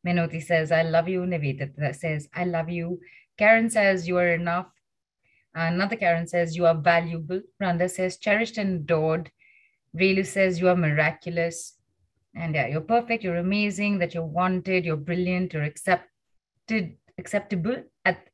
Menoti 0.06 0.42
says, 0.42 0.72
I 0.72 0.84
love 0.84 1.08
you. 1.08 1.22
Nivedita 1.22 1.96
says, 1.96 2.30
I 2.34 2.46
love 2.46 2.70
you. 2.70 3.00
Karen 3.38 3.70
says, 3.70 4.08
You 4.08 4.18
are 4.18 4.30
enough. 4.30 4.68
Another 5.54 5.96
Karen 5.96 6.28
says, 6.28 6.56
You 6.56 6.66
are 6.66 6.76
valuable. 6.76 7.42
Randa 7.60 7.90
says, 7.90 8.18
Cherished 8.18 8.58
and 8.58 8.82
adored. 8.82 9.32
Relu 9.98 10.26
says, 10.26 10.60
You 10.60 10.70
are 10.70 10.76
miraculous. 10.76 11.76
And 12.36 12.56
yeah, 12.56 12.68
you're 12.68 12.82
perfect. 12.82 13.24
You're 13.24 13.38
amazing. 13.38 14.00
That 14.00 14.14
you're 14.14 14.26
wanted. 14.26 14.86
You're 14.86 14.98
brilliant. 14.98 15.54
You're 15.54 15.64
accepted 15.64 16.96
acceptable 17.20 17.84
at 18.06 18.30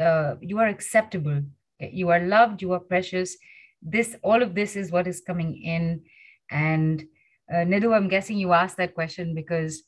uh, 0.00 0.34
you 0.40 0.58
are 0.58 0.66
acceptable 0.66 1.42
You 1.78 2.08
are 2.10 2.20
loved, 2.20 2.62
you 2.62 2.72
are 2.72 2.80
precious. 2.80 3.36
This, 3.84 4.16
all 4.22 4.42
of 4.42 4.54
this 4.54 4.76
is 4.76 4.90
what 4.90 5.06
is 5.06 5.20
coming 5.20 5.62
in. 5.62 6.02
And 6.50 7.04
uh, 7.52 7.58
Nidhu, 7.58 7.94
I'm 7.94 8.08
guessing 8.08 8.38
you 8.38 8.52
asked 8.52 8.78
that 8.78 8.94
question 8.94 9.34
because 9.34 9.82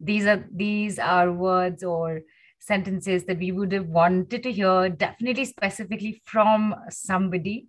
these 0.00 0.26
are 0.26 0.44
these 0.52 0.98
are 0.98 1.32
words 1.32 1.82
or 1.82 2.20
sentences 2.58 3.24
that 3.24 3.38
we 3.38 3.52
would 3.52 3.72
have 3.72 3.86
wanted 3.86 4.42
to 4.42 4.52
hear, 4.52 4.88
definitely 4.88 5.44
specifically 5.44 6.20
from 6.24 6.74
somebody. 6.90 7.68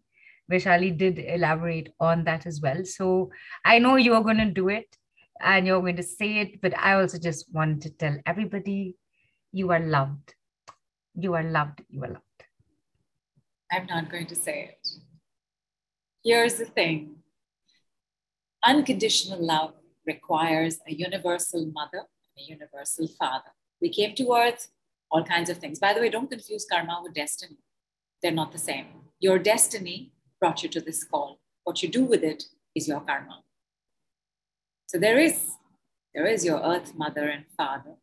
Vaishali 0.52 0.98
did 0.98 1.20
elaborate 1.20 1.94
on 2.00 2.24
that 2.24 2.46
as 2.46 2.62
well. 2.62 2.84
So 2.86 3.30
I 3.66 3.80
know 3.80 3.98
you're 3.98 4.24
going 4.24 4.38
to 4.38 4.46
do 4.46 4.70
it 4.70 4.88
and 5.42 5.68
you're 5.68 5.82
going 5.82 5.98
to 5.98 6.04
say 6.04 6.40
it, 6.40 6.62
but 6.62 6.78
I 6.78 6.94
also 6.94 7.20
just 7.20 7.54
want 7.54 7.84
to 7.84 7.90
tell 7.90 8.18
everybody 8.26 8.96
you 9.52 9.72
are 9.72 9.80
loved. 9.80 10.34
You 11.16 11.34
are 11.34 11.44
loved. 11.44 11.82
You 11.90 12.04
are 12.06 12.10
loved. 12.10 12.24
I'm 13.72 13.86
not 13.88 14.10
going 14.10 14.28
to 14.28 14.36
say 14.36 14.72
it. 14.72 14.88
Here's 16.28 16.56
the 16.56 16.66
thing 16.66 17.16
unconditional 18.62 19.42
love 19.42 19.76
requires 20.06 20.78
a 20.86 20.94
universal 20.94 21.68
mother 21.68 22.00
and 22.00 22.38
a 22.38 22.44
universal 22.44 23.08
father. 23.08 23.52
We 23.80 23.88
came 23.88 24.14
to 24.16 24.34
earth, 24.34 24.68
all 25.10 25.24
kinds 25.24 25.50
of 25.50 25.60
things. 25.60 25.80
By 25.80 25.94
the 25.94 26.02
way, 26.02 26.10
don't 26.10 26.30
confuse 26.30 26.66
karma 26.70 27.00
with 27.02 27.14
destiny. 27.14 27.56
They're 28.22 28.34
not 28.34 28.52
the 28.52 28.58
same. 28.58 28.88
Your 29.22 29.40
destiny 29.40 30.12
brought 30.38 30.64
you 30.64 30.68
to 30.68 30.82
this 30.82 31.02
call. 31.06 31.40
What 31.64 31.82
you 31.82 31.88
do 31.88 32.04
with 32.04 32.24
it 32.26 32.44
is 32.76 32.90
your 32.90 33.00
karma. 33.00 33.44
So 34.88 34.98
there 34.98 35.18
is, 35.18 35.52
there 36.14 36.28
is 36.28 36.44
your 36.44 36.60
earth 36.60 36.94
mother 36.94 37.30
and 37.30 37.46
father, 37.56 37.96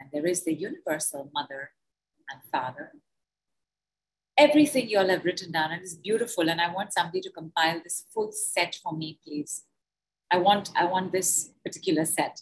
and 0.00 0.08
there 0.10 0.26
is 0.26 0.44
the 0.44 0.54
universal 0.54 1.30
mother 1.34 1.72
and 2.30 2.40
father. 2.50 2.92
Everything 4.40 4.88
you 4.88 4.98
all 4.98 5.10
have 5.10 5.26
written 5.26 5.52
down, 5.52 5.70
and 5.70 5.82
it's 5.82 5.96
beautiful. 5.96 6.48
And 6.48 6.62
I 6.62 6.72
want 6.72 6.94
somebody 6.94 7.20
to 7.20 7.30
compile 7.30 7.78
this 7.84 8.06
full 8.12 8.32
set 8.32 8.74
for 8.82 8.96
me, 8.96 9.18
please. 9.22 9.64
I 10.30 10.38
want, 10.38 10.70
I 10.74 10.86
want 10.86 11.12
this 11.12 11.50
particular 11.62 12.06
set. 12.06 12.40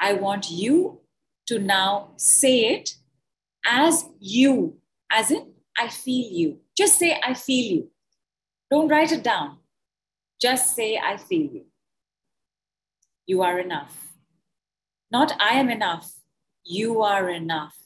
I 0.00 0.14
want 0.14 0.50
you 0.50 1.02
to 1.46 1.60
now 1.60 2.08
say 2.16 2.74
it 2.74 2.96
as 3.64 4.06
you, 4.18 4.78
as 5.08 5.30
in, 5.30 5.52
I 5.78 5.86
feel 5.86 6.32
you. 6.32 6.58
Just 6.76 6.98
say, 6.98 7.20
I 7.22 7.34
feel 7.34 7.72
you. 7.72 7.90
Don't 8.68 8.88
write 8.88 9.12
it 9.12 9.22
down. 9.22 9.58
Just 10.40 10.74
say, 10.74 10.98
I 10.98 11.16
feel 11.16 11.48
you. 11.48 11.66
You 13.24 13.42
are 13.42 13.60
enough. 13.60 14.08
Not 15.12 15.32
I 15.38 15.60
am 15.60 15.70
enough. 15.70 16.12
You 16.64 17.02
are 17.02 17.30
enough. 17.30 17.76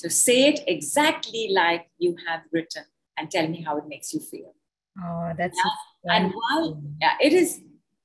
So 0.00 0.08
say 0.08 0.48
it 0.48 0.60
exactly 0.66 1.50
like 1.52 1.90
you 1.98 2.16
have 2.26 2.40
written 2.52 2.84
and 3.18 3.30
tell 3.30 3.46
me 3.46 3.60
how 3.60 3.76
it 3.76 3.86
makes 3.86 4.14
you 4.14 4.20
feel. 4.20 4.54
Oh, 4.98 5.32
that's 5.36 5.58
yeah? 5.62 6.16
and 6.16 6.32
while 6.32 6.82
yeah, 6.98 7.16
it 7.20 7.34
is 7.34 7.60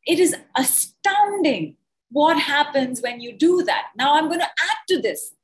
it 0.06 0.20
is 0.20 0.36
astounding 0.58 1.78
what 2.12 2.38
happens 2.38 3.02
when 3.02 3.22
you 3.22 3.32
do 3.38 3.64
that. 3.64 3.92
Now 3.96 4.16
I'm 4.16 4.28
going 4.28 4.42
to 4.42 4.46
add 4.46 4.80
to 4.90 5.02
this, 5.02 5.36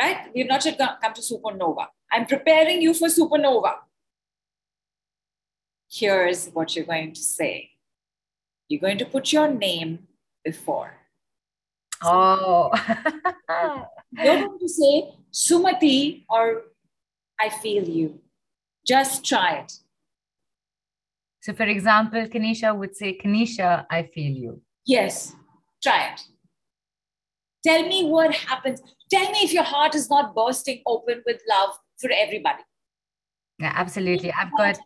right? 0.00 0.18
We've 0.32 0.46
not 0.46 0.64
yet 0.64 0.78
come 0.78 1.14
to 1.14 1.20
supernova. 1.20 1.86
I'm 2.12 2.26
preparing 2.26 2.80
you 2.80 2.94
for 2.94 3.08
supernova. 3.08 3.74
Here's 5.90 6.46
what 6.50 6.76
you're 6.76 6.84
going 6.84 7.12
to 7.12 7.20
say. 7.20 7.70
You're 8.68 8.80
going 8.80 8.98
to 8.98 9.04
put 9.04 9.32
your 9.32 9.48
name 9.48 10.06
before. 10.44 10.92
Oh. 12.04 12.70
you're 14.12 14.46
going 14.46 14.58
to 14.60 14.68
say 14.68 15.17
Sumati 15.32 16.24
or 16.28 16.62
I 17.40 17.48
feel 17.48 17.84
you. 17.88 18.20
Just 18.86 19.24
try 19.24 19.58
it. 19.58 19.72
So, 21.42 21.52
for 21.52 21.64
example, 21.64 22.26
Kanisha 22.26 22.76
would 22.76 22.96
say, 22.96 23.16
Kanisha, 23.16 23.86
I 23.90 24.02
feel 24.14 24.32
you. 24.32 24.62
Yes, 24.86 25.34
try 25.82 26.12
it. 26.12 26.22
Tell 27.64 27.82
me 27.86 28.04
what 28.06 28.34
happens. 28.34 28.80
Tell 29.10 29.30
me 29.30 29.38
if 29.42 29.52
your 29.52 29.62
heart 29.64 29.94
is 29.94 30.10
not 30.10 30.34
bursting 30.34 30.82
open 30.86 31.22
with 31.26 31.40
love 31.48 31.70
for 32.00 32.10
everybody. 32.12 32.62
Yeah, 33.58 33.72
absolutely. 33.74 34.32
I've 34.32 34.56
got 34.56 34.78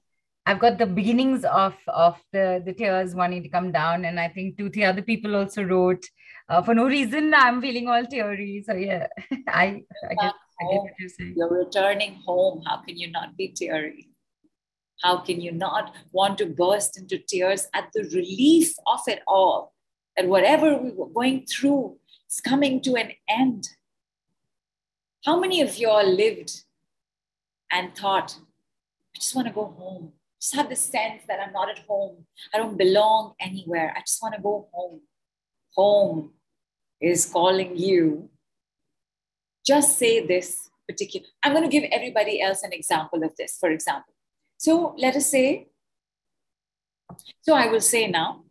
I've 0.46 0.58
got 0.58 0.78
the 0.78 0.86
beginnings 0.86 1.44
of 1.44 1.74
of 1.86 2.18
the 2.32 2.62
the 2.64 2.72
tears 2.72 3.14
wanting 3.14 3.42
to 3.42 3.48
come 3.48 3.70
down, 3.70 4.04
and 4.04 4.18
I 4.18 4.28
think 4.28 4.56
two 4.56 4.70
three 4.70 4.84
other 4.84 5.02
people 5.02 5.36
also 5.36 5.62
wrote. 5.62 6.04
Uh, 6.48 6.62
for 6.62 6.74
no 6.74 6.86
reason, 6.86 7.32
I'm 7.34 7.60
feeling 7.60 7.88
all 7.88 8.04
teary. 8.04 8.62
So 8.66 8.74
yeah, 8.74 9.06
I 9.48 9.82
I 10.10 10.14
get, 10.14 10.34
I 10.60 10.64
get 10.70 10.82
what 10.82 10.92
you're 10.98 11.08
saying. 11.08 11.34
You're 11.36 11.64
returning 11.64 12.14
home. 12.26 12.62
How 12.66 12.78
can 12.78 12.96
you 12.96 13.10
not 13.10 13.36
be 13.36 13.48
teary? 13.48 14.08
How 15.02 15.18
can 15.18 15.40
you 15.40 15.52
not 15.52 15.94
want 16.12 16.38
to 16.38 16.46
burst 16.46 16.98
into 16.98 17.18
tears 17.18 17.66
at 17.74 17.88
the 17.92 18.04
relief 18.04 18.74
of 18.86 19.00
it 19.06 19.22
all? 19.26 19.74
That 20.16 20.28
whatever 20.28 20.76
we 20.76 20.90
were 20.90 21.08
going 21.08 21.46
through 21.46 21.98
is 22.30 22.40
coming 22.40 22.80
to 22.82 22.94
an 22.94 23.12
end. 23.28 23.68
How 25.24 25.38
many 25.38 25.60
of 25.60 25.76
you 25.76 25.88
all 25.88 26.08
lived 26.08 26.64
and 27.70 27.94
thought, 27.96 28.36
I 29.14 29.18
just 29.18 29.34
want 29.34 29.48
to 29.48 29.54
go 29.54 29.66
home? 29.66 30.12
Just 30.40 30.54
have 30.54 30.68
the 30.68 30.76
sense 30.76 31.22
that 31.28 31.40
I'm 31.40 31.52
not 31.52 31.70
at 31.70 31.78
home. 31.80 32.26
I 32.52 32.58
don't 32.58 32.76
belong 32.76 33.34
anywhere. 33.40 33.94
I 33.96 34.00
just 34.00 34.20
want 34.20 34.34
to 34.34 34.42
go 34.42 34.68
home. 34.72 35.00
Home 35.76 36.32
is 37.00 37.26
calling 37.26 37.76
you. 37.76 38.28
Just 39.66 39.98
say 39.98 40.26
this 40.26 40.70
particular. 40.88 41.26
I'm 41.42 41.52
going 41.52 41.64
to 41.64 41.70
give 41.70 41.88
everybody 41.90 42.40
else 42.40 42.62
an 42.62 42.72
example 42.72 43.22
of 43.22 43.34
this. 43.36 43.56
For 43.58 43.70
example, 43.70 44.14
so 44.58 44.94
let 44.98 45.16
us 45.16 45.30
say, 45.30 45.68
so 47.42 47.54
I 47.54 47.68
will 47.68 47.80
say 47.80 48.06
now, 48.06 48.44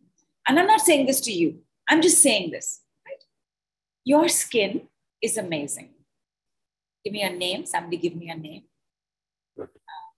and 0.48 0.60
I'm 0.60 0.68
not 0.68 0.82
saying 0.82 1.06
this 1.06 1.22
to 1.22 1.32
you, 1.32 1.60
I'm 1.88 2.02
just 2.02 2.22
saying 2.22 2.52
this. 2.52 2.82
Right? 3.06 3.24
Your 4.04 4.28
skin 4.30 4.88
is 5.22 5.38
amazing. 5.38 5.90
Give 7.04 7.14
me 7.14 7.22
a 7.24 7.30
name. 7.30 7.66
Somebody 7.66 7.98
give 7.98 8.16
me 8.16 8.30
a 8.30 8.38
name. 8.38 8.64
Uh, 9.60 9.66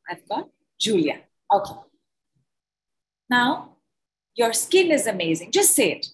I've 0.09 0.27
got 0.27 0.49
Julia. 0.79 1.21
Okay. 1.51 1.79
Now, 3.29 3.77
your 4.35 4.53
skin 4.53 4.91
is 4.91 5.07
amazing. 5.07 5.51
Just 5.51 5.75
say 5.75 5.93
it. 5.93 6.07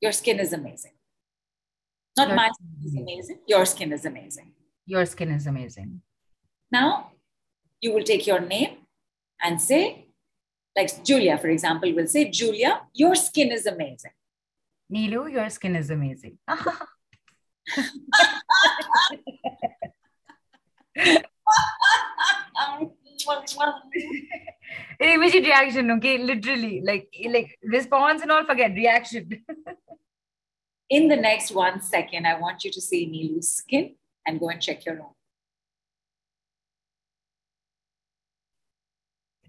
Your 0.00 0.12
skin 0.12 0.38
is 0.38 0.52
amazing. 0.52 0.92
Not 2.16 2.28
your 2.28 2.36
my 2.36 2.48
skin 2.48 2.68
is 2.84 2.94
amazing. 2.94 3.38
Your 3.46 3.64
skin 3.64 3.92
is 3.92 4.04
amazing. 4.04 4.52
Your 4.86 5.06
skin 5.06 5.30
is 5.30 5.46
amazing. 5.46 6.02
Now, 6.70 7.12
you 7.80 7.92
will 7.92 8.02
take 8.02 8.26
your 8.26 8.40
name 8.40 8.78
and 9.42 9.60
say, 9.60 10.06
like 10.76 11.04
Julia, 11.04 11.38
for 11.38 11.48
example, 11.48 11.92
will 11.94 12.06
say, 12.06 12.30
Julia, 12.30 12.82
your 12.94 13.14
skin 13.14 13.52
is 13.52 13.66
amazing. 13.66 14.12
Neelu, 14.92 15.32
your 15.32 15.50
skin 15.50 15.76
is 15.76 15.90
amazing. 15.90 16.38
immediate 25.00 25.44
reaction, 25.44 25.90
okay? 25.92 26.18
Literally, 26.18 26.82
like 26.84 27.08
like 27.30 27.58
response 27.62 28.22
and 28.22 28.30
all, 28.30 28.44
forget 28.44 28.72
reaction. 28.72 29.44
In 30.90 31.08
the 31.08 31.16
next 31.16 31.52
one 31.52 31.82
second, 31.82 32.26
I 32.26 32.38
want 32.40 32.64
you 32.64 32.70
to 32.70 32.80
see 32.80 33.06
Neelu's 33.06 33.50
skin 33.50 33.94
and 34.26 34.40
go 34.40 34.48
and 34.48 34.60
check 34.60 34.86
your 34.86 35.00
own. 35.00 35.12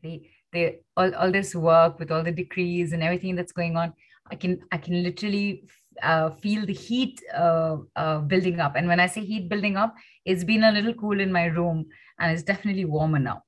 they 0.01 0.29
they 0.51 0.79
all, 0.97 1.13
all 1.15 1.31
this 1.31 1.55
work 1.55 1.99
with 1.99 2.11
all 2.11 2.23
the 2.23 2.31
decrees 2.31 2.93
and 2.93 3.03
everything 3.03 3.35
that's 3.35 3.51
going 3.51 3.75
on 3.77 3.93
i 4.31 4.35
can 4.35 4.59
i 4.71 4.77
can 4.77 5.03
literally 5.03 5.63
uh, 6.01 6.29
feel 6.29 6.65
the 6.65 6.73
heat 6.73 7.21
uh, 7.35 7.75
uh, 7.97 8.19
building 8.19 8.59
up 8.59 8.75
and 8.75 8.87
when 8.87 8.99
i 8.99 9.05
say 9.05 9.23
heat 9.23 9.49
building 9.49 9.75
up 9.75 9.93
it's 10.25 10.43
been 10.43 10.63
a 10.63 10.71
little 10.71 10.93
cool 10.93 11.19
in 11.19 11.31
my 11.31 11.45
room 11.45 11.85
and 12.19 12.31
it's 12.31 12.43
definitely 12.43 12.85
warmer 12.85 13.19
now 13.19 13.41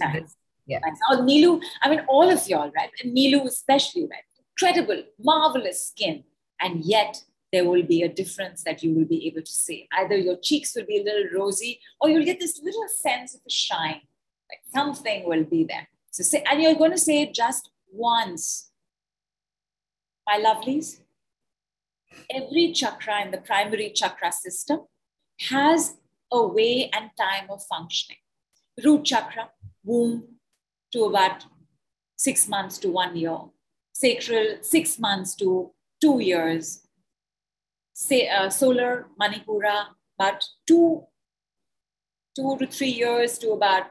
so 0.00 0.06
nice. 0.06 0.36
yeah 0.66 0.78
nice. 0.78 0.98
oh 1.10 1.18
Neelu 1.22 1.60
i 1.82 1.90
mean 1.90 2.00
all 2.08 2.30
of 2.30 2.48
y'all 2.48 2.70
right 2.76 2.90
and 3.02 3.14
Neelu 3.16 3.44
especially 3.46 4.06
right 4.10 4.24
incredible 4.50 5.02
marvelous 5.18 5.88
skin 5.88 6.24
and 6.60 6.84
yet 6.84 7.22
there 7.52 7.68
will 7.68 7.82
be 7.82 8.02
a 8.02 8.08
difference 8.08 8.64
that 8.64 8.82
you 8.82 8.92
will 8.94 9.04
be 9.04 9.26
able 9.26 9.42
to 9.42 9.52
see 9.52 9.88
either 9.98 10.16
your 10.16 10.36
cheeks 10.42 10.74
will 10.74 10.86
be 10.86 10.98
a 10.98 11.04
little 11.04 11.38
rosy 11.38 11.80
or 12.00 12.08
you'll 12.08 12.24
get 12.24 12.40
this 12.40 12.60
little 12.62 12.88
sense 12.88 13.34
of 13.34 13.40
a 13.46 13.50
shine 13.50 14.02
like 14.50 14.60
something 14.72 15.28
will 15.28 15.44
be 15.44 15.64
there. 15.64 15.88
So 16.10 16.22
say, 16.22 16.44
and 16.50 16.62
you're 16.62 16.74
going 16.74 16.92
to 16.92 16.98
say 16.98 17.22
it 17.22 17.34
just 17.34 17.70
once. 17.92 18.70
My 20.26 20.42
lovelies, 20.44 21.00
every 22.30 22.72
chakra 22.72 23.22
in 23.22 23.30
the 23.30 23.38
primary 23.38 23.90
chakra 23.90 24.32
system 24.32 24.80
has 25.48 25.96
a 26.32 26.46
way 26.46 26.90
and 26.92 27.10
time 27.18 27.48
of 27.50 27.62
functioning. 27.64 28.18
Root 28.84 29.04
chakra, 29.04 29.50
womb 29.84 30.24
to 30.92 31.04
about 31.04 31.44
six 32.16 32.48
months 32.48 32.78
to 32.78 32.88
one 32.88 33.16
year. 33.16 33.38
Sacral, 33.92 34.58
six 34.62 34.98
months 34.98 35.34
to 35.36 35.72
two 36.06 36.20
years. 36.20 36.86
Say, 37.92 38.28
uh, 38.28 38.48
solar, 38.50 39.06
Manipura, 39.20 39.86
about 40.18 40.44
two, 40.66 41.02
two 42.36 42.56
to 42.58 42.66
three 42.66 42.94
years 43.02 43.38
to 43.38 43.50
about 43.52 43.86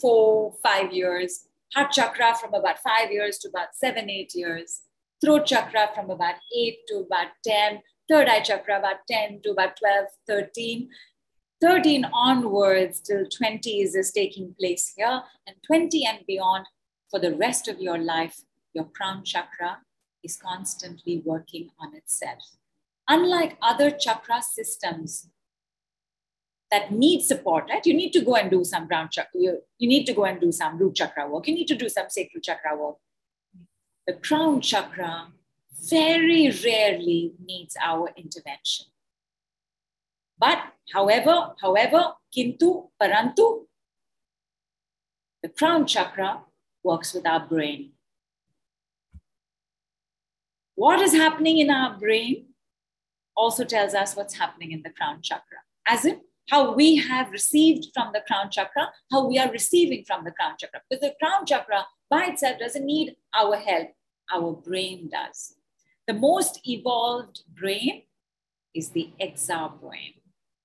four, 0.00 0.54
five 0.62 0.92
years. 0.92 1.48
Heart 1.74 1.90
chakra 1.92 2.34
from 2.40 2.54
about 2.54 2.78
five 2.78 3.10
years 3.10 3.38
to 3.38 3.48
about 3.48 3.74
seven, 3.74 4.10
eight 4.10 4.32
years. 4.34 4.82
Throat 5.20 5.46
chakra 5.46 5.88
from 5.94 6.10
about 6.10 6.36
eight 6.56 6.78
to 6.88 7.06
about 7.06 7.28
10. 7.44 7.80
Third 8.08 8.28
eye 8.28 8.40
chakra 8.40 8.78
about 8.78 9.00
10 9.10 9.40
to 9.44 9.50
about 9.50 9.76
12, 9.78 10.06
13. 10.28 10.88
13 11.60 12.04
onwards 12.12 13.00
till 13.00 13.24
20s 13.24 13.96
is 13.96 14.10
taking 14.12 14.54
place 14.58 14.92
here, 14.96 15.22
and 15.46 15.56
20 15.66 16.04
and 16.04 16.18
beyond 16.26 16.66
for 17.08 17.20
the 17.20 17.34
rest 17.36 17.68
of 17.68 17.80
your 17.80 17.98
life, 17.98 18.36
your 18.74 18.86
crown 18.96 19.22
chakra 19.24 19.78
is 20.22 20.36
constantly 20.36 21.22
working 21.24 21.70
on 21.78 21.94
itself. 21.94 22.56
Unlike 23.08 23.58
other 23.60 23.90
chakra 23.90 24.42
systems 24.42 25.28
that 26.70 26.90
need 26.90 27.22
support, 27.22 27.68
right? 27.68 27.84
You 27.84 27.94
need 27.94 28.12
to 28.12 28.20
go 28.22 28.34
and 28.36 28.50
do 28.50 28.64
some 28.64 28.88
crown 28.88 29.08
chakra, 29.10 29.38
you, 29.38 29.58
you 29.78 29.88
need 29.88 30.04
to 30.06 30.14
go 30.14 30.24
and 30.24 30.40
do 30.40 30.50
some 30.50 30.78
root 30.78 30.94
chakra 30.94 31.28
work, 31.28 31.46
you 31.46 31.54
need 31.54 31.68
to 31.68 31.76
do 31.76 31.88
some 31.88 32.06
sacral 32.08 32.40
chakra 32.40 32.76
work. 32.76 32.96
The 34.06 34.14
crown 34.14 34.60
chakra 34.60 35.28
very 35.88 36.50
rarely 36.64 37.34
needs 37.44 37.76
our 37.80 38.10
intervention. 38.16 38.86
But 40.38 40.58
however, 40.92 41.54
however, 41.60 42.14
kintu, 42.34 42.88
parantu, 43.00 43.66
the 45.42 45.48
crown 45.48 45.86
chakra 45.86 46.40
works 46.82 47.12
with 47.12 47.26
our 47.26 47.46
brain. 47.46 47.92
What 50.74 51.00
is 51.00 51.12
happening 51.12 51.58
in 51.58 51.70
our 51.70 51.98
brain 51.98 52.46
also 53.36 53.64
tells 53.64 53.94
us 53.94 54.16
what's 54.16 54.34
happening 54.34 54.72
in 54.72 54.82
the 54.82 54.90
crown 54.90 55.20
chakra. 55.22 55.58
As 55.86 56.04
in, 56.04 56.20
how 56.50 56.72
we 56.74 56.96
have 56.96 57.30
received 57.30 57.86
from 57.94 58.12
the 58.12 58.22
crown 58.26 58.50
chakra, 58.50 58.90
how 59.10 59.26
we 59.26 59.38
are 59.38 59.50
receiving 59.50 60.04
from 60.04 60.24
the 60.24 60.32
crown 60.32 60.54
chakra. 60.58 60.80
Because 60.88 61.02
the 61.02 61.14
crown 61.22 61.46
chakra 61.46 61.86
by 62.10 62.26
itself 62.26 62.58
doesn't 62.58 62.84
need 62.84 63.16
our 63.34 63.56
help, 63.56 63.88
our 64.32 64.52
brain 64.52 65.08
does. 65.10 65.54
The 66.06 66.14
most 66.14 66.60
evolved 66.66 67.42
brain 67.54 68.02
is 68.74 68.90
the 68.90 69.10
exa 69.20 69.80
brain. 69.80 70.14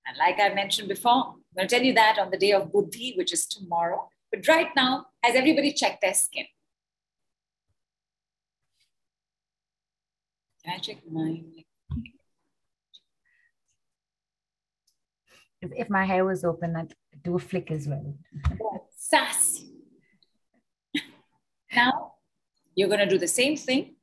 And 0.06 0.16
like 0.16 0.40
I 0.40 0.54
mentioned 0.54 0.88
before, 0.88 1.34
I'm 1.34 1.42
going 1.56 1.68
to 1.68 1.76
tell 1.76 1.84
you 1.84 1.94
that 1.94 2.18
on 2.18 2.30
the 2.30 2.38
day 2.38 2.52
of 2.52 2.72
Buddhi, 2.72 3.14
which 3.16 3.32
is 3.32 3.46
tomorrow. 3.46 4.08
But 4.32 4.48
right 4.48 4.68
now, 4.74 5.06
has 5.22 5.36
everybody 5.36 5.72
checked 5.72 6.00
their 6.02 6.14
skin? 6.14 6.46
Check 10.76 10.98
mine? 11.10 11.64
If, 15.60 15.70
if 15.76 15.90
my 15.90 16.04
hair 16.04 16.24
was 16.24 16.44
open, 16.44 16.76
I'd 16.76 16.94
do 17.24 17.36
a 17.36 17.38
flick 17.38 17.70
as 17.70 17.88
well. 17.88 18.14
Sass. 18.96 19.64
now, 21.74 22.12
you're 22.74 22.88
going 22.88 23.00
to 23.00 23.08
do 23.08 23.18
the 23.18 23.26
same 23.26 23.56
thing, 23.56 23.96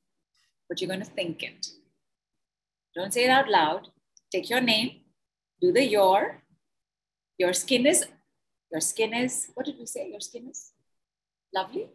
but 0.68 0.82
you're 0.82 0.90
going 0.90 1.00
to 1.00 1.06
think 1.06 1.44
it. 1.44 1.68
Don't 2.96 3.14
say 3.14 3.26
it 3.26 3.30
out 3.30 3.50
loud. 3.50 3.88
Take 4.32 4.50
your 4.50 4.62
name, 4.62 5.02
do 5.62 5.72
the 5.72 5.86
your. 5.86 6.42
Your 7.38 7.54
skin 7.54 7.86
is, 7.86 8.06
your 8.72 8.82
skin 8.82 9.14
is, 9.14 9.50
what 9.54 9.66
did 9.66 9.78
we 9.78 9.86
say? 9.86 10.10
Your 10.10 10.22
skin 10.22 10.48
is 10.50 10.72
lovely? 11.54 11.88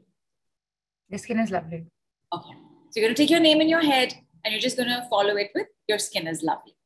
Your 1.08 1.18
skin 1.18 1.38
is 1.38 1.50
lovely. 1.50 1.86
Okay. 2.32 2.54
So 2.90 3.00
you're 3.00 3.06
going 3.06 3.14
to 3.14 3.22
take 3.22 3.30
your 3.30 3.40
name 3.40 3.60
in 3.60 3.68
your 3.68 3.82
head 3.82 4.14
and 4.44 4.52
you're 4.52 4.60
just 4.60 4.76
going 4.76 4.88
to 4.88 5.06
follow 5.10 5.36
it 5.36 5.50
with 5.54 5.66
your 5.88 5.98
skin 5.98 6.26
is 6.26 6.42
lovely. 6.42 6.76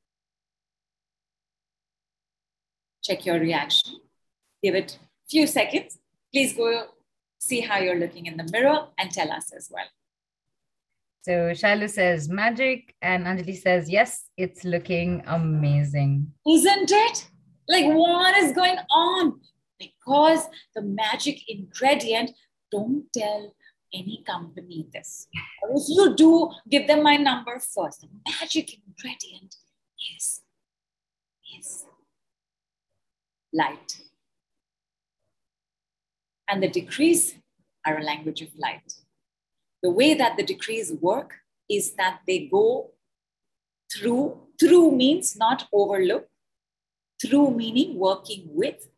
Check 3.02 3.26
your 3.26 3.38
reaction. 3.38 4.00
Give 4.62 4.74
it 4.74 4.98
a 5.02 5.28
few 5.28 5.46
seconds. 5.46 5.98
Please 6.32 6.54
go 6.54 6.86
see 7.38 7.60
how 7.60 7.78
you're 7.78 7.98
looking 7.98 8.26
in 8.26 8.36
the 8.36 8.48
mirror 8.50 8.88
and 8.98 9.10
tell 9.10 9.30
us 9.30 9.52
as 9.54 9.68
well. 9.70 9.84
So 11.22 11.32
Shailu 11.52 11.88
says 11.88 12.28
magic, 12.28 12.94
and 13.00 13.24
Anjali 13.24 13.56
says, 13.56 13.88
yes, 13.88 14.24
it's 14.36 14.62
looking 14.62 15.22
amazing. 15.26 16.32
Isn't 16.46 16.90
it? 16.92 17.30
Like, 17.66 17.86
what 17.86 18.36
is 18.36 18.52
going 18.52 18.76
on? 18.90 19.40
Because 19.78 20.46
the 20.74 20.82
magic 20.82 21.40
ingredient, 21.48 22.30
don't 22.70 23.04
tell 23.16 23.54
any 23.94 24.22
company 24.26 24.86
this. 24.92 25.28
If 25.70 25.84
you 25.88 26.14
do, 26.14 26.50
give 26.68 26.86
them 26.86 27.02
my 27.02 27.16
number 27.16 27.58
first. 27.58 28.00
The 28.00 28.08
magic 28.40 28.74
ingredient 28.86 29.56
is, 30.16 30.42
is 31.58 31.84
light. 33.52 34.00
And 36.48 36.62
the 36.62 36.68
decrees 36.68 37.36
are 37.86 37.98
a 37.98 38.02
language 38.02 38.42
of 38.42 38.48
light. 38.58 38.92
The 39.82 39.90
way 39.90 40.14
that 40.14 40.36
the 40.36 40.42
decrees 40.42 40.92
work 41.00 41.34
is 41.70 41.94
that 41.94 42.20
they 42.26 42.46
go 42.46 42.90
through, 43.92 44.40
through 44.60 44.92
means 44.92 45.36
not 45.36 45.66
overlook, 45.72 46.28
through 47.20 47.52
meaning 47.52 47.98
working 47.98 48.46
with 48.48 48.88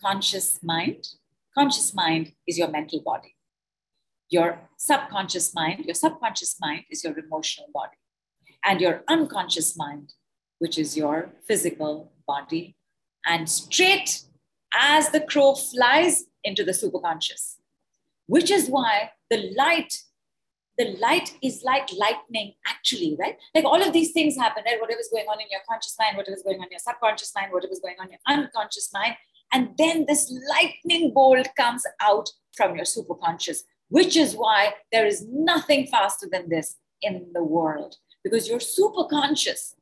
conscious 0.00 0.58
mind. 0.62 1.06
Conscious 1.54 1.94
mind 1.94 2.32
is 2.46 2.58
your 2.58 2.68
mental 2.68 3.00
body. 3.00 3.35
Your 4.28 4.58
subconscious 4.76 5.54
mind, 5.54 5.84
your 5.84 5.94
subconscious 5.94 6.56
mind 6.60 6.84
is 6.90 7.04
your 7.04 7.16
emotional 7.18 7.68
body. 7.72 7.96
And 8.64 8.80
your 8.80 9.04
unconscious 9.08 9.76
mind, 9.76 10.12
which 10.58 10.78
is 10.78 10.96
your 10.96 11.30
physical 11.46 12.12
body. 12.26 12.76
And 13.24 13.48
straight 13.48 14.22
as 14.74 15.10
the 15.10 15.20
crow 15.20 15.54
flies 15.54 16.24
into 16.42 16.64
the 16.64 16.72
superconscious, 16.72 17.56
which 18.26 18.50
is 18.50 18.68
why 18.68 19.10
the 19.30 19.52
light 19.56 20.02
the 20.78 20.96
light 21.00 21.34
is 21.42 21.62
like 21.64 21.88
lightning 21.96 22.52
actually 22.66 23.16
right 23.18 23.36
like 23.54 23.64
all 23.64 23.82
of 23.82 23.92
these 23.92 24.12
things 24.12 24.36
happen 24.36 24.62
right 24.66 24.80
whatever's 24.80 25.08
going 25.10 25.24
on 25.26 25.40
in 25.40 25.46
your 25.50 25.60
conscious 25.68 25.96
mind 25.98 26.16
whatever's 26.16 26.42
going 26.42 26.58
on 26.58 26.64
in 26.64 26.70
your 26.70 26.80
subconscious 26.80 27.32
mind 27.34 27.50
whatever's 27.50 27.80
going 27.80 27.96
on 27.98 28.06
in 28.06 28.12
your 28.12 28.38
unconscious 28.38 28.90
mind 28.92 29.14
and 29.52 29.70
then 29.78 30.04
this 30.06 30.32
lightning 30.50 31.12
bolt 31.14 31.48
comes 31.56 31.82
out 32.00 32.28
from 32.54 32.76
your 32.76 32.84
superconscious 32.84 33.60
which 33.88 34.16
is 34.16 34.34
why 34.34 34.74
there 34.92 35.06
is 35.06 35.26
nothing 35.30 35.86
faster 35.86 36.26
than 36.30 36.48
this 36.48 36.76
in 37.02 37.30
the 37.32 37.42
world 37.42 37.96
because 38.24 38.48
you're 38.48 38.60
super 38.60 39.04
conscious, 39.04 39.76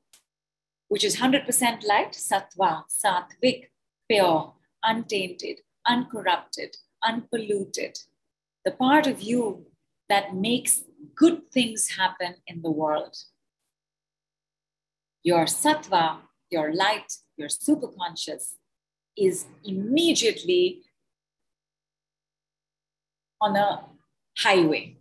which 0.89 1.05
is 1.05 1.17
100% 1.17 1.87
light 1.87 2.13
sattva 2.13 2.83
sattvic 2.89 3.69
pure 4.09 4.53
untainted 4.83 5.61
uncorrupted 5.87 6.77
unpolluted 7.03 7.99
the 8.65 8.71
part 8.71 9.07
of 9.07 9.23
you 9.23 9.67
that 10.09 10.35
makes 10.35 10.85
good 11.15 11.51
things 11.53 11.91
happen 11.97 12.35
in 12.47 12.63
the 12.63 12.71
world. 12.71 13.17
Your 15.23 15.45
sattva, 15.45 16.19
your 16.51 16.75
light, 16.75 17.13
your 17.37 17.49
super 17.49 17.89
conscious 17.89 18.57
is 19.17 19.47
immediately 19.65 20.83
on 23.41 23.57
a 23.57 23.94
highway. 24.39 24.97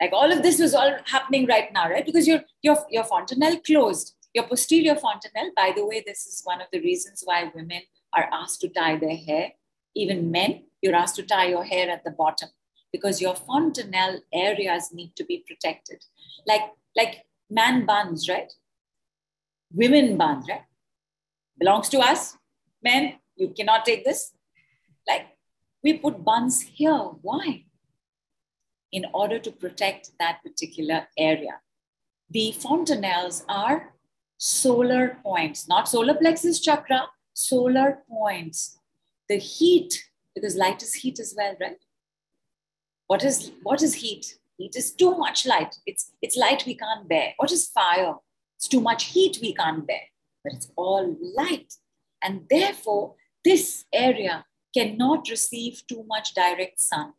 Like 0.00 0.12
all 0.12 0.30
of 0.30 0.42
this 0.42 0.60
was 0.60 0.74
all 0.74 0.96
happening 1.06 1.46
right 1.46 1.72
now, 1.72 1.88
right? 1.88 2.04
Because 2.04 2.28
your, 2.28 2.42
your, 2.62 2.76
your 2.90 3.04
fontanelle 3.04 3.58
closed. 3.60 4.14
Your 4.34 4.46
posterior 4.46 4.94
fontanelle, 4.96 5.52
by 5.56 5.72
the 5.74 5.86
way, 5.86 6.02
this 6.04 6.26
is 6.26 6.42
one 6.44 6.60
of 6.60 6.66
the 6.70 6.80
reasons 6.80 7.22
why 7.24 7.50
women 7.54 7.80
are 8.14 8.28
asked 8.30 8.60
to 8.60 8.68
tie 8.68 8.96
their 8.96 9.16
hair. 9.16 9.52
Even 9.94 10.30
men, 10.30 10.64
you're 10.82 10.94
asked 10.94 11.16
to 11.16 11.22
tie 11.22 11.46
your 11.46 11.64
hair 11.64 11.88
at 11.88 12.04
the 12.04 12.10
bottom 12.10 12.50
because 12.92 13.20
your 13.20 13.34
fontanelle 13.34 14.20
areas 14.32 14.90
need 14.92 15.16
to 15.16 15.24
be 15.24 15.42
protected. 15.46 16.04
Like, 16.46 16.60
like 16.94 17.24
man 17.48 17.86
buns, 17.86 18.28
right? 18.28 18.52
Women 19.72 20.18
buns, 20.18 20.46
right? 20.48 20.64
Belongs 21.58 21.88
to 21.90 22.00
us. 22.00 22.36
Men, 22.82 23.14
you 23.36 23.48
cannot 23.56 23.86
take 23.86 24.04
this. 24.04 24.32
Like, 25.08 25.28
we 25.82 25.94
put 25.94 26.24
buns 26.24 26.60
here. 26.60 26.98
Why? 27.22 27.64
In 28.92 29.04
order 29.12 29.38
to 29.38 29.50
protect 29.50 30.12
that 30.18 30.42
particular 30.42 31.08
area. 31.18 31.60
The 32.30 32.54
fontanelles 32.56 33.44
are 33.48 33.92
solar 34.38 35.18
points, 35.22 35.68
not 35.68 35.88
solar 35.88 36.14
plexus 36.14 36.60
chakra, 36.60 37.08
solar 37.34 37.98
points. 38.08 38.78
The 39.28 39.36
heat, 39.38 40.04
because 40.34 40.56
light 40.56 40.82
is 40.82 40.94
heat 40.94 41.18
as 41.18 41.34
well, 41.36 41.56
right? 41.60 41.78
What 43.06 43.24
is 43.24 43.52
what 43.62 43.82
is 43.82 43.94
heat? 43.94 44.38
Heat 44.58 44.74
is 44.76 44.92
too 44.92 45.16
much 45.16 45.46
light. 45.46 45.76
It's 45.86 46.12
it's 46.22 46.36
light 46.36 46.64
we 46.66 46.74
can't 46.74 47.08
bear. 47.08 47.34
What 47.36 47.52
is 47.52 47.68
fire? 47.68 48.14
It's 48.56 48.68
too 48.68 48.80
much 48.80 49.04
heat 49.04 49.38
we 49.40 49.54
can't 49.54 49.86
bear. 49.86 50.02
But 50.42 50.54
it's 50.54 50.70
all 50.76 51.16
light. 51.36 51.74
And 52.22 52.46
therefore, 52.48 53.14
this 53.44 53.84
area 53.92 54.44
cannot 54.74 55.28
receive 55.28 55.82
too 55.86 56.04
much 56.06 56.34
direct 56.34 56.80
sun. 56.80 57.12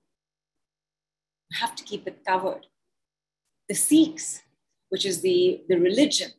Have 1.54 1.76
to 1.76 1.84
keep 1.84 2.08
it 2.08 2.24
covered. 2.26 2.68
The 3.70 3.76
Sikhs, 3.76 4.42
which 4.90 5.06
is 5.06 5.22
the, 5.22 5.64
the 5.68 5.78
religion, 5.78 6.32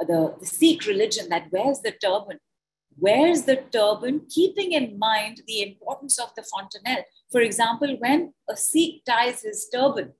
uh, 0.00 0.04
the, 0.04 0.34
the 0.40 0.46
Sikh 0.46 0.86
religion 0.86 1.28
that 1.28 1.50
wears 1.52 1.80
the 1.80 1.92
turban, 1.92 2.38
wears 2.98 3.42
the 3.42 3.56
turban, 3.56 4.22
keeping 4.28 4.72
in 4.72 4.98
mind 4.98 5.42
the 5.46 5.62
importance 5.62 6.18
of 6.18 6.34
the 6.36 6.42
fontanelle. 6.42 7.04
For 7.30 7.40
example, 7.40 7.96
when 7.98 8.34
a 8.48 8.56
Sikh 8.56 9.04
ties 9.04 9.42
his 9.42 9.68
turban, 9.72 10.12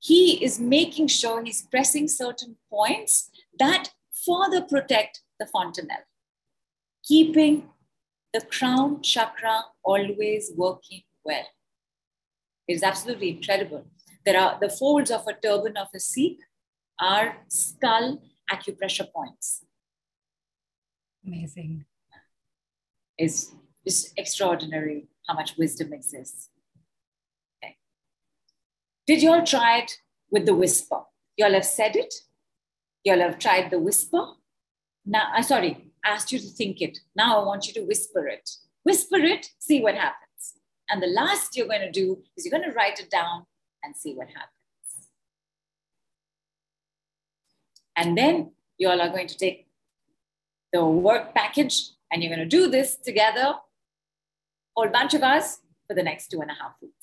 he 0.00 0.44
is 0.44 0.60
making 0.60 1.08
sure 1.08 1.42
he's 1.42 1.62
pressing 1.62 2.08
certain 2.08 2.56
points 2.68 3.30
that 3.58 3.88
further 4.26 4.60
protect 4.60 5.22
the 5.38 5.46
fontanelle, 5.46 6.04
keeping 7.02 7.70
the 8.34 8.42
crown 8.42 9.00
chakra 9.00 9.64
always 9.82 10.52
working 10.56 11.02
well. 11.24 11.46
It 12.66 12.74
is 12.74 12.82
absolutely 12.82 13.30
incredible. 13.30 13.86
There 14.24 14.38
are 14.38 14.58
the 14.60 14.70
folds 14.70 15.10
of 15.10 15.26
a 15.26 15.34
turban 15.34 15.76
of 15.76 15.88
a 15.94 16.00
Sikh 16.00 16.38
are 16.98 17.38
skull 17.48 18.22
acupressure 18.50 19.10
points. 19.12 19.64
Amazing. 21.26 21.84
It's, 23.18 23.52
it's 23.84 24.12
extraordinary 24.16 25.08
how 25.28 25.34
much 25.34 25.56
wisdom 25.56 25.92
exists. 25.92 26.50
Okay. 27.62 27.76
Did 29.06 29.22
you 29.22 29.32
all 29.32 29.44
try 29.44 29.78
it 29.78 29.98
with 30.30 30.46
the 30.46 30.54
whisper? 30.54 31.00
You 31.36 31.46
all 31.46 31.52
have 31.52 31.64
said 31.64 31.96
it? 31.96 32.14
You 33.04 33.12
all 33.12 33.20
have 33.20 33.38
tried 33.38 33.70
the 33.70 33.78
whisper? 33.78 34.24
Now, 35.06 35.30
I 35.34 35.40
uh, 35.40 35.42
sorry, 35.42 35.92
asked 36.04 36.32
you 36.32 36.38
to 36.38 36.48
think 36.48 36.80
it. 36.80 36.98
Now 37.14 37.40
I 37.40 37.44
want 37.44 37.66
you 37.66 37.74
to 37.74 37.82
whisper 37.82 38.26
it. 38.26 38.48
Whisper 38.82 39.16
it, 39.16 39.46
see 39.58 39.80
what 39.80 39.94
happens. 39.94 40.23
And 40.90 41.02
the 41.02 41.06
last 41.06 41.56
you're 41.56 41.66
going 41.66 41.80
to 41.80 41.90
do 41.90 42.18
is 42.36 42.44
you're 42.44 42.56
going 42.58 42.68
to 42.70 42.74
write 42.76 43.00
it 43.00 43.10
down 43.10 43.46
and 43.82 43.96
see 43.96 44.14
what 44.14 44.28
happens. 44.28 44.50
And 47.96 48.18
then 48.18 48.52
you 48.78 48.88
all 48.88 49.00
are 49.00 49.08
going 49.08 49.28
to 49.28 49.36
take 49.36 49.68
the 50.72 50.84
work 50.84 51.34
package 51.34 51.90
and 52.10 52.22
you're 52.22 52.34
going 52.34 52.48
to 52.48 52.56
do 52.56 52.68
this 52.68 52.96
together, 52.96 53.54
whole 54.76 54.88
bunch 54.88 55.14
of 55.14 55.22
us, 55.22 55.60
for 55.86 55.94
the 55.94 56.02
next 56.02 56.28
two 56.28 56.40
and 56.40 56.50
a 56.50 56.54
half 56.54 56.72
weeks. 56.82 56.94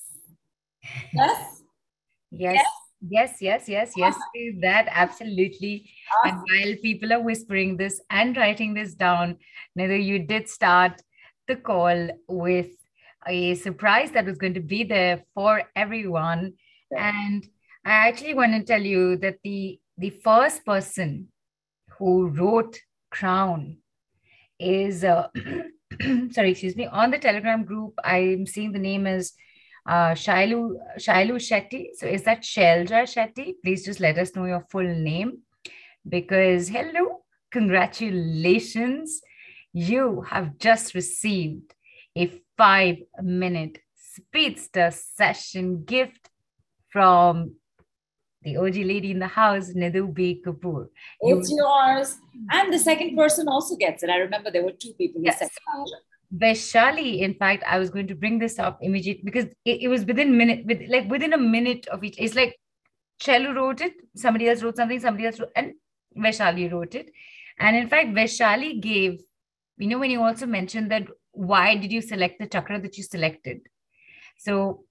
Yes? 1.14 1.64
Yes. 2.32 2.56
yes? 2.56 2.66
Yes, 3.10 3.41
yes, 3.41 3.68
yes, 3.68 3.94
yes. 3.98 4.16
That 4.60 4.88
absolutely. 4.91 5.90
And 6.24 6.38
while 6.38 6.76
people 6.84 7.12
are 7.14 7.22
whispering 7.22 7.76
this 7.76 7.99
and 8.12 8.38
writing 8.38 8.76
this 8.76 8.94
down, 8.94 9.38
Nidhu 9.78 10.03
you 10.03 10.20
did 10.20 10.48
start 10.48 11.02
the 11.48 11.56
call 11.56 12.10
with 12.28 12.70
a 13.27 13.56
surprise 13.56 14.11
that 14.11 14.26
was 14.26 14.38
going 14.38 14.53
to 14.56 14.61
be 14.61 14.84
there 14.84 15.23
for 15.34 15.64
everyone. 15.76 16.53
And 16.95 17.48
I 17.85 18.10
actually 18.10 18.34
want 18.34 18.53
to 18.53 18.64
tell 18.64 18.81
you 18.81 19.18
that 19.18 19.38
the 19.43 19.80
the 19.98 20.10
first 20.10 20.65
person 20.65 21.27
who 21.98 22.27
wrote 22.27 22.80
Crown 23.11 23.77
is 24.60 25.03
uh, 25.03 25.27
sorry, 26.31 26.52
excuse 26.52 26.76
me, 26.76 26.88
on 26.88 27.11
the 27.11 27.19
Telegram 27.19 27.64
group. 27.64 27.93
I'm 28.03 28.45
seeing 28.45 28.72
the 28.72 28.80
name 28.80 29.07
is 29.07 29.34
uh, 29.85 30.11
Shailu, 30.11 30.76
Shailu 30.98 31.35
Shetty. 31.35 31.89
So 31.95 32.07
is 32.07 32.23
that 32.23 32.41
Shailja 32.41 33.03
Shetty? 33.03 33.56
Please 33.64 33.85
just 33.85 33.99
let 33.99 34.18
us 34.18 34.35
know 34.35 34.45
your 34.45 34.65
full 34.69 34.84
name 34.84 35.39
because 36.07 36.68
hello, 36.68 37.23
congratulations. 37.52 39.22
You 39.73 40.22
have 40.30 40.57
just 40.57 40.93
received 40.95 41.73
a 42.18 42.31
five 42.62 42.98
minute 43.24 43.80
speedster 43.96 44.92
session 44.92 45.84
gift 45.84 46.30
from 46.90 47.56
the 48.44 48.56
OG 48.58 48.76
lady 48.76 49.10
in 49.10 49.18
the 49.18 49.28
house, 49.28 49.74
Nidhu 49.74 50.14
B. 50.14 50.44
Kapoor. 50.46 50.88
It's 51.22 51.50
you, 51.50 51.58
yours. 51.58 52.18
And 52.52 52.72
the 52.72 52.78
second 52.78 53.16
person 53.18 53.48
also 53.48 53.76
gets 53.76 54.04
it. 54.04 54.12
I 54.12 54.18
remember 54.18 54.52
there 54.52 54.64
were 54.64 54.78
two 54.84 54.94
people 54.94 55.22
who 55.22 55.26
yes. 55.26 55.40
said 55.40 55.50
Vaishali, 56.44 57.22
in 57.22 57.34
fact, 57.34 57.64
I 57.66 57.80
was 57.80 57.90
going 57.90 58.08
to 58.08 58.16
bring 58.16 58.38
this 58.38 58.60
up 58.60 58.78
immediately 58.82 59.24
because 59.24 59.46
it, 59.66 59.82
it 59.82 59.88
was 59.88 60.06
within 60.06 60.38
minute, 60.38 60.64
with 60.68 60.84
like 60.88 61.10
within 61.10 61.34
a 61.34 61.40
minute 61.40 61.88
of 61.88 62.04
each. 62.04 62.20
It's 62.20 62.36
like 62.36 62.56
Shailu 63.24 63.56
wrote 63.56 63.82
it, 63.82 63.94
somebody 64.16 64.48
else 64.48 64.62
wrote 64.62 64.76
something, 64.76 65.00
somebody 65.00 65.26
else 65.26 65.40
wrote, 65.40 65.52
and 65.56 65.74
Vaishali 66.16 66.72
wrote 66.72 66.94
it. 66.94 67.10
And 67.60 67.76
in 67.76 67.90
fact, 67.90 68.10
Vaishali 68.10 68.80
gave, 68.80 69.20
you 69.78 69.88
know, 69.88 69.98
when 69.98 70.12
you 70.12 70.22
also 70.22 70.46
mentioned 70.46 70.92
that 70.92 71.08
why 71.34 71.76
did 71.76 71.91
you 71.91 72.02
select 72.02 72.40
the 72.40 72.48
chakra 72.48 72.82
that 72.82 72.98
you 72.98 73.03
selected? 73.03 73.62
So 74.38 74.84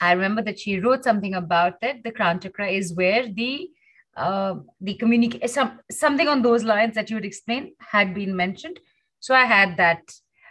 I 0.00 0.12
remember 0.12 0.42
that 0.42 0.58
she 0.58 0.80
wrote 0.80 1.04
something 1.04 1.34
about 1.34 1.80
that. 1.80 2.02
The 2.02 2.12
crown 2.12 2.40
chakra 2.40 2.68
is 2.68 2.94
where 2.94 3.26
the 3.28 3.70
uh, 4.16 4.56
the 4.80 4.94
communicate 4.94 5.48
some 5.50 5.78
something 5.90 6.26
on 6.26 6.42
those 6.42 6.64
lines 6.64 6.94
that 6.94 7.10
you 7.10 7.16
would 7.16 7.24
explain 7.24 7.72
had 7.78 8.14
been 8.14 8.34
mentioned. 8.34 8.80
So 9.20 9.34
I 9.34 9.44
had 9.44 9.76
that 9.76 10.00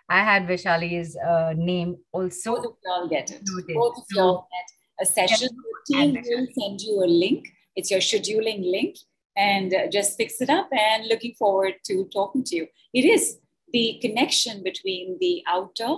I 0.09 0.23
had 0.23 0.47
Vaishali's 0.47 1.17
uh, 1.17 1.53
name 1.55 1.97
also. 2.11 2.55
Both 2.55 2.65
of 2.65 2.75
y'all 2.85 3.07
get 3.07 3.31
it. 3.31 3.41
Both 3.73 3.97
of 3.97 4.03
y'all 4.11 4.47
get 4.51 5.07
a 5.07 5.11
session. 5.11 5.49
The 5.87 5.93
team 5.93 6.13
will 6.13 6.47
send 6.57 6.81
you 6.81 7.03
a 7.03 7.07
link. 7.07 7.47
It's 7.75 7.89
your 7.89 7.99
scheduling 7.99 8.71
link, 8.71 8.97
and 9.35 9.73
uh, 9.73 9.87
just 9.87 10.15
fix 10.15 10.41
it 10.41 10.49
up. 10.49 10.69
And 10.71 11.07
looking 11.07 11.33
forward 11.33 11.73
to 11.87 12.07
talking 12.13 12.43
to 12.45 12.55
you. 12.55 12.67
It 12.93 13.05
is 13.05 13.39
the 13.71 13.99
connection 14.01 14.63
between 14.63 15.17
the 15.19 15.43
outer 15.47 15.97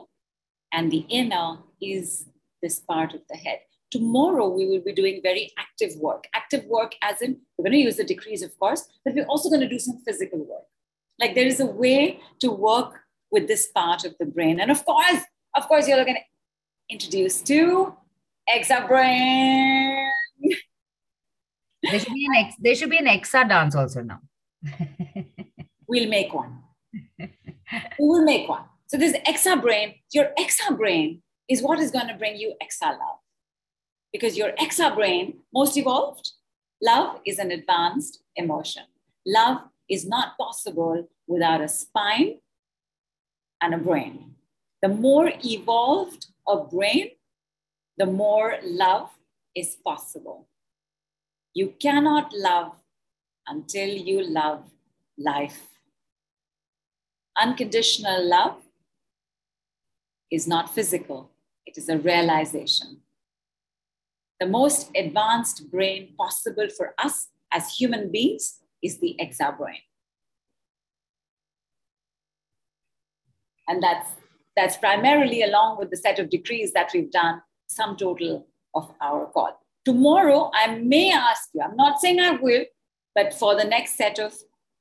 and 0.74 0.92
the 0.92 1.06
inner 1.10 1.58
is 1.82 2.26
this 2.62 2.80
part 2.80 3.14
of 3.14 3.22
the 3.30 3.38
head. 3.38 3.60
Tomorrow, 3.92 4.50
we 4.50 4.68
will 4.68 4.82
be 4.82 4.94
doing 4.94 5.22
very 5.24 5.52
active 5.58 5.96
work. 5.98 6.26
Active 6.34 6.66
work, 6.66 6.96
as 7.02 7.22
in, 7.22 7.40
we're 7.58 7.64
going 7.64 7.74
to 7.74 7.78
use 7.78 7.96
the 7.96 8.04
decrees, 8.04 8.42
of 8.42 8.58
course, 8.60 8.88
but 9.06 9.14
we're 9.14 9.26
also 9.26 9.50
going 9.50 9.62
to 9.62 9.70
do 9.70 9.80
some 9.80 10.02
physical 10.06 10.40
work. 10.40 10.66
Like 11.20 11.36
there 11.36 11.48
is 11.48 11.60
a 11.60 11.66
way 11.66 12.20
to 12.42 12.52
work 12.52 13.00
with 13.32 13.48
this 13.48 13.68
part 13.68 14.04
of 14.06 14.16
the 14.20 14.26
brain. 14.26 14.60
And 14.60 14.72
of 14.72 14.84
course, 14.86 15.22
of 15.56 15.68
course, 15.68 15.88
you're 15.88 16.04
going 16.04 16.18
to 16.18 16.94
introduce 16.94 17.42
to 17.44 17.96
Exa 18.50 18.88
brain. 18.88 20.12
There 21.84 22.00
should 22.00 22.14
be 22.14 22.26
an 22.26 22.46
ex, 22.46 22.56
there 22.60 22.76
should 22.76 22.90
be 22.90 22.98
an 22.98 23.06
Exa 23.06 23.48
dance 23.48 23.76
also 23.76 24.02
now. 24.02 24.20
we'll 25.88 26.10
make 26.10 26.34
one. 26.34 26.64
We 27.72 28.08
will 28.08 28.24
make 28.24 28.48
one. 28.48 28.66
So 28.88 28.98
this 28.98 29.16
Exa 29.28 29.62
brain, 29.62 29.96
your 30.12 30.32
Exa 30.40 30.76
brain 30.78 31.22
is 31.50 31.62
what 31.62 31.80
is 31.80 31.92
going 31.92 32.08
to 32.08 32.14
bring 32.14 32.38
you 32.38 32.54
Exa 32.62 32.92
love. 32.92 33.20
Because 34.14 34.38
your 34.38 34.52
Exa 34.54 34.96
brain, 34.96 35.40
most 35.54 35.78
evolved, 35.78 36.32
love 36.82 37.20
is 37.26 37.40
an 37.40 37.52
advanced 37.52 38.20
emotion. 38.36 38.84
Love 39.26 39.62
is 39.90 40.08
not 40.08 40.38
possible 40.38 41.10
without 41.28 41.62
a 41.62 41.68
spine 41.68 42.40
and 43.62 43.74
a 43.74 43.78
brain. 43.78 44.36
The 44.82 44.90
more 44.90 45.32
evolved 45.44 46.28
a 46.48 46.58
brain, 46.58 47.12
the 47.98 48.06
more 48.06 48.58
love 48.64 49.10
is 49.56 49.76
possible. 49.84 50.48
You 51.54 51.74
cannot 51.80 52.32
love 52.34 52.74
until 53.48 53.90
you 53.90 54.24
love 54.24 54.70
life. 55.18 55.77
Unconditional 57.40 58.28
love 58.28 58.62
is 60.32 60.48
not 60.48 60.74
physical, 60.74 61.32
it 61.66 61.78
is 61.78 61.90
a 61.90 61.98
realization. 61.98 63.02
The 64.40 64.48
most 64.48 64.92
advanced 64.96 65.72
brain 65.72 66.14
possible 66.18 66.68
for 66.76 66.94
us 66.98 67.30
as 67.52 67.76
human 67.76 68.12
beings 68.12 68.60
is 68.84 69.00
the 69.00 69.16
exa 69.20 69.58
brain. 69.58 69.80
And 73.68 73.82
that's, 73.84 74.10
that's 74.56 74.78
primarily 74.78 75.44
along 75.44 75.78
with 75.80 75.90
the 75.90 75.98
set 75.98 76.20
of 76.20 76.30
decrees 76.30 76.72
that 76.74 76.92
we've 76.94 77.12
done, 77.12 77.42
sum 77.68 77.98
total 77.98 78.48
of 78.74 78.92
our 79.02 79.26
call. 79.28 79.60
Tomorrow, 79.86 80.52
I 80.54 80.76
may 80.76 81.12
ask 81.12 81.50
you, 81.54 81.62
I'm 81.62 81.76
not 81.76 82.00
saying 82.00 82.20
I 82.20 82.32
will, 82.32 82.66
but 83.16 83.34
for 83.34 83.56
the 83.56 83.64
next 83.64 83.96
set 83.98 84.20
of, 84.20 84.34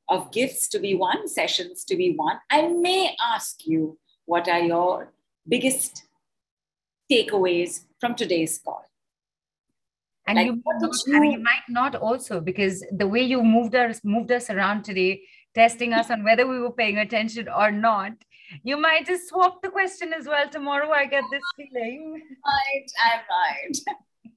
of 0.09 0.31
gifts 0.33 0.69
to 0.69 0.79
be 0.79 0.95
won, 0.95 1.29
sessions 1.29 1.85
to 1.85 1.97
be 1.97 2.15
won, 2.17 2.39
I 2.51 2.69
may 2.69 3.17
ask 3.21 3.67
you 3.67 3.99
what 4.25 4.49
are 4.49 4.61
your 4.61 5.13
biggest 5.49 6.05
takeaways 7.11 7.85
from 8.01 8.15
today's 8.15 8.59
call. 8.59 8.85
And, 10.27 10.37
like, 10.37 10.47
you, 10.47 10.63
you... 10.81 11.17
and 11.17 11.33
you 11.33 11.39
might 11.39 11.63
not 11.69 11.95
also 11.95 12.41
because 12.41 12.85
the 12.91 13.07
way 13.07 13.23
you 13.23 13.43
moved 13.43 13.75
us 13.77 14.01
moved 14.03 14.33
us 14.33 14.51
around 14.51 14.83
today, 14.85 15.23
testing 15.55 15.93
us 15.93 16.11
on 16.11 16.25
whether 16.25 16.47
we 16.47 16.59
were 16.59 16.73
paying 16.73 16.99
attention 16.99 17.49
or 17.49 17.71
not, 17.71 18.13
you 18.65 18.77
might 18.77 19.07
just 19.07 19.29
swap 19.29 19.63
the 19.63 19.71
question 19.71 20.13
as 20.13 20.27
well 20.27 20.49
tomorrow. 20.49 20.91
I 20.91 21.07
get 21.07 21.25
this 21.31 21.43
feeling. 21.57 22.23
Right, 22.45 22.87
I'm 23.05 23.21
right. 23.31 23.77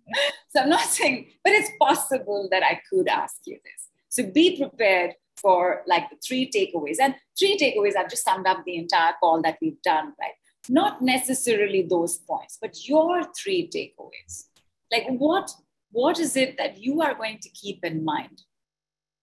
so 0.49 0.61
I'm 0.61 0.69
not 0.69 0.81
saying, 0.81 1.29
but 1.43 1.53
it's 1.53 1.71
possible 1.79 2.47
that 2.51 2.63
I 2.63 2.81
could 2.89 3.07
ask 3.07 3.37
you 3.45 3.57
this. 3.63 3.89
So 4.09 4.23
be 4.31 4.57
prepared 4.57 5.13
for 5.41 5.84
like 5.88 6.10
the 6.10 6.18
three 6.26 6.49
takeaways. 6.49 6.98
And 6.99 7.16
three 7.38 7.57
takeaways, 7.57 7.95
I've 7.95 8.10
just 8.10 8.24
summed 8.24 8.48
up 8.48 8.64
the 8.66 8.78
entire 8.78 9.14
call 9.20 9.41
that 9.41 9.57
we've 9.61 9.82
done, 9.82 10.14
right? 10.20 10.34
Not 10.68 11.02
necessarily 11.02 11.84
those 11.84 12.18
points, 12.18 12.57
but 12.61 12.88
your 12.88 13.24
three 13.34 13.70
takeaways. 13.70 14.45
Like 14.91 15.07
what, 15.07 15.52
what 15.91 16.20
is 16.20 16.36
it 16.36 16.57
that 16.57 16.80
you 16.80 17.02
are 17.02 17.14
going 17.14 17.40
to 17.41 17.49
keep 17.49 17.84
in 17.84 18.03
mind? 18.03 18.41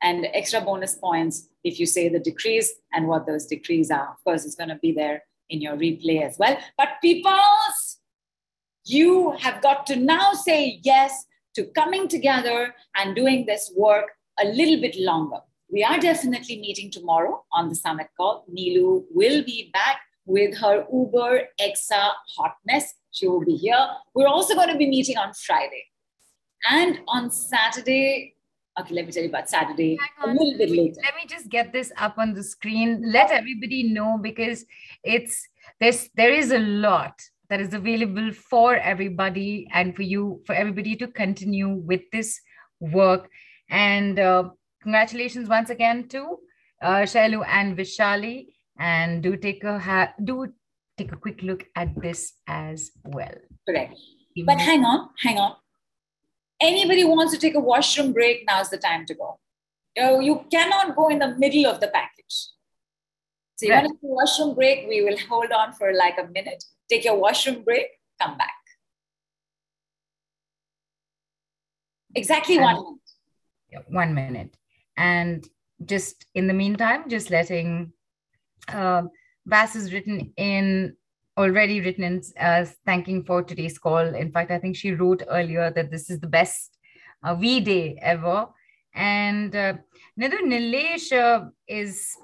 And 0.03 0.27
extra 0.35 0.61
bonus 0.61 0.95
points 0.95 1.49
if 1.65 1.81
you 1.81 1.87
say 1.87 2.09
the 2.09 2.19
decrees 2.19 2.71
and 2.93 3.09
what 3.09 3.27
those 3.27 3.47
decrees 3.47 3.91
are. 3.91 4.11
Of 4.11 4.23
course, 4.25 4.45
it's 4.45 4.55
going 4.55 4.69
to 4.69 4.77
be 4.77 4.93
there 4.93 5.23
in 5.49 5.61
your 5.61 5.77
replay 5.77 6.23
as 6.23 6.37
well. 6.39 6.57
But 6.77 6.89
peoples, 7.01 7.99
you 8.85 9.33
have 9.39 9.63
got 9.63 9.87
to 9.87 9.97
now 9.97 10.33
say 10.33 10.81
yes 10.83 11.25
to 11.55 11.65
coming 11.65 12.09
together 12.09 12.75
and 12.95 13.17
doing 13.17 13.47
this 13.47 13.73
work 13.77 14.11
a 14.39 14.45
little 14.45 14.81
bit 14.81 14.97
longer. 14.99 15.41
We 15.69 15.83
are 15.83 15.99
definitely 15.99 16.61
meeting 16.61 16.91
tomorrow 16.91 17.45
on 17.53 17.69
the 17.69 17.75
summit 17.75 18.09
call. 18.17 18.45
Nilu 18.53 19.05
will 19.11 19.45
be 19.45 19.71
back 19.73 20.01
with 20.25 20.57
her 20.59 20.87
Uber 20.93 21.49
Exa 21.61 22.13
hotness. 22.37 22.95
She 23.11 23.27
will 23.27 23.45
be 23.45 23.57
here. 23.57 23.87
We're 24.15 24.29
also 24.29 24.55
going 24.55 24.69
to 24.69 24.77
be 24.77 24.89
meeting 24.89 25.17
on 25.17 25.33
Friday. 25.35 25.85
And 26.71 27.01
on 27.09 27.31
Saturday, 27.31 28.35
okay, 28.79 28.95
let 28.95 29.07
me 29.07 29.13
tell 29.13 29.23
you 29.23 29.29
about 29.29 29.49
Saturday 29.49 29.99
a 30.23 30.29
little 30.29 30.57
bit 30.57 30.71
later. 30.71 31.01
Let 31.03 31.15
me 31.17 31.27
just 31.29 31.49
get 31.49 31.73
this 31.73 31.93
up 31.97 32.19
on 32.19 32.35
the 32.35 32.43
screen. 32.43 33.03
Let 33.05 33.31
everybody 33.31 33.85
know 33.85 34.19
because 34.21 34.65
it's 35.03 35.49
there's 35.81 36.09
there 36.15 36.33
is 36.33 36.53
a 36.53 36.59
lot 36.59 37.21
that 37.49 37.61
is 37.61 37.75
available 37.75 38.33
for 38.33 38.77
everybody 38.77 39.69
and 39.73 39.95
for 39.95 40.03
you 40.03 40.43
for 40.47 40.55
everybody 40.55 40.97
to 40.97 41.07
continue 41.07 41.69
with 41.69 42.03
this 42.13 42.41
work. 42.81 43.29
And 43.71 44.19
uh, 44.19 44.51
congratulations 44.87 45.49
once 45.49 45.71
again 45.71 46.07
to 46.07 46.39
uh, 46.81 47.03
Shailu 47.13 47.45
and 47.59 47.77
Vaishali 47.77 48.47
and 48.79 49.23
do 49.23 49.37
take 49.37 49.65
a 49.65 49.79
ha- 49.79 50.13
do 50.23 50.47
take 50.97 51.13
a 51.13 51.17
quick 51.17 51.43
look 51.43 51.65
at 51.75 51.89
this 52.01 52.35
as 52.47 52.93
well. 53.05 53.35
Correct. 53.69 53.95
But 54.47 54.61
hang 54.61 54.85
on, 54.85 55.09
hang 55.25 55.39
on. 55.39 55.57
Anybody 56.61 57.05
wants 57.05 57.33
to 57.35 57.41
take 57.41 57.57
a 57.57 57.61
washroom 57.61 58.13
break, 58.13 58.45
now's 58.47 58.71
the 58.71 58.79
time 58.79 59.05
to 59.07 59.15
go. 59.15 59.41
You, 59.97 60.03
know, 60.03 60.21
you 60.21 60.45
cannot 60.53 60.95
go 60.95 61.09
in 61.09 61.19
the 61.19 61.35
middle 61.37 61.67
of 61.67 61.81
the 61.81 61.89
package. 61.89 62.37
So 63.57 63.67
you 63.67 63.73
right. 63.73 63.83
want 63.83 63.89
to 63.89 63.95
take 63.95 64.11
a 64.11 64.15
washroom 64.21 64.55
break, 64.55 64.87
we 64.89 65.03
will 65.03 65.19
hold 65.29 65.51
on 65.51 65.73
for 65.73 65.93
like 65.95 66.17
a 66.19 66.29
minute. 66.29 66.63
Take 66.89 67.05
your 67.05 67.19
washroom 67.19 67.65
break, 67.65 67.89
come 68.21 68.39
back. 68.39 68.55
Exactly 72.15 72.57
and, 72.57 72.65
one 72.65 72.77
minute. 72.77 73.85
One 73.91 74.15
minute. 74.15 74.57
And 74.97 75.47
just 75.85 76.27
in 76.35 76.47
the 76.47 76.55
meantime, 76.55 77.09
just 77.09 77.31
letting 77.31 77.93
uh, 78.68 79.02
Vass 79.47 79.74
has 79.74 79.93
written 79.93 80.32
in 80.36 80.97
already 81.36 81.81
written 81.81 82.05
in 82.05 82.23
as 82.36 82.77
thanking 82.86 83.23
for 83.24 83.43
today's 83.43 83.78
call. 83.78 83.98
In 83.98 84.32
fact, 84.32 84.51
I 84.51 84.59
think 84.59 84.77
she 84.77 84.93
wrote 84.93 85.23
earlier 85.28 85.70
that 85.70 85.90
this 85.90 86.09
is 86.10 86.18
the 86.18 86.27
best 86.27 86.77
uh, 87.23 87.35
V 87.35 87.60
day 87.60 87.98
ever. 88.01 88.48
And 88.94 89.55
uh, 89.55 89.74
Nidhu 90.18 90.40
Nilesh 90.40 91.12
uh, 91.12 91.51
is 91.68 92.16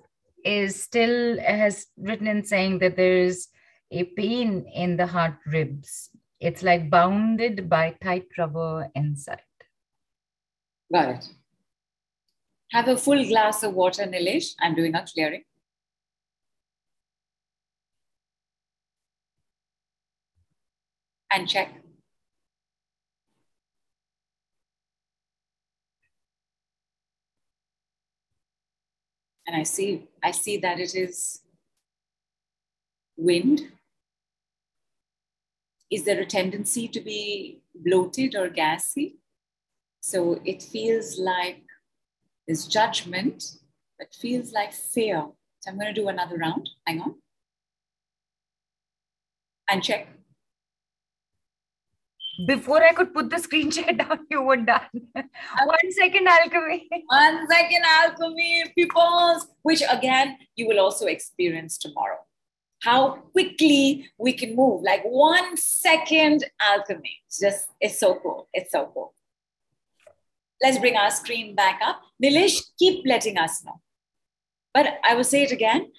is 0.45 0.83
still 0.83 1.39
has 1.39 1.87
written 1.97 2.27
in 2.27 2.43
saying 2.45 2.79
that 2.79 2.97
there 2.97 3.19
is 3.19 3.49
a 3.91 4.05
pain 4.05 4.67
in 4.75 4.97
the 4.97 5.07
heart 5.07 5.37
ribs. 5.47 6.11
It's 6.41 6.63
like 6.63 6.91
bounded 6.91 7.69
by 7.69 7.95
tight 8.03 8.27
rubber 8.37 8.91
inside. 8.95 9.43
Got 10.93 11.09
it. 11.11 11.29
Have 12.73 12.89
a 12.89 12.97
full 12.97 13.25
glass 13.27 13.63
of 13.63 13.75
water, 13.75 14.05
Nilesh. 14.05 14.55
I'm 14.61 14.75
doing 14.75 14.95
a 14.95 15.05
clearing. 15.05 15.45
and 21.33 21.49
check. 21.49 21.75
And 29.47 29.57
I 29.57 29.65
see, 29.65 30.09
I 30.23 30.31
see 30.31 30.57
that 30.59 30.79
it 30.79 30.95
is 30.95 31.41
wind. 33.17 33.63
Is 35.91 36.05
there 36.05 36.21
a 36.21 36.27
tendency 36.27 36.89
to 36.89 37.01
be 37.01 37.61
bloated 37.75 38.35
or 38.35 38.49
gassy? 38.49 39.19
So 40.01 40.41
it 40.45 40.63
feels 40.63 41.19
like 41.19 41.65
this 42.47 42.67
judgment, 42.67 43.45
that 43.99 44.15
feels 44.15 44.53
like 44.53 44.73
fear. 44.73 45.27
So 45.61 45.71
I'm 45.71 45.79
going 45.79 45.95
to 45.95 46.01
do 46.01 46.09
another 46.09 46.37
round. 46.37 46.71
Hang 46.87 47.01
on. 47.01 47.15
And 49.69 49.83
check 49.83 50.09
before 52.47 52.83
I 52.83 52.93
could 52.93 53.13
put 53.13 53.31
the 53.31 53.39
screen 53.39 53.71
share 53.71 53.93
down, 53.97 54.21
you 54.31 54.43
were 54.43 54.57
done. 54.57 54.81
One 55.15 55.93
second 55.93 56.27
alchemy. 56.27 56.89
One 57.07 57.47
second 57.49 57.83
alchemy, 57.85 58.65
people, 58.75 59.41
which 59.63 59.83
again, 59.91 60.39
you 60.57 60.67
will 60.67 60.81
also 60.81 61.07
experience 61.07 61.79
tomorrow. 61.79 62.19
How 62.83 63.11
quickly 63.33 64.11
we 64.19 64.33
can 64.33 64.57
move, 64.57 64.83
like 64.83 65.05
one 65.05 65.57
second 65.57 66.45
alchemy. 66.61 67.21
It's 67.29 67.39
just, 67.39 67.69
it's 67.81 68.01
so 68.01 68.19
cool. 68.21 68.49
It's 68.53 68.73
so 68.73 68.91
cool. 68.93 69.15
Let's 70.63 70.79
bring 70.79 70.97
our 70.97 71.11
screen 71.11 71.55
back 71.55 71.81
up. 71.83 72.03
Nilesh, 72.23 72.63
keep 72.79 73.05
letting 73.07 73.37
us 73.37 73.65
know. 73.65 73.81
But 74.73 74.99
I 75.05 75.15
will 75.15 75.25
say 75.25 75.43
it 75.43 75.53
again 75.53 75.93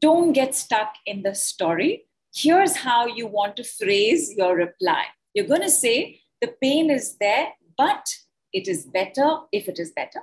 don't 0.00 0.32
get 0.32 0.54
stuck 0.54 0.94
in 1.06 1.22
the 1.22 1.34
story. 1.34 2.04
Here's 2.34 2.76
how 2.76 3.06
you 3.06 3.26
want 3.26 3.56
to 3.56 3.64
phrase 3.64 4.34
your 4.36 4.54
reply 4.54 5.04
you're 5.34 5.46
going 5.46 5.62
to 5.62 5.70
say 5.70 6.20
the 6.40 6.54
pain 6.62 6.90
is 6.90 7.16
there, 7.18 7.48
but 7.76 8.06
it 8.54 8.68
is 8.68 8.86
better 8.86 9.38
if 9.52 9.68
it 9.68 9.78
is 9.78 9.92
better. 9.92 10.22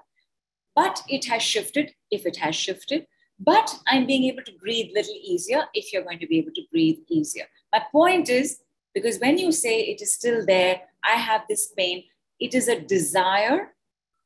But 0.75 1.03
it 1.07 1.25
has 1.25 1.43
shifted 1.43 1.93
if 2.09 2.25
it 2.25 2.37
has 2.37 2.55
shifted. 2.55 3.05
But 3.39 3.75
I'm 3.87 4.07
being 4.07 4.23
able 4.23 4.43
to 4.43 4.57
breathe 4.59 4.87
a 4.89 4.93
little 4.93 5.13
easier 5.23 5.65
if 5.75 5.93
you're 5.93 6.03
going 6.03 6.17
to 6.19 6.27
be 6.27 6.39
able 6.39 6.53
to 6.55 6.63
breathe 6.71 6.97
easier. 7.09 7.45
My 7.71 7.83
point 7.91 8.29
is 8.29 8.59
because 8.95 9.19
when 9.19 9.37
you 9.37 9.51
say 9.51 9.81
it 9.81 10.01
is 10.01 10.13
still 10.13 10.43
there, 10.45 10.81
I 11.03 11.15
have 11.17 11.41
this 11.47 11.71
pain, 11.77 12.03
it 12.43 12.53
is 12.53 12.67
a 12.67 12.81
desire 12.81 13.73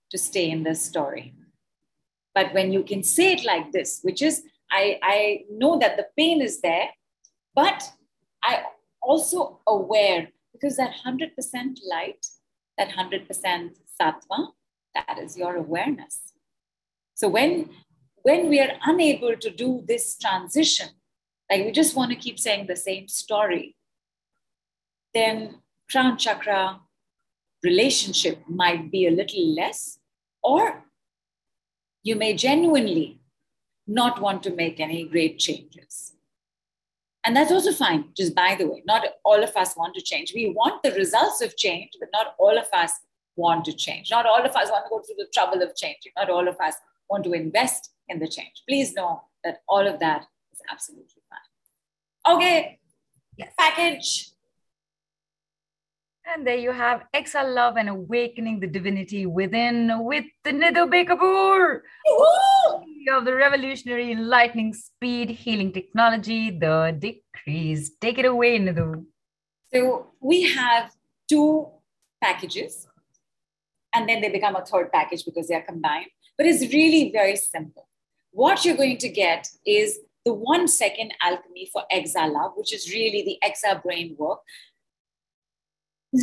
to 0.10 0.18
stay 0.18 0.50
in 0.50 0.64
this 0.64 0.82
story. 0.82 1.36
But 2.34 2.52
when 2.52 2.74
you 2.74 2.84
can 2.84 3.04
say 3.04 3.34
it 3.34 3.46
like 3.46 3.72
this, 3.72 4.00
which 4.02 4.24
is, 4.24 4.42
I, 4.72 5.00
I 5.04 5.46
know 5.52 5.78
that 5.78 5.98
the 5.98 6.08
pain 6.18 6.42
is 6.42 6.62
there, 6.62 6.90
but 7.54 7.84
I 8.44 8.64
also 9.04 9.60
aware 9.68 10.30
because 10.52 10.78
that 10.78 10.96
100% 11.06 11.30
light, 11.88 12.26
that 12.80 12.90
100% 12.90 13.28
sattva, 14.02 14.48
that 14.96 15.20
is 15.20 15.38
your 15.38 15.56
awareness. 15.56 16.34
So 17.14 17.28
when, 17.28 17.70
when 18.24 18.50
we 18.50 18.60
are 18.60 18.80
unable 18.84 19.36
to 19.38 19.50
do 19.52 19.84
this 19.88 20.18
transition, 20.18 20.88
like 21.52 21.66
we 21.66 21.72
just 21.72 21.96
want 21.96 22.12
to 22.12 22.18
keep 22.18 22.40
saying 22.40 22.66
the 22.66 22.76
same 22.76 23.08
story, 23.08 23.76
then 25.14 25.62
crown 25.90 26.18
chakra 26.18 26.82
relationship 27.64 28.42
might 28.48 28.92
be 28.92 29.08
a 29.08 29.12
little 29.12 29.56
less, 29.56 30.00
or 30.44 30.84
you 32.04 32.16
may 32.16 32.34
genuinely 32.34 33.22
not 33.88 34.22
want 34.22 34.44
to 34.44 34.54
make 34.54 34.80
any 34.80 35.06
great 35.06 35.40
changes. 35.40 36.14
And 37.24 37.36
that's 37.36 37.52
also 37.52 37.74
fine, 37.74 38.06
just 38.16 38.34
by 38.34 38.56
the 38.58 38.66
way. 38.68 38.84
Not 38.86 39.06
all 39.26 39.44
of 39.44 39.56
us 39.56 39.76
want 39.76 39.96
to 39.96 40.02
change. 40.02 40.32
We 40.34 40.52
want 40.52 40.82
the 40.84 40.92
results 40.94 41.42
of 41.42 41.58
change, 41.58 41.92
but 42.00 42.10
not 42.14 42.36
all 42.40 42.58
of 42.58 42.68
us 42.72 42.94
want 43.36 43.66
to 43.66 43.74
change. 43.74 44.10
Not 44.12 44.26
all 44.26 44.44
of 44.46 44.56
us 44.56 44.70
want 44.72 44.86
to 44.86 44.90
go 44.90 45.00
through 45.00 45.16
the 45.18 45.28
trouble 45.34 45.62
of 45.62 45.76
changing. 45.76 46.14
Not 46.16 46.30
all 46.30 46.48
of 46.48 46.56
us 46.64 46.76
want 47.10 47.24
to 47.26 47.34
invest 47.34 47.92
in 48.08 48.20
the 48.20 48.28
change. 48.28 48.64
Please 48.68 48.94
know 48.94 49.24
that 49.44 49.58
all 49.68 49.86
of 49.86 50.00
that 50.00 50.26
is 50.54 50.62
absolutely 50.72 51.22
fine. 51.30 52.36
Okay, 52.38 52.80
yes. 53.38 53.52
package. 53.58 54.32
And 56.34 56.46
there 56.46 56.58
you 56.58 56.72
have 56.72 57.04
Exa 57.16 57.56
Love 57.56 57.78
and 57.78 57.88
Awakening 57.88 58.60
the 58.60 58.68
Divinity 58.68 59.26
Within 59.26 60.04
with 60.04 60.26
the 60.44 60.52
Nidhu 60.52 60.92
B. 60.92 61.06
Kapoor 61.06 61.80
of 63.16 63.24
the 63.24 63.34
revolutionary 63.34 64.14
lightning 64.14 64.74
speed 64.74 65.30
healing 65.30 65.72
technology, 65.72 66.52
the 66.52 66.94
decrees. 67.00 67.92
Take 68.02 68.18
it 68.18 68.26
away, 68.26 68.60
Nidhu. 68.60 69.06
So 69.74 70.08
we 70.20 70.52
have 70.54 70.92
two 71.30 71.68
packages, 72.22 72.88
and 73.94 74.10
then 74.10 74.20
they 74.20 74.30
become 74.30 74.58
a 74.58 74.66
third 74.66 74.92
package 74.92 75.24
because 75.24 75.48
they 75.48 75.56
are 75.56 75.62
combined. 75.62 76.08
But 76.38 76.48
it's 76.48 76.74
really 76.74 77.10
very 77.12 77.38
simple. 77.38 77.88
What 78.32 78.66
you're 78.66 78.76
going 78.76 78.98
to 78.98 79.10
get 79.10 79.48
is 79.66 80.00
the 80.26 80.34
one 80.34 80.68
second 80.68 81.14
alchemy 81.22 81.70
for 81.72 81.84
Exa 81.90 82.30
Love, 82.30 82.52
which 82.58 82.74
is 82.74 82.92
really 82.92 83.24
the 83.24 83.48
Exa 83.48 83.82
brain 83.82 84.16
work. 84.20 84.40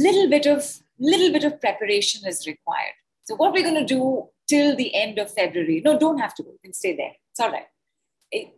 Little 0.02 0.28
bit 0.28 0.46
of 0.46 0.80
little 0.98 1.32
bit 1.32 1.44
of 1.44 1.60
preparation 1.60 2.26
is 2.26 2.46
required. 2.46 2.94
So 3.24 3.34
what 3.36 3.52
we're 3.52 3.62
going 3.62 3.86
to 3.86 3.94
do 3.94 4.28
till 4.48 4.76
the 4.76 4.94
end 4.94 5.18
of 5.18 5.32
February. 5.32 5.82
No, 5.84 5.98
don't 5.98 6.18
have 6.18 6.34
to 6.36 6.42
go. 6.42 6.50
You 6.50 6.58
can 6.62 6.72
stay 6.72 6.96
there. 6.96 7.12
It's 7.30 7.40
all 7.40 7.50
right. 7.50 7.66
It, 8.30 8.54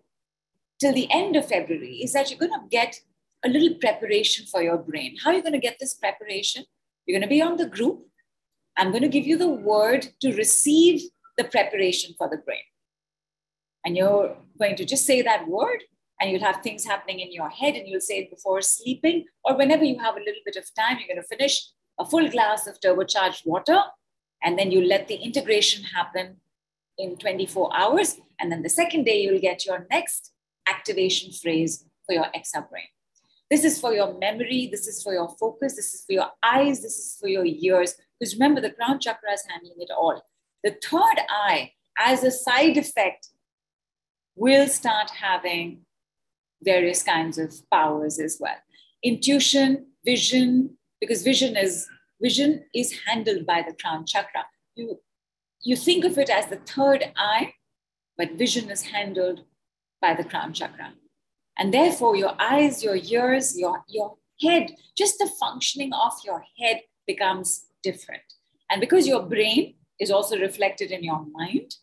till 0.80 0.92
the 0.92 1.08
end 1.10 1.36
of 1.36 1.48
February 1.48 1.96
is 1.96 2.12
that 2.12 2.30
you're 2.30 2.38
going 2.38 2.60
to 2.60 2.68
get 2.70 3.00
a 3.44 3.48
little 3.48 3.76
preparation 3.78 4.46
for 4.46 4.62
your 4.62 4.78
brain. 4.78 5.16
How 5.22 5.30
are 5.30 5.36
you 5.36 5.42
going 5.42 5.52
to 5.52 5.58
get 5.58 5.78
this 5.78 5.94
preparation? 5.94 6.64
You're 7.06 7.18
going 7.18 7.28
to 7.28 7.34
be 7.34 7.42
on 7.42 7.56
the 7.56 7.66
group. 7.66 8.06
I'm 8.76 8.90
going 8.90 9.02
to 9.02 9.08
give 9.08 9.26
you 9.26 9.38
the 9.38 9.48
word 9.48 10.08
to 10.20 10.34
receive 10.34 11.02
the 11.38 11.44
preparation 11.44 12.14
for 12.18 12.28
the 12.28 12.38
brain. 12.38 12.58
And 13.84 13.96
you're 13.96 14.36
going 14.58 14.76
to 14.76 14.84
just 14.84 15.06
say 15.06 15.22
that 15.22 15.46
word, 15.48 15.84
and 16.20 16.30
you'll 16.30 16.40
have 16.40 16.62
things 16.62 16.84
happening 16.84 17.20
in 17.20 17.32
your 17.32 17.48
head, 17.51 17.74
and 17.74 17.86
you'll 17.86 18.01
say 18.01 18.18
it 18.18 18.30
before 18.30 18.62
sleeping, 18.62 19.24
or 19.44 19.56
whenever 19.56 19.84
you 19.84 19.98
have 19.98 20.16
a 20.16 20.20
little 20.20 20.40
bit 20.44 20.56
of 20.56 20.64
time, 20.74 20.98
you're 20.98 21.14
going 21.14 21.22
to 21.22 21.36
finish 21.36 21.68
a 21.98 22.05
full 22.05 22.28
glass 22.28 22.66
of 22.66 22.80
turbocharged 22.80 23.47
water, 23.47 23.80
and 24.43 24.59
then 24.59 24.70
you 24.70 24.84
let 24.84 25.09
the 25.09 25.16
integration 25.16 25.84
happen 25.84 26.36
in 26.98 27.16
24 27.16 27.70
hours. 27.76 28.16
And 28.40 28.51
then 28.51 28.62
the 28.62 28.68
second 28.68 29.05
day, 29.05 29.22
you'll 29.22 29.40
get 29.40 29.66
your 29.66 29.86
next 29.90 30.32
activation 30.66 31.32
phrase 31.32 31.84
for 32.06 32.14
your 32.14 32.26
exa 32.36 32.68
brain. 32.68 32.84
This 33.51 33.64
is 33.64 33.80
for 33.80 33.93
your 33.93 34.18
memory, 34.18 34.68
this 34.70 34.88
is 34.88 35.02
for 35.02 35.12
your 35.12 35.28
focus, 35.38 35.76
this 35.76 35.94
is 35.94 36.05
for 36.05 36.12
your 36.12 36.26
eyes, 36.43 36.82
this 36.82 36.98
is 36.98 37.16
for 37.20 37.28
your 37.28 37.44
ears. 37.44 37.94
Because 38.18 38.34
remember, 38.34 38.60
the 38.60 38.70
crown 38.70 38.98
chakra 38.98 39.32
is 39.32 39.44
handling 39.48 39.76
it 39.78 39.90
all. 39.97 40.20
The 40.64 40.76
third 40.82 41.20
eye, 41.30 41.72
as 41.98 42.24
a 42.24 42.30
side 42.30 42.76
effect, 42.76 43.28
will 44.34 44.66
start 44.66 45.10
having 45.10 45.85
various 46.66 47.02
kinds 47.02 47.38
of 47.38 47.55
powers 47.70 48.18
as 48.18 48.36
well. 48.38 48.59
Intuition, 49.02 49.86
vision, 50.05 50.76
because 51.01 51.22
vision 51.22 51.56
is 51.56 51.88
vision 52.20 52.64
is 52.74 52.98
handled 53.06 53.47
by 53.47 53.62
the 53.66 53.74
crown 53.74 54.05
chakra. 54.06 54.44
You, 54.74 54.98
you 55.62 55.76
think 55.76 56.05
of 56.05 56.18
it 56.18 56.30
as 56.30 56.47
the 56.47 56.56
third 56.56 57.05
eye, 57.16 57.52
but 58.18 58.32
vision 58.32 58.70
is 58.70 58.82
handled 58.82 59.44
by 60.01 60.14
the 60.14 60.24
crown 60.24 60.52
chakra. 60.52 60.93
And 61.59 61.72
therefore, 61.72 62.16
your 62.16 62.34
eyes, 62.38 62.82
your 62.82 62.97
ears, 62.97 63.59
your, 63.59 63.82
your 63.88 64.16
head, 64.43 64.74
just 64.97 65.18
the 65.18 65.30
functioning 65.40 65.93
of 65.93 66.12
your 66.24 66.44
head 66.59 66.82
becomes 67.06 67.66
different. 67.82 68.22
And 68.70 68.80
because 68.80 69.06
your 69.06 69.22
brain 69.22 69.74
is 69.98 70.10
also 70.10 70.38
reflected 70.38 70.90
in 70.90 71.02
your 71.02 71.24
mind, 71.32 71.76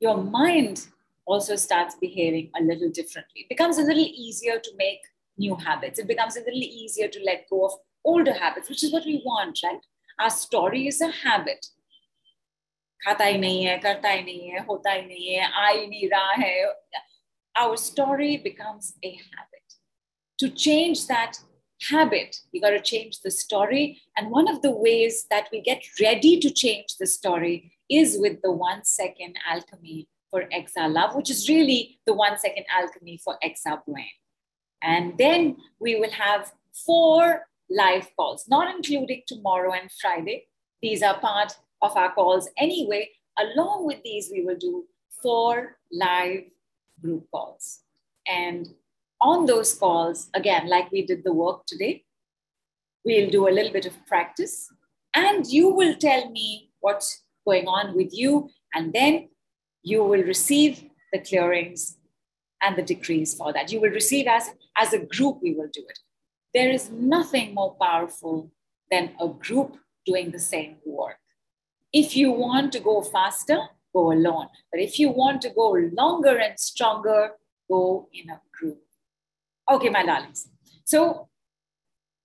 your 0.00 0.22
mind 0.22 0.86
also 1.27 1.55
starts 1.55 1.95
behaving 1.95 2.49
a 2.59 2.63
little 2.63 2.89
differently. 2.89 3.41
It 3.41 3.49
becomes 3.49 3.77
a 3.77 3.83
little 3.83 4.03
easier 4.03 4.59
to 4.59 4.71
make 4.77 4.99
new 5.37 5.55
habits. 5.55 5.99
It 5.99 6.07
becomes 6.07 6.35
a 6.35 6.39
little 6.39 6.53
easier 6.61 7.07
to 7.07 7.23
let 7.25 7.49
go 7.49 7.65
of 7.65 7.73
older 8.05 8.33
habits, 8.33 8.69
which 8.69 8.83
is 8.83 8.91
what 8.91 9.05
we 9.05 9.21
want, 9.25 9.59
right? 9.63 9.79
Our 10.19 10.29
story 10.29 10.87
is 10.87 11.01
a 11.01 11.11
habit. 11.11 11.65
खाता 13.05 13.25
ही 13.25 13.37
नहीं 13.37 13.63
है 13.65 13.77
करता 13.83 14.09
ही 14.09 14.21
नहीं 14.23 14.49
है 14.49 14.59
होता 14.65 14.91
ही 14.91 15.01
नहीं 15.05 15.33
है 15.35 15.47
आ 15.51 15.67
ही 15.67 15.87
नहीं 15.87 16.09
रहा 16.09 16.33
है 16.41 16.51
our 17.55 17.77
story 17.77 18.37
becomes 18.37 18.93
a 19.03 19.11
habit. 19.11 19.75
To 20.39 20.49
change 20.49 21.07
that 21.07 21.39
habit, 21.89 22.37
you 22.51 22.61
got 22.61 22.71
to 22.71 22.81
change 22.81 23.19
the 23.21 23.29
story. 23.31 24.01
And 24.17 24.31
one 24.31 24.47
of 24.47 24.61
the 24.61 24.71
ways 24.71 25.25
that 25.29 25.49
we 25.51 25.61
get 25.61 25.83
ready 26.01 26.39
to 26.39 26.49
change 26.49 26.97
the 26.99 27.05
story 27.05 27.73
is 27.89 28.17
with 28.19 28.41
the 28.41 28.51
one 28.51 28.83
second 28.83 29.35
alchemy 29.47 30.07
for 30.30 30.44
Exa 30.54 30.92
Love, 30.92 31.14
which 31.14 31.30
is 31.30 31.48
really 31.48 31.98
the 32.06 32.14
one 32.14 32.38
second 32.38 32.64
alchemy 32.70 33.20
for 33.22 33.36
Exa 33.42 33.84
Brain. 33.86 34.06
And 34.82 35.16
then 35.18 35.56
we 35.80 35.96
will 35.96 36.10
have 36.10 36.52
four 36.86 37.46
live 37.70 38.08
calls, 38.16 38.46
not 38.48 38.74
including 38.74 39.22
tomorrow 39.26 39.72
and 39.72 39.90
Friday. 40.00 40.46
These 40.80 41.02
are 41.02 41.18
part 41.18 41.52
of 41.82 41.96
our 41.96 42.12
calls 42.12 42.48
anyway. 42.56 43.10
Along 43.38 43.86
with 43.86 44.02
these, 44.04 44.30
we 44.32 44.44
will 44.44 44.56
do 44.56 44.84
four 45.22 45.76
live 45.92 46.44
group 47.00 47.26
calls. 47.30 47.80
And 48.26 48.68
on 49.20 49.46
those 49.46 49.74
calls, 49.74 50.28
again, 50.34 50.68
like 50.68 50.90
we 50.92 51.04
did 51.04 51.24
the 51.24 51.32
work 51.32 51.66
today, 51.66 52.04
we'll 53.04 53.30
do 53.30 53.48
a 53.48 53.50
little 53.50 53.72
bit 53.72 53.86
of 53.86 54.06
practice 54.06 54.68
and 55.14 55.46
you 55.46 55.68
will 55.70 55.94
tell 55.96 56.30
me 56.30 56.70
what's 56.80 57.22
going 57.44 57.66
on 57.66 57.96
with 57.96 58.10
you. 58.12 58.50
And 58.74 58.92
then 58.92 59.28
you 59.88 60.04
will 60.04 60.22
receive 60.22 60.84
the 61.12 61.20
clearings 61.20 61.96
and 62.62 62.76
the 62.76 62.82
decrees 62.82 63.34
for 63.34 63.52
that. 63.52 63.72
You 63.72 63.80
will 63.80 63.90
receive 63.90 64.26
as, 64.26 64.50
as 64.76 64.92
a 64.92 64.98
group, 64.98 65.38
we 65.42 65.54
will 65.54 65.70
do 65.72 65.82
it. 65.88 65.98
There 66.54 66.70
is 66.70 66.90
nothing 66.90 67.54
more 67.54 67.76
powerful 67.80 68.50
than 68.90 69.12
a 69.20 69.28
group 69.28 69.76
doing 70.04 70.30
the 70.30 70.38
same 70.38 70.76
work. 70.84 71.18
If 71.92 72.16
you 72.16 72.30
want 72.32 72.72
to 72.72 72.80
go 72.80 73.02
faster, 73.02 73.58
go 73.94 74.12
alone. 74.12 74.48
But 74.70 74.80
if 74.80 74.98
you 74.98 75.10
want 75.10 75.40
to 75.42 75.50
go 75.50 75.70
longer 75.92 76.36
and 76.36 76.58
stronger, 76.58 77.30
go 77.70 78.08
in 78.12 78.30
a 78.30 78.40
group. 78.58 78.78
Okay, 79.70 79.88
my 79.88 80.04
darlings. 80.04 80.48
So 80.84 81.28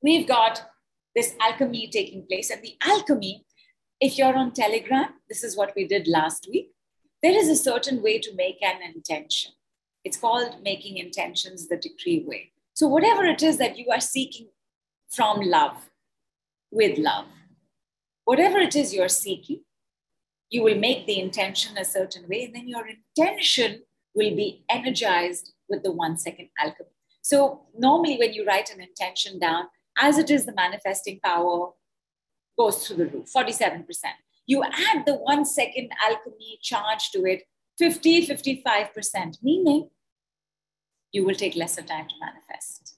we've 0.02 0.28
got 0.28 0.70
this 1.16 1.36
alchemy 1.40 1.90
taking 1.92 2.26
place. 2.26 2.50
And 2.50 2.62
the 2.62 2.76
alchemy, 2.82 3.46
if 4.00 4.18
you're 4.18 4.36
on 4.36 4.52
Telegram, 4.52 5.10
this 5.30 5.44
is 5.44 5.56
what 5.56 5.74
we 5.76 5.88
did 5.88 6.08
last 6.08 6.48
week. 6.52 6.72
There 7.24 7.38
is 7.38 7.48
a 7.48 7.56
certain 7.56 8.04
way 8.04 8.20
to 8.20 8.36
make 8.36 8.62
an 8.62 8.82
intention. 8.84 9.54
It's 10.04 10.18
called 10.18 10.62
making 10.62 10.98
intentions 10.98 11.70
the 11.70 11.78
decree 11.78 12.26
way. 12.28 12.52
So, 12.74 12.86
whatever 12.86 13.24
it 13.24 13.42
is 13.42 13.58
that 13.60 13.78
you 13.78 13.86
are 13.92 14.02
seeking 14.02 14.50
from 15.10 15.40
love, 15.40 15.90
with 16.70 16.98
love, 16.98 17.28
whatever 18.26 18.58
it 18.58 18.76
is 18.76 18.94
you're 18.94 19.08
seeking, 19.08 19.62
you 20.50 20.64
will 20.64 20.78
make 20.78 21.06
the 21.06 21.20
intention 21.20 21.78
a 21.78 21.86
certain 21.86 22.28
way, 22.28 22.44
and 22.44 22.56
then 22.56 22.68
your 22.68 22.86
intention 22.88 23.84
will 24.14 24.36
be 24.36 24.66
energized 24.70 25.54
with 25.70 25.82
the 25.84 25.92
one 25.92 26.18
second 26.18 26.50
alchemy. 26.60 26.90
So, 27.22 27.62
normally, 27.74 28.18
when 28.18 28.34
you 28.34 28.46
write 28.46 28.70
an 28.74 28.82
intention 28.82 29.40
down, 29.40 29.68
as 29.98 30.18
it 30.18 30.30
is, 30.30 30.46
the 30.46 30.54
manifesting 30.54 31.22
power 31.24 31.70
goes 32.58 32.86
through 32.86 32.98
the 32.98 33.06
roof 33.06 33.30
47%. 33.34 33.86
You 34.46 34.64
add 34.64 35.06
the 35.06 35.16
one 35.16 35.46
second 35.46 35.92
alchemy 36.04 36.60
charge 36.62 37.12
to 37.12 37.26
it 37.26 37.44
50, 37.78 38.28
55%, 38.28 39.42
meaning 39.42 39.90
you 41.12 41.26
will 41.26 41.36
take 41.36 41.56
lesser 41.56 41.82
time 41.82 42.08
to 42.08 42.16
manifest. 42.20 42.98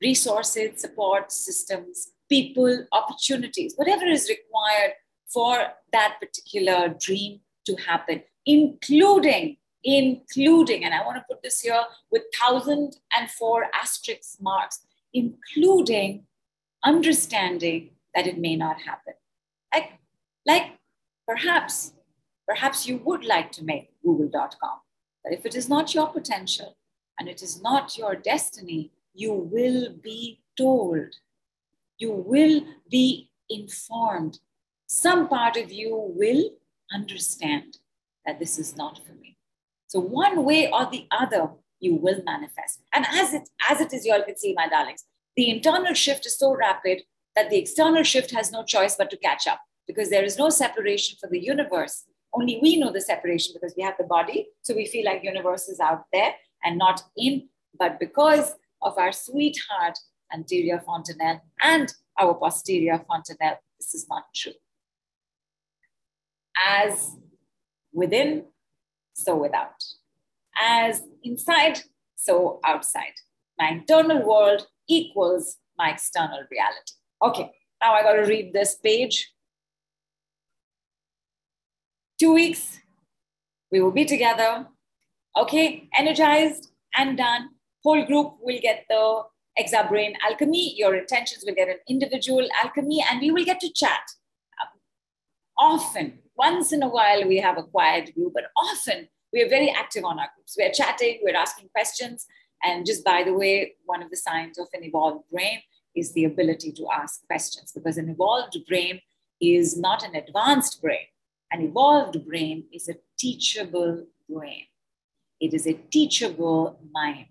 Resources, 0.00 0.80
support 0.80 1.32
systems, 1.32 2.12
people, 2.28 2.86
opportunities, 2.92 3.74
whatever 3.76 4.06
is 4.06 4.28
required 4.28 4.92
for 5.32 5.66
that 5.92 6.16
particular 6.20 6.94
dream 7.00 7.40
to 7.66 7.74
happen, 7.76 8.22
including, 8.46 9.56
including, 9.82 10.84
and 10.84 10.94
I 10.94 11.04
want 11.04 11.16
to 11.16 11.24
put 11.28 11.42
this 11.42 11.60
here 11.60 11.82
with 12.10 12.22
1004 12.38 13.66
asterisk 13.74 14.40
marks, 14.40 14.80
including 15.12 16.26
understanding 16.84 17.90
that 18.14 18.26
it 18.26 18.38
may 18.38 18.56
not 18.56 18.82
happen. 18.82 19.14
Like, 19.72 19.92
like 20.46 20.78
perhaps, 21.26 21.92
perhaps 22.46 22.86
you 22.86 22.98
would 22.98 23.24
like 23.24 23.52
to 23.52 23.64
make 23.64 23.90
google.com, 24.02 24.80
but 25.22 25.32
if 25.32 25.46
it 25.46 25.54
is 25.54 25.68
not 25.68 25.94
your 25.94 26.08
potential 26.08 26.76
and 27.18 27.28
it 27.28 27.42
is 27.42 27.62
not 27.62 27.96
your 27.96 28.14
destiny, 28.14 28.90
you 29.14 29.32
will 29.32 29.94
be 30.02 30.40
told. 30.56 31.14
You 31.98 32.12
will 32.12 32.62
be 32.90 33.30
informed 33.48 34.38
some 34.86 35.28
part 35.28 35.56
of 35.56 35.72
you 35.72 36.12
will 36.14 36.50
understand 36.92 37.78
that 38.24 38.38
this 38.38 38.58
is 38.58 38.76
not 38.76 39.00
for 39.04 39.12
me. 39.14 39.36
So 39.86 40.00
one 40.00 40.44
way 40.44 40.70
or 40.70 40.88
the 40.90 41.06
other, 41.10 41.50
you 41.80 41.96
will 41.96 42.22
manifest. 42.24 42.80
And 42.92 43.04
as 43.10 43.34
it 43.34 43.48
as 43.68 43.80
it 43.80 43.92
is, 43.92 44.04
you 44.04 44.12
all 44.12 44.22
can 44.22 44.36
see, 44.36 44.54
my 44.54 44.68
darlings, 44.68 45.04
the 45.36 45.50
internal 45.50 45.94
shift 45.94 46.26
is 46.26 46.38
so 46.38 46.54
rapid 46.54 47.02
that 47.34 47.50
the 47.50 47.58
external 47.58 48.02
shift 48.02 48.30
has 48.30 48.52
no 48.52 48.64
choice 48.64 48.96
but 48.96 49.10
to 49.10 49.16
catch 49.16 49.46
up 49.46 49.60
because 49.86 50.10
there 50.10 50.24
is 50.24 50.38
no 50.38 50.50
separation 50.50 51.16
for 51.20 51.28
the 51.28 51.40
universe. 51.40 52.04
Only 52.32 52.58
we 52.60 52.76
know 52.76 52.92
the 52.92 53.00
separation 53.00 53.54
because 53.54 53.74
we 53.76 53.82
have 53.82 53.94
the 53.98 54.04
body. 54.04 54.48
So 54.62 54.74
we 54.74 54.86
feel 54.86 55.04
like 55.04 55.22
universe 55.22 55.68
is 55.68 55.80
out 55.80 56.04
there 56.12 56.34
and 56.64 56.78
not 56.78 57.02
in. 57.16 57.48
But 57.78 58.00
because 58.00 58.54
of 58.82 58.98
our 58.98 59.12
sweetheart 59.12 59.98
anterior 60.32 60.82
fontanelle 60.84 61.42
and 61.62 61.92
our 62.18 62.34
posterior 62.34 63.04
fontanelle, 63.06 63.58
this 63.78 63.94
is 63.94 64.06
not 64.08 64.24
true 64.34 64.52
as 66.56 67.16
within, 67.92 68.44
so 69.14 69.36
without. 69.36 69.82
As 70.60 71.02
inside, 71.22 71.80
so 72.14 72.60
outside. 72.64 73.14
My 73.58 73.70
internal 73.70 74.26
world 74.26 74.66
equals 74.88 75.56
my 75.78 75.90
external 75.90 76.40
reality. 76.50 76.92
Okay, 77.22 77.52
now 77.80 77.94
I 77.94 78.02
got 78.02 78.14
to 78.14 78.22
read 78.22 78.52
this 78.52 78.76
page. 78.76 79.32
Two 82.20 82.32
weeks, 82.32 82.80
we 83.72 83.80
will 83.80 83.90
be 83.90 84.04
together. 84.04 84.66
Okay, 85.36 85.88
energized 85.96 86.70
and 86.96 87.16
done. 87.16 87.50
Whole 87.82 88.06
group 88.06 88.34
will 88.40 88.60
get 88.62 88.84
the 88.88 89.22
Exa 89.58 89.88
Brain 89.88 90.14
Alchemy. 90.24 90.74
Your 90.76 90.94
intentions 90.94 91.44
will 91.44 91.54
get 91.54 91.68
an 91.68 91.78
individual 91.88 92.46
alchemy, 92.62 93.04
and 93.10 93.20
we 93.20 93.32
will 93.32 93.44
get 93.44 93.58
to 93.60 93.72
chat. 93.72 94.02
Often, 95.58 96.20
once 96.36 96.72
in 96.72 96.82
a 96.82 96.88
while, 96.88 97.26
we 97.26 97.38
have 97.38 97.58
a 97.58 97.62
quiet 97.64 98.14
group, 98.14 98.32
but 98.34 98.44
often 98.56 99.08
we 99.32 99.42
are 99.42 99.48
very 99.48 99.70
active 99.70 100.04
on 100.04 100.18
our 100.18 100.28
groups. 100.36 100.56
We're 100.56 100.72
chatting, 100.72 101.20
we're 101.22 101.36
asking 101.36 101.68
questions. 101.74 102.26
And 102.62 102.86
just 102.86 103.04
by 103.04 103.24
the 103.24 103.34
way, 103.34 103.74
one 103.84 104.02
of 104.02 104.10
the 104.10 104.16
signs 104.16 104.58
of 104.58 104.68
an 104.72 104.84
evolved 104.84 105.24
brain 105.32 105.60
is 105.94 106.12
the 106.12 106.24
ability 106.24 106.72
to 106.72 106.86
ask 106.92 107.26
questions 107.26 107.72
because 107.72 107.98
an 107.98 108.08
evolved 108.08 108.56
brain 108.68 109.00
is 109.40 109.76
not 109.76 110.04
an 110.04 110.14
advanced 110.14 110.80
brain. 110.80 111.06
An 111.54 111.62
evolved 111.62 112.26
brain 112.26 112.64
is 112.72 112.88
a 112.88 112.96
teachable 113.16 114.06
brain. 114.28 114.64
It 115.38 115.54
is 115.54 115.68
a 115.68 115.74
teachable 115.74 116.80
mind. 116.92 117.26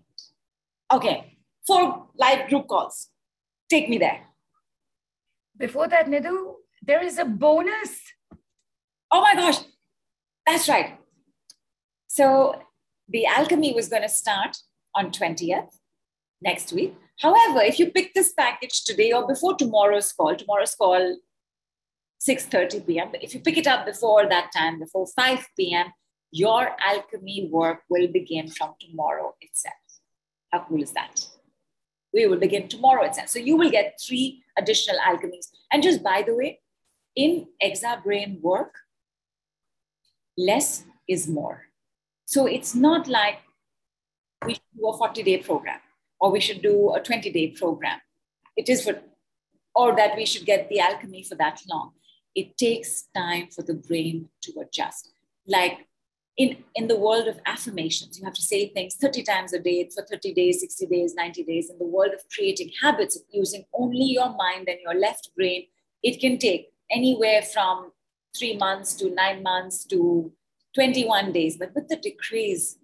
Okay, 0.90 1.36
four 1.66 2.06
live 2.18 2.48
group 2.48 2.66
calls. 2.66 3.10
Take 3.68 3.90
me 3.90 3.98
there. 3.98 4.22
Before 5.58 5.88
that, 5.88 6.06
Nidhu, 6.06 6.54
there 6.82 7.04
is 7.04 7.18
a 7.18 7.26
bonus. 7.26 8.00
Oh 9.12 9.20
my 9.20 9.34
gosh, 9.34 9.58
that's 10.46 10.70
right. 10.70 10.98
So 12.06 12.62
the 13.06 13.26
alchemy 13.26 13.74
was 13.74 13.90
going 13.90 14.04
to 14.04 14.08
start 14.08 14.56
on 14.94 15.10
20th 15.10 15.68
next 16.40 16.72
week. 16.72 16.94
However, 17.20 17.60
if 17.60 17.78
you 17.78 17.90
pick 17.90 18.14
this 18.14 18.32
package 18.32 18.84
today 18.84 19.12
or 19.12 19.26
before 19.26 19.54
tomorrow's 19.54 20.12
call, 20.14 20.34
tomorrow's 20.34 20.74
call 20.74 21.18
6:30 22.26 22.86
p.m. 22.86 23.08
But 23.10 23.22
if 23.22 23.34
you 23.34 23.40
pick 23.40 23.58
it 23.58 23.66
up 23.66 23.86
before 23.86 24.28
that 24.28 24.50
time, 24.56 24.78
before 24.78 25.06
5 25.06 25.46
p.m., 25.56 25.92
your 26.30 26.70
alchemy 26.80 27.48
work 27.50 27.82
will 27.88 28.08
begin 28.08 28.48
from 28.48 28.74
tomorrow 28.80 29.34
itself. 29.40 29.74
How 30.50 30.64
cool 30.68 30.82
is 30.82 30.92
that? 30.92 31.26
We 32.12 32.26
will 32.26 32.38
begin 32.38 32.68
tomorrow 32.68 33.04
itself. 33.04 33.28
So 33.28 33.38
you 33.38 33.56
will 33.56 33.70
get 33.70 34.00
three 34.04 34.42
additional 34.58 34.98
alchemies. 35.00 35.48
And 35.72 35.82
just 35.82 36.02
by 36.02 36.22
the 36.22 36.34
way, 36.34 36.60
in 37.16 37.46
Exa 37.62 38.02
Brain 38.02 38.38
work, 38.42 38.74
less 40.36 40.84
is 41.08 41.28
more. 41.28 41.62
So 42.24 42.46
it's 42.46 42.74
not 42.74 43.06
like 43.06 43.40
we 44.46 44.54
do 44.54 44.88
a 44.88 44.96
40 44.96 45.22
day 45.22 45.38
program 45.38 45.80
or 46.20 46.30
we 46.30 46.40
should 46.40 46.62
do 46.62 46.94
a 46.94 47.00
20 47.00 47.30
day 47.30 47.48
program. 47.48 48.00
It 48.56 48.68
is 48.68 48.84
for, 48.84 49.00
or 49.74 49.94
that 49.96 50.16
we 50.16 50.26
should 50.26 50.46
get 50.46 50.68
the 50.68 50.80
alchemy 50.80 51.22
for 51.22 51.34
that 51.36 51.60
long. 51.68 51.92
It 52.34 52.56
takes 52.56 53.04
time 53.14 53.48
for 53.48 53.62
the 53.62 53.74
brain 53.74 54.28
to 54.42 54.52
adjust. 54.60 55.12
Like 55.46 55.86
in, 56.36 56.56
in 56.74 56.88
the 56.88 56.98
world 56.98 57.28
of 57.28 57.38
affirmations, 57.46 58.18
you 58.18 58.24
have 58.24 58.34
to 58.34 58.42
say 58.42 58.68
things 58.68 58.96
30 58.96 59.22
times 59.22 59.52
a 59.52 59.60
day 59.60 59.88
for 59.94 60.04
30 60.04 60.34
days, 60.34 60.60
60 60.60 60.86
days, 60.86 61.14
90 61.14 61.44
days. 61.44 61.70
In 61.70 61.78
the 61.78 61.86
world 61.86 62.12
of 62.12 62.20
creating 62.34 62.70
habits, 62.82 63.18
using 63.30 63.64
only 63.72 64.04
your 64.04 64.34
mind 64.34 64.68
and 64.68 64.78
your 64.82 64.94
left 64.94 65.30
brain, 65.36 65.66
it 66.02 66.20
can 66.20 66.38
take 66.38 66.72
anywhere 66.90 67.42
from 67.42 67.92
three 68.36 68.56
months 68.56 68.94
to 68.94 69.10
nine 69.10 69.42
months 69.42 69.84
to 69.86 70.32
21 70.74 71.32
days. 71.32 71.56
But 71.56 71.74
with 71.74 71.88
the 71.88 71.96
decrees, 71.96 72.78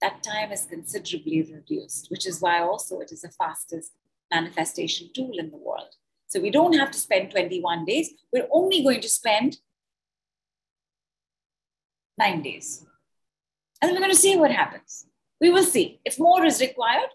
that 0.00 0.22
time 0.22 0.52
is 0.52 0.66
considerably 0.66 1.42
reduced, 1.42 2.08
which 2.10 2.26
is 2.26 2.40
why 2.40 2.60
also 2.60 3.00
it 3.00 3.10
is 3.12 3.22
the 3.22 3.30
fastest 3.30 3.92
manifestation 4.32 5.10
tool 5.14 5.38
in 5.38 5.50
the 5.50 5.56
world. 5.56 5.94
So 6.32 6.40
we 6.40 6.50
don't 6.50 6.72
have 6.78 6.90
to 6.92 6.98
spend 6.98 7.30
21 7.30 7.84
days. 7.84 8.14
We're 8.32 8.48
only 8.50 8.82
going 8.82 9.02
to 9.02 9.08
spend 9.08 9.58
nine 12.16 12.40
days. 12.40 12.86
And 13.82 13.90
then 13.90 13.94
we're 13.94 14.00
going 14.06 14.14
to 14.14 14.16
see 14.16 14.36
what 14.36 14.50
happens. 14.50 15.04
We 15.42 15.50
will 15.50 15.62
see. 15.62 16.00
If 16.06 16.18
more 16.18 16.42
is 16.46 16.58
required, 16.58 17.10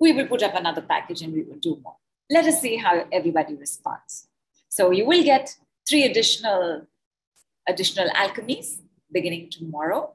we 0.00 0.10
will 0.10 0.26
put 0.26 0.42
up 0.42 0.56
another 0.56 0.82
package 0.82 1.22
and 1.22 1.32
we 1.32 1.42
will 1.42 1.60
do 1.60 1.78
more. 1.84 1.94
Let 2.28 2.46
us 2.46 2.60
see 2.60 2.74
how 2.74 3.06
everybody 3.12 3.54
responds. 3.54 4.26
So 4.68 4.90
you 4.90 5.06
will 5.06 5.22
get 5.22 5.54
three 5.88 6.02
additional 6.02 6.88
additional 7.68 8.08
alchemies 8.10 8.80
beginning 9.12 9.50
tomorrow. 9.50 10.14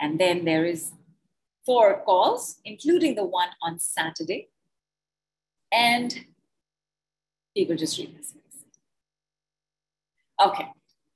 And 0.00 0.18
then 0.18 0.44
there 0.44 0.64
is 0.64 0.90
four 1.64 2.02
calls, 2.04 2.56
including 2.64 3.14
the 3.14 3.24
one 3.24 3.50
on 3.62 3.78
Saturday. 3.78 4.48
And 5.70 6.24
people 7.56 7.76
just 7.76 7.98
read 7.98 8.16
this. 8.16 8.34
Okay. 10.44 10.68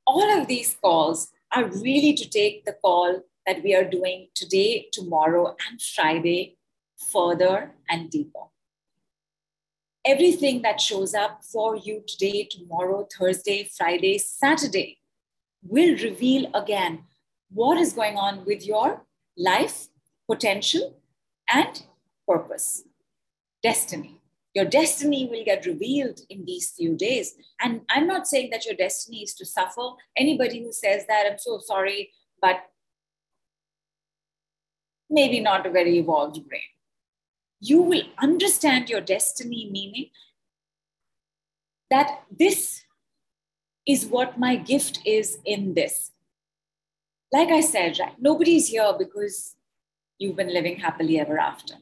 All 0.06 0.40
of 0.40 0.48
these 0.48 0.76
calls 0.82 1.30
are 1.52 1.64
really 1.64 2.12
to 2.14 2.28
take 2.28 2.64
the 2.64 2.76
call 2.82 3.22
that 3.46 3.62
we 3.62 3.74
are 3.74 3.84
doing 3.84 4.28
today, 4.34 4.88
tomorrow, 4.92 5.56
and 5.68 5.80
Friday 5.80 6.56
further 7.12 7.72
and 7.88 8.10
deeper. 8.10 8.46
Everything 10.04 10.62
that 10.62 10.80
shows 10.80 11.14
up 11.14 11.42
for 11.44 11.76
you 11.76 12.02
today, 12.06 12.46
tomorrow, 12.50 13.06
Thursday, 13.18 13.70
Friday, 13.76 14.18
Saturday 14.18 14.98
will 15.62 15.96
reveal 15.96 16.50
again 16.54 17.04
what 17.50 17.78
is 17.78 17.94
going 17.94 18.16
on 18.16 18.44
with 18.44 18.66
your 18.66 19.06
life, 19.36 19.88
potential, 20.30 21.00
and 21.48 21.84
purpose, 22.28 22.84
destiny. 23.62 24.20
Your 24.54 24.64
destiny 24.64 25.28
will 25.28 25.44
get 25.44 25.66
revealed 25.66 26.20
in 26.30 26.44
these 26.44 26.70
few 26.70 26.96
days. 26.96 27.34
And 27.60 27.80
I'm 27.90 28.06
not 28.06 28.28
saying 28.28 28.50
that 28.50 28.64
your 28.64 28.76
destiny 28.76 29.22
is 29.22 29.34
to 29.34 29.44
suffer. 29.44 29.90
Anybody 30.16 30.62
who 30.62 30.72
says 30.72 31.06
that, 31.08 31.26
I'm 31.28 31.38
so 31.38 31.58
sorry, 31.58 32.12
but 32.40 32.60
maybe 35.10 35.40
not 35.40 35.66
a 35.66 35.70
very 35.70 35.98
evolved 35.98 36.48
brain. 36.48 36.62
You 37.60 37.82
will 37.82 38.02
understand 38.18 38.88
your 38.88 39.00
destiny, 39.00 39.68
meaning 39.70 40.10
that 41.90 42.22
this 42.30 42.84
is 43.86 44.06
what 44.06 44.38
my 44.38 44.56
gift 44.56 45.00
is 45.04 45.38
in 45.44 45.74
this. 45.74 46.12
Like 47.32 47.48
I 47.48 47.60
said, 47.60 47.98
right, 47.98 48.14
nobody's 48.20 48.68
here 48.68 48.92
because 48.96 49.56
you've 50.18 50.36
been 50.36 50.54
living 50.54 50.76
happily 50.76 51.18
ever 51.18 51.38
after. 51.38 51.74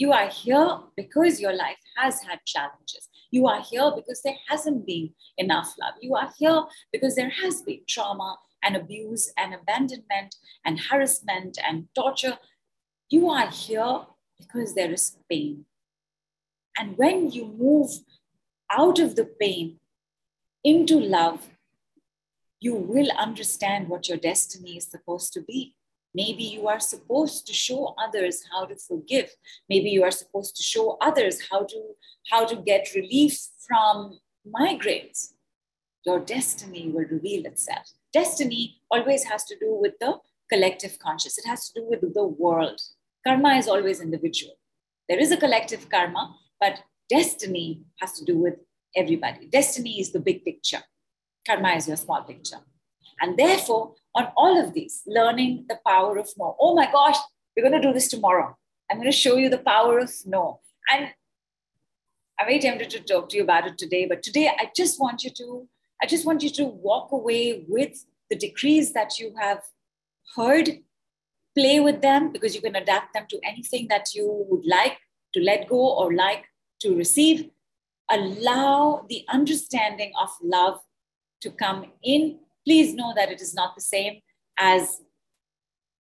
You 0.00 0.12
are 0.12 0.28
here 0.28 0.78
because 0.96 1.42
your 1.42 1.52
life 1.52 1.76
has 1.98 2.22
had 2.22 2.38
challenges. 2.46 3.10
You 3.30 3.46
are 3.48 3.60
here 3.60 3.92
because 3.94 4.22
there 4.22 4.38
hasn't 4.48 4.86
been 4.86 5.10
enough 5.36 5.74
love. 5.78 5.92
You 6.00 6.14
are 6.16 6.30
here 6.38 6.62
because 6.90 7.16
there 7.16 7.28
has 7.28 7.60
been 7.60 7.80
trauma 7.86 8.38
and 8.64 8.76
abuse 8.76 9.30
and 9.36 9.52
abandonment 9.52 10.36
and 10.64 10.80
harassment 10.80 11.58
and 11.62 11.88
torture. 11.94 12.38
You 13.10 13.28
are 13.28 13.50
here 13.50 14.06
because 14.38 14.74
there 14.74 14.90
is 14.90 15.18
pain. 15.28 15.66
And 16.78 16.96
when 16.96 17.30
you 17.30 17.54
move 17.58 17.90
out 18.70 18.98
of 19.00 19.16
the 19.16 19.26
pain 19.26 19.80
into 20.64 20.98
love, 20.98 21.46
you 22.58 22.74
will 22.74 23.10
understand 23.18 23.90
what 23.90 24.08
your 24.08 24.16
destiny 24.16 24.78
is 24.78 24.86
supposed 24.86 25.34
to 25.34 25.42
be. 25.42 25.74
Maybe 26.14 26.42
you 26.42 26.68
are 26.68 26.80
supposed 26.80 27.46
to 27.46 27.52
show 27.52 27.94
others 28.02 28.42
how 28.52 28.66
to 28.66 28.76
forgive. 28.76 29.30
Maybe 29.68 29.90
you 29.90 30.02
are 30.02 30.10
supposed 30.10 30.56
to 30.56 30.62
show 30.62 30.96
others 31.00 31.40
how 31.50 31.64
to, 31.64 31.82
how 32.30 32.46
to 32.46 32.56
get 32.56 32.94
relief 32.94 33.38
from 33.66 34.18
migraines. 34.46 35.32
Your 36.04 36.18
destiny 36.18 36.90
will 36.90 37.04
reveal 37.04 37.46
itself. 37.46 37.86
Destiny 38.12 38.80
always 38.90 39.24
has 39.24 39.44
to 39.44 39.58
do 39.58 39.78
with 39.80 39.94
the 40.00 40.18
collective 40.50 40.98
conscious, 40.98 41.38
it 41.38 41.46
has 41.46 41.70
to 41.70 41.80
do 41.80 41.86
with 41.88 42.00
the 42.12 42.24
world. 42.24 42.80
Karma 43.24 43.50
is 43.50 43.68
always 43.68 44.00
individual. 44.00 44.54
There 45.08 45.18
is 45.18 45.30
a 45.30 45.36
collective 45.36 45.88
karma, 45.88 46.34
but 46.58 46.80
destiny 47.08 47.82
has 48.00 48.12
to 48.14 48.24
do 48.24 48.36
with 48.36 48.54
everybody. 48.96 49.46
Destiny 49.46 50.00
is 50.00 50.10
the 50.10 50.20
big 50.20 50.44
picture, 50.44 50.82
karma 51.46 51.70
is 51.72 51.86
your 51.86 51.96
small 51.96 52.22
picture. 52.22 52.58
And 53.20 53.36
therefore, 53.36 53.94
on 54.14 54.28
all 54.36 54.58
of 54.62 54.74
these, 54.74 55.02
learning 55.06 55.66
the 55.68 55.78
power 55.86 56.18
of 56.18 56.28
no. 56.38 56.56
Oh 56.60 56.74
my 56.74 56.90
gosh, 56.90 57.16
we're 57.56 57.68
going 57.68 57.80
to 57.80 57.86
do 57.86 57.92
this 57.92 58.08
tomorrow. 58.08 58.56
I'm 58.90 58.98
going 58.98 59.10
to 59.10 59.16
show 59.16 59.36
you 59.36 59.48
the 59.48 59.58
power 59.58 59.98
of 59.98 60.12
no. 60.26 60.60
And 60.90 61.10
I'm 62.38 62.46
very 62.46 62.58
tempted 62.58 62.90
to 62.90 63.00
talk 63.00 63.28
to 63.30 63.36
you 63.36 63.42
about 63.42 63.66
it 63.66 63.78
today, 63.78 64.06
but 64.06 64.22
today 64.22 64.48
I 64.48 64.70
just 64.74 65.00
want 65.00 65.22
you 65.22 65.30
to, 65.30 65.68
I 66.02 66.06
just 66.06 66.26
want 66.26 66.42
you 66.42 66.50
to 66.50 66.64
walk 66.64 67.12
away 67.12 67.64
with 67.68 68.04
the 68.30 68.36
decrees 68.36 68.92
that 68.92 69.18
you 69.18 69.34
have 69.38 69.62
heard, 70.34 70.70
play 71.56 71.80
with 71.80 72.00
them 72.00 72.32
because 72.32 72.54
you 72.54 72.60
can 72.60 72.76
adapt 72.76 73.12
them 73.12 73.26
to 73.28 73.38
anything 73.44 73.88
that 73.88 74.14
you 74.14 74.46
would 74.48 74.64
like 74.64 74.98
to 75.34 75.40
let 75.40 75.68
go 75.68 75.94
or 75.98 76.14
like 76.14 76.46
to 76.80 76.96
receive 76.96 77.50
allow 78.10 79.06
the 79.08 79.24
understanding 79.28 80.12
of 80.20 80.28
love 80.42 80.80
to 81.40 81.50
come 81.50 81.86
in. 82.02 82.38
Please 82.66 82.94
know 82.94 83.12
that 83.16 83.30
it 83.30 83.40
is 83.40 83.54
not 83.54 83.74
the 83.74 83.80
same 83.80 84.20
as 84.58 85.00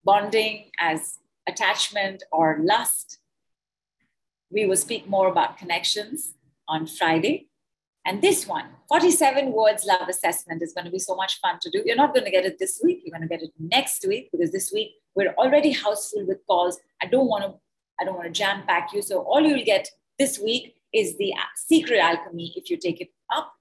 bonding, 0.04 0.72
as 0.80 1.18
attachment 1.48 2.24
or 2.32 2.60
lust. 2.62 3.20
We 4.52 4.66
will 4.66 4.78
speak 4.78 5.08
more 5.08 5.28
about 5.28 5.58
connections 5.58 6.34
on 6.68 6.88
Friday. 6.88 7.50
And 8.06 8.22
this 8.22 8.48
one, 8.48 8.66
47 8.88 9.52
words 9.52 9.86
love 9.86 10.08
assessment, 10.08 10.64
is 10.64 10.74
going 10.74 10.86
to 10.86 10.92
be 10.92 11.00
so 11.00 11.16
much 11.16 11.40
fun 11.42 11.60
to 11.62 11.70
do. 11.70 11.84
You're 11.86 11.96
not 11.96 12.14
going 12.14 12.26
to 12.26 12.32
get 12.32 12.46
it 12.46 12.58
this 12.58 12.82
week. 12.84 13.02
You're 13.04 13.16
going 13.18 13.28
to 13.28 13.34
get 13.36 13.44
it 13.44 13.52
next 13.60 14.06
week 14.08 14.30
because 14.32 14.52
this 14.52 14.72
week 14.74 14.92
we're 15.16 15.34
already 15.34 15.72
house 15.72 16.10
full 16.10 16.26
with 16.26 16.40
calls. 16.48 16.80
I 17.02 17.06
don't 17.06 17.28
want 17.28 17.44
to, 17.44 17.54
I 18.00 18.06
don't 18.06 18.16
want 18.16 18.28
to 18.28 18.32
jam 18.32 18.64
pack 18.66 18.94
you. 18.94 19.02
So 19.02 19.20
all 19.20 19.42
you'll 19.42 19.66
get 19.66 19.88
this 20.18 20.40
week 20.40 20.76
is 20.94 21.18
the 21.18 21.34
secret 21.56 22.00
alchemy 22.00 22.54
if 22.56 22.70
you 22.70 22.78
take 22.78 23.02
it 23.02 23.10
up. 23.30 23.54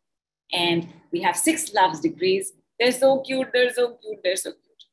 And 0.52 0.88
we 1.12 1.20
have 1.22 1.36
six 1.36 1.74
loves 1.74 2.00
decrees. 2.00 2.52
They're 2.78 2.92
so 2.92 3.20
cute, 3.20 3.48
they're 3.52 3.72
so 3.72 3.98
cute, 4.02 4.20
they're 4.22 4.36
so 4.36 4.52
cute. 4.52 4.84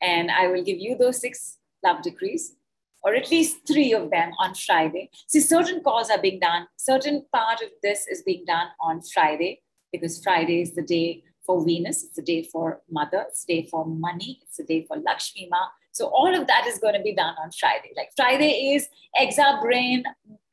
And 0.00 0.30
I 0.30 0.46
will 0.48 0.62
give 0.62 0.78
you 0.78 0.96
those 0.96 1.20
six 1.20 1.58
love 1.84 2.02
decrees, 2.02 2.56
or 3.02 3.14
at 3.14 3.30
least 3.30 3.66
three 3.66 3.92
of 3.92 4.10
them 4.10 4.32
on 4.38 4.54
Friday. 4.54 5.10
See, 5.26 5.40
certain 5.40 5.82
calls 5.82 6.10
are 6.10 6.20
being 6.20 6.40
done, 6.40 6.66
certain 6.76 7.26
part 7.34 7.60
of 7.60 7.68
this 7.82 8.06
is 8.08 8.22
being 8.22 8.44
done 8.46 8.68
on 8.80 9.02
Friday, 9.02 9.62
because 9.92 10.22
Friday 10.22 10.62
is 10.62 10.74
the 10.74 10.82
day 10.82 11.24
for 11.44 11.64
Venus, 11.64 12.04
it's 12.04 12.16
the 12.16 12.22
day 12.22 12.42
for 12.42 12.80
mother, 12.90 13.24
it's 13.28 13.44
the 13.44 13.62
day 13.62 13.68
for 13.68 13.84
money, 13.84 14.40
it's 14.42 14.56
the 14.56 14.64
day 14.64 14.84
for 14.86 14.96
Lakshmi 14.96 15.48
Ma. 15.50 15.68
So 15.92 16.06
all 16.06 16.34
of 16.34 16.46
that 16.46 16.66
is 16.66 16.78
going 16.78 16.94
to 16.94 17.02
be 17.02 17.14
done 17.14 17.34
on 17.42 17.50
Friday. 17.52 17.92
Like 17.96 18.10
Friday 18.16 18.74
is 18.74 18.88
Exa 19.20 19.60
Brain, 19.60 20.04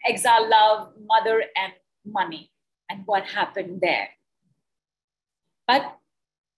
Exa 0.07 0.49
Love, 0.49 0.93
Mother, 1.05 1.43
and 1.55 1.73
Money, 2.05 2.51
and 2.89 3.03
what 3.05 3.23
happened 3.23 3.79
there. 3.81 4.09
But 5.67 5.97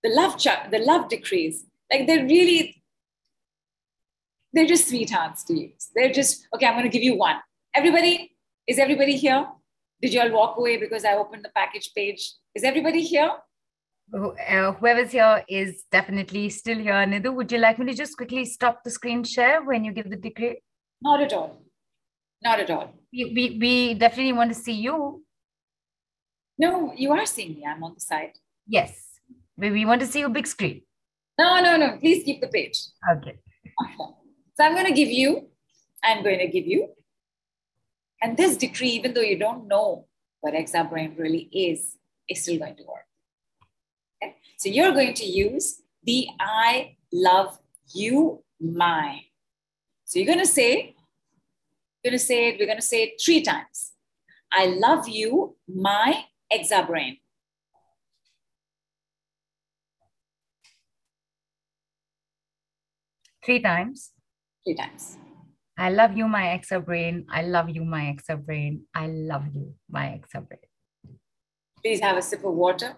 the 0.04 0.10
love 0.10 0.42
the 0.72 0.80
love 0.80 1.10
decrees, 1.10 1.66
like 1.92 2.08
they're 2.08 2.26
really, 2.26 2.84
they're 4.52 4.68
just 4.68 4.90
sweethearts 4.90 5.44
to 5.46 5.54
use. 5.54 5.90
They're 5.96 6.12
just 6.12 6.48
okay. 6.54 6.66
I'm 6.66 6.74
going 6.74 6.84
to 6.84 6.90
give 6.90 7.04
you 7.04 7.16
one. 7.16 7.38
Everybody, 7.74 8.36
is 8.68 8.80
everybody 8.80 9.18
here? 9.18 9.48
Did 10.02 10.14
you 10.14 10.22
all 10.22 10.32
walk 10.32 10.58
away 10.58 10.78
because 10.78 11.06
I 11.06 11.14
opened 11.14 11.46
the 11.46 11.52
package 11.56 11.92
page? 11.96 12.34
Is 12.54 12.64
everybody 12.64 13.02
here? 13.02 13.32
Uh, 14.14 14.74
whoever's 14.74 15.12
here 15.12 15.44
is 15.48 15.86
definitely 15.92 16.50
still 16.50 16.78
here. 16.78 16.94
Nidhu, 16.94 17.34
would 17.34 17.52
you 17.52 17.58
like 17.58 17.80
me 17.80 17.86
to 17.86 17.94
just 17.94 18.18
quickly 18.18 18.46
stop 18.46 18.84
the 18.84 18.92
screen 18.92 19.24
share 19.24 19.64
when 19.64 19.86
you 19.86 19.94
give 19.94 20.10
the 20.10 20.18
decree? 20.18 20.62
Not 21.02 21.22
at 21.22 21.34
all. 21.34 21.64
Not 22.44 22.60
at 22.60 22.70
all. 22.70 22.94
We, 23.14 23.32
we, 23.34 23.58
we 23.60 23.94
definitely 23.94 24.34
want 24.34 24.52
to 24.54 24.60
see 24.60 24.74
you. 24.74 25.24
No, 26.58 26.94
you 26.96 27.12
are 27.14 27.26
seeing 27.26 27.56
me. 27.56 27.66
I'm 27.66 27.84
on 27.84 27.94
the 27.94 28.02
side. 28.02 28.34
Yes. 28.68 29.13
We, 29.58 29.72
we 29.72 29.86
want 29.86 30.02
to 30.02 30.08
see 30.08 30.20
you 30.20 30.30
big 30.30 30.48
screen. 30.48 30.82
No, 31.40 31.62
no, 31.62 31.78
no. 31.78 31.98
Please 31.98 32.24
keep 32.24 32.42
the 32.42 32.48
page. 32.48 32.78
Okay. 33.12 33.38
So 34.56 34.64
I'm 34.64 34.74
going 34.74 34.86
to 34.86 34.94
give 34.94 35.10
you, 35.10 35.48
I'm 36.04 36.24
going 36.24 36.40
to 36.40 36.48
give 36.48 36.68
you. 36.68 36.90
And 38.22 38.38
this 38.38 38.56
decree, 38.56 38.90
even 38.90 39.14
though 39.14 39.22
you 39.22 39.38
don't 39.38 39.68
know 39.68 40.08
what 40.42 40.54
Exa 40.54 40.90
Brain 40.90 41.16
really 41.18 41.50
is, 41.52 41.98
is 42.30 42.44
still 42.44 42.60
going 42.60 42.76
to 42.76 42.84
work. 42.84 43.06
Okay? 44.24 44.36
So 44.58 44.70
you're 44.70 44.92
going 44.92 45.14
to 45.16 45.26
use 45.26 45.82
the 46.04 46.28
I 46.40 46.98
love 47.12 47.58
you, 47.94 48.44
my. 48.62 49.22
So 50.06 50.20
you're 50.20 50.28
going 50.28 50.40
to 50.40 50.46
say, 50.46 50.96
you're 52.04 52.12
going 52.12 52.20
to 52.20 52.26
say 52.26 52.50
it, 52.50 52.58
we're 52.60 52.66
going 52.66 52.78
to 52.78 52.86
say 52.86 53.04
it 53.04 53.22
three 53.24 53.42
times. 53.42 53.94
I 54.52 54.68
love 54.68 55.10
you, 55.10 55.56
my 55.68 56.26
exa 56.52 56.88
Three 63.46 63.60
times. 63.60 64.12
Three 64.66 64.76
times. 64.76 65.18
I 65.78 65.90
love 65.90 66.16
you, 66.16 66.28
my 66.28 66.44
exa 66.44 66.84
brain. 66.84 67.26
I 67.30 67.42
love 67.42 67.70
you, 67.70 67.84
my 67.84 68.16
exa 68.16 68.44
brain. 68.44 68.84
I 68.94 69.08
love 69.08 69.48
you, 69.54 69.74
my 69.90 70.06
exa 70.18 70.48
brain. 70.48 71.20
Please 71.82 72.00
have 72.00 72.16
a 72.16 72.22
sip 72.22 72.46
of 72.46 72.54
water. 72.54 72.98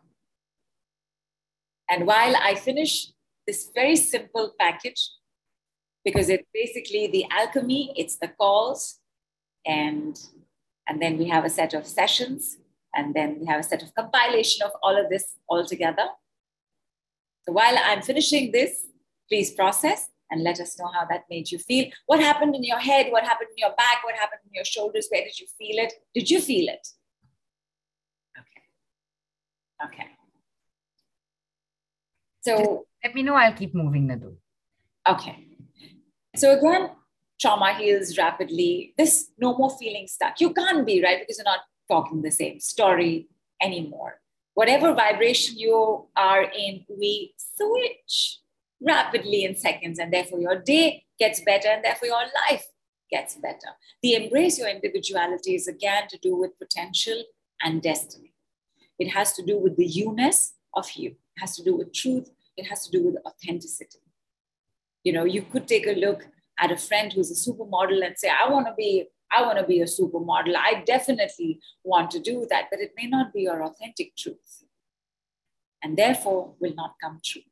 And 1.89 2.05
while 2.05 2.35
I 2.35 2.55
finish 2.55 3.07
this 3.47 3.71
very 3.73 3.95
simple 3.95 4.53
package, 4.59 5.09
because 6.03 6.29
it's 6.29 6.47
basically 6.53 7.07
the 7.07 7.25
alchemy, 7.31 7.93
it's 7.95 8.17
the 8.17 8.27
calls, 8.27 8.99
and, 9.65 10.15
and 10.87 11.01
then 11.01 11.17
we 11.17 11.27
have 11.29 11.45
a 11.45 11.49
set 11.49 11.73
of 11.73 11.87
sessions, 11.87 12.57
and 12.93 13.15
then 13.15 13.39
we 13.39 13.45
have 13.47 13.61
a 13.61 13.63
set 13.63 13.81
of 13.81 13.93
compilation 13.95 14.63
of 14.63 14.71
all 14.83 14.95
of 14.95 15.09
this 15.09 15.37
all 15.47 15.65
together. 15.65 16.07
So 17.43 17.53
while 17.53 17.75
I'm 17.83 18.01
finishing 18.03 18.51
this, 18.51 18.87
please 19.27 19.51
process 19.51 20.09
and 20.31 20.43
let 20.43 20.59
us 20.59 20.77
know 20.79 20.89
how 20.93 21.05
that 21.05 21.23
made 21.29 21.51
you 21.51 21.59
feel. 21.59 21.85
What 22.05 22.19
happened 22.19 22.55
in 22.55 22.63
your 22.63 22.79
head? 22.79 23.11
What 23.11 23.23
happened 23.23 23.49
in 23.51 23.57
your 23.57 23.75
back? 23.75 24.03
What 24.03 24.15
happened 24.15 24.41
in 24.45 24.53
your 24.53 24.65
shoulders? 24.65 25.07
Where 25.09 25.23
did 25.23 25.39
you 25.39 25.47
feel 25.57 25.83
it? 25.83 25.93
Did 26.13 26.29
you 26.29 26.41
feel 26.41 26.67
it? 26.69 26.87
Okay. 28.39 29.93
Okay. 29.93 30.09
So 32.41 32.85
let 33.03 33.15
me 33.15 33.23
know. 33.23 33.35
I'll 33.35 33.53
keep 33.53 33.73
moving, 33.73 34.07
Nidhu. 34.07 34.35
Okay. 35.07 35.47
So 36.35 36.57
again, 36.57 36.91
trauma 37.39 37.73
heals 37.75 38.17
rapidly. 38.17 38.93
This 38.97 39.31
no 39.37 39.57
more 39.57 39.75
feeling 39.77 40.07
stuck. 40.07 40.39
You 40.41 40.53
can't 40.53 40.85
be, 40.85 41.03
right? 41.03 41.19
Because 41.19 41.37
you're 41.37 41.45
not 41.45 41.61
talking 41.89 42.21
the 42.21 42.31
same 42.31 42.59
story 42.59 43.27
anymore. 43.61 44.19
Whatever 44.53 44.93
vibration 44.93 45.57
you 45.57 46.07
are 46.15 46.43
in, 46.43 46.85
we 46.89 47.33
switch 47.37 48.39
rapidly 48.85 49.43
in 49.43 49.55
seconds, 49.55 49.99
and 49.99 50.13
therefore 50.13 50.39
your 50.39 50.59
day 50.59 51.03
gets 51.19 51.41
better, 51.41 51.69
and 51.69 51.83
therefore 51.83 52.07
your 52.07 52.25
life 52.49 52.65
gets 53.09 53.35
better. 53.35 53.71
The 54.01 54.13
embrace 54.13 54.59
your 54.59 54.69
individuality 54.69 55.55
is 55.55 55.67
again 55.67 56.03
to 56.09 56.17
do 56.17 56.35
with 56.35 56.57
potential 56.59 57.23
and 57.61 57.81
destiny. 57.81 58.33
It 58.99 59.09
has 59.09 59.33
to 59.33 59.43
do 59.43 59.57
with 59.57 59.77
the 59.77 59.85
you-ness 59.85 60.53
of 60.73 60.91
you. 60.93 61.11
It 61.11 61.39
has 61.39 61.55
to 61.57 61.63
do 61.63 61.75
with 61.75 61.93
truth 61.93 62.29
it 62.57 62.67
has 62.67 62.87
to 62.87 62.91
do 62.91 63.03
with 63.03 63.17
authenticity. 63.25 63.99
You 65.03 65.13
know, 65.13 65.25
you 65.25 65.41
could 65.41 65.67
take 65.67 65.87
a 65.87 65.93
look 65.93 66.27
at 66.57 66.71
a 66.71 66.77
friend 66.77 67.11
who's 67.11 67.31
a 67.31 67.49
supermodel 67.49 68.05
and 68.05 68.17
say, 68.17 68.29
I 68.29 68.49
want 68.49 68.67
to 68.67 68.73
be, 68.75 69.05
I 69.31 69.41
want 69.41 69.59
to 69.59 69.65
be 69.65 69.81
a 69.81 69.85
supermodel. 69.85 70.55
I 70.55 70.83
definitely 70.85 71.59
want 71.83 72.11
to 72.11 72.19
do 72.19 72.47
that, 72.49 72.65
but 72.71 72.79
it 72.79 72.91
may 72.97 73.07
not 73.07 73.33
be 73.33 73.41
your 73.41 73.63
authentic 73.63 74.15
truth. 74.15 74.63
And 75.83 75.97
therefore 75.97 76.55
will 76.59 76.73
not 76.75 76.95
come 77.01 77.19
true. 77.23 77.43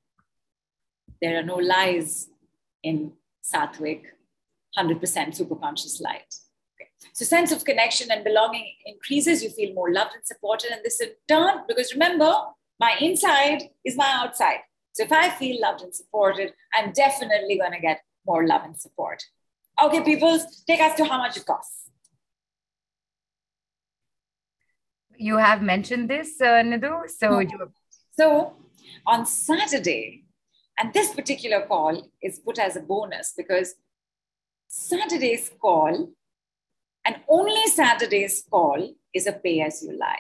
There 1.24 1.40
are 1.40 1.44
no 1.44 1.56
lies 1.56 2.28
in 2.84 3.14
Sattvic, 3.42 4.02
100% 4.78 5.00
superconscious 5.00 6.02
light. 6.02 6.36
Okay. 6.76 6.90
So 7.14 7.24
sense 7.24 7.54
of 7.54 7.64
connection 7.64 8.12
and 8.12 8.26
belonging 8.26 8.70
increases. 8.86 9.42
You 9.42 9.50
feel 9.50 9.74
more 9.74 9.94
loved 9.94 10.16
and 10.16 10.26
supported. 10.26 10.72
And 10.72 10.82
this 10.84 11.00
in 11.00 11.12
turn, 11.30 11.60
because 11.66 11.94
remember, 11.94 12.30
my 12.78 12.98
inside 13.00 13.70
is 13.86 13.96
my 13.96 14.12
outside. 14.22 14.60
So 14.92 15.06
if 15.06 15.14
I 15.14 15.30
feel 15.30 15.62
loved 15.62 15.82
and 15.82 15.96
supported, 15.96 16.52
I'm 16.74 16.92
definitely 16.92 17.58
going 17.58 17.72
to 17.72 17.80
get 17.80 18.02
more 18.28 18.46
love 18.46 18.64
and 18.66 18.78
support. 18.78 19.24
Okay, 19.82 20.02
people, 20.04 20.38
take 20.68 20.82
us 20.82 20.98
to 20.98 21.06
how 21.06 21.20
much 21.20 21.38
it 21.38 21.46
costs. 21.46 21.90
You 25.16 25.38
have 25.38 25.62
mentioned 25.62 26.10
this, 26.10 26.42
uh, 26.42 26.64
Nidhu. 26.64 27.10
So, 27.10 27.40
you... 27.40 27.72
so 28.12 28.58
on 29.08 29.26
Saturday, 29.26 30.23
and 30.78 30.94
this 30.94 31.14
particular 31.14 31.66
call 31.66 32.10
is 32.22 32.40
put 32.40 32.60
as 32.60 32.76
a 32.76 32.82
bonus 32.82 33.34
because 33.36 33.76
Saturday's 34.68 35.52
call 35.62 36.10
and 37.06 37.16
only 37.28 37.68
Saturday's 37.68 38.44
call 38.50 38.96
is 39.14 39.28
a 39.28 39.34
pay 39.34 39.62
as 39.62 39.84
you 39.84 39.98
like, 39.98 40.20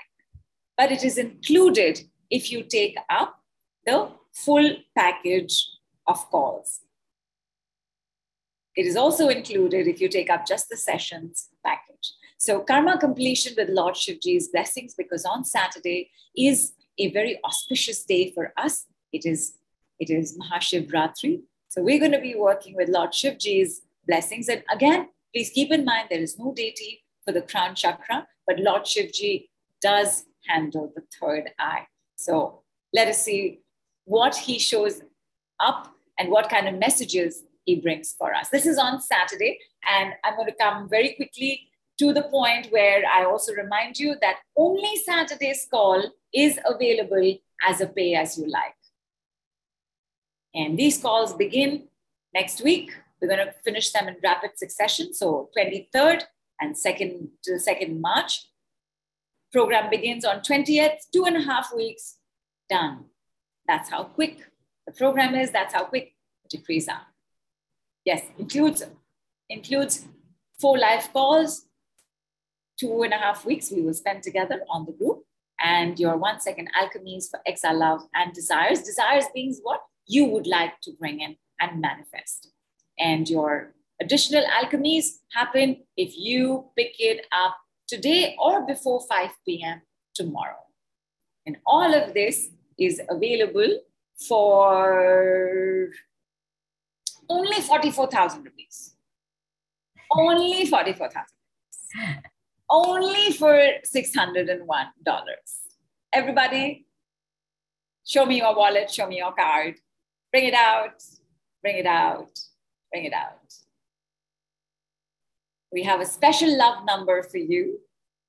but 0.78 0.92
it 0.92 1.04
is 1.04 1.18
included 1.18 2.02
if 2.30 2.52
you 2.52 2.64
take 2.64 2.98
up 3.10 3.40
the 3.86 4.12
full 4.34 4.76
package 4.96 5.68
of 6.08 6.30
calls. 6.30 6.82
It 8.76 8.86
is 8.86 8.96
also 8.96 9.30
included 9.30 9.88
if 9.88 10.02
you 10.02 10.10
take 10.10 10.30
up 10.30 10.46
just 10.46 10.70
the 10.70 10.78
sessions 10.78 11.50
package. 11.64 12.14
So 12.38 12.60
karma 12.60 12.98
completion 12.98 13.54
with 13.56 13.70
Lord 13.70 13.96
Shivji's 13.96 14.50
blessings, 14.50 14.96
because 14.96 15.26
on 15.26 15.46
Saturday 15.46 16.10
is 16.36 16.74
a 16.98 17.12
very 17.12 17.40
auspicious 17.46 18.04
day 18.04 18.32
for 18.32 18.52
us. 18.58 18.86
It 19.12 19.26
is, 19.26 19.54
it 20.04 20.14
is 20.14 20.38
Mahashivratri. 20.38 21.42
So 21.70 21.82
we're 21.82 22.00
going 22.00 22.12
to 22.12 22.20
be 22.20 22.36
working 22.36 22.76
with 22.76 22.90
Lord 22.90 23.12
Shivji's 23.12 23.82
blessings. 24.08 24.50
And 24.50 24.64
again, 24.72 25.10
please 25.34 25.50
keep 25.50 25.72
in 25.72 25.86
mind 25.86 26.08
there 26.10 26.20
is 26.20 26.38
no 26.38 26.54
deity 26.54 27.04
for 27.26 27.32
the 27.32 27.42
crown 27.42 27.74
chakra, 27.76 28.28
but 28.46 28.60
Lord 28.60 28.84
Shivji 28.84 29.48
does 29.82 30.26
handle 30.48 30.92
the 30.96 31.04
third 31.20 31.52
eye. 31.58 31.88
So 32.16 32.64
let 32.94 33.08
us 33.08 33.24
see 33.24 33.60
what 34.06 34.36
he 34.36 34.60
shows 34.60 35.02
up 35.60 35.96
and 36.20 36.30
what 36.30 36.50
kind 36.50 36.68
of 36.68 36.76
messages 36.76 37.44
he 37.66 37.80
brings 37.80 38.14
for 38.14 38.34
us. 38.34 38.50
This 38.50 38.66
is 38.66 38.78
on 38.78 39.02
Saturday, 39.02 39.58
and 39.90 40.14
I'm 40.24 40.36
going 40.36 40.50
to 40.50 40.56
come 40.60 40.90
very 40.90 41.14
quickly 41.14 41.70
to 42.00 42.12
the 42.12 42.24
point 42.24 42.68
where 42.72 43.04
I 43.08 43.24
also 43.24 43.54
remind 43.54 43.98
you 43.98 44.16
that 44.22 44.40
only 44.58 44.96
Saturday's 44.98 45.66
call 45.72 46.04
is 46.34 46.60
available 46.66 47.38
as 47.68 47.80
a 47.80 47.88
pay 47.88 48.16
as 48.16 48.38
you 48.38 48.48
like. 48.50 48.76
And 50.54 50.78
these 50.78 50.98
calls 51.02 51.34
begin 51.34 51.88
next 52.34 52.64
week. 52.64 52.92
We're 53.22 53.28
going 53.30 53.46
to 53.46 53.54
finish 53.64 53.92
them 53.92 54.08
in 54.08 54.18
rapid 54.24 54.52
succession. 54.58 55.14
So 55.14 55.50
23rd 55.58 56.24
and 56.60 56.76
2nd 56.76 57.30
to 57.44 57.52
2nd 57.54 58.00
March. 58.00 58.48
Program 59.52 59.90
begins 59.90 60.26
on 60.26 60.38
20th, 60.40 60.98
two 61.14 61.26
and 61.26 61.38
a 61.38 61.42
half 61.42 61.74
weeks, 61.76 62.18
done. 62.70 63.06
That's 63.68 63.90
how 63.90 64.04
quick 64.04 64.40
the 64.86 64.92
program 64.92 65.36
is. 65.36 65.52
That's 65.52 65.74
how 65.74 65.86
quick 65.86 66.16
the 66.44 66.58
decrees 66.58 66.88
are. 66.88 67.06
Yes, 68.04 68.24
includes, 68.38 68.84
includes 69.50 70.06
four 70.60 70.78
live 70.78 71.12
calls, 71.14 71.68
two 72.80 73.04
and 73.04 73.14
a 73.14 73.18
half 73.18 73.46
weeks 73.46 73.72
we 73.72 73.82
will 73.82 73.94
spend 73.94 74.24
together 74.24 74.62
on 74.70 74.86
the 74.86 74.92
group, 74.92 75.24
and 75.60 76.00
your 76.00 76.18
one 76.18 76.42
second 76.42 76.70
alchemies 76.76 77.30
for 77.30 77.40
Exa 77.48 77.74
Love 77.78 78.02
and 78.14 78.34
Desires. 78.34 78.82
Desires 78.82 79.26
being 79.34 79.56
what 79.64 79.82
you 80.06 80.26
would 80.26 80.48
like 80.48 80.80
to 80.82 80.92
bring 81.00 81.20
in 81.20 81.38
and 81.60 81.82
manifest. 81.82 82.52
And 83.00 83.30
your 83.30 83.74
additional 84.02 84.44
alchemies 84.46 85.20
happen 85.34 85.84
if 85.98 86.18
you 86.18 86.66
pick 86.78 86.96
it 87.00 87.26
up 87.32 87.58
today 87.88 88.36
or 88.40 88.66
before 88.66 89.02
5 89.08 89.30
p.m. 89.46 89.82
tomorrow. 90.14 90.64
And 91.46 91.58
all 91.66 91.94
of 91.94 92.14
this 92.14 92.50
is 92.78 93.02
available 93.10 93.80
for 94.28 95.90
only 97.30 97.62
44,000 97.62 98.44
rupees. 98.44 98.96
Only 100.12 100.66
44,000 100.66 101.26
Only 102.70 103.32
for 103.32 103.60
$601. 103.84 104.66
Everybody, 106.12 106.86
show 108.06 108.26
me 108.26 108.38
your 108.38 108.56
wallet, 108.56 108.92
show 108.92 109.08
me 109.08 109.18
your 109.18 109.34
card. 109.34 109.76
Bring 110.34 110.46
it 110.46 110.54
out, 110.56 111.04
bring 111.62 111.78
it 111.78 111.86
out, 111.86 112.40
bring 112.92 113.06
it 113.06 113.14
out. 113.14 113.54
We 115.72 115.84
have 115.84 116.02
a 116.02 116.08
special 116.08 116.58
love 116.58 116.86
number 116.86 117.22
for 117.22 117.38
you. 117.38 117.82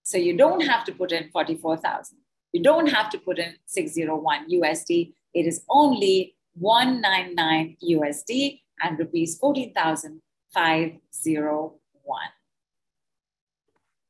So 0.02 0.18
you 0.18 0.36
don't 0.36 0.60
have 0.60 0.85
to 0.85 0.93
put 0.93 1.12
in 1.12 1.31
44,000. 1.31 2.18
You 2.52 2.62
don't 2.62 2.89
have 2.89 3.09
to 3.09 3.18
put 3.18 3.39
in 3.39 3.55
601 3.64 4.51
USD. 4.51 5.14
It 5.32 5.47
is 5.47 5.64
only 5.70 6.36
199 6.56 7.78
USD 7.82 8.60
and 8.82 8.98
rupees 8.98 9.39
14,501. 9.39 12.20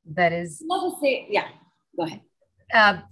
That 0.06 0.32
is. 0.32 0.60
Not 0.66 0.90
to 0.90 0.96
say, 1.00 1.28
yeah, 1.30 1.46
go 1.96 2.06
ahead. 2.06 2.22
Uh, 2.72 3.02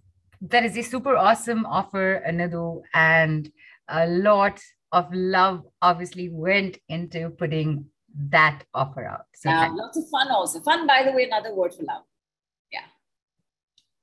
that 0.40 0.64
is 0.64 0.76
a 0.76 0.82
super 0.82 1.16
awesome 1.16 1.64
offer, 1.66 2.20
Nidhu, 2.28 2.82
and 2.92 3.48
a 3.88 4.06
lot 4.06 4.60
of 4.92 5.12
love 5.12 5.62
obviously 5.80 6.28
went 6.28 6.78
into 6.88 7.30
putting 7.30 7.86
that 8.30 8.64
offer 8.74 9.06
out. 9.06 9.24
So 9.34 9.48
yeah, 9.48 9.70
lots 9.72 9.96
of 9.96 10.04
fun 10.10 10.30
also. 10.30 10.60
Fun, 10.60 10.86
by 10.86 11.02
the 11.04 11.12
way, 11.12 11.24
another 11.24 11.54
word 11.54 11.74
for 11.74 11.82
love. 11.82 12.02
Yeah. 12.70 12.84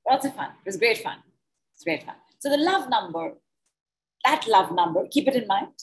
Lots 0.10 0.26
of 0.26 0.36
fun. 0.36 0.50
It 0.50 0.66
was 0.66 0.78
great 0.78 0.98
fun. 0.98 1.18
It's 1.76 1.84
great 1.84 2.04
fun. 2.04 2.16
So 2.40 2.50
the 2.50 2.58
love 2.58 2.90
number, 2.90 3.34
that 4.26 4.48
love 4.48 4.72
number, 4.74 5.08
keep 5.10 5.28
it 5.28 5.36
in 5.36 5.48
mind 5.48 5.74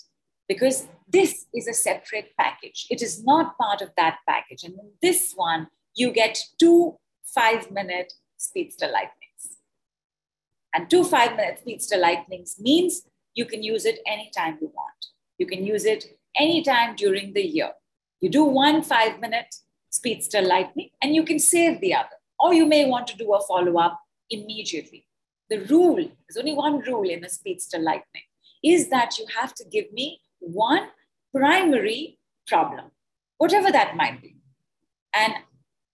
because 0.48 0.88
this 1.08 1.46
is 1.54 1.68
a 1.68 1.72
separate 1.72 2.30
package. 2.38 2.86
It 2.90 3.02
is 3.02 3.24
not 3.24 3.56
part 3.58 3.82
of 3.82 3.90
that 3.96 4.18
package. 4.28 4.64
And 4.64 4.74
in 4.74 4.90
this 5.00 5.32
one, 5.34 5.68
you 5.94 6.12
get 6.12 6.38
two 6.58 6.96
five 7.24 7.70
minute 7.70 8.12
speedster 8.36 8.86
lightnings. 8.86 9.58
And 10.74 10.90
two 10.90 11.04
five 11.04 11.36
minute 11.36 11.60
speedster 11.60 11.96
lightnings 11.96 12.56
means 12.58 13.02
you 13.36 13.44
can 13.44 13.62
use 13.62 13.84
it 13.84 14.00
anytime 14.06 14.58
you 14.60 14.72
want. 14.74 15.00
You 15.38 15.46
can 15.46 15.64
use 15.64 15.84
it 15.84 16.18
anytime 16.34 16.96
during 16.96 17.34
the 17.34 17.46
year. 17.46 17.72
You 18.20 18.30
do 18.30 18.44
one 18.44 18.82
five 18.82 19.20
minute 19.20 19.54
speedster 19.90 20.40
lightning 20.40 20.90
and 21.00 21.14
you 21.14 21.22
can 21.22 21.38
save 21.38 21.80
the 21.80 21.94
other. 21.94 22.18
Or 22.40 22.52
you 22.52 22.66
may 22.66 22.86
want 22.86 23.06
to 23.08 23.16
do 23.16 23.32
a 23.34 23.40
follow 23.46 23.78
up 23.78 24.00
immediately. 24.30 25.06
The 25.48 25.60
rule, 25.66 25.96
there's 25.96 26.36
only 26.38 26.54
one 26.54 26.80
rule 26.80 27.08
in 27.08 27.24
a 27.24 27.28
speedster 27.28 27.78
lightning, 27.78 28.26
is 28.64 28.88
that 28.88 29.18
you 29.18 29.26
have 29.38 29.54
to 29.54 29.64
give 29.64 29.92
me 29.92 30.20
one 30.40 30.88
primary 31.34 32.18
problem, 32.46 32.86
whatever 33.38 33.70
that 33.70 33.96
might 33.96 34.20
be. 34.20 34.36
And 35.14 35.34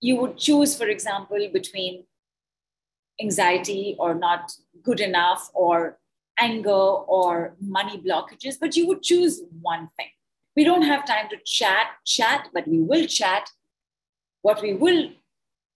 you 0.00 0.16
would 0.16 0.38
choose, 0.38 0.76
for 0.76 0.88
example, 0.88 1.48
between 1.52 2.04
anxiety 3.20 3.94
or 3.98 4.14
not 4.14 4.52
good 4.82 5.00
enough 5.00 5.50
or 5.54 5.98
anger 6.38 6.70
or 6.70 7.54
money 7.60 7.98
blockages, 7.98 8.56
but 8.60 8.76
you 8.76 8.86
would 8.88 9.02
choose 9.02 9.42
one 9.60 9.88
thing. 9.96 10.08
We 10.56 10.64
don't 10.64 10.82
have 10.82 11.06
time 11.06 11.28
to 11.30 11.36
chat, 11.44 11.86
chat, 12.04 12.48
but 12.52 12.68
we 12.68 12.80
will 12.80 13.06
chat. 13.06 13.48
What 14.42 14.60
we 14.60 14.74
will 14.74 15.10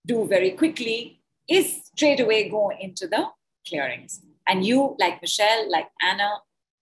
do 0.04 0.26
very 0.26 0.50
quickly 0.50 1.22
is 1.48 1.82
straight 1.94 2.20
away 2.20 2.48
go 2.48 2.70
into 2.78 3.06
the 3.06 3.28
clearings. 3.66 4.20
And 4.46 4.64
you, 4.64 4.96
like 4.98 5.22
Michelle, 5.22 5.70
like 5.70 5.88
Anna, 6.02 6.30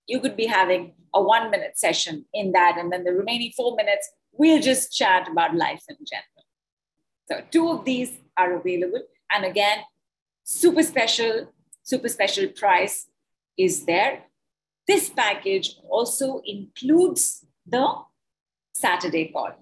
you 0.07 0.21
could 0.21 0.37
be 0.37 0.47
having 0.47 0.95
a 1.15 1.23
one 1.23 1.51
minute 1.51 1.79
session 1.79 2.25
in 2.35 2.53
that. 2.53 2.77
And 2.79 2.93
then 2.93 3.05
the 3.05 3.13
remaining 3.13 3.53
four 3.57 3.77
minutes, 3.77 4.11
we'll 4.33 4.61
just 4.61 4.95
chat 4.95 5.29
about 5.31 5.55
life 5.55 5.83
in 5.89 5.97
general. 6.05 6.45
So, 7.31 7.43
two 7.51 7.71
of 7.71 7.85
these 7.85 8.13
are 8.37 8.55
available. 8.57 9.03
And 9.31 9.45
again, 9.45 9.79
super 10.43 10.83
special, 10.83 11.53
super 11.83 12.09
special 12.09 12.49
price 12.49 13.07
is 13.57 13.85
there. 13.85 14.25
This 14.87 15.09
package 15.09 15.77
also 15.89 16.43
includes 16.45 17.47
the 17.67 17.95
Saturday 18.75 19.27
call. 19.27 19.53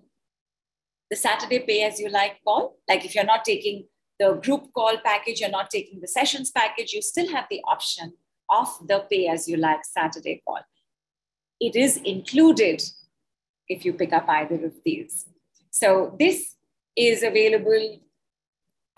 The 1.10 1.16
Saturday 1.16 1.60
pay 1.60 1.82
as 1.84 2.00
you 2.00 2.08
like 2.08 2.38
call. 2.44 2.78
Like 2.88 3.04
if 3.04 3.14
you're 3.14 3.24
not 3.24 3.44
taking 3.44 3.86
the 4.18 4.34
group 4.34 4.72
call 4.72 4.96
package, 5.04 5.40
you're 5.40 5.50
not 5.50 5.70
taking 5.70 6.00
the 6.00 6.08
sessions 6.08 6.50
package, 6.50 6.92
you 6.92 7.02
still 7.02 7.28
have 7.30 7.46
the 7.50 7.60
option 7.66 8.14
of 8.48 8.68
the 8.86 9.04
pay 9.10 9.28
as 9.28 9.48
you 9.48 9.56
like 9.56 9.84
Saturday 9.84 10.42
call. 10.46 10.60
It 11.60 11.76
is 11.76 11.98
included 11.98 12.82
if 13.68 13.84
you 13.84 13.92
pick 13.92 14.12
up 14.12 14.28
either 14.28 14.64
of 14.66 14.74
these. 14.84 15.26
So 15.70 16.14
this 16.18 16.56
is 16.96 17.22
available. 17.22 18.00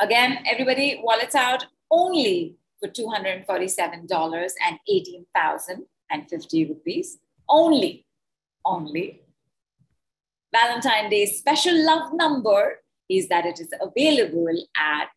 Again, 0.01 0.39
everybody, 0.47 1.01
wallets 1.03 1.35
out 1.35 1.67
only 1.91 2.57
for 2.81 2.89
$247 2.89 4.51
and 4.67 4.79
18,050 4.89 6.65
rupees. 6.67 7.19
Only, 7.49 8.07
only. 8.65 9.23
Valentine 10.53 11.11
Day 11.11 11.27
special 11.27 11.85
love 11.85 12.13
number 12.15 12.81
is 13.09 13.29
that 13.29 13.45
it 13.45 13.61
is 13.61 13.69
available 13.81 14.57
at 14.77 15.11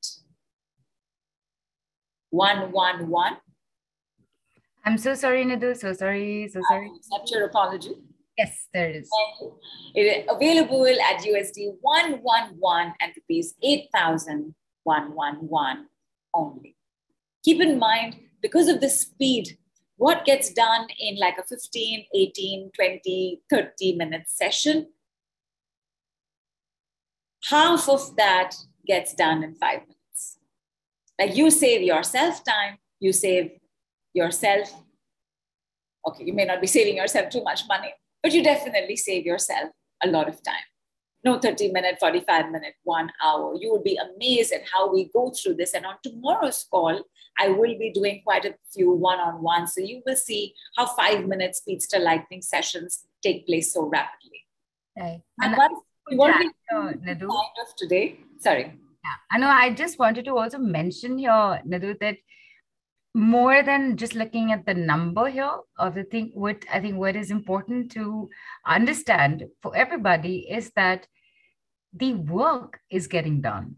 111 2.31 3.37
I'm 4.87 4.97
so 4.97 5.13
sorry, 5.15 5.43
Nidhu. 5.43 5.75
So 5.75 5.91
sorry. 5.91 6.47
So 6.47 6.61
sorry. 6.69 6.89
accept 6.95 7.29
your 7.29 7.43
apology. 7.43 7.91
Yes, 8.37 8.67
there 8.73 8.89
is. 8.89 9.09
It 9.93 10.01
is 10.01 10.25
available 10.29 10.87
at 10.87 11.25
USD 11.25 11.75
111 11.81 12.93
and 13.01 13.11
rupees 13.17 13.53
8,111 13.61 15.87
only. 16.33 16.76
Keep 17.47 17.61
in 17.61 17.79
mind, 17.79 18.17
because 18.41 18.67
of 18.67 18.81
the 18.81 18.89
speed, 18.89 19.57
what 19.95 20.25
gets 20.25 20.51
done 20.51 20.85
in 20.99 21.17
like 21.17 21.37
a 21.37 21.43
15, 21.43 22.03
18, 22.13 22.71
20, 22.75 23.41
30 23.49 23.95
minute 23.95 24.23
session, 24.27 24.87
half 27.45 27.87
of 27.87 28.17
that 28.17 28.53
gets 28.85 29.13
done 29.13 29.45
in 29.45 29.55
five 29.55 29.79
minutes. 29.83 30.39
Like 31.17 31.37
you 31.37 31.49
save 31.49 31.83
yourself 31.83 32.43
time, 32.43 32.79
you 32.99 33.13
save 33.13 33.51
yourself. 34.13 34.83
Okay, 36.05 36.25
you 36.25 36.33
may 36.33 36.43
not 36.43 36.59
be 36.59 36.67
saving 36.67 36.97
yourself 36.97 37.29
too 37.29 37.43
much 37.43 37.61
money, 37.69 37.93
but 38.21 38.33
you 38.33 38.43
definitely 38.43 38.97
save 38.97 39.25
yourself 39.25 39.69
a 40.03 40.09
lot 40.09 40.27
of 40.27 40.43
time. 40.43 40.67
No 41.23 41.39
30 41.39 41.71
minute, 41.71 41.95
45 41.97 42.51
minute, 42.51 42.73
one 42.83 43.09
hour. 43.23 43.55
You 43.57 43.71
would 43.71 43.85
be 43.85 43.97
amazed 43.97 44.51
at 44.51 44.63
how 44.69 44.91
we 44.91 45.09
go 45.13 45.31
through 45.31 45.55
this. 45.55 45.73
And 45.73 45.85
on 45.85 45.95
tomorrow's 46.03 46.65
call, 46.69 47.03
I 47.39 47.49
will 47.49 47.77
be 47.77 47.91
doing 47.93 48.21
quite 48.23 48.45
a 48.45 48.55
few 48.73 48.91
one 48.91 49.19
on 49.19 49.41
one. 49.41 49.67
So 49.67 49.81
you 49.81 50.01
will 50.05 50.15
see 50.15 50.53
how 50.75 50.85
five 50.85 51.27
minute 51.27 51.55
speedster 51.55 51.99
lightning 51.99 52.41
sessions 52.41 53.05
take 53.23 53.45
place 53.45 53.73
so 53.73 53.85
rapidly. 53.85 54.45
Right. 54.97 55.21
And, 55.41 55.53
and 55.53 55.57
what 55.57 55.71
we 56.09 56.17
kind 56.71 57.21
of 57.23 57.75
today, 57.77 58.19
sorry. 58.39 58.63
Yeah, 58.63 59.17
I 59.31 59.37
know. 59.37 59.47
I 59.49 59.73
just 59.73 59.99
wanted 59.99 60.25
to 60.25 60.35
also 60.35 60.57
mention 60.57 61.17
here, 61.17 61.61
Nidhu, 61.67 61.99
that 61.99 62.17
more 63.17 63.63
than 63.63 63.97
just 63.97 64.13
looking 64.13 64.51
at 64.51 64.63
the 64.67 64.73
number 64.75 65.27
here 65.27 65.57
of 65.79 65.95
the 65.95 66.03
thing 66.03 66.29
what 66.35 66.63
i 66.71 66.79
think 66.79 66.95
what 66.97 67.15
is 67.15 67.31
important 67.31 67.91
to 67.91 68.29
understand 68.63 69.43
for 69.63 69.75
everybody 69.75 70.47
is 70.51 70.71
that 70.75 71.07
the 71.93 72.13
work 72.13 72.79
is 72.91 73.07
getting 73.07 73.41
done 73.41 73.75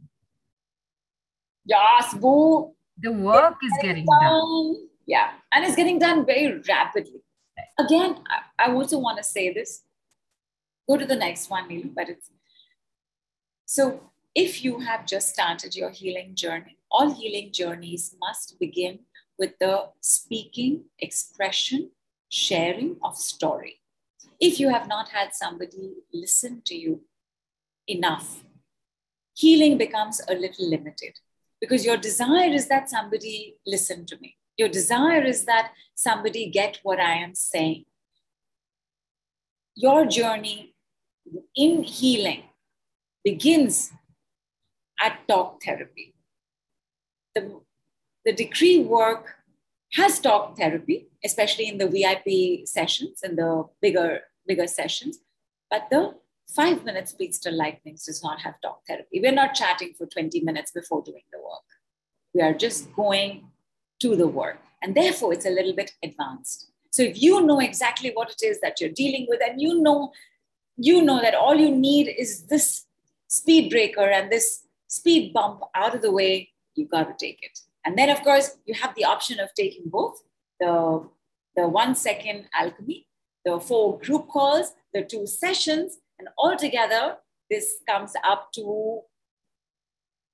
yes 1.64 2.14
boo 2.16 2.76
the 3.02 3.12
work 3.12 3.56
is 3.64 3.74
getting 3.82 4.06
done. 4.06 4.24
done. 4.24 4.76
yeah 5.06 5.32
and 5.52 5.66
it's 5.66 5.76
getting 5.76 6.00
done 6.00 6.26
very 6.26 6.62
rapidly 6.68 7.22
again 7.78 8.18
i, 8.28 8.66
I 8.66 8.72
also 8.74 9.00
want 9.00 9.18
to 9.18 9.24
say 9.24 9.54
this 9.54 9.84
go 10.88 10.98
to 10.98 11.06
the 11.06 11.16
next 11.16 11.50
one 11.50 11.68
Neil, 11.68 11.88
but 11.96 12.10
it's 12.10 12.32
so 13.66 14.12
if 14.36 14.64
you 14.64 14.80
have 14.80 15.06
just 15.06 15.30
started 15.30 15.76
your 15.76 15.90
healing 15.90 16.36
journey 16.36 16.78
all 16.92 17.14
healing 17.14 17.52
journeys 17.52 18.16
must 18.20 18.60
begin 18.60 19.00
with 19.40 19.58
the 19.60 19.86
speaking, 20.02 20.84
expression, 21.00 21.92
sharing 22.28 22.98
of 23.04 23.18
story. 23.18 23.82
If 24.40 24.60
you 24.60 24.70
have 24.70 24.88
not 24.88 25.10
had 25.10 25.34
somebody 25.34 25.94
listen 26.14 26.62
to 26.66 26.76
you 26.76 27.02
enough, 27.88 28.44
healing 29.34 29.78
becomes 29.78 30.22
a 30.28 30.34
little 30.34 30.70
limited 30.70 31.20
because 31.62 31.86
your 31.86 31.98
desire 31.98 32.52
is 32.52 32.68
that 32.68 32.90
somebody 32.90 33.56
listen 33.66 34.06
to 34.08 34.18
me. 34.20 34.38
Your 34.58 34.70
desire 34.70 35.24
is 35.24 35.46
that 35.46 35.72
somebody 35.96 36.50
get 36.50 36.80
what 36.84 37.00
I 37.00 37.14
am 37.14 37.36
saying. 37.36 37.86
Your 39.76 40.06
journey 40.06 40.76
in 41.56 41.84
healing 41.84 42.44
begins 43.24 43.92
at 45.02 45.28
talk 45.28 45.64
therapy. 45.64 46.14
The 47.36 47.62
the 48.26 48.34
decree 48.34 48.80
work 48.80 49.36
has 49.94 50.20
talk 50.20 50.58
therapy, 50.58 51.08
especially 51.24 51.68
in 51.68 51.78
the 51.78 51.88
VIP 51.88 52.68
sessions 52.68 53.22
and 53.24 53.38
the 53.38 53.66
bigger, 53.82 54.22
bigger 54.46 54.68
sessions. 54.68 55.20
But 55.70 55.88
the 55.90 56.16
five 56.56 56.84
minute 56.84 57.08
speedster 57.08 57.52
lightnings 57.52 58.06
does 58.06 58.24
not 58.24 58.42
have 58.42 58.60
talk 58.62 58.82
therapy. 58.88 59.22
We're 59.22 59.32
not 59.32 59.54
chatting 59.54 59.94
for 59.98 60.08
20 60.08 60.42
minutes 60.42 60.72
before 60.72 61.04
doing 61.04 61.24
the 61.32 61.40
work. 61.40 61.64
We 62.34 62.42
are 62.42 62.54
just 62.54 62.94
going 62.94 63.46
to 64.02 64.16
the 64.16 64.28
work. 64.28 64.60
And 64.82 64.96
therefore, 64.96 65.34
it's 65.34 65.46
a 65.46 65.52
little 65.52 65.74
bit 65.74 65.92
advanced. 66.04 66.72
So 66.92 67.04
if 67.04 67.22
you 67.22 67.46
know 67.46 67.60
exactly 67.60 68.12
what 68.14 68.32
it 68.32 68.46
is 68.46 68.60
that 68.62 68.80
you're 68.80 68.90
dealing 68.90 69.28
with, 69.30 69.42
and 69.46 69.62
you 69.62 69.82
know, 69.82 70.12
you 70.78 71.02
know 71.02 71.22
that 71.22 71.36
all 71.36 71.56
you 71.56 71.76
need 71.76 72.08
is 72.18 72.44
this 72.48 72.86
speed 73.28 73.70
breaker 73.70 74.10
and 74.10 74.32
this 74.32 74.64
speed 74.88 75.34
bump 75.34 75.62
out 75.76 75.94
of 75.94 76.02
the 76.02 76.12
way, 76.12 76.50
you 76.76 76.88
got 76.88 77.04
to 77.04 77.26
take 77.26 77.40
it. 77.44 77.60
And 77.86 77.98
then, 77.98 78.10
of 78.10 78.24
course, 78.24 78.58
you 78.66 78.74
have 78.76 78.96
the 78.96 79.06
option 79.06 79.40
of 79.40 79.54
taking 79.54 79.84
both 79.86 80.22
the, 80.60 81.08
the 81.56 81.68
one 81.68 81.96
second 81.96 82.46
alchemy, 82.54 83.08
the 83.46 83.60
four 83.60 84.00
group 84.00 84.28
calls, 84.30 84.74
the 84.94 85.04
two 85.04 85.28
sessions, 85.28 86.00
and 86.20 86.30
altogether, 86.38 87.18
this 87.50 87.78
comes 87.90 88.14
up 88.24 88.52
to 88.54 89.02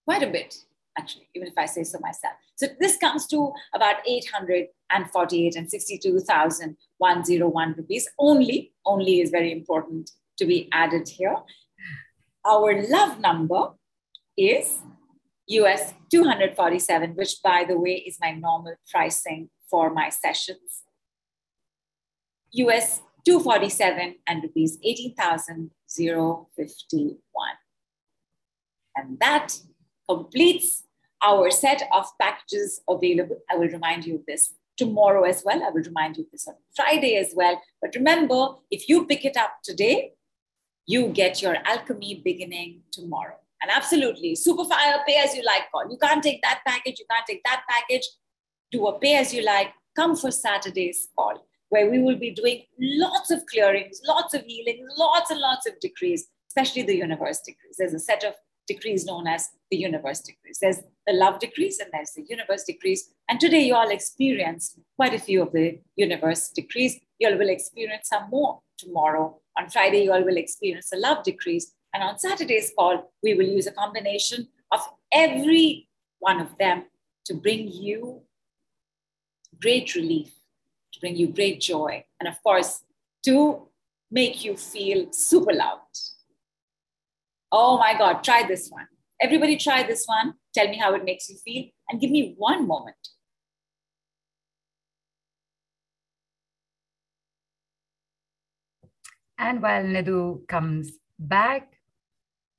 quite 0.06 0.24
a 0.24 0.28
bit, 0.28 0.56
actually, 0.98 1.28
even 1.36 1.48
if 1.48 1.57
I 1.57 1.66
say 1.66 1.84
so 1.84 1.99
myself. 1.99 2.34
So 2.56 2.68
this 2.80 2.95
comes 2.98 3.28
to 3.28 3.52
about 3.74 3.98
848 4.06 5.56
and 5.56 5.70
62,101 5.70 7.76
rupees 7.78 8.10
only. 8.20 8.74
Only 8.86 9.22
is 9.22 9.30
very 9.30 9.52
important 9.52 10.12
to 10.38 10.45
be 10.45 10.70
added 10.74 11.07
here. 11.07 11.38
Our 12.45 12.82
love 12.90 13.20
number 13.20 13.70
is 14.38 14.80
US 15.48 15.94
247, 16.12 17.16
which 17.16 17.41
by 17.44 17.64
the 17.68 17.80
way 17.80 18.03
is 18.06 18.18
my 18.20 18.32
normal 18.32 18.76
pricing 18.91 19.49
for 19.70 19.94
my 19.94 20.10
sessions. 20.10 20.84
US 22.52 23.02
247 23.26 24.15
and 24.27 24.43
rupees 24.43 24.77
18,051. 24.84 27.49
And 28.95 29.19
that 29.19 29.57
completes 30.07 30.84
our 31.23 31.49
set 31.52 31.88
of 31.91 32.06
packages 32.19 32.81
available. 32.88 33.39
I 33.49 33.57
will 33.57 33.69
remind 33.69 34.06
you 34.06 34.15
of 34.15 34.26
this 34.27 34.53
tomorrow 34.77 35.23
as 35.23 35.43
well. 35.43 35.64
I 35.64 35.69
will 35.69 35.84
remind 35.84 36.18
you 36.18 36.23
of 36.23 36.31
this 36.31 36.47
on 36.47 36.56
Friday 36.76 37.15
as 37.15 37.34
well. 37.35 37.61
But 37.81 37.95
remember, 37.95 38.56
if 38.69 38.88
you 38.88 39.06
pick 39.06 39.26
it 39.26 39.38
up 39.38 39.57
today, 39.64 40.14
you 40.85 41.07
get 41.07 41.41
your 41.41 41.57
alchemy 41.65 42.22
beginning 42.23 42.81
tomorrow. 42.91 43.38
And 43.61 43.72
absolutely, 43.72 44.34
Superfire, 44.34 44.95
uh, 44.95 45.03
pay 45.07 45.18
as 45.18 45.35
you 45.35 45.43
like 45.43 45.72
call. 45.72 45.89
You 45.89 45.97
can't 45.97 46.22
take 46.22 46.41
that 46.43 46.60
package, 46.68 46.99
you 46.99 47.06
can't 47.10 47.26
take 47.26 47.43
that 47.45 47.64
package. 47.68 48.07
Do 48.72 48.85
a 48.88 48.99
pay 48.99 49.15
as 49.15 49.34
you 49.34 49.43
like. 49.43 49.73
Come 49.95 50.15
for 50.15 50.30
Saturday's 50.30 51.07
call, 51.15 51.47
where 51.69 51.89
we 51.89 51.99
will 51.99 52.17
be 52.17 52.31
doing 52.31 52.63
lots 52.79 53.31
of 53.31 53.45
clearings, 53.47 54.01
lots 54.07 54.33
of 54.33 54.43
healing, 54.45 54.85
lots 54.97 55.31
and 55.31 55.39
lots 55.39 55.67
of 55.67 55.79
decrees, 55.79 56.27
especially 56.49 56.83
the 56.83 56.95
universe 56.95 57.39
decrees. 57.45 57.75
There's 57.77 57.93
a 57.93 57.99
set 57.99 58.23
of 58.23 58.33
decrees 58.67 59.05
known 59.05 59.27
as 59.27 59.49
the 59.69 59.77
universe 59.77 60.21
decrees. 60.21 60.59
There's 60.61 60.79
the 61.05 61.13
love 61.13 61.39
decrees 61.39 61.79
and 61.79 61.89
there's 61.91 62.11
the 62.15 62.25
universe 62.27 62.63
decrees. 62.63 63.09
And 63.29 63.39
today 63.39 63.61
you 63.61 63.75
all 63.75 63.89
experienced 63.89 64.79
quite 64.95 65.13
a 65.13 65.19
few 65.19 65.43
of 65.43 65.51
the 65.51 65.79
universe 65.95 66.49
decrees. 66.49 66.99
You 67.19 67.29
all 67.29 67.37
will 67.37 67.49
experience 67.49 68.09
some 68.09 68.29
more 68.29 68.61
tomorrow. 68.77 69.39
On 69.57 69.69
Friday, 69.69 70.03
you 70.03 70.13
all 70.13 70.23
will 70.23 70.37
experience 70.37 70.89
the 70.89 70.97
love 70.97 71.23
decrees. 71.23 71.73
And 71.93 72.03
on 72.03 72.19
Saturday's 72.19 72.73
call, 72.77 73.13
we 73.23 73.35
will 73.35 73.45
use 73.45 73.67
a 73.67 73.71
combination 73.71 74.47
of 74.71 74.81
every 75.11 75.87
one 76.19 76.41
of 76.41 76.57
them 76.57 76.85
to 77.25 77.33
bring 77.33 77.71
you 77.71 78.21
great 79.61 79.95
relief, 79.95 80.33
to 80.95 80.99
bring 81.01 81.15
you 81.15 81.27
great 81.27 81.61
joy, 81.61 82.03
and 82.19 82.27
of 82.27 82.41
course, 82.43 82.81
to 83.26 83.67
make 84.09 84.43
you 84.43 84.55
feel 84.57 85.11
super 85.11 85.53
loved. 85.53 85.99
Oh 87.51 87.77
my 87.77 87.97
God, 87.97 88.23
try 88.23 88.47
this 88.47 88.69
one. 88.69 88.88
Everybody 89.22 89.57
try 89.57 89.84
this 89.84 90.05
one. 90.05 90.34
Tell 90.53 90.67
me 90.67 90.77
how 90.77 90.93
it 90.93 91.05
makes 91.05 91.30
you 91.30 91.38
feel 91.38 91.65
and 91.89 92.01
give 92.01 92.11
me 92.11 92.35
one 92.38 92.67
moment. 92.67 92.95
And 99.38 99.61
while 99.61 99.84
Nidhu 99.84 100.47
comes 100.47 100.93
back, 101.19 101.73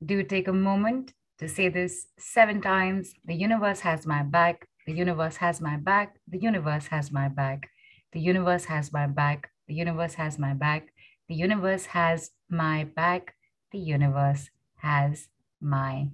do 0.04 0.22
take 0.22 0.48
a 0.48 0.52
moment 0.52 1.14
to 1.38 1.48
say 1.48 1.68
this 1.68 2.06
seven 2.18 2.60
times. 2.60 3.14
The 3.24 3.34
universe 3.34 3.80
has 3.80 4.06
my 4.06 4.22
back. 4.22 4.66
The 4.86 4.92
universe 4.92 5.36
has 5.36 5.60
my 5.60 5.76
back. 5.76 6.16
The 6.28 6.38
universe 6.38 6.86
has 6.88 7.10
my 7.10 7.28
back. 7.28 7.70
The 8.12 8.20
universe 8.20 8.64
has 8.66 8.92
my 8.92 9.06
back. 9.06 9.50
The 9.68 9.74
universe 9.74 10.14
has 10.14 10.38
my 10.38 10.54
back. 10.54 10.92
The 11.28 11.34
universe 11.34 11.86
has 11.86 12.30
my 12.48 12.84
back. 12.84 13.34
The 13.72 13.78
universe 13.78 14.50
has 14.76 15.28
my 15.60 16.08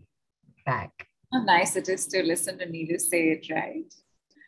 back. 0.65 1.09
How 1.33 1.43
nice 1.45 1.77
it 1.77 1.89
is 1.89 2.07
to 2.09 2.23
listen 2.23 2.59
to 2.59 2.67
Neelu 2.67 3.01
say 3.01 3.31
it, 3.31 3.47
right? 3.51 3.93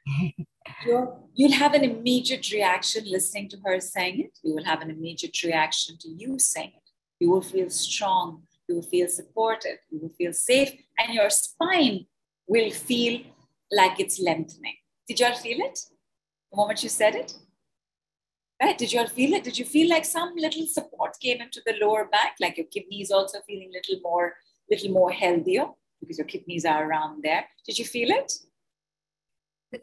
you 0.86 1.48
will 1.48 1.52
have 1.52 1.74
an 1.74 1.84
immediate 1.84 2.50
reaction 2.52 3.04
listening 3.06 3.48
to 3.50 3.58
her 3.64 3.80
saying 3.80 4.20
it. 4.20 4.38
You 4.42 4.54
will 4.54 4.64
have 4.64 4.82
an 4.82 4.90
immediate 4.90 5.42
reaction 5.42 5.96
to 6.00 6.08
you 6.08 6.38
saying 6.38 6.72
it. 6.74 6.90
You 7.20 7.30
will 7.30 7.42
feel 7.42 7.70
strong 7.70 8.42
you 8.68 8.76
will 8.76 8.82
feel 8.82 9.08
supported, 9.08 9.78
you 9.90 10.00
will 10.00 10.12
feel 10.16 10.32
safe, 10.32 10.70
and 10.98 11.14
your 11.14 11.30
spine 11.30 12.06
will 12.46 12.70
feel 12.70 13.20
like 13.70 14.00
it's 14.00 14.20
lengthening. 14.20 14.76
Did 15.08 15.20
you 15.20 15.26
all 15.26 15.36
feel 15.36 15.58
it 15.60 15.78
the 16.54 16.60
moment 16.60 16.82
you 16.82 16.88
said 16.88 17.14
it? 17.14 17.34
Right? 18.62 18.78
Did 18.78 18.92
you 18.92 19.00
all 19.00 19.08
feel 19.08 19.34
it? 19.34 19.44
Did 19.44 19.58
you 19.58 19.64
feel 19.64 19.90
like 19.90 20.04
some 20.04 20.32
little 20.36 20.66
support 20.66 21.16
came 21.20 21.40
into 21.40 21.60
the 21.66 21.74
lower 21.80 22.06
back, 22.06 22.36
like 22.40 22.56
your 22.56 22.66
kidneys 22.66 23.10
also 23.10 23.38
feeling 23.46 23.70
a 23.72 23.76
little 23.76 24.00
more, 24.02 24.34
little 24.70 24.90
more 24.90 25.10
healthier 25.10 25.66
because 26.00 26.18
your 26.18 26.26
kidneys 26.26 26.64
are 26.64 26.88
around 26.88 27.22
there? 27.22 27.44
Did 27.66 27.78
you 27.78 27.84
feel 27.84 28.10
it? 28.10 28.32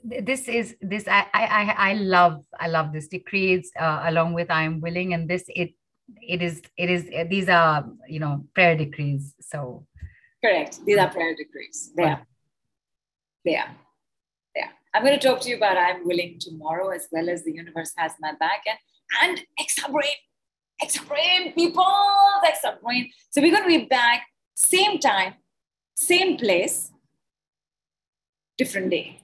this 0.05 0.47
is 0.47 0.77
this 0.79 1.05
I, 1.05 1.25
I 1.33 1.89
i 1.89 1.93
love 1.95 2.45
i 2.57 2.69
love 2.69 2.93
this 2.93 3.09
it 3.11 3.25
creates 3.25 3.71
uh, 3.77 4.03
along 4.05 4.31
with 4.31 4.49
i 4.49 4.63
am 4.63 4.79
willing 4.79 5.13
and 5.13 5.27
this 5.29 5.43
it 5.49 5.73
it 6.21 6.41
is 6.41 6.61
it 6.77 6.89
is 6.89 7.03
these 7.29 7.49
are 7.49 7.85
you 8.07 8.21
know 8.21 8.45
prayer 8.55 8.77
decrees 8.77 9.35
so 9.41 9.85
correct 10.41 10.79
these 10.85 10.97
are 10.97 11.09
prayer 11.09 11.35
decrees 11.35 11.91
they 11.97 12.03
are 12.03 12.25
they 13.43 13.55
are 13.57 13.67
yeah 13.67 13.90
i'm 14.93 15.03
going 15.03 15.17
to 15.17 15.27
talk 15.27 15.41
to 15.41 15.49
you 15.49 15.57
about 15.57 15.77
i'm 15.77 16.05
willing 16.05 16.37
tomorrow 16.39 16.89
as 16.89 17.07
well 17.11 17.29
as 17.29 17.43
the 17.43 17.53
universe 17.53 17.93
has 17.97 18.13
my 18.19 18.33
back 18.39 18.63
and 18.67 18.77
and 19.23 19.45
extra 19.59 19.89
brain 19.89 20.19
extra 20.81 21.05
brain 21.05 21.53
people 21.53 21.85
extra 22.45 22.77
brain 22.83 23.09
so 23.29 23.41
we're 23.41 23.51
going 23.51 23.63
to 23.63 23.79
be 23.79 23.85
back 23.85 24.25
same 24.55 24.99
time 24.99 25.33
same 25.95 26.37
place 26.37 26.91
different 28.57 28.89
day 28.89 29.21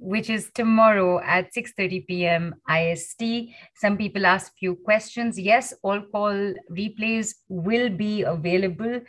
which 0.00 0.30
is 0.30 0.50
tomorrow 0.54 1.20
at 1.20 1.52
6.30 1.52 2.06
p.m. 2.06 2.54
IST. 2.70 3.50
Some 3.74 3.96
people 3.96 4.26
ask 4.26 4.52
few 4.56 4.76
questions. 4.76 5.38
Yes, 5.38 5.74
all 5.82 6.00
call 6.00 6.54
replays 6.70 7.34
will 7.48 7.88
be 7.88 8.22
available. 8.22 9.00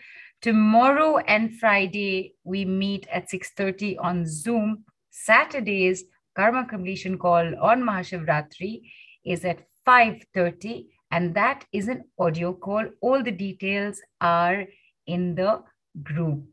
Tomorrow 0.42 1.18
and 1.20 1.56
Friday, 1.58 2.34
we 2.44 2.66
meet 2.66 3.08
at 3.12 3.30
6.30 3.30 3.98
on 4.00 4.26
Zoom. 4.26 4.86
Saturdays, 5.26 6.06
Karma 6.36 6.66
Completion 6.66 7.18
Call 7.18 7.54
on 7.62 7.82
Mahashivratri 7.82 8.82
is 9.26 9.44
at 9.44 9.66
5.30 9.86 10.86
and 11.12 11.36
that 11.36 11.66
is 11.74 11.88
an 11.88 12.04
audio 12.18 12.54
call. 12.54 12.86
All 13.02 13.24
the 13.24 13.32
details 13.32 14.02
are 14.22 14.66
in 15.08 15.36
the 15.36 15.62
group. 16.04 16.44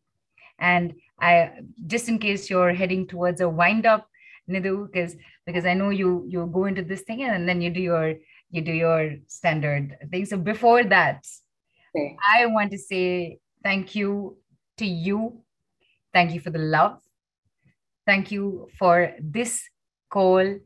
And 0.59 0.95
I, 1.21 1.53
just 1.87 2.09
in 2.09 2.19
case 2.19 2.51
you're 2.51 2.73
heading 2.73 3.07
towards 3.07 3.41
a 3.41 3.49
wind 3.49 3.87
up, 3.87 4.09
Nidhu, 4.49 4.87
because 4.87 5.17
because 5.45 5.67
I 5.67 5.75
know 5.75 5.91
you 5.91 6.25
you 6.29 6.47
go 6.47 6.67
into 6.67 6.83
this 6.83 7.03
thing 7.03 7.23
and 7.23 7.49
then 7.49 7.61
you 7.61 7.71
do 7.71 7.81
your 7.81 8.15
you 8.51 8.63
do 8.63 8.73
your 8.73 9.17
standard 9.27 9.97
thing. 10.11 10.25
So 10.25 10.37
before 10.37 10.85
that, 10.85 11.27
okay. 11.95 12.17
I 12.37 12.47
want 12.47 12.71
to 12.71 12.79
say 12.79 13.39
thank 13.65 13.97
you 13.97 14.37
to 14.79 14.87
you. 14.87 15.43
Thank 16.13 16.33
you 16.33 16.41
for 16.41 16.51
the 16.51 16.61
love. 16.61 17.01
Thank 18.07 18.31
you 18.31 18.69
for 18.79 19.15
this 19.21 19.65
call. 20.11 20.59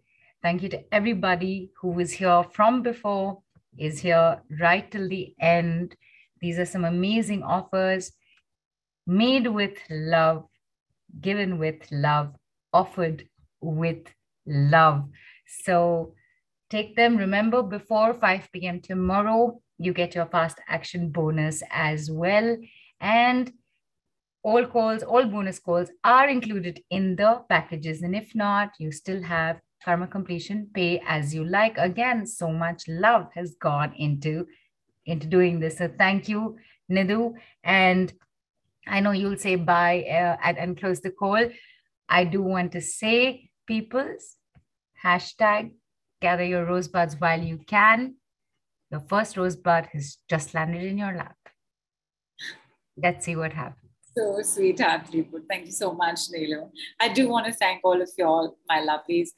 Thank 0.43 0.63
you 0.63 0.69
to 0.71 0.95
everybody 0.95 1.71
who 1.81 1.89
was 1.89 2.13
here 2.13 2.45
from 2.53 2.83
before, 2.83 3.43
is 3.79 4.01
here 4.01 4.43
right 4.61 4.91
till 4.91 5.09
the 5.09 5.35
end. 5.41 5.97
These 6.41 6.59
are 6.59 6.67
some 6.67 6.85
amazing 6.85 7.43
offers 7.43 8.13
made 9.07 9.47
with 9.47 9.79
love, 9.91 10.45
given 11.21 11.59
with 11.59 11.91
love, 11.91 12.35
offered 12.73 13.27
with 13.61 14.07
love. 14.47 15.09
So 15.65 16.15
take 16.69 16.95
them. 16.97 17.17
Remember, 17.17 17.63
before 17.63 18.15
5 18.15 18.49
p.m. 18.53 18.81
tomorrow, 18.81 19.61
you 19.79 19.93
get 19.93 20.15
your 20.15 20.27
fast 20.27 20.59
action 20.69 21.11
bonus 21.11 21.63
as 21.71 22.11
well. 22.11 22.57
And 23.01 23.53
all 24.43 24.67
calls, 24.67 25.03
all 25.03 25.25
bonus 25.27 25.59
calls 25.59 25.91
are 26.05 26.29
included 26.29 26.83
in 26.91 27.17
the 27.17 27.43
packages. 27.49 28.03
And 28.03 28.15
if 28.15 28.35
not, 28.35 28.71
you 28.79 28.91
still 28.93 29.23
have 29.23 29.61
karma 29.85 30.07
completion, 30.07 30.69
pay 30.75 31.03
as 31.07 31.35
you 31.35 31.45
like. 31.45 31.77
Again, 31.79 32.27
so 32.27 32.51
much 32.51 32.85
love 32.89 33.29
has 33.35 33.55
gone 33.55 33.93
into 33.97 34.47
into 35.07 35.27
doing 35.27 35.61
this. 35.61 35.79
So 35.79 35.91
thank 35.99 36.29
you, 36.29 36.57
Nidhu. 36.91 37.35
And 37.65 38.13
I 38.87 39.01
know 39.01 39.13
you'll 39.13 39.39
say 39.39 39.57
bye 39.57 40.05
uh, 40.09 40.37
and, 40.43 40.59
and 40.59 40.79
close 40.79 41.01
the 41.01 41.11
call. 41.11 41.49
I 42.09 42.25
do 42.25 42.43
want 42.43 42.73
to 42.73 42.81
say, 42.81 43.51
peoples, 43.67 44.37
hashtag 45.05 45.73
gather 46.21 46.45
your 46.45 46.67
rosebuds 46.67 47.17
while 47.19 47.41
you 47.41 47.59
can. 47.67 48.17
Your 48.91 49.01
first 49.01 49.37
rosebud 49.37 49.87
has 49.93 50.19
just 50.29 50.55
landed 50.55 50.83
in 50.83 50.99
your 50.99 51.15
lap. 51.15 51.37
Let's 52.97 53.25
see 53.25 53.37
what 53.37 53.53
happens. 53.53 53.80
So 54.17 54.43
sweetheart, 54.43 55.03
Tripur. 55.11 55.43
Thank 55.49 55.67
you 55.67 55.73
so 55.73 55.93
much, 55.93 56.21
Nilo. 56.31 56.73
I 57.01 57.09
do 57.09 57.29
want 57.29 57.47
to 57.47 57.53
thank 57.53 57.81
all 57.85 58.01
of 58.01 58.11
you 58.19 58.25
all, 58.25 58.57
my 58.69 58.81
lovelies. 58.81 59.29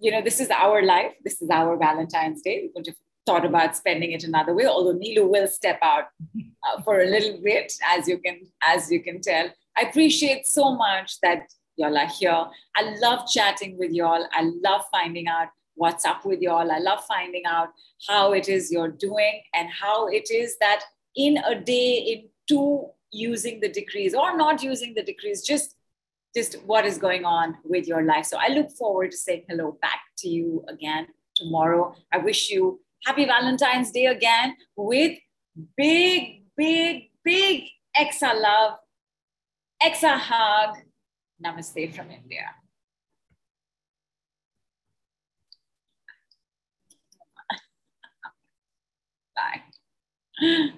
You 0.00 0.10
know, 0.10 0.22
this 0.22 0.40
is 0.40 0.50
our 0.50 0.82
life. 0.82 1.12
This 1.22 1.40
is 1.40 1.48
our 1.50 1.76
Valentine's 1.76 2.42
Day. 2.42 2.62
We 2.62 2.72
could 2.74 2.86
have 2.86 2.96
thought 3.24 3.44
about 3.44 3.76
spending 3.76 4.12
it 4.12 4.24
another 4.24 4.54
way, 4.54 4.66
although 4.66 4.98
Nilo 4.98 5.26
will 5.28 5.46
step 5.46 5.78
out 5.82 6.04
uh, 6.36 6.82
for 6.82 7.00
a 7.00 7.06
little 7.06 7.40
bit, 7.40 7.72
as 7.86 8.08
you 8.08 8.18
can 8.18 8.40
as 8.62 8.90
you 8.90 9.00
can 9.02 9.20
tell. 9.20 9.48
I 9.76 9.82
appreciate 9.82 10.46
so 10.46 10.74
much 10.74 11.20
that 11.20 11.42
y'all 11.76 11.96
are 11.96 12.08
here. 12.08 12.46
I 12.76 12.96
love 12.98 13.28
chatting 13.30 13.78
with 13.78 13.92
y'all. 13.92 14.26
I 14.32 14.50
love 14.62 14.82
finding 14.90 15.28
out 15.28 15.48
what's 15.74 16.04
up 16.04 16.24
with 16.24 16.40
y'all. 16.40 16.72
I 16.72 16.78
love 16.78 17.04
finding 17.06 17.44
out 17.46 17.68
how 18.08 18.32
it 18.32 18.48
is 18.48 18.72
you're 18.72 18.90
doing 18.90 19.42
and 19.54 19.68
how 19.70 20.08
it 20.08 20.30
is 20.30 20.56
that 20.58 20.82
in 21.14 21.38
a 21.38 21.54
day, 21.54 21.98
in 21.98 22.28
two 22.48 22.90
using 23.12 23.60
the 23.60 23.68
decrees 23.68 24.14
or 24.14 24.36
not 24.36 24.62
using 24.62 24.94
the 24.94 25.02
decrees, 25.02 25.42
just 25.42 25.76
just 26.34 26.54
what 26.64 26.84
is 26.86 26.96
going 26.96 27.24
on 27.24 27.56
with 27.64 27.88
your 27.88 28.02
life. 28.04 28.24
So 28.24 28.38
I 28.38 28.48
look 28.48 28.70
forward 28.70 29.10
to 29.10 29.16
saying 29.16 29.46
hello 29.48 29.76
back 29.82 30.00
to 30.18 30.28
you 30.28 30.64
again 30.68 31.08
tomorrow. 31.34 31.96
I 32.12 32.18
wish 32.18 32.50
you 32.50 32.80
happy 33.04 33.24
Valentine's 33.24 33.90
Day 33.90 34.06
again 34.06 34.56
with 34.76 35.18
big, 35.76 36.44
big, 36.56 37.10
big 37.24 37.64
Exa 37.96 38.40
love, 38.40 38.78
Exa 39.82 40.16
hug. 40.18 40.76
Namaste 41.44 41.94
from 41.94 42.10
India. 42.10 42.54
Bye. 50.70 50.72